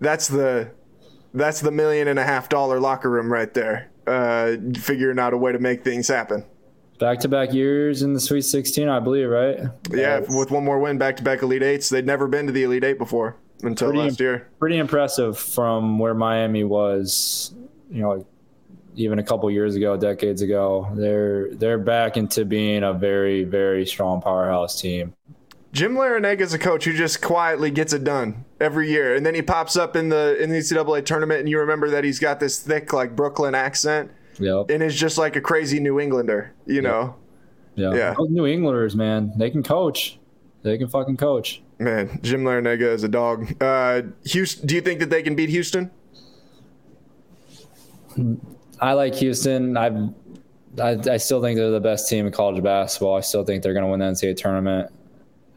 that's 0.00 0.26
the, 0.26 0.72
that's 1.32 1.60
the 1.60 1.70
million 1.70 2.08
and 2.08 2.18
a 2.18 2.24
half 2.24 2.48
dollar 2.48 2.80
locker 2.80 3.08
room 3.08 3.32
right 3.32 3.54
there. 3.54 3.92
Uh, 4.08 4.56
figuring 4.76 5.20
out 5.20 5.32
a 5.32 5.36
way 5.36 5.52
to 5.52 5.60
make 5.60 5.84
things 5.84 6.08
happen. 6.08 6.44
Back 6.98 7.20
to 7.20 7.28
back 7.28 7.52
years 7.52 8.02
in 8.02 8.12
the 8.12 8.18
Sweet 8.18 8.42
16, 8.42 8.88
I 8.88 8.98
believe, 8.98 9.28
right? 9.28 9.60
Yeah, 9.92 10.22
with 10.30 10.50
one 10.50 10.64
more 10.64 10.80
win, 10.80 10.98
back 10.98 11.16
to 11.18 11.22
back 11.22 11.42
Elite 11.42 11.62
Eights. 11.62 11.90
They'd 11.90 12.06
never 12.06 12.26
been 12.26 12.48
to 12.48 12.52
the 12.52 12.64
Elite 12.64 12.82
Eight 12.82 12.98
before 12.98 13.36
until 13.62 13.90
pretty, 13.90 14.02
last 14.02 14.18
year. 14.18 14.48
Pretty 14.58 14.78
impressive 14.78 15.38
from 15.38 16.00
where 16.00 16.12
Miami 16.12 16.64
was, 16.64 17.54
you 17.88 18.02
know, 18.02 18.26
even 18.94 19.18
a 19.18 19.22
couple 19.22 19.50
years 19.50 19.76
ago, 19.76 19.96
decades 19.96 20.42
ago. 20.42 20.88
They're 20.94 21.54
they're 21.54 21.78
back 21.78 22.16
into 22.16 22.44
being 22.44 22.82
a 22.82 22.92
very 22.92 23.44
very 23.44 23.86
strong 23.86 24.20
powerhouse 24.20 24.80
team. 24.80 25.14
Jim 25.72 25.94
Larrañaga 25.94 26.40
is 26.40 26.52
a 26.52 26.58
coach 26.58 26.84
who 26.84 26.92
just 26.92 27.22
quietly 27.22 27.70
gets 27.70 27.92
it 27.92 28.02
done 28.02 28.44
every 28.60 28.90
year, 28.90 29.14
and 29.14 29.24
then 29.24 29.34
he 29.34 29.42
pops 29.42 29.76
up 29.76 29.94
in 29.94 30.08
the 30.08 30.36
in 30.42 30.50
the 30.50 30.58
NCAA 30.58 31.04
tournament, 31.04 31.40
and 31.40 31.48
you 31.48 31.58
remember 31.60 31.90
that 31.90 32.02
he's 32.02 32.18
got 32.18 32.40
this 32.40 32.58
thick 32.58 32.92
like 32.92 33.14
Brooklyn 33.14 33.54
accent, 33.54 34.10
yep. 34.38 34.66
and 34.68 34.82
is 34.82 34.96
just 34.96 35.16
like 35.16 35.36
a 35.36 35.40
crazy 35.40 35.78
New 35.78 36.00
Englander, 36.00 36.52
you 36.66 36.76
yep. 36.76 36.84
know. 36.84 37.14
Yeah, 37.76 37.94
yeah. 37.94 38.14
Those 38.18 38.30
New 38.30 38.46
Englanders, 38.46 38.96
man, 38.96 39.32
they 39.36 39.48
can 39.48 39.62
coach. 39.62 40.18
They 40.62 40.76
can 40.76 40.88
fucking 40.88 41.16
coach. 41.16 41.62
Man, 41.78 42.18
Jim 42.22 42.42
Larrañaga 42.42 42.92
is 42.92 43.04
a 43.04 43.08
dog. 43.08 43.62
Uh, 43.62 44.02
Houston, 44.24 44.66
do 44.66 44.74
you 44.74 44.80
think 44.80 45.00
that 45.00 45.08
they 45.08 45.22
can 45.22 45.34
beat 45.34 45.48
Houston? 45.50 45.90
I 48.80 48.94
like 48.94 49.14
Houston. 49.16 49.76
I've, 49.76 50.10
I, 50.80 50.98
I 51.10 51.16
still 51.18 51.42
think 51.42 51.56
they're 51.56 51.70
the 51.70 51.80
best 51.80 52.08
team 52.08 52.26
in 52.26 52.32
college 52.32 52.62
basketball. 52.62 53.16
I 53.16 53.20
still 53.20 53.44
think 53.44 53.62
they're 53.62 53.74
going 53.74 53.84
to 53.84 53.90
win 53.90 54.00
the 54.00 54.06
NCAA 54.06 54.36
tournament. 54.36 54.90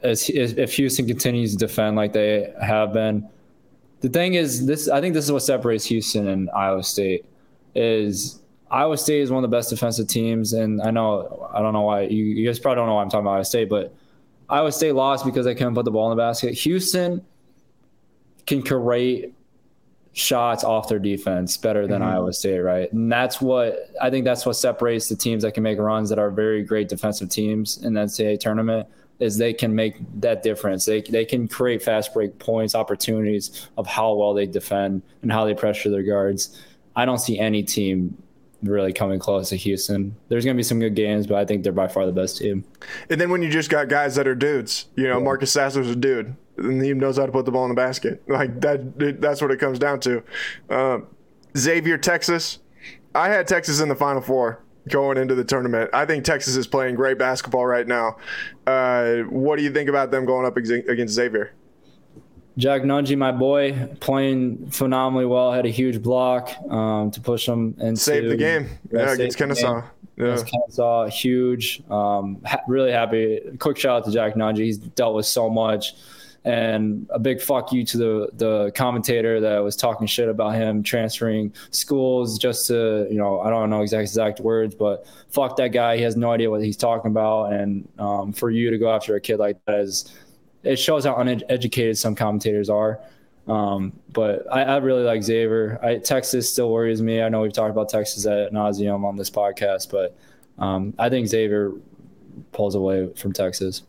As, 0.01 0.29
if 0.29 0.73
Houston 0.75 1.07
continues 1.07 1.53
to 1.53 1.57
defend 1.57 1.95
like 1.95 2.11
they 2.11 2.53
have 2.61 2.91
been, 2.91 3.29
the 4.01 4.09
thing 4.09 4.33
is, 4.33 4.65
this 4.65 4.89
I 4.89 4.99
think 4.99 5.13
this 5.13 5.23
is 5.23 5.31
what 5.31 5.43
separates 5.43 5.85
Houston 5.85 6.27
and 6.27 6.49
Iowa 6.49 6.83
State. 6.83 7.25
Is 7.73 8.41
Iowa 8.69 8.97
State 8.97 9.21
is 9.21 9.31
one 9.31 9.41
of 9.41 9.49
the 9.49 9.55
best 9.55 9.69
defensive 9.69 10.07
teams, 10.07 10.51
and 10.51 10.81
I 10.81 10.91
know 10.91 11.49
I 11.53 11.61
don't 11.61 11.71
know 11.71 11.83
why 11.83 12.01
you, 12.01 12.25
you 12.25 12.45
guys 12.45 12.59
probably 12.59 12.81
don't 12.81 12.87
know 12.87 12.95
why 12.95 13.01
I'm 13.01 13.09
talking 13.09 13.25
about 13.25 13.35
Iowa 13.35 13.45
State, 13.45 13.69
but 13.69 13.95
Iowa 14.49 14.73
State 14.73 14.91
lost 14.91 15.23
because 15.23 15.45
they 15.45 15.55
couldn't 15.55 15.73
put 15.73 15.85
the 15.85 15.91
ball 15.91 16.11
in 16.11 16.17
the 16.17 16.21
basket. 16.21 16.53
Houston 16.53 17.25
can 18.45 18.61
create 18.61 19.33
shots 20.13 20.63
off 20.63 20.87
their 20.87 20.99
defense 20.99 21.57
better 21.57 21.87
than 21.87 22.01
mm-hmm. 22.01 22.11
Iowa 22.11 22.33
State, 22.33 22.59
right? 22.59 22.91
And 22.93 23.11
that's 23.11 23.41
what 23.41 23.89
I 24.01 24.09
think 24.09 24.25
that's 24.25 24.45
what 24.45 24.53
separates 24.53 25.09
the 25.09 25.15
teams 25.15 25.43
that 25.43 25.53
can 25.53 25.63
make 25.63 25.79
runs 25.79 26.09
that 26.09 26.19
are 26.19 26.29
very 26.29 26.63
great 26.63 26.87
defensive 26.87 27.29
teams 27.29 27.83
in 27.83 27.93
the 27.93 28.01
NCAA 28.01 28.39
tournament 28.39 28.87
is 29.19 29.37
they 29.37 29.53
can 29.53 29.73
make 29.73 29.95
that 30.21 30.43
difference. 30.43 30.85
They 30.85 31.01
they 31.01 31.25
can 31.25 31.47
create 31.47 31.81
fast 31.81 32.13
break 32.13 32.37
points, 32.39 32.75
opportunities 32.75 33.67
of 33.77 33.87
how 33.87 34.13
well 34.13 34.33
they 34.33 34.45
defend 34.45 35.01
and 35.23 35.31
how 35.31 35.45
they 35.45 35.53
pressure 35.53 35.89
their 35.89 36.03
guards. 36.03 36.61
I 36.95 37.05
don't 37.05 37.19
see 37.19 37.39
any 37.39 37.63
team 37.63 38.15
really 38.61 38.93
coming 38.93 39.19
close 39.19 39.49
to 39.49 39.55
Houston. 39.55 40.15
There's 40.29 40.45
going 40.45 40.55
to 40.55 40.59
be 40.59 40.63
some 40.63 40.79
good 40.79 40.95
games, 40.95 41.27
but 41.27 41.37
I 41.37 41.45
think 41.45 41.63
they're 41.63 41.73
by 41.73 41.87
far 41.87 42.05
the 42.05 42.11
best 42.11 42.37
team. 42.37 42.63
And 43.09 43.19
then 43.19 43.29
when 43.29 43.41
you 43.41 43.49
just 43.49 43.69
got 43.69 43.89
guys 43.89 44.15
that 44.15 44.27
are 44.27 44.35
dudes, 44.35 44.85
you 44.95 45.07
know, 45.07 45.17
yeah. 45.17 45.23
Marcus 45.23 45.51
Sasser's 45.51 45.89
a 45.89 45.95
dude, 45.95 46.35
and 46.57 46.83
he 46.83 46.93
knows 46.93 47.17
how 47.17 47.25
to 47.25 47.31
put 47.31 47.45
the 47.45 47.51
ball 47.51 47.65
in 47.65 47.69
the 47.69 47.75
basket. 47.75 48.21
Like 48.27 48.61
that, 48.61 49.19
that's 49.21 49.41
what 49.41 49.51
it 49.51 49.59
comes 49.59 49.79
down 49.79 49.99
to. 50.01 50.23
Um, 50.69 51.07
Xavier, 51.55 51.97
Texas. 51.97 52.59
I 53.15 53.29
had 53.29 53.47
Texas 53.47 53.79
in 53.79 53.89
the 53.89 53.95
Final 53.95 54.21
Four 54.21 54.63
going 54.89 55.17
into 55.17 55.35
the 55.35 55.43
tournament. 55.43 55.89
I 55.93 56.05
think 56.05 56.25
Texas 56.25 56.55
is 56.55 56.67
playing 56.67 56.95
great 56.95 57.17
basketball 57.17 57.65
right 57.65 57.87
now. 57.87 58.17
Uh, 58.65 59.19
what 59.29 59.57
do 59.57 59.63
you 59.63 59.71
think 59.71 59.89
about 59.89 60.11
them 60.11 60.25
going 60.25 60.45
up 60.45 60.57
against 60.57 61.13
Xavier? 61.13 61.53
Jack 62.57 62.83
Nunge, 62.83 63.17
my 63.17 63.31
boy, 63.31 63.89
playing 63.99 64.69
phenomenally 64.69 65.25
well. 65.25 65.51
Had 65.51 65.65
a 65.65 65.69
huge 65.69 66.01
block 66.01 66.51
um, 66.69 67.09
to 67.11 67.19
push 67.19 67.45
them 67.45 67.75
and 67.79 67.97
save 67.97 68.29
the 68.29 68.37
game. 68.37 68.69
Yeah, 68.91 69.11
against 69.11 69.37
Kennesaw. 69.37 69.83
Yeah. 70.17 70.25
Against 70.25 70.47
Kennesaw, 70.47 71.07
huge. 71.07 71.81
Um, 71.89 72.41
ha- 72.45 72.61
really 72.67 72.91
happy. 72.91 73.39
Quick 73.57 73.77
shout 73.77 73.97
out 73.97 74.05
to 74.05 74.11
Jack 74.11 74.35
Nunge. 74.35 74.59
He's 74.59 74.77
dealt 74.77 75.15
with 75.15 75.25
so 75.25 75.49
much. 75.49 75.95
And 76.45 77.07
a 77.09 77.19
big 77.19 77.41
fuck 77.41 77.71
you 77.71 77.85
to 77.85 77.97
the 77.97 78.29
the 78.33 78.71
commentator 78.75 79.39
that 79.39 79.59
was 79.59 79.77
talking 79.77 80.07
shit 80.07 80.27
about 80.27 80.55
him 80.55 80.83
transferring 80.83 81.53
schools 81.71 82.37
just 82.37 82.67
to 82.67 83.07
you 83.09 83.17
know 83.17 83.39
I 83.39 83.49
don't 83.49 83.69
know 83.69 83.81
exact 83.81 84.01
exact 84.01 84.39
words, 84.41 84.75
but 84.75 85.07
fuck 85.29 85.55
that 85.57 85.69
guy. 85.69 85.95
He 85.95 86.03
has 86.03 86.17
no 86.17 86.31
idea 86.31 86.49
what 86.49 86.61
he's 86.61 86.75
talking 86.75 87.11
about. 87.11 87.53
And 87.53 87.87
um, 87.97 88.33
for 88.33 88.51
you 88.51 88.71
to 88.71 88.77
go 88.77 88.93
after 88.93 89.15
a 89.15 89.21
kid 89.21 89.37
like 89.37 89.63
that 89.65 89.79
is 89.79 90.11
it 90.63 90.77
shows 90.77 91.05
how 91.05 91.15
uneducated 91.15 91.97
some 91.97 92.15
commentators 92.15 92.69
are. 92.69 92.99
Um, 93.47 93.93
but 94.13 94.45
I, 94.51 94.63
I, 94.63 94.77
really 94.77 95.03
like 95.03 95.21
Xavier. 95.21 95.77
I, 95.83 95.97
Texas 95.97 96.49
still 96.49 96.71
worries 96.71 97.01
me. 97.01 97.21
I 97.21 97.27
know 97.27 97.41
we've 97.41 97.51
talked 97.51 97.71
about 97.71 97.89
Texas 97.89 98.25
at 98.25 98.53
nauseum 98.53 99.03
on 99.03 99.17
this 99.17 99.29
podcast, 99.29 99.91
but 99.91 100.15
um, 100.57 100.93
I 100.97 101.09
think 101.09 101.27
Xavier 101.27 101.73
pulls 102.53 102.75
away 102.75 103.11
from 103.15 103.33
Texas. 103.33 103.83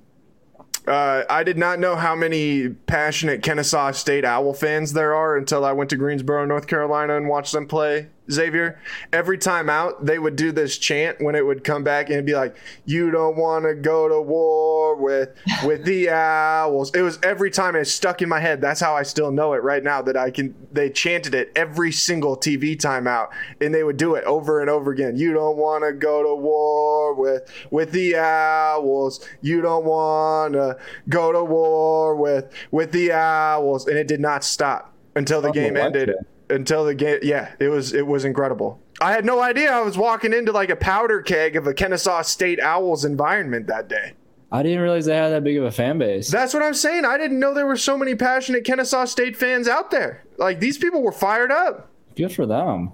Uh, 0.87 1.24
I 1.30 1.43
did 1.45 1.57
not 1.57 1.78
know 1.78 1.97
how 1.97 2.14
many 2.14 2.68
passionate 2.68 3.43
Kennesaw 3.43 3.93
State 3.93 4.24
Owl 4.24 4.53
fans 4.53 4.93
there 4.93 5.14
are 5.14 5.37
until 5.37 5.64
I 5.64 5.72
went 5.72 5.91
to 5.91 5.97
Greensboro, 5.97 6.45
North 6.45 6.66
Carolina, 6.66 7.16
and 7.16 7.28
watched 7.28 7.53
them 7.53 7.66
play 7.66 8.09
Xavier. 8.31 8.81
Every 9.12 9.37
time 9.37 9.68
out, 9.68 10.05
they 10.07 10.18
would 10.18 10.37
do 10.37 10.51
this 10.51 10.79
chant 10.79 11.20
when 11.20 11.35
it 11.35 11.45
would 11.45 11.62
come 11.62 11.85
back 11.85 12.07
and 12.07 12.14
it'd 12.14 12.27
be 12.27 12.35
like, 12.35 12.57
"You 12.85 13.11
don't 13.11 13.37
want 13.37 13.64
to 13.64 13.75
go 13.75 14.09
to 14.09 14.20
war 14.20 14.97
with 14.97 15.31
with 15.64 15.85
the 15.85 16.11
owls." 16.11 16.95
It 16.95 17.03
was 17.03 17.18
every 17.22 17.51
time, 17.51 17.77
it 17.77 17.85
stuck 17.87 18.22
in 18.22 18.29
my 18.29 18.41
head. 18.41 18.61
That's 18.61 18.81
how 18.81 18.95
I 18.95 19.03
still 19.03 19.31
know 19.31 19.53
it 19.53 19.62
right 19.62 19.83
now. 19.83 20.01
That 20.03 20.16
I 20.16 20.31
can. 20.31 20.55
They 20.72 20.91
chanted 20.91 21.35
it 21.35 21.53
every 21.55 21.93
single 21.93 22.37
TV 22.37 22.77
timeout, 22.77 23.29
and 23.61 23.75
they 23.75 23.85
would 23.85 23.97
do 23.97 24.14
it 24.14 24.25
over 24.25 24.61
and 24.61 24.70
over 24.70 24.91
again. 24.91 25.16
You 25.16 25.35
don't 25.35 25.57
want 25.57 25.85
to 25.85 25.93
go 25.93 26.22
to 26.22 26.35
war 26.35 27.14
with 27.14 27.51
with 27.70 27.93
the 27.93 28.16
owls. 28.16 29.27
You 29.43 29.61
don't 29.61 29.85
want 29.85 30.55
to 30.55 30.79
go 31.09 31.33
to 31.33 31.45
war 31.45 32.16
with 32.16 32.51
with 32.70 32.93
the 32.93 33.12
owls, 33.12 33.87
and 33.87 33.99
it 33.99 34.09
did 34.09 34.20
not 34.20 34.45
stop 34.45 34.95
until 35.14 35.43
the 35.43 35.53
game 35.53 35.77
ended 35.77 36.14
until 36.51 36.84
the 36.84 36.95
game. 36.95 37.20
Yeah, 37.22 37.55
it 37.59 37.68
was 37.68 37.92
it 37.92 38.07
was 38.07 38.24
incredible. 38.24 38.80
I 39.01 39.12
had 39.12 39.24
no 39.24 39.40
idea 39.40 39.72
I 39.72 39.80
was 39.80 39.99
walking 39.99 40.32
into 40.32 40.53
like 40.53 40.70
a 40.70 40.76
powder 40.76 41.20
keg 41.20 41.57
of 41.57 41.66
a 41.66 41.74
Kennesaw 41.74 42.22
State 42.22 42.61
Owls 42.61 43.05
environment 43.05 43.66
that 43.66 43.88
day. 43.88 44.14
I 44.53 44.62
didn't 44.62 44.80
realize 44.80 45.07
they 45.07 45.16
had 45.16 45.30
that 45.30 45.42
big 45.42 45.57
of 45.57 45.64
a 45.64 45.72
fan 45.72 45.99
base. 45.99 46.30
That's 46.30 46.55
what 46.55 46.62
I'm 46.62 46.74
saying. 46.74 47.05
I 47.05 47.18
didn't 47.18 47.40
know 47.40 47.53
there 47.53 47.66
were 47.66 47.76
so 47.76 47.99
many 47.99 48.14
passionate 48.14 48.64
Kennesaw 48.64 49.05
State 49.07 49.36
fans 49.36 49.66
out 49.66 49.90
there. 49.90 50.24
Like 50.38 50.61
these 50.61 50.78
people 50.78 51.03
were 51.03 51.12
fired 51.12 51.51
up. 51.51 51.90
Good 52.14 52.32
for 52.32 52.47
them. 52.47 52.92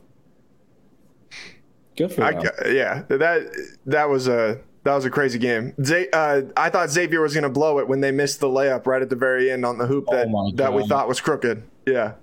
Good 1.97 2.13
for 2.13 2.23
them. 2.23 2.51
I, 2.65 2.69
yeah, 2.69 3.03
that 3.09 3.77
that 3.85 4.09
was 4.09 4.27
a 4.27 4.61
that 4.85 4.95
was 4.95 5.05
a 5.05 5.11
crazy 5.11 5.39
game. 5.39 5.75
Z- 5.85 6.09
uh, 6.13 6.43
I 6.57 6.71
thought 6.71 6.89
Xavier 6.89 7.21
was 7.21 7.35
going 7.35 7.45
to 7.45 7.51
blow 7.51 7.79
it 7.79 7.89
when 7.89 8.01
they 8.01 8.11
missed 8.11 8.41
the 8.41 8.47
layup 8.49 8.87
right 8.87 9.03
at 9.03 9.11
the 9.11 9.17
very 9.17 9.51
end 9.51 9.67
on 9.67 9.77
the 9.77 9.87
hoop 9.87 10.07
that 10.11 10.29
oh 10.33 10.53
that 10.55 10.73
we 10.73 10.87
thought 10.87 11.09
was 11.09 11.21
crooked. 11.21 11.63
Yeah. 11.87 12.15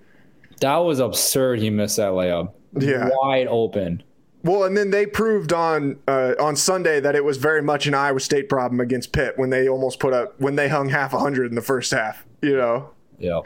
That 0.61 0.77
was 0.77 0.99
absurd. 0.99 1.59
He 1.59 1.69
missed 1.69 1.97
that 1.97 2.11
layup. 2.11 2.53
Yeah, 2.77 3.09
wide 3.11 3.47
open. 3.47 4.03
Well, 4.43 4.63
and 4.63 4.77
then 4.77 4.91
they 4.91 5.05
proved 5.05 5.51
on 5.51 5.99
uh, 6.07 6.33
on 6.39 6.55
Sunday 6.55 6.99
that 6.99 7.15
it 7.15 7.23
was 7.23 7.37
very 7.37 7.61
much 7.61 7.87
an 7.87 7.93
Iowa 7.93 8.19
State 8.19 8.49
problem 8.49 8.79
against 8.79 9.11
Pitt 9.11 9.33
when 9.37 9.49
they 9.49 9.67
almost 9.67 9.99
put 9.99 10.13
up 10.13 10.39
when 10.39 10.55
they 10.55 10.69
hung 10.69 10.89
half 10.89 11.13
a 11.13 11.19
hundred 11.19 11.49
in 11.49 11.55
the 11.55 11.61
first 11.61 11.91
half. 11.91 12.25
You 12.41 12.55
know. 12.55 12.89
Yeah 13.19 13.41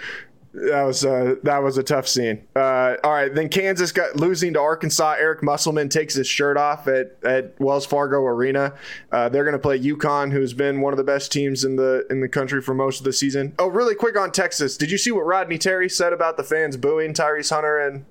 that 0.53 0.83
was 0.83 1.05
uh, 1.05 1.35
that 1.43 1.63
was 1.63 1.77
a 1.77 1.83
tough 1.83 2.07
scene. 2.07 2.45
Uh, 2.55 2.95
all 3.03 3.13
right, 3.13 3.33
then 3.33 3.47
Kansas 3.47 3.91
got 3.91 4.17
losing 4.17 4.53
to 4.53 4.59
Arkansas. 4.59 5.15
Eric 5.17 5.41
Musselman 5.41 5.87
takes 5.89 6.13
his 6.13 6.27
shirt 6.27 6.57
off 6.57 6.87
at, 6.87 7.15
at 7.23 7.59
Wells 7.59 7.85
Fargo 7.85 8.25
Arena. 8.25 8.73
Uh, 9.11 9.29
they're 9.29 9.45
going 9.45 9.53
to 9.53 9.59
play 9.59 9.79
UConn, 9.79 10.31
who's 10.31 10.53
been 10.53 10.81
one 10.81 10.91
of 10.91 10.97
the 10.97 11.03
best 11.03 11.31
teams 11.31 11.63
in 11.63 11.77
the 11.77 12.05
in 12.09 12.19
the 12.19 12.27
country 12.27 12.61
for 12.61 12.73
most 12.73 12.99
of 12.99 13.05
the 13.05 13.13
season. 13.13 13.53
Oh, 13.59 13.67
really 13.67 13.95
quick 13.95 14.17
on 14.17 14.31
Texas. 14.31 14.75
Did 14.75 14.91
you 14.91 14.97
see 14.97 15.11
what 15.11 15.25
Rodney 15.25 15.57
Terry 15.57 15.89
said 15.89 16.11
about 16.11 16.35
the 16.35 16.43
fans 16.43 16.75
booing 16.75 17.13
Tyrese 17.13 17.49
Hunter 17.49 17.79
and 17.79 18.05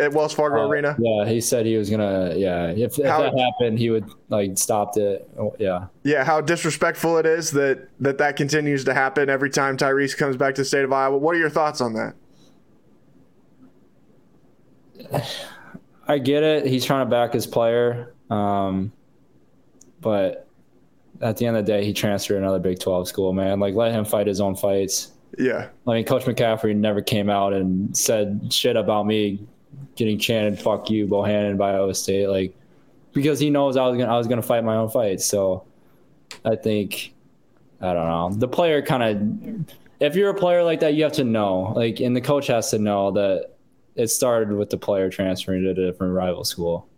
at 0.00 0.12
Wells 0.12 0.32
Fargo 0.32 0.64
uh, 0.64 0.68
Arena? 0.68 0.96
Yeah, 0.98 1.28
he 1.28 1.40
said 1.40 1.66
he 1.66 1.76
was 1.76 1.90
gonna. 1.90 2.34
Yeah, 2.36 2.68
if, 2.68 2.98
if 2.98 3.06
how, 3.06 3.22
that 3.22 3.38
happened, 3.38 3.78
he 3.78 3.90
would 3.90 4.10
like 4.28 4.56
stopped 4.58 4.96
it. 4.96 5.28
Oh, 5.38 5.54
yeah. 5.58 5.86
Yeah, 6.02 6.24
how 6.24 6.40
disrespectful 6.40 7.18
it 7.18 7.26
is 7.26 7.50
that 7.52 7.88
that 8.00 8.18
that 8.18 8.36
continues 8.36 8.84
to 8.84 8.94
happen 8.94 9.28
every 9.28 9.50
time 9.50 9.76
Tyrese 9.76 10.16
comes 10.16 10.36
back 10.36 10.54
to 10.56 10.62
the 10.62 10.64
state 10.64 10.84
of 10.84 10.92
Iowa. 10.92 11.18
What 11.18 11.36
are 11.36 11.38
your 11.38 11.50
thoughts 11.50 11.80
on 11.80 11.94
that? 11.94 12.14
I 16.06 16.18
get 16.18 16.42
it. 16.42 16.66
He's 16.66 16.84
trying 16.84 17.06
to 17.06 17.10
back 17.10 17.32
his 17.32 17.46
player, 17.46 18.14
um, 18.30 18.92
but 20.00 20.46
at 21.20 21.36
the 21.36 21.46
end 21.46 21.56
of 21.56 21.66
the 21.66 21.72
day, 21.72 21.84
he 21.84 21.92
transferred 21.92 22.38
another 22.38 22.58
Big 22.58 22.80
Twelve 22.80 23.06
school. 23.08 23.32
Man, 23.32 23.60
like 23.60 23.74
let 23.74 23.92
him 23.92 24.04
fight 24.04 24.26
his 24.26 24.40
own 24.40 24.56
fights. 24.56 25.12
Yeah. 25.38 25.68
I 25.86 25.94
mean, 25.94 26.04
Coach 26.04 26.24
McCaffery 26.24 26.74
never 26.76 27.00
came 27.00 27.30
out 27.30 27.52
and 27.52 27.96
said 27.96 28.52
shit 28.52 28.76
about 28.76 29.06
me 29.06 29.46
getting 29.96 30.18
chanted 30.18 30.58
"fuck 30.58 30.90
you" 30.90 31.06
Bohannon 31.06 31.56
by 31.56 31.72
Iowa 31.72 31.94
State, 31.94 32.28
like 32.28 32.54
because 33.12 33.38
he 33.38 33.50
knows 33.50 33.76
I 33.76 33.86
was 33.86 33.98
gonna 33.98 34.12
I 34.12 34.16
was 34.16 34.26
gonna 34.26 34.42
fight 34.42 34.64
my 34.64 34.76
own 34.76 34.88
fight. 34.88 35.20
So 35.20 35.64
I 36.44 36.56
think 36.56 37.14
I 37.80 37.92
don't 37.92 38.06
know. 38.06 38.30
The 38.38 38.48
player 38.48 38.82
kind 38.82 39.02
of 39.02 39.76
if 40.00 40.16
you're 40.16 40.30
a 40.30 40.34
player 40.34 40.64
like 40.64 40.80
that, 40.80 40.94
you 40.94 41.04
have 41.04 41.12
to 41.12 41.24
know, 41.24 41.72
like, 41.76 42.00
and 42.00 42.16
the 42.16 42.20
coach 42.20 42.46
has 42.46 42.70
to 42.70 42.78
know 42.78 43.10
that 43.12 43.50
it 43.96 44.08
started 44.08 44.50
with 44.52 44.70
the 44.70 44.78
player 44.78 45.10
transferring 45.10 45.62
to 45.64 45.70
a 45.70 45.74
different 45.74 46.14
rival 46.14 46.44
school, 46.44 46.88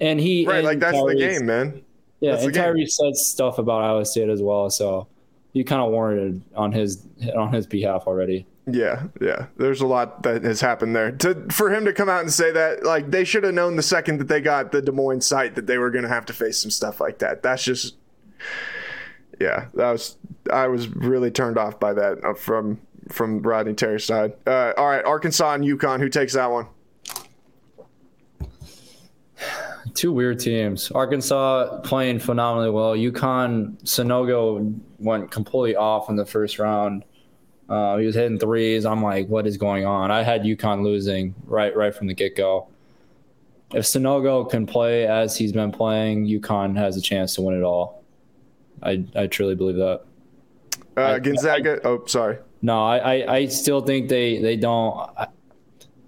and 0.00 0.18
he 0.18 0.46
right, 0.46 0.56
and 0.56 0.66
like 0.66 0.78
that's 0.80 0.96
Tyrese, 0.96 1.12
the 1.12 1.18
game, 1.18 1.46
man. 1.46 1.82
Yeah, 2.20 2.32
that's 2.32 2.44
and 2.44 2.54
Tyree 2.54 2.86
said 2.86 3.14
stuff 3.14 3.58
about 3.58 3.82
Iowa 3.82 4.04
State 4.04 4.28
as 4.28 4.42
well, 4.42 4.68
so 4.68 5.06
you 5.52 5.64
kind 5.64 5.80
of 5.80 5.90
warranted 5.90 6.42
on 6.54 6.72
his 6.72 7.06
on 7.36 7.52
his 7.52 7.66
behalf 7.66 8.04
already. 8.06 8.46
Yeah, 8.66 9.04
yeah. 9.20 9.46
There's 9.56 9.80
a 9.80 9.86
lot 9.86 10.22
that 10.22 10.44
has 10.44 10.60
happened 10.60 10.94
there. 10.94 11.12
To 11.12 11.46
for 11.50 11.72
him 11.72 11.84
to 11.86 11.92
come 11.92 12.08
out 12.08 12.20
and 12.20 12.32
say 12.32 12.52
that, 12.52 12.84
like 12.84 13.10
they 13.10 13.24
should 13.24 13.44
have 13.44 13.54
known 13.54 13.76
the 13.76 13.82
second 13.82 14.18
that 14.18 14.28
they 14.28 14.40
got 14.40 14.72
the 14.72 14.82
Des 14.82 14.92
Moines 14.92 15.26
site 15.26 15.54
that 15.54 15.66
they 15.66 15.78
were 15.78 15.90
going 15.90 16.04
to 16.04 16.08
have 16.08 16.26
to 16.26 16.32
face 16.32 16.58
some 16.58 16.70
stuff 16.70 17.00
like 17.00 17.18
that. 17.18 17.42
That's 17.42 17.64
just, 17.64 17.96
yeah. 19.40 19.66
That 19.74 19.90
was 19.90 20.16
I 20.52 20.68
was 20.68 20.88
really 20.88 21.30
turned 21.30 21.58
off 21.58 21.80
by 21.80 21.94
that 21.94 22.24
uh, 22.24 22.34
from 22.34 22.80
from 23.08 23.42
Rodney 23.42 23.74
Terry's 23.74 24.04
side. 24.04 24.34
Uh, 24.46 24.72
all 24.76 24.88
right, 24.88 25.04
Arkansas 25.04 25.54
and 25.54 25.64
UConn. 25.64 26.00
Who 26.00 26.08
takes 26.08 26.34
that 26.34 26.50
one? 26.50 26.66
Two 29.94 30.12
weird 30.12 30.38
teams. 30.38 30.90
Arkansas 30.90 31.80
playing 31.80 32.20
phenomenally 32.20 32.70
well. 32.70 32.94
UConn 32.94 33.82
Sanogo 33.82 34.78
went 34.98 35.30
completely 35.30 35.74
off 35.76 36.08
in 36.10 36.16
the 36.16 36.26
first 36.26 36.58
round. 36.58 37.04
Uh, 37.70 37.96
he 37.98 38.04
was 38.04 38.16
hitting 38.16 38.36
threes. 38.36 38.84
I'm 38.84 39.00
like, 39.00 39.28
what 39.28 39.46
is 39.46 39.56
going 39.56 39.86
on? 39.86 40.10
I 40.10 40.24
had 40.24 40.42
UConn 40.42 40.82
losing 40.82 41.36
right 41.46 41.74
right 41.74 41.94
from 41.94 42.08
the 42.08 42.14
get 42.14 42.36
go. 42.36 42.68
If 43.72 43.84
Sanogo 43.84 44.50
can 44.50 44.66
play 44.66 45.06
as 45.06 45.36
he's 45.36 45.52
been 45.52 45.70
playing, 45.70 46.26
UConn 46.26 46.76
has 46.76 46.96
a 46.96 47.00
chance 47.00 47.36
to 47.36 47.42
win 47.42 47.56
it 47.56 47.62
all. 47.62 48.02
I 48.82 49.04
I 49.14 49.28
truly 49.28 49.54
believe 49.54 49.76
that. 49.76 50.00
Uh, 50.96 51.02
I, 51.02 51.18
Gonzaga. 51.20 51.80
I, 51.84 51.88
oh, 51.88 52.04
sorry. 52.06 52.38
No, 52.60 52.84
I, 52.84 52.98
I, 52.98 53.34
I 53.36 53.46
still 53.46 53.80
think 53.80 54.08
they 54.08 54.38
they 54.38 54.56
don't. 54.56 54.98
I, 55.16 55.28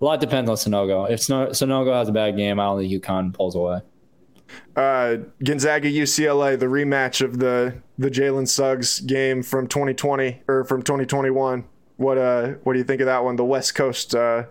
a 0.00 0.04
lot 0.04 0.18
depends 0.18 0.50
on 0.50 0.56
Sanogo. 0.56 1.08
If 1.08 1.20
Sanogo 1.20 1.94
has 1.94 2.08
a 2.08 2.12
bad 2.12 2.36
game, 2.36 2.58
I 2.58 2.64
don't 2.64 2.80
think 2.80 2.92
UConn 2.92 3.32
pulls 3.32 3.54
away. 3.54 3.82
Uh, 4.76 5.16
Gonzaga 5.44 5.90
UCLA, 5.90 6.58
the 6.58 6.66
rematch 6.66 7.22
of 7.22 7.38
the 7.38 7.74
the 7.98 8.10
Jalen 8.10 8.48
Suggs 8.48 9.00
game 9.00 9.42
from 9.42 9.66
2020 9.66 10.42
or 10.48 10.64
from 10.64 10.82
2021. 10.82 11.64
What 11.96 12.18
uh 12.18 12.48
what 12.64 12.72
do 12.72 12.78
you 12.78 12.84
think 12.84 13.00
of 13.00 13.06
that 13.06 13.22
one? 13.22 13.36
The 13.36 13.44
West 13.44 13.74
Coast 13.74 14.14
uh, 14.14 14.44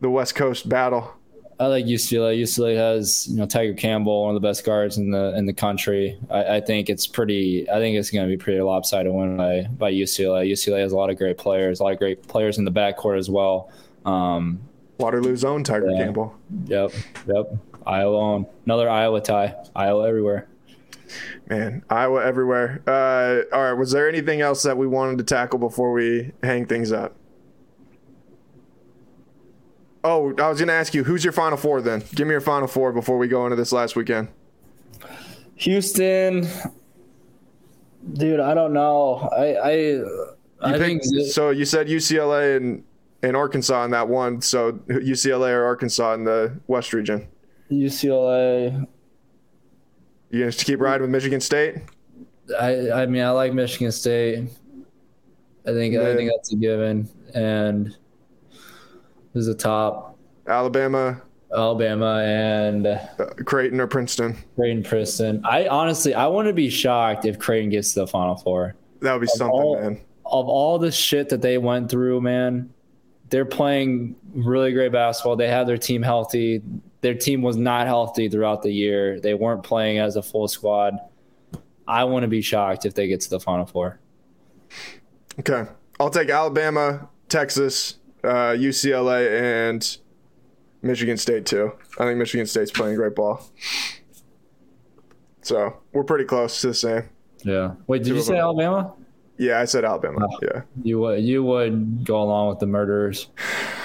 the 0.00 0.10
West 0.10 0.34
Coast 0.34 0.68
battle. 0.68 1.14
I 1.60 1.66
like 1.66 1.84
UCLA. 1.84 2.40
UCLA 2.40 2.76
has 2.76 3.28
you 3.28 3.36
know 3.36 3.46
Tyger 3.46 3.76
Campbell, 3.76 4.24
one 4.24 4.34
of 4.34 4.40
the 4.40 4.46
best 4.46 4.64
guards 4.64 4.98
in 4.98 5.10
the 5.10 5.36
in 5.36 5.46
the 5.46 5.52
country. 5.52 6.18
I, 6.30 6.56
I 6.56 6.60
think 6.60 6.90
it's 6.90 7.06
pretty. 7.06 7.70
I 7.70 7.74
think 7.74 7.96
it's 7.96 8.10
going 8.10 8.28
to 8.28 8.36
be 8.36 8.42
pretty 8.42 8.60
lopsided 8.60 9.12
win 9.12 9.36
by 9.36 9.62
by 9.78 9.92
UCLA. 9.92 10.50
UCLA 10.50 10.80
has 10.80 10.92
a 10.92 10.96
lot 10.96 11.10
of 11.10 11.16
great 11.16 11.38
players, 11.38 11.80
a 11.80 11.84
lot 11.84 11.92
of 11.92 11.98
great 11.98 12.26
players 12.26 12.58
in 12.58 12.64
the 12.64 12.72
backcourt 12.72 13.18
as 13.18 13.30
well. 13.30 13.70
Um, 14.04 14.60
Waterloo's 14.98 15.44
own 15.44 15.64
Tyger 15.64 15.90
yeah. 15.92 16.04
Campbell. 16.04 16.34
Yep, 16.66 16.92
yep. 17.26 17.56
Iowa 17.86 18.18
on 18.18 18.46
another 18.64 18.88
Iowa 18.88 19.20
tie. 19.20 19.54
Iowa 19.74 20.08
everywhere. 20.08 20.48
Man, 21.48 21.84
Iowa 21.90 22.24
everywhere. 22.24 22.82
Uh, 22.86 23.54
all 23.54 23.62
right. 23.62 23.72
Was 23.72 23.92
there 23.92 24.08
anything 24.08 24.40
else 24.40 24.62
that 24.62 24.76
we 24.76 24.86
wanted 24.86 25.18
to 25.18 25.24
tackle 25.24 25.58
before 25.58 25.92
we 25.92 26.32
hang 26.42 26.66
things 26.66 26.92
up? 26.92 27.14
Oh, 30.02 30.34
I 30.38 30.48
was 30.48 30.58
going 30.58 30.68
to 30.68 30.74
ask 30.74 30.92
you, 30.94 31.04
who's 31.04 31.24
your 31.24 31.32
final 31.32 31.56
four 31.56 31.80
then? 31.80 32.02
Give 32.14 32.26
me 32.26 32.32
your 32.32 32.40
final 32.40 32.68
four 32.68 32.92
before 32.92 33.16
we 33.16 33.26
go 33.26 33.44
into 33.46 33.56
this 33.56 33.72
last 33.72 33.96
weekend. 33.96 34.28
Houston, 35.56 36.46
dude, 38.12 38.40
I 38.40 38.54
don't 38.54 38.72
know. 38.72 39.28
I 39.32 40.02
I, 40.62 40.74
I 40.74 40.78
think 40.78 41.02
so. 41.04 41.50
You 41.50 41.64
said 41.64 41.86
UCLA 41.86 42.56
and 42.56 42.84
and 43.22 43.36
Arkansas 43.36 43.84
in 43.84 43.92
that 43.92 44.08
one. 44.08 44.40
So 44.42 44.72
UCLA 44.88 45.52
or 45.52 45.64
Arkansas 45.64 46.14
in 46.14 46.24
the 46.24 46.58
West 46.66 46.92
region. 46.92 47.28
UCLA. 47.74 48.86
You 50.30 50.40
gonna 50.40 50.52
keep 50.52 50.80
riding 50.80 51.02
with 51.02 51.10
Michigan 51.10 51.40
State? 51.40 51.76
I 52.58 52.90
I 52.90 53.06
mean 53.06 53.22
I 53.22 53.30
like 53.30 53.52
Michigan 53.52 53.92
State. 53.92 54.48
I 55.66 55.70
think 55.70 55.96
I 55.96 56.14
think 56.14 56.30
that's 56.34 56.52
a 56.52 56.56
given. 56.56 57.08
And 57.34 57.96
who's 59.32 59.46
the 59.46 59.54
top? 59.54 60.18
Alabama. 60.46 61.22
Alabama 61.54 62.20
and 62.24 62.86
uh, 62.86 62.98
Creighton 63.44 63.80
or 63.80 63.86
Princeton. 63.86 64.36
Creighton, 64.56 64.82
Princeton. 64.82 65.40
I 65.44 65.68
honestly 65.68 66.14
I 66.14 66.26
want 66.26 66.48
to 66.48 66.54
be 66.54 66.68
shocked 66.68 67.24
if 67.24 67.38
Creighton 67.38 67.70
gets 67.70 67.92
to 67.94 68.00
the 68.00 68.06
Final 68.06 68.36
Four. 68.36 68.74
That 69.00 69.12
would 69.12 69.20
be 69.20 69.26
of 69.26 69.30
something, 69.30 69.60
all, 69.60 69.80
man. 69.80 70.00
of 70.26 70.48
all 70.48 70.78
the 70.78 70.90
shit 70.90 71.28
that 71.28 71.42
they 71.42 71.58
went 71.58 71.90
through, 71.90 72.20
man, 72.20 72.70
they're 73.30 73.44
playing 73.44 74.16
really 74.34 74.72
great 74.72 74.92
basketball. 74.92 75.36
They 75.36 75.48
have 75.48 75.66
their 75.66 75.78
team 75.78 76.02
healthy. 76.02 76.62
Their 77.04 77.14
team 77.14 77.42
was 77.42 77.58
not 77.58 77.86
healthy 77.86 78.30
throughout 78.30 78.62
the 78.62 78.72
year. 78.72 79.20
They 79.20 79.34
weren't 79.34 79.62
playing 79.62 79.98
as 79.98 80.16
a 80.16 80.22
full 80.22 80.48
squad. 80.48 80.98
I 81.86 82.04
want 82.04 82.22
to 82.22 82.28
be 82.28 82.40
shocked 82.40 82.86
if 82.86 82.94
they 82.94 83.08
get 83.08 83.20
to 83.20 83.28
the 83.28 83.38
Final 83.38 83.66
Four. 83.66 84.00
Okay. 85.38 85.66
I'll 86.00 86.08
take 86.08 86.30
Alabama, 86.30 87.10
Texas, 87.28 87.98
uh, 88.24 88.56
UCLA, 88.56 89.38
and 89.38 89.98
Michigan 90.80 91.18
State 91.18 91.44
too. 91.44 91.72
I 91.98 92.06
think 92.06 92.16
Michigan 92.16 92.46
State's 92.46 92.70
playing 92.70 92.96
great 92.96 93.14
ball. 93.14 93.46
So 95.42 95.76
we're 95.92 96.04
pretty 96.04 96.24
close 96.24 96.58
to 96.62 96.68
the 96.68 96.74
same. 96.74 97.02
Yeah. 97.42 97.74
Wait, 97.86 98.02
did 98.02 98.08
Two 98.08 98.14
you 98.14 98.22
say. 98.22 98.38
Alabama? 98.38 98.94
Yeah, 99.36 99.60
I 99.60 99.66
said 99.66 99.84
Alabama. 99.84 100.26
Yeah. 100.40 100.62
You 100.82 101.00
would 101.00 101.22
you 101.22 101.42
would 101.42 102.06
go 102.06 102.22
along 102.22 102.48
with 102.48 102.60
the 102.60 102.66
murderers. 102.66 103.28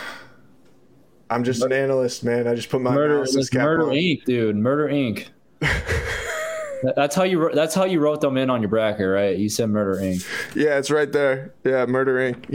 I'm 1.29 1.43
just 1.43 1.61
an 1.63 1.71
analyst, 1.71 2.23
man. 2.23 2.47
I 2.47 2.55
just 2.55 2.69
put 2.69 2.81
my 2.81 2.93
Murder, 2.93 3.13
analysis 3.15 3.35
it's 3.35 3.49
cap 3.49 3.63
Murder 3.63 3.83
on. 3.83 3.89
Inc., 3.95 4.23
dude. 4.25 4.55
Murder 4.55 4.87
Inc. 4.87 5.27
That's 6.95 7.13
how 7.13 7.23
you 7.23 7.39
wrote- 7.39 7.55
that's 7.55 7.75
how 7.75 7.83
you 7.83 7.99
wrote 7.99 8.21
them 8.21 8.37
in 8.37 8.49
on 8.49 8.61
your 8.61 8.69
bracket, 8.69 9.05
right? 9.05 9.37
You 9.37 9.49
said 9.49 9.69
Murder 9.69 9.99
Inc. 9.99 10.25
Yeah, 10.55 10.77
it's 10.77 10.89
right 10.89 11.11
there. 11.11 11.53
Yeah, 11.65 11.85
Murder 11.85 12.15
Inc. 12.31 12.45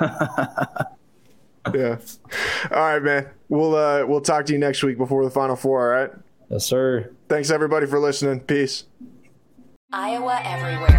yeah. 1.74 1.96
All 2.70 2.78
right, 2.92 3.02
man. 3.02 3.28
We'll 3.48 3.74
uh 3.74 4.04
we'll 4.06 4.20
talk 4.20 4.46
to 4.46 4.52
you 4.52 4.58
next 4.60 4.84
week 4.84 4.96
before 4.98 5.24
the 5.24 5.32
final 5.32 5.56
four, 5.56 5.82
all 5.92 6.00
right? 6.00 6.12
Yes, 6.48 6.64
sir. 6.64 7.10
Thanks 7.28 7.50
everybody 7.50 7.86
for 7.86 7.98
listening. 7.98 8.38
Peace. 8.38 8.84
Iowa 9.92 10.40
Everywhere. 10.44 10.92